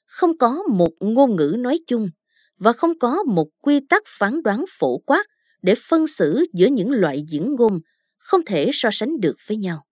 Không 0.04 0.38
có 0.38 0.62
một 0.68 0.92
ngôn 1.00 1.36
ngữ 1.36 1.56
nói 1.58 1.80
chung 1.86 2.10
và 2.58 2.72
không 2.72 2.98
có 2.98 3.22
một 3.22 3.48
quy 3.60 3.80
tắc 3.88 4.02
phán 4.06 4.42
đoán 4.42 4.64
phổ 4.78 4.98
quát 4.98 5.24
để 5.62 5.74
phân 5.88 6.06
xử 6.06 6.44
giữa 6.52 6.66
những 6.66 6.90
loại 6.90 7.22
diễn 7.28 7.54
ngôn 7.54 7.80
không 8.22 8.40
thể 8.46 8.70
so 8.72 8.88
sánh 8.92 9.20
được 9.20 9.36
với 9.46 9.56
nhau. 9.56 9.84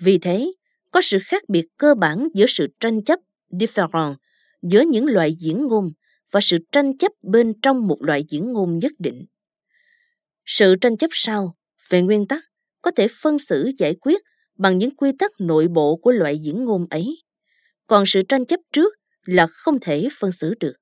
Vì 0.00 0.18
thế, 0.18 0.52
có 0.90 1.00
sự 1.02 1.18
khác 1.24 1.42
biệt 1.48 1.66
cơ 1.76 1.94
bản 1.94 2.28
giữa 2.34 2.46
sự 2.48 2.66
tranh 2.80 3.04
chấp 3.04 3.20
different 3.50 4.14
giữa 4.62 4.80
những 4.80 5.06
loại 5.06 5.34
diễn 5.38 5.66
ngôn 5.66 5.90
và 6.30 6.40
sự 6.40 6.58
tranh 6.72 6.98
chấp 6.98 7.12
bên 7.22 7.52
trong 7.62 7.86
một 7.86 7.98
loại 8.02 8.24
diễn 8.28 8.52
ngôn 8.52 8.78
nhất 8.78 8.92
định. 8.98 9.26
Sự 10.44 10.76
tranh 10.80 10.96
chấp 10.96 11.10
sau, 11.12 11.56
về 11.88 12.02
nguyên 12.02 12.26
tắc, 12.26 12.44
có 12.82 12.90
thể 12.90 13.08
phân 13.22 13.38
xử 13.38 13.70
giải 13.78 13.94
quyết 14.00 14.22
bằng 14.58 14.78
những 14.78 14.96
quy 14.96 15.10
tắc 15.18 15.30
nội 15.38 15.68
bộ 15.68 15.96
của 15.96 16.10
loại 16.10 16.38
diễn 16.38 16.64
ngôn 16.64 16.86
ấy. 16.90 17.22
Còn 17.86 18.04
sự 18.06 18.22
tranh 18.28 18.46
chấp 18.46 18.60
trước 18.72 18.94
là 19.24 19.46
không 19.46 19.78
thể 19.80 20.08
phân 20.20 20.32
xử 20.32 20.54
được. 20.60 20.74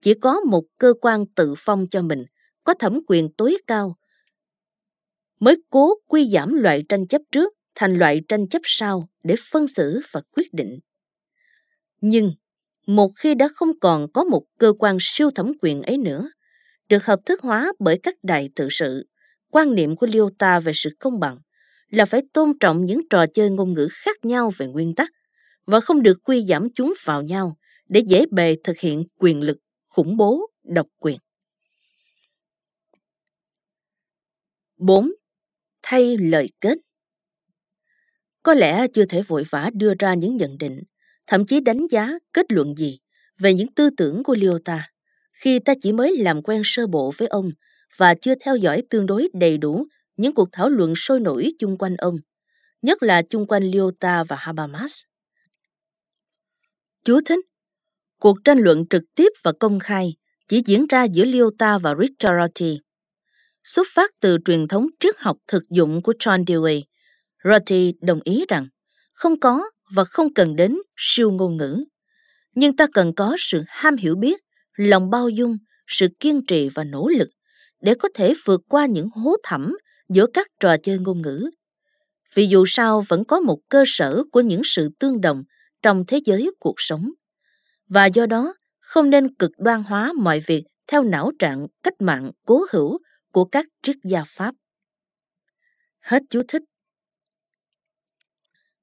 Chỉ 0.00 0.14
có 0.14 0.40
một 0.40 0.64
cơ 0.78 0.94
quan 1.00 1.24
tự 1.26 1.54
phong 1.58 1.86
cho 1.90 2.02
mình 2.02 2.24
có 2.64 2.74
thẩm 2.74 3.00
quyền 3.06 3.32
tối 3.38 3.56
cao 3.66 3.96
mới 5.42 5.62
cố 5.70 5.94
quy 6.06 6.30
giảm 6.30 6.54
loại 6.54 6.82
tranh 6.88 7.06
chấp 7.06 7.22
trước 7.32 7.52
thành 7.74 7.94
loại 7.94 8.20
tranh 8.28 8.48
chấp 8.48 8.62
sau 8.64 9.08
để 9.24 9.36
phân 9.50 9.68
xử 9.68 10.00
và 10.12 10.20
quyết 10.36 10.54
định. 10.54 10.78
Nhưng 12.00 12.32
một 12.86 13.10
khi 13.16 13.34
đã 13.34 13.48
không 13.54 13.78
còn 13.80 14.12
có 14.12 14.24
một 14.24 14.42
cơ 14.58 14.72
quan 14.78 14.96
siêu 15.00 15.30
thẩm 15.30 15.52
quyền 15.62 15.82
ấy 15.82 15.98
nữa, 15.98 16.30
được 16.88 17.04
hợp 17.04 17.20
thức 17.26 17.40
hóa 17.42 17.72
bởi 17.78 18.00
các 18.02 18.14
đại 18.22 18.50
tự 18.54 18.68
sự, 18.70 19.06
quan 19.50 19.74
niệm 19.74 19.96
của 19.96 20.06
Lyota 20.06 20.60
về 20.60 20.72
sự 20.74 20.90
công 20.98 21.20
bằng 21.20 21.38
là 21.90 22.06
phải 22.06 22.22
tôn 22.32 22.58
trọng 22.60 22.84
những 22.84 23.00
trò 23.10 23.26
chơi 23.34 23.50
ngôn 23.50 23.72
ngữ 23.72 23.88
khác 23.90 24.16
nhau 24.24 24.52
về 24.56 24.66
nguyên 24.66 24.94
tắc 24.94 25.10
và 25.66 25.80
không 25.80 26.02
được 26.02 26.18
quy 26.24 26.46
giảm 26.48 26.68
chúng 26.74 26.94
vào 27.04 27.22
nhau 27.22 27.56
để 27.88 28.02
dễ 28.06 28.24
bề 28.30 28.56
thực 28.64 28.78
hiện 28.78 29.04
quyền 29.18 29.40
lực 29.40 29.58
khủng 29.88 30.16
bố 30.16 30.50
độc 30.64 30.86
quyền. 30.98 31.18
4. 34.76 35.12
Thay 35.82 36.16
lời 36.16 36.48
kết 36.60 36.78
Có 38.42 38.54
lẽ 38.54 38.86
chưa 38.94 39.04
thể 39.04 39.22
vội 39.22 39.44
vã 39.50 39.70
đưa 39.74 39.92
ra 39.98 40.14
những 40.14 40.36
nhận 40.36 40.58
định, 40.58 40.82
thậm 41.26 41.46
chí 41.46 41.60
đánh 41.60 41.86
giá 41.90 42.08
kết 42.32 42.52
luận 42.52 42.74
gì 42.76 42.98
về 43.38 43.54
những 43.54 43.72
tư 43.74 43.90
tưởng 43.96 44.22
của 44.22 44.34
Lyota 44.34 44.92
khi 45.32 45.58
ta 45.58 45.74
chỉ 45.82 45.92
mới 45.92 46.16
làm 46.16 46.42
quen 46.42 46.62
sơ 46.64 46.86
bộ 46.86 47.12
với 47.18 47.28
ông 47.28 47.50
và 47.96 48.14
chưa 48.14 48.34
theo 48.44 48.56
dõi 48.56 48.82
tương 48.90 49.06
đối 49.06 49.28
đầy 49.32 49.58
đủ 49.58 49.86
những 50.16 50.34
cuộc 50.34 50.48
thảo 50.52 50.68
luận 50.68 50.94
sôi 50.96 51.20
nổi 51.20 51.52
chung 51.58 51.78
quanh 51.78 51.96
ông, 51.96 52.16
nhất 52.82 53.02
là 53.02 53.22
chung 53.22 53.46
quanh 53.46 53.62
Lyota 53.62 54.24
và 54.24 54.36
Habermas. 54.36 55.02
Chú 57.04 57.20
thích 57.26 57.40
Cuộc 58.18 58.38
tranh 58.44 58.58
luận 58.58 58.84
trực 58.90 59.02
tiếp 59.14 59.28
và 59.44 59.52
công 59.60 59.78
khai 59.78 60.16
chỉ 60.48 60.62
diễn 60.66 60.86
ra 60.86 61.04
giữa 61.04 61.24
Lyota 61.24 61.78
và 61.78 61.94
Richard 62.00 62.34
Rorty. 62.40 62.80
Xuất 63.64 63.86
phát 63.94 64.10
từ 64.20 64.38
truyền 64.44 64.68
thống 64.68 64.86
triết 65.00 65.14
học 65.18 65.36
thực 65.48 65.62
dụng 65.70 66.02
của 66.02 66.12
John 66.18 66.44
Dewey, 66.44 66.82
Rorty 67.44 67.92
đồng 68.00 68.20
ý 68.24 68.44
rằng 68.48 68.66
không 69.12 69.40
có 69.40 69.70
và 69.94 70.04
không 70.04 70.34
cần 70.34 70.56
đến 70.56 70.76
siêu 70.96 71.30
ngôn 71.30 71.56
ngữ. 71.56 71.84
Nhưng 72.54 72.76
ta 72.76 72.86
cần 72.94 73.14
có 73.14 73.36
sự 73.38 73.62
ham 73.68 73.96
hiểu 73.96 74.14
biết, 74.16 74.40
lòng 74.76 75.10
bao 75.10 75.28
dung, 75.28 75.58
sự 75.86 76.08
kiên 76.20 76.46
trì 76.46 76.68
và 76.68 76.84
nỗ 76.84 77.08
lực 77.08 77.28
để 77.80 77.94
có 77.94 78.08
thể 78.14 78.34
vượt 78.44 78.60
qua 78.68 78.86
những 78.86 79.08
hố 79.14 79.36
thẳm 79.42 79.76
giữa 80.08 80.26
các 80.34 80.46
trò 80.60 80.76
chơi 80.82 80.98
ngôn 80.98 81.22
ngữ. 81.22 81.50
Vì 82.34 82.46
dù 82.46 82.64
sao 82.66 83.04
vẫn 83.08 83.24
có 83.24 83.40
một 83.40 83.58
cơ 83.68 83.84
sở 83.86 84.22
của 84.32 84.40
những 84.40 84.62
sự 84.64 84.88
tương 84.98 85.20
đồng 85.20 85.42
trong 85.82 86.04
thế 86.08 86.20
giới 86.24 86.50
cuộc 86.60 86.74
sống. 86.76 87.10
Và 87.88 88.06
do 88.06 88.26
đó, 88.26 88.54
không 88.80 89.10
nên 89.10 89.34
cực 89.34 89.50
đoan 89.58 89.82
hóa 89.82 90.12
mọi 90.16 90.40
việc 90.46 90.64
theo 90.86 91.02
não 91.02 91.32
trạng 91.38 91.66
cách 91.82 92.00
mạng 92.00 92.30
cố 92.46 92.64
hữu 92.70 92.98
của 93.32 93.44
các 93.44 93.66
triết 93.82 93.96
gia 94.04 94.24
Pháp. 94.26 94.54
Hết 96.00 96.22
chú 96.30 96.42
thích. 96.48 96.62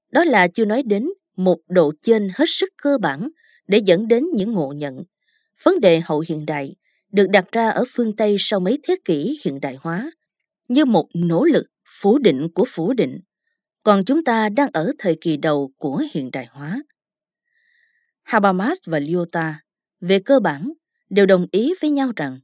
Đó 0.09 0.23
là 0.23 0.47
chưa 0.47 0.65
nói 0.65 0.83
đến 0.83 1.09
một 1.35 1.59
độ 1.67 1.93
trên 2.01 2.29
hết 2.35 2.45
sức 2.47 2.69
cơ 2.77 2.97
bản 2.97 3.29
để 3.67 3.81
dẫn 3.85 4.07
đến 4.07 4.25
những 4.33 4.51
ngộ 4.51 4.73
nhận. 4.77 5.03
Vấn 5.63 5.79
đề 5.79 5.99
hậu 5.99 6.23
hiện 6.27 6.45
đại 6.45 6.75
được 7.11 7.27
đặt 7.29 7.45
ra 7.51 7.69
ở 7.69 7.83
phương 7.89 8.15
Tây 8.15 8.35
sau 8.39 8.59
mấy 8.59 8.79
thế 8.83 8.95
kỷ 9.05 9.39
hiện 9.43 9.59
đại 9.61 9.77
hóa 9.81 10.11
như 10.67 10.85
một 10.85 11.07
nỗ 11.13 11.45
lực 11.45 11.65
phủ 12.01 12.17
định 12.19 12.47
của 12.55 12.65
phủ 12.67 12.93
định, 12.93 13.19
còn 13.83 14.05
chúng 14.05 14.23
ta 14.23 14.49
đang 14.49 14.69
ở 14.73 14.91
thời 14.99 15.17
kỳ 15.21 15.37
đầu 15.37 15.71
của 15.77 16.03
hiện 16.13 16.31
đại 16.31 16.45
hóa. 16.45 16.81
Habermas 18.21 18.77
và 18.85 18.99
Lyota 18.99 19.59
về 20.01 20.19
cơ 20.19 20.39
bản 20.39 20.73
đều 21.09 21.25
đồng 21.25 21.47
ý 21.51 21.73
với 21.81 21.89
nhau 21.89 22.11
rằng 22.15 22.39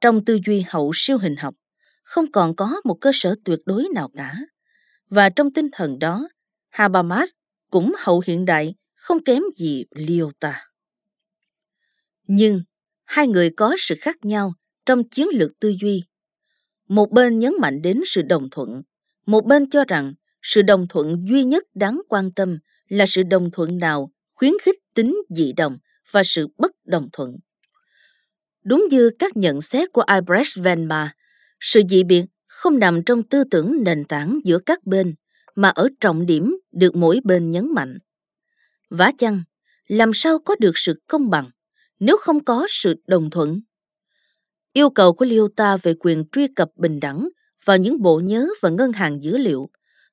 trong 0.00 0.24
tư 0.24 0.38
duy 0.46 0.64
hậu 0.68 0.92
siêu 0.94 1.18
hình 1.18 1.36
học 1.36 1.54
không 2.02 2.32
còn 2.32 2.56
có 2.56 2.80
một 2.84 2.98
cơ 3.00 3.10
sở 3.14 3.34
tuyệt 3.44 3.60
đối 3.66 3.88
nào 3.94 4.10
cả 4.14 4.34
và 5.08 5.28
trong 5.28 5.52
tinh 5.52 5.68
thần 5.72 5.98
đó 5.98 6.28
Habermas 6.68 7.30
cũng 7.70 7.92
hậu 7.98 8.22
hiện 8.26 8.44
đại 8.44 8.74
không 8.94 9.24
kém 9.24 9.42
gì 9.56 9.84
Lyota. 9.90 10.64
Nhưng 12.26 12.62
hai 13.04 13.28
người 13.28 13.50
có 13.50 13.76
sự 13.78 13.94
khác 14.00 14.16
nhau 14.24 14.54
trong 14.86 15.08
chiến 15.08 15.28
lược 15.32 15.50
tư 15.60 15.74
duy. 15.80 16.04
Một 16.88 17.10
bên 17.10 17.38
nhấn 17.38 17.52
mạnh 17.60 17.82
đến 17.82 18.00
sự 18.06 18.22
đồng 18.22 18.48
thuận, 18.50 18.82
một 19.26 19.44
bên 19.44 19.70
cho 19.70 19.84
rằng 19.88 20.14
sự 20.42 20.62
đồng 20.62 20.86
thuận 20.88 21.24
duy 21.28 21.44
nhất 21.44 21.64
đáng 21.74 22.00
quan 22.08 22.32
tâm 22.32 22.58
là 22.88 23.04
sự 23.08 23.22
đồng 23.22 23.50
thuận 23.50 23.78
nào 23.78 24.12
khuyến 24.32 24.52
khích 24.62 24.78
tính 24.94 25.16
dị 25.36 25.52
đồng 25.52 25.78
và 26.10 26.22
sự 26.24 26.48
bất 26.58 26.70
đồng 26.84 27.08
thuận. 27.12 27.36
Đúng 28.66 28.86
như 28.90 29.10
các 29.18 29.36
nhận 29.36 29.62
xét 29.62 29.92
của 29.92 30.00
Albrecht 30.00 30.56
Venma, 30.56 31.14
sự 31.60 31.82
dị 31.90 32.04
biệt 32.04 32.24
không 32.46 32.78
nằm 32.78 33.02
trong 33.06 33.22
tư 33.22 33.44
tưởng 33.50 33.84
nền 33.84 34.04
tảng 34.04 34.40
giữa 34.44 34.58
các 34.58 34.86
bên, 34.86 35.14
mà 35.54 35.68
ở 35.68 35.88
trọng 36.00 36.26
điểm 36.26 36.56
được 36.72 36.96
mỗi 36.96 37.20
bên 37.24 37.50
nhấn 37.50 37.74
mạnh. 37.74 37.98
Vả 38.90 39.12
chăng, 39.18 39.42
làm 39.88 40.10
sao 40.14 40.38
có 40.38 40.56
được 40.60 40.72
sự 40.74 41.00
công 41.06 41.30
bằng 41.30 41.50
nếu 42.00 42.16
không 42.16 42.44
có 42.44 42.66
sự 42.70 42.94
đồng 43.06 43.30
thuận? 43.30 43.60
Yêu 44.72 44.90
cầu 44.90 45.12
của 45.12 45.24
Lyota 45.24 45.76
về 45.76 45.94
quyền 46.00 46.24
truy 46.32 46.48
cập 46.56 46.68
bình 46.76 47.00
đẳng 47.00 47.28
vào 47.64 47.76
những 47.76 48.02
bộ 48.02 48.20
nhớ 48.20 48.48
và 48.60 48.70
ngân 48.70 48.92
hàng 48.92 49.22
dữ 49.22 49.36
liệu 49.36 49.68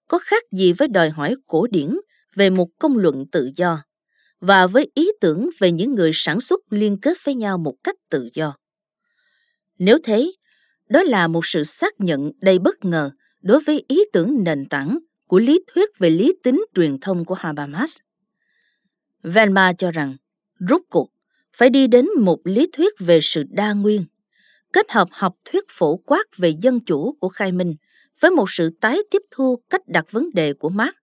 có 0.07 0.19
khác 0.19 0.43
gì 0.51 0.73
với 0.73 0.87
đòi 0.87 1.09
hỏi 1.09 1.35
cổ 1.47 1.67
điển 1.71 1.97
về 2.35 2.49
một 2.49 2.67
công 2.79 2.97
luận 2.97 3.25
tự 3.31 3.49
do 3.55 3.83
và 4.45 4.67
với 4.67 4.91
ý 4.93 5.09
tưởng 5.21 5.49
về 5.59 5.71
những 5.71 5.95
người 5.95 6.11
sản 6.13 6.41
xuất 6.41 6.59
liên 6.69 6.97
kết 7.01 7.17
với 7.23 7.35
nhau 7.35 7.57
một 7.57 7.75
cách 7.83 7.95
tự 8.09 8.29
do. 8.33 8.55
Nếu 9.79 9.97
thế, 10.03 10.31
đó 10.89 11.03
là 11.03 11.27
một 11.27 11.45
sự 11.45 11.63
xác 11.63 11.93
nhận 11.99 12.31
đầy 12.41 12.59
bất 12.59 12.85
ngờ 12.85 13.11
đối 13.41 13.59
với 13.59 13.85
ý 13.87 13.99
tưởng 14.13 14.43
nền 14.43 14.65
tảng 14.65 14.99
của 15.27 15.39
lý 15.39 15.61
thuyết 15.73 15.89
về 15.99 16.09
lý 16.09 16.33
tính 16.43 16.65
truyền 16.75 16.99
thông 16.99 17.25
của 17.25 17.35
Habermas. 17.35 17.97
Venma 19.23 19.73
cho 19.73 19.91
rằng, 19.91 20.15
rút 20.59 20.81
cuộc, 20.89 21.09
phải 21.57 21.69
đi 21.69 21.87
đến 21.87 22.07
một 22.19 22.39
lý 22.43 22.67
thuyết 22.73 22.93
về 22.99 23.19
sự 23.21 23.43
đa 23.49 23.73
nguyên, 23.73 24.05
kết 24.73 24.91
hợp 24.91 25.07
học 25.11 25.35
thuyết 25.45 25.63
phổ 25.69 25.95
quát 25.97 26.23
về 26.37 26.53
dân 26.61 26.79
chủ 26.79 27.17
của 27.19 27.29
Khai 27.29 27.51
Minh 27.51 27.75
với 28.19 28.31
một 28.31 28.51
sự 28.51 28.69
tái 28.81 28.97
tiếp 29.11 29.21
thu 29.31 29.61
cách 29.69 29.87
đặt 29.87 30.05
vấn 30.11 30.29
đề 30.33 30.53
của 30.53 30.69
Marx 30.69 31.02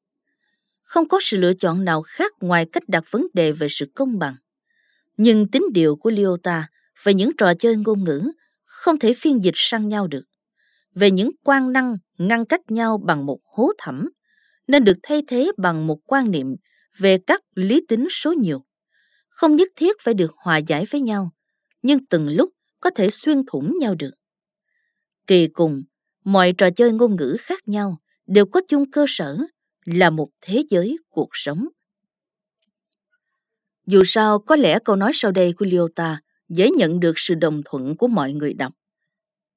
không 0.91 1.09
có 1.09 1.19
sự 1.23 1.37
lựa 1.37 1.55
chọn 1.55 1.85
nào 1.85 2.03
khác 2.03 2.33
ngoài 2.41 2.67
cách 2.73 2.89
đặt 2.89 3.05
vấn 3.11 3.27
đề 3.35 3.53
về 3.53 3.67
sự 3.71 3.87
công 3.95 4.19
bằng. 4.19 4.37
Nhưng 5.17 5.49
tính 5.51 5.62
điều 5.75 5.97
của 5.97 6.11
Lyota 6.11 6.69
về 7.03 7.15
những 7.15 7.31
trò 7.39 7.55
chơi 7.59 7.77
ngôn 7.77 8.05
ngữ 8.05 8.33
không 8.65 8.99
thể 8.99 9.15
phiên 9.15 9.45
dịch 9.45 9.55
sang 9.57 9.89
nhau 9.89 10.07
được. 10.07 10.23
Về 10.95 11.11
những 11.11 11.31
quan 11.45 11.73
năng 11.73 11.97
ngăn 12.19 12.45
cách 12.45 12.71
nhau 12.71 12.99
bằng 13.05 13.27
một 13.27 13.39
hố 13.45 13.73
thẳm, 13.79 14.09
nên 14.69 14.85
được 14.85 14.97
thay 15.03 15.23
thế 15.29 15.53
bằng 15.57 15.87
một 15.87 15.99
quan 16.07 16.31
niệm 16.31 16.47
về 16.99 17.19
các 17.27 17.41
lý 17.55 17.85
tính 17.89 18.09
số 18.11 18.33
nhiều. 18.33 18.65
Không 19.29 19.57
nhất 19.57 19.69
thiết 19.77 19.97
phải 20.03 20.15
được 20.15 20.33
hòa 20.37 20.57
giải 20.57 20.87
với 20.91 21.01
nhau, 21.01 21.31
nhưng 21.83 22.07
từng 22.07 22.29
lúc 22.29 22.51
có 22.81 22.91
thể 22.91 23.11
xuyên 23.11 23.43
thủng 23.47 23.79
nhau 23.81 23.95
được. 23.95 24.12
Kỳ 25.27 25.47
cùng, 25.47 25.83
mọi 26.25 26.53
trò 26.59 26.71
chơi 26.71 26.93
ngôn 26.93 27.17
ngữ 27.17 27.37
khác 27.41 27.69
nhau 27.69 27.99
đều 28.27 28.47
có 28.47 28.61
chung 28.69 28.91
cơ 28.91 29.05
sở 29.09 29.39
là 29.85 30.11
một 30.11 30.28
thế 30.40 30.65
giới 30.70 30.98
cuộc 31.11 31.28
sống. 31.32 31.69
Dù 33.86 34.02
sao, 34.07 34.39
có 34.39 34.57
lẽ 34.57 34.78
câu 34.85 34.97
nói 34.97 35.11
sau 35.15 35.32
đây 35.32 35.52
của 35.52 35.65
Lyota 35.65 36.20
dễ 36.48 36.70
nhận 36.70 37.01
được 37.01 37.12
sự 37.16 37.35
đồng 37.35 37.62
thuận 37.65 37.97
của 37.97 38.09
mọi 38.09 38.32
người 38.32 38.55
đọc. 38.55 38.73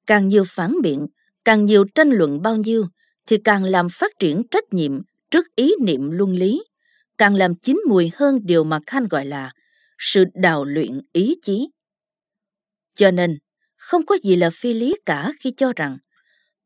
Càng 0.06 0.28
nhiều 0.28 0.44
phản 0.48 0.74
biện, 0.82 1.06
càng 1.44 1.64
nhiều 1.64 1.84
tranh 1.94 2.10
luận 2.10 2.42
bao 2.42 2.56
nhiêu, 2.56 2.86
thì 3.26 3.36
càng 3.44 3.64
làm 3.64 3.88
phát 3.92 4.12
triển 4.18 4.42
trách 4.50 4.64
nhiệm 4.72 5.00
trước 5.30 5.46
ý 5.56 5.72
niệm 5.80 6.10
luân 6.10 6.32
lý, 6.32 6.64
càng 7.18 7.34
làm 7.34 7.54
chín 7.54 7.80
mùi 7.88 8.10
hơn 8.14 8.38
điều 8.42 8.64
mà 8.64 8.80
Kant 8.86 9.10
gọi 9.10 9.24
là 9.24 9.52
sự 9.98 10.24
đào 10.34 10.64
luyện 10.64 11.00
ý 11.12 11.36
chí. 11.42 11.68
Cho 12.94 13.10
nên, 13.10 13.38
không 13.76 14.06
có 14.06 14.16
gì 14.22 14.36
là 14.36 14.50
phi 14.50 14.72
lý 14.72 14.96
cả 15.06 15.32
khi 15.40 15.52
cho 15.56 15.72
rằng 15.76 15.98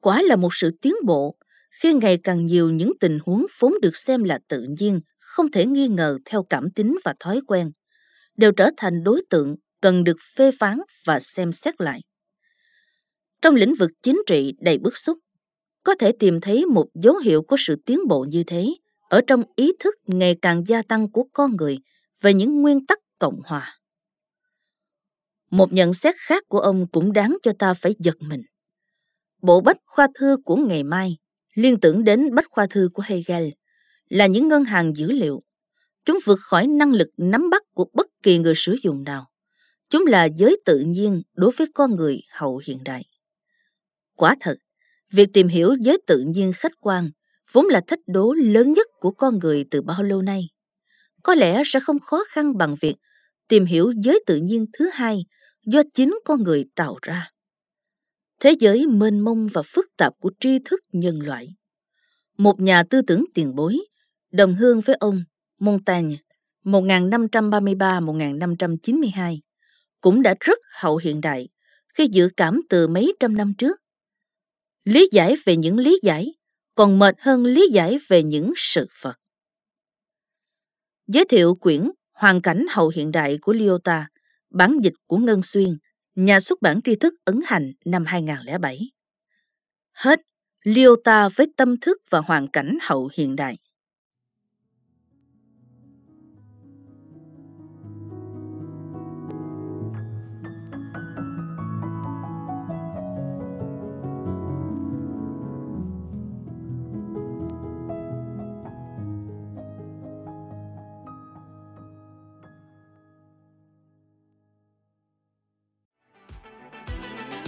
quả 0.00 0.22
là 0.22 0.36
một 0.36 0.54
sự 0.54 0.70
tiến 0.82 0.94
bộ 1.06 1.36
khi 1.82 1.92
ngày 1.92 2.18
càng 2.24 2.46
nhiều 2.46 2.70
những 2.70 2.92
tình 3.00 3.18
huống 3.26 3.46
vốn 3.58 3.74
được 3.82 3.96
xem 3.96 4.24
là 4.24 4.38
tự 4.48 4.66
nhiên, 4.78 5.00
không 5.18 5.50
thể 5.50 5.66
nghi 5.66 5.88
ngờ 5.88 6.18
theo 6.24 6.42
cảm 6.42 6.70
tính 6.70 6.98
và 7.04 7.14
thói 7.20 7.40
quen, 7.46 7.70
đều 8.36 8.52
trở 8.52 8.70
thành 8.76 9.04
đối 9.04 9.22
tượng 9.30 9.56
cần 9.80 10.04
được 10.04 10.16
phê 10.36 10.50
phán 10.58 10.78
và 11.04 11.20
xem 11.20 11.52
xét 11.52 11.80
lại. 11.80 12.00
Trong 13.42 13.54
lĩnh 13.54 13.74
vực 13.74 13.90
chính 14.02 14.22
trị 14.26 14.52
đầy 14.60 14.78
bức 14.78 14.96
xúc, 14.96 15.18
có 15.82 15.94
thể 15.98 16.12
tìm 16.18 16.40
thấy 16.40 16.66
một 16.66 16.86
dấu 16.94 17.16
hiệu 17.16 17.42
của 17.42 17.56
sự 17.58 17.76
tiến 17.86 18.00
bộ 18.08 18.26
như 18.28 18.44
thế 18.46 18.66
ở 19.08 19.20
trong 19.26 19.42
ý 19.56 19.72
thức 19.80 19.94
ngày 20.06 20.36
càng 20.42 20.64
gia 20.66 20.82
tăng 20.82 21.12
của 21.12 21.24
con 21.32 21.56
người 21.56 21.78
về 22.20 22.34
những 22.34 22.62
nguyên 22.62 22.86
tắc 22.86 22.98
cộng 23.18 23.40
hòa. 23.44 23.78
Một 25.50 25.72
nhận 25.72 25.94
xét 25.94 26.14
khác 26.18 26.42
của 26.48 26.60
ông 26.60 26.86
cũng 26.92 27.12
đáng 27.12 27.36
cho 27.42 27.52
ta 27.58 27.74
phải 27.74 27.94
giật 27.98 28.16
mình. 28.20 28.42
Bộ 29.42 29.60
bách 29.60 29.76
khoa 29.86 30.08
thư 30.14 30.36
của 30.44 30.56
ngày 30.56 30.82
mai 30.82 31.16
liên 31.58 31.80
tưởng 31.80 32.04
đến 32.04 32.34
bách 32.34 32.46
khoa 32.50 32.66
thư 32.66 32.88
của 32.94 33.02
Hegel 33.06 33.48
là 34.08 34.26
những 34.26 34.48
ngân 34.48 34.64
hàng 34.64 34.96
dữ 34.96 35.10
liệu. 35.12 35.42
Chúng 36.04 36.18
vượt 36.24 36.38
khỏi 36.40 36.66
năng 36.66 36.92
lực 36.92 37.08
nắm 37.16 37.50
bắt 37.50 37.62
của 37.74 37.86
bất 37.92 38.06
kỳ 38.22 38.38
người 38.38 38.54
sử 38.56 38.76
dụng 38.82 39.04
nào. 39.04 39.26
Chúng 39.90 40.06
là 40.06 40.24
giới 40.24 40.60
tự 40.64 40.78
nhiên 40.78 41.22
đối 41.34 41.50
với 41.56 41.66
con 41.74 41.96
người 41.96 42.20
hậu 42.30 42.60
hiện 42.64 42.78
đại. 42.84 43.04
Quả 44.16 44.36
thật, 44.40 44.56
việc 45.12 45.28
tìm 45.32 45.48
hiểu 45.48 45.76
giới 45.80 45.98
tự 46.06 46.20
nhiên 46.20 46.52
khách 46.56 46.72
quan 46.80 47.10
vốn 47.52 47.66
là 47.66 47.80
thách 47.86 48.00
đố 48.06 48.32
lớn 48.32 48.72
nhất 48.72 48.86
của 49.00 49.10
con 49.10 49.38
người 49.38 49.64
từ 49.70 49.82
bao 49.82 50.02
lâu 50.02 50.22
nay. 50.22 50.48
Có 51.22 51.34
lẽ 51.34 51.62
sẽ 51.66 51.80
không 51.80 51.98
khó 51.98 52.24
khăn 52.28 52.58
bằng 52.58 52.76
việc 52.80 52.94
tìm 53.48 53.64
hiểu 53.64 53.92
giới 54.02 54.22
tự 54.26 54.36
nhiên 54.36 54.66
thứ 54.72 54.90
hai 54.92 55.26
do 55.66 55.82
chính 55.94 56.18
con 56.24 56.42
người 56.42 56.64
tạo 56.74 56.98
ra. 57.02 57.30
Thế 58.40 58.54
giới 58.60 58.86
mênh 58.86 59.20
mông 59.20 59.48
và 59.52 59.62
phức 59.62 59.86
tạp 59.96 60.12
của 60.20 60.30
tri 60.40 60.58
thức 60.64 60.80
nhân 60.92 61.20
loại. 61.20 61.48
Một 62.38 62.60
nhà 62.60 62.82
tư 62.82 63.02
tưởng 63.06 63.24
tiền 63.34 63.54
bối, 63.54 63.78
đồng 64.32 64.54
hương 64.54 64.80
với 64.80 64.96
ông 64.96 65.24
Montaigne 65.60 66.16
1533-1592, 66.64 69.38
cũng 70.00 70.22
đã 70.22 70.34
rất 70.40 70.58
hậu 70.72 70.96
hiện 70.96 71.20
đại 71.20 71.48
khi 71.94 72.08
dự 72.12 72.28
cảm 72.36 72.60
từ 72.68 72.88
mấy 72.88 73.14
trăm 73.20 73.36
năm 73.36 73.52
trước. 73.58 73.80
Lý 74.84 75.08
giải 75.12 75.36
về 75.44 75.56
những 75.56 75.78
lý 75.78 76.00
giải 76.02 76.34
còn 76.74 76.98
mệt 76.98 77.14
hơn 77.18 77.44
lý 77.44 77.68
giải 77.72 77.98
về 78.08 78.22
những 78.22 78.52
sự 78.56 78.86
vật 79.02 79.16
Giới 81.06 81.24
thiệu 81.24 81.54
quyển 81.54 81.90
Hoàn 82.12 82.42
cảnh 82.42 82.66
hậu 82.70 82.92
hiện 82.94 83.12
đại 83.12 83.38
của 83.42 83.52
Lyota, 83.52 84.06
bản 84.50 84.78
dịch 84.82 84.92
của 85.06 85.16
Ngân 85.16 85.42
Xuyên, 85.42 85.78
nhà 86.18 86.40
xuất 86.40 86.62
bản 86.62 86.80
tri 86.84 86.96
thức 86.96 87.14
ấn 87.24 87.40
hành 87.44 87.72
năm 87.84 88.04
2007. 88.06 88.90
Hết 89.92 90.20
Lyota 90.64 91.28
với 91.28 91.52
tâm 91.56 91.80
thức 91.80 92.02
và 92.10 92.18
hoàn 92.18 92.48
cảnh 92.48 92.78
hậu 92.82 93.10
hiện 93.14 93.36
đại. 93.36 93.56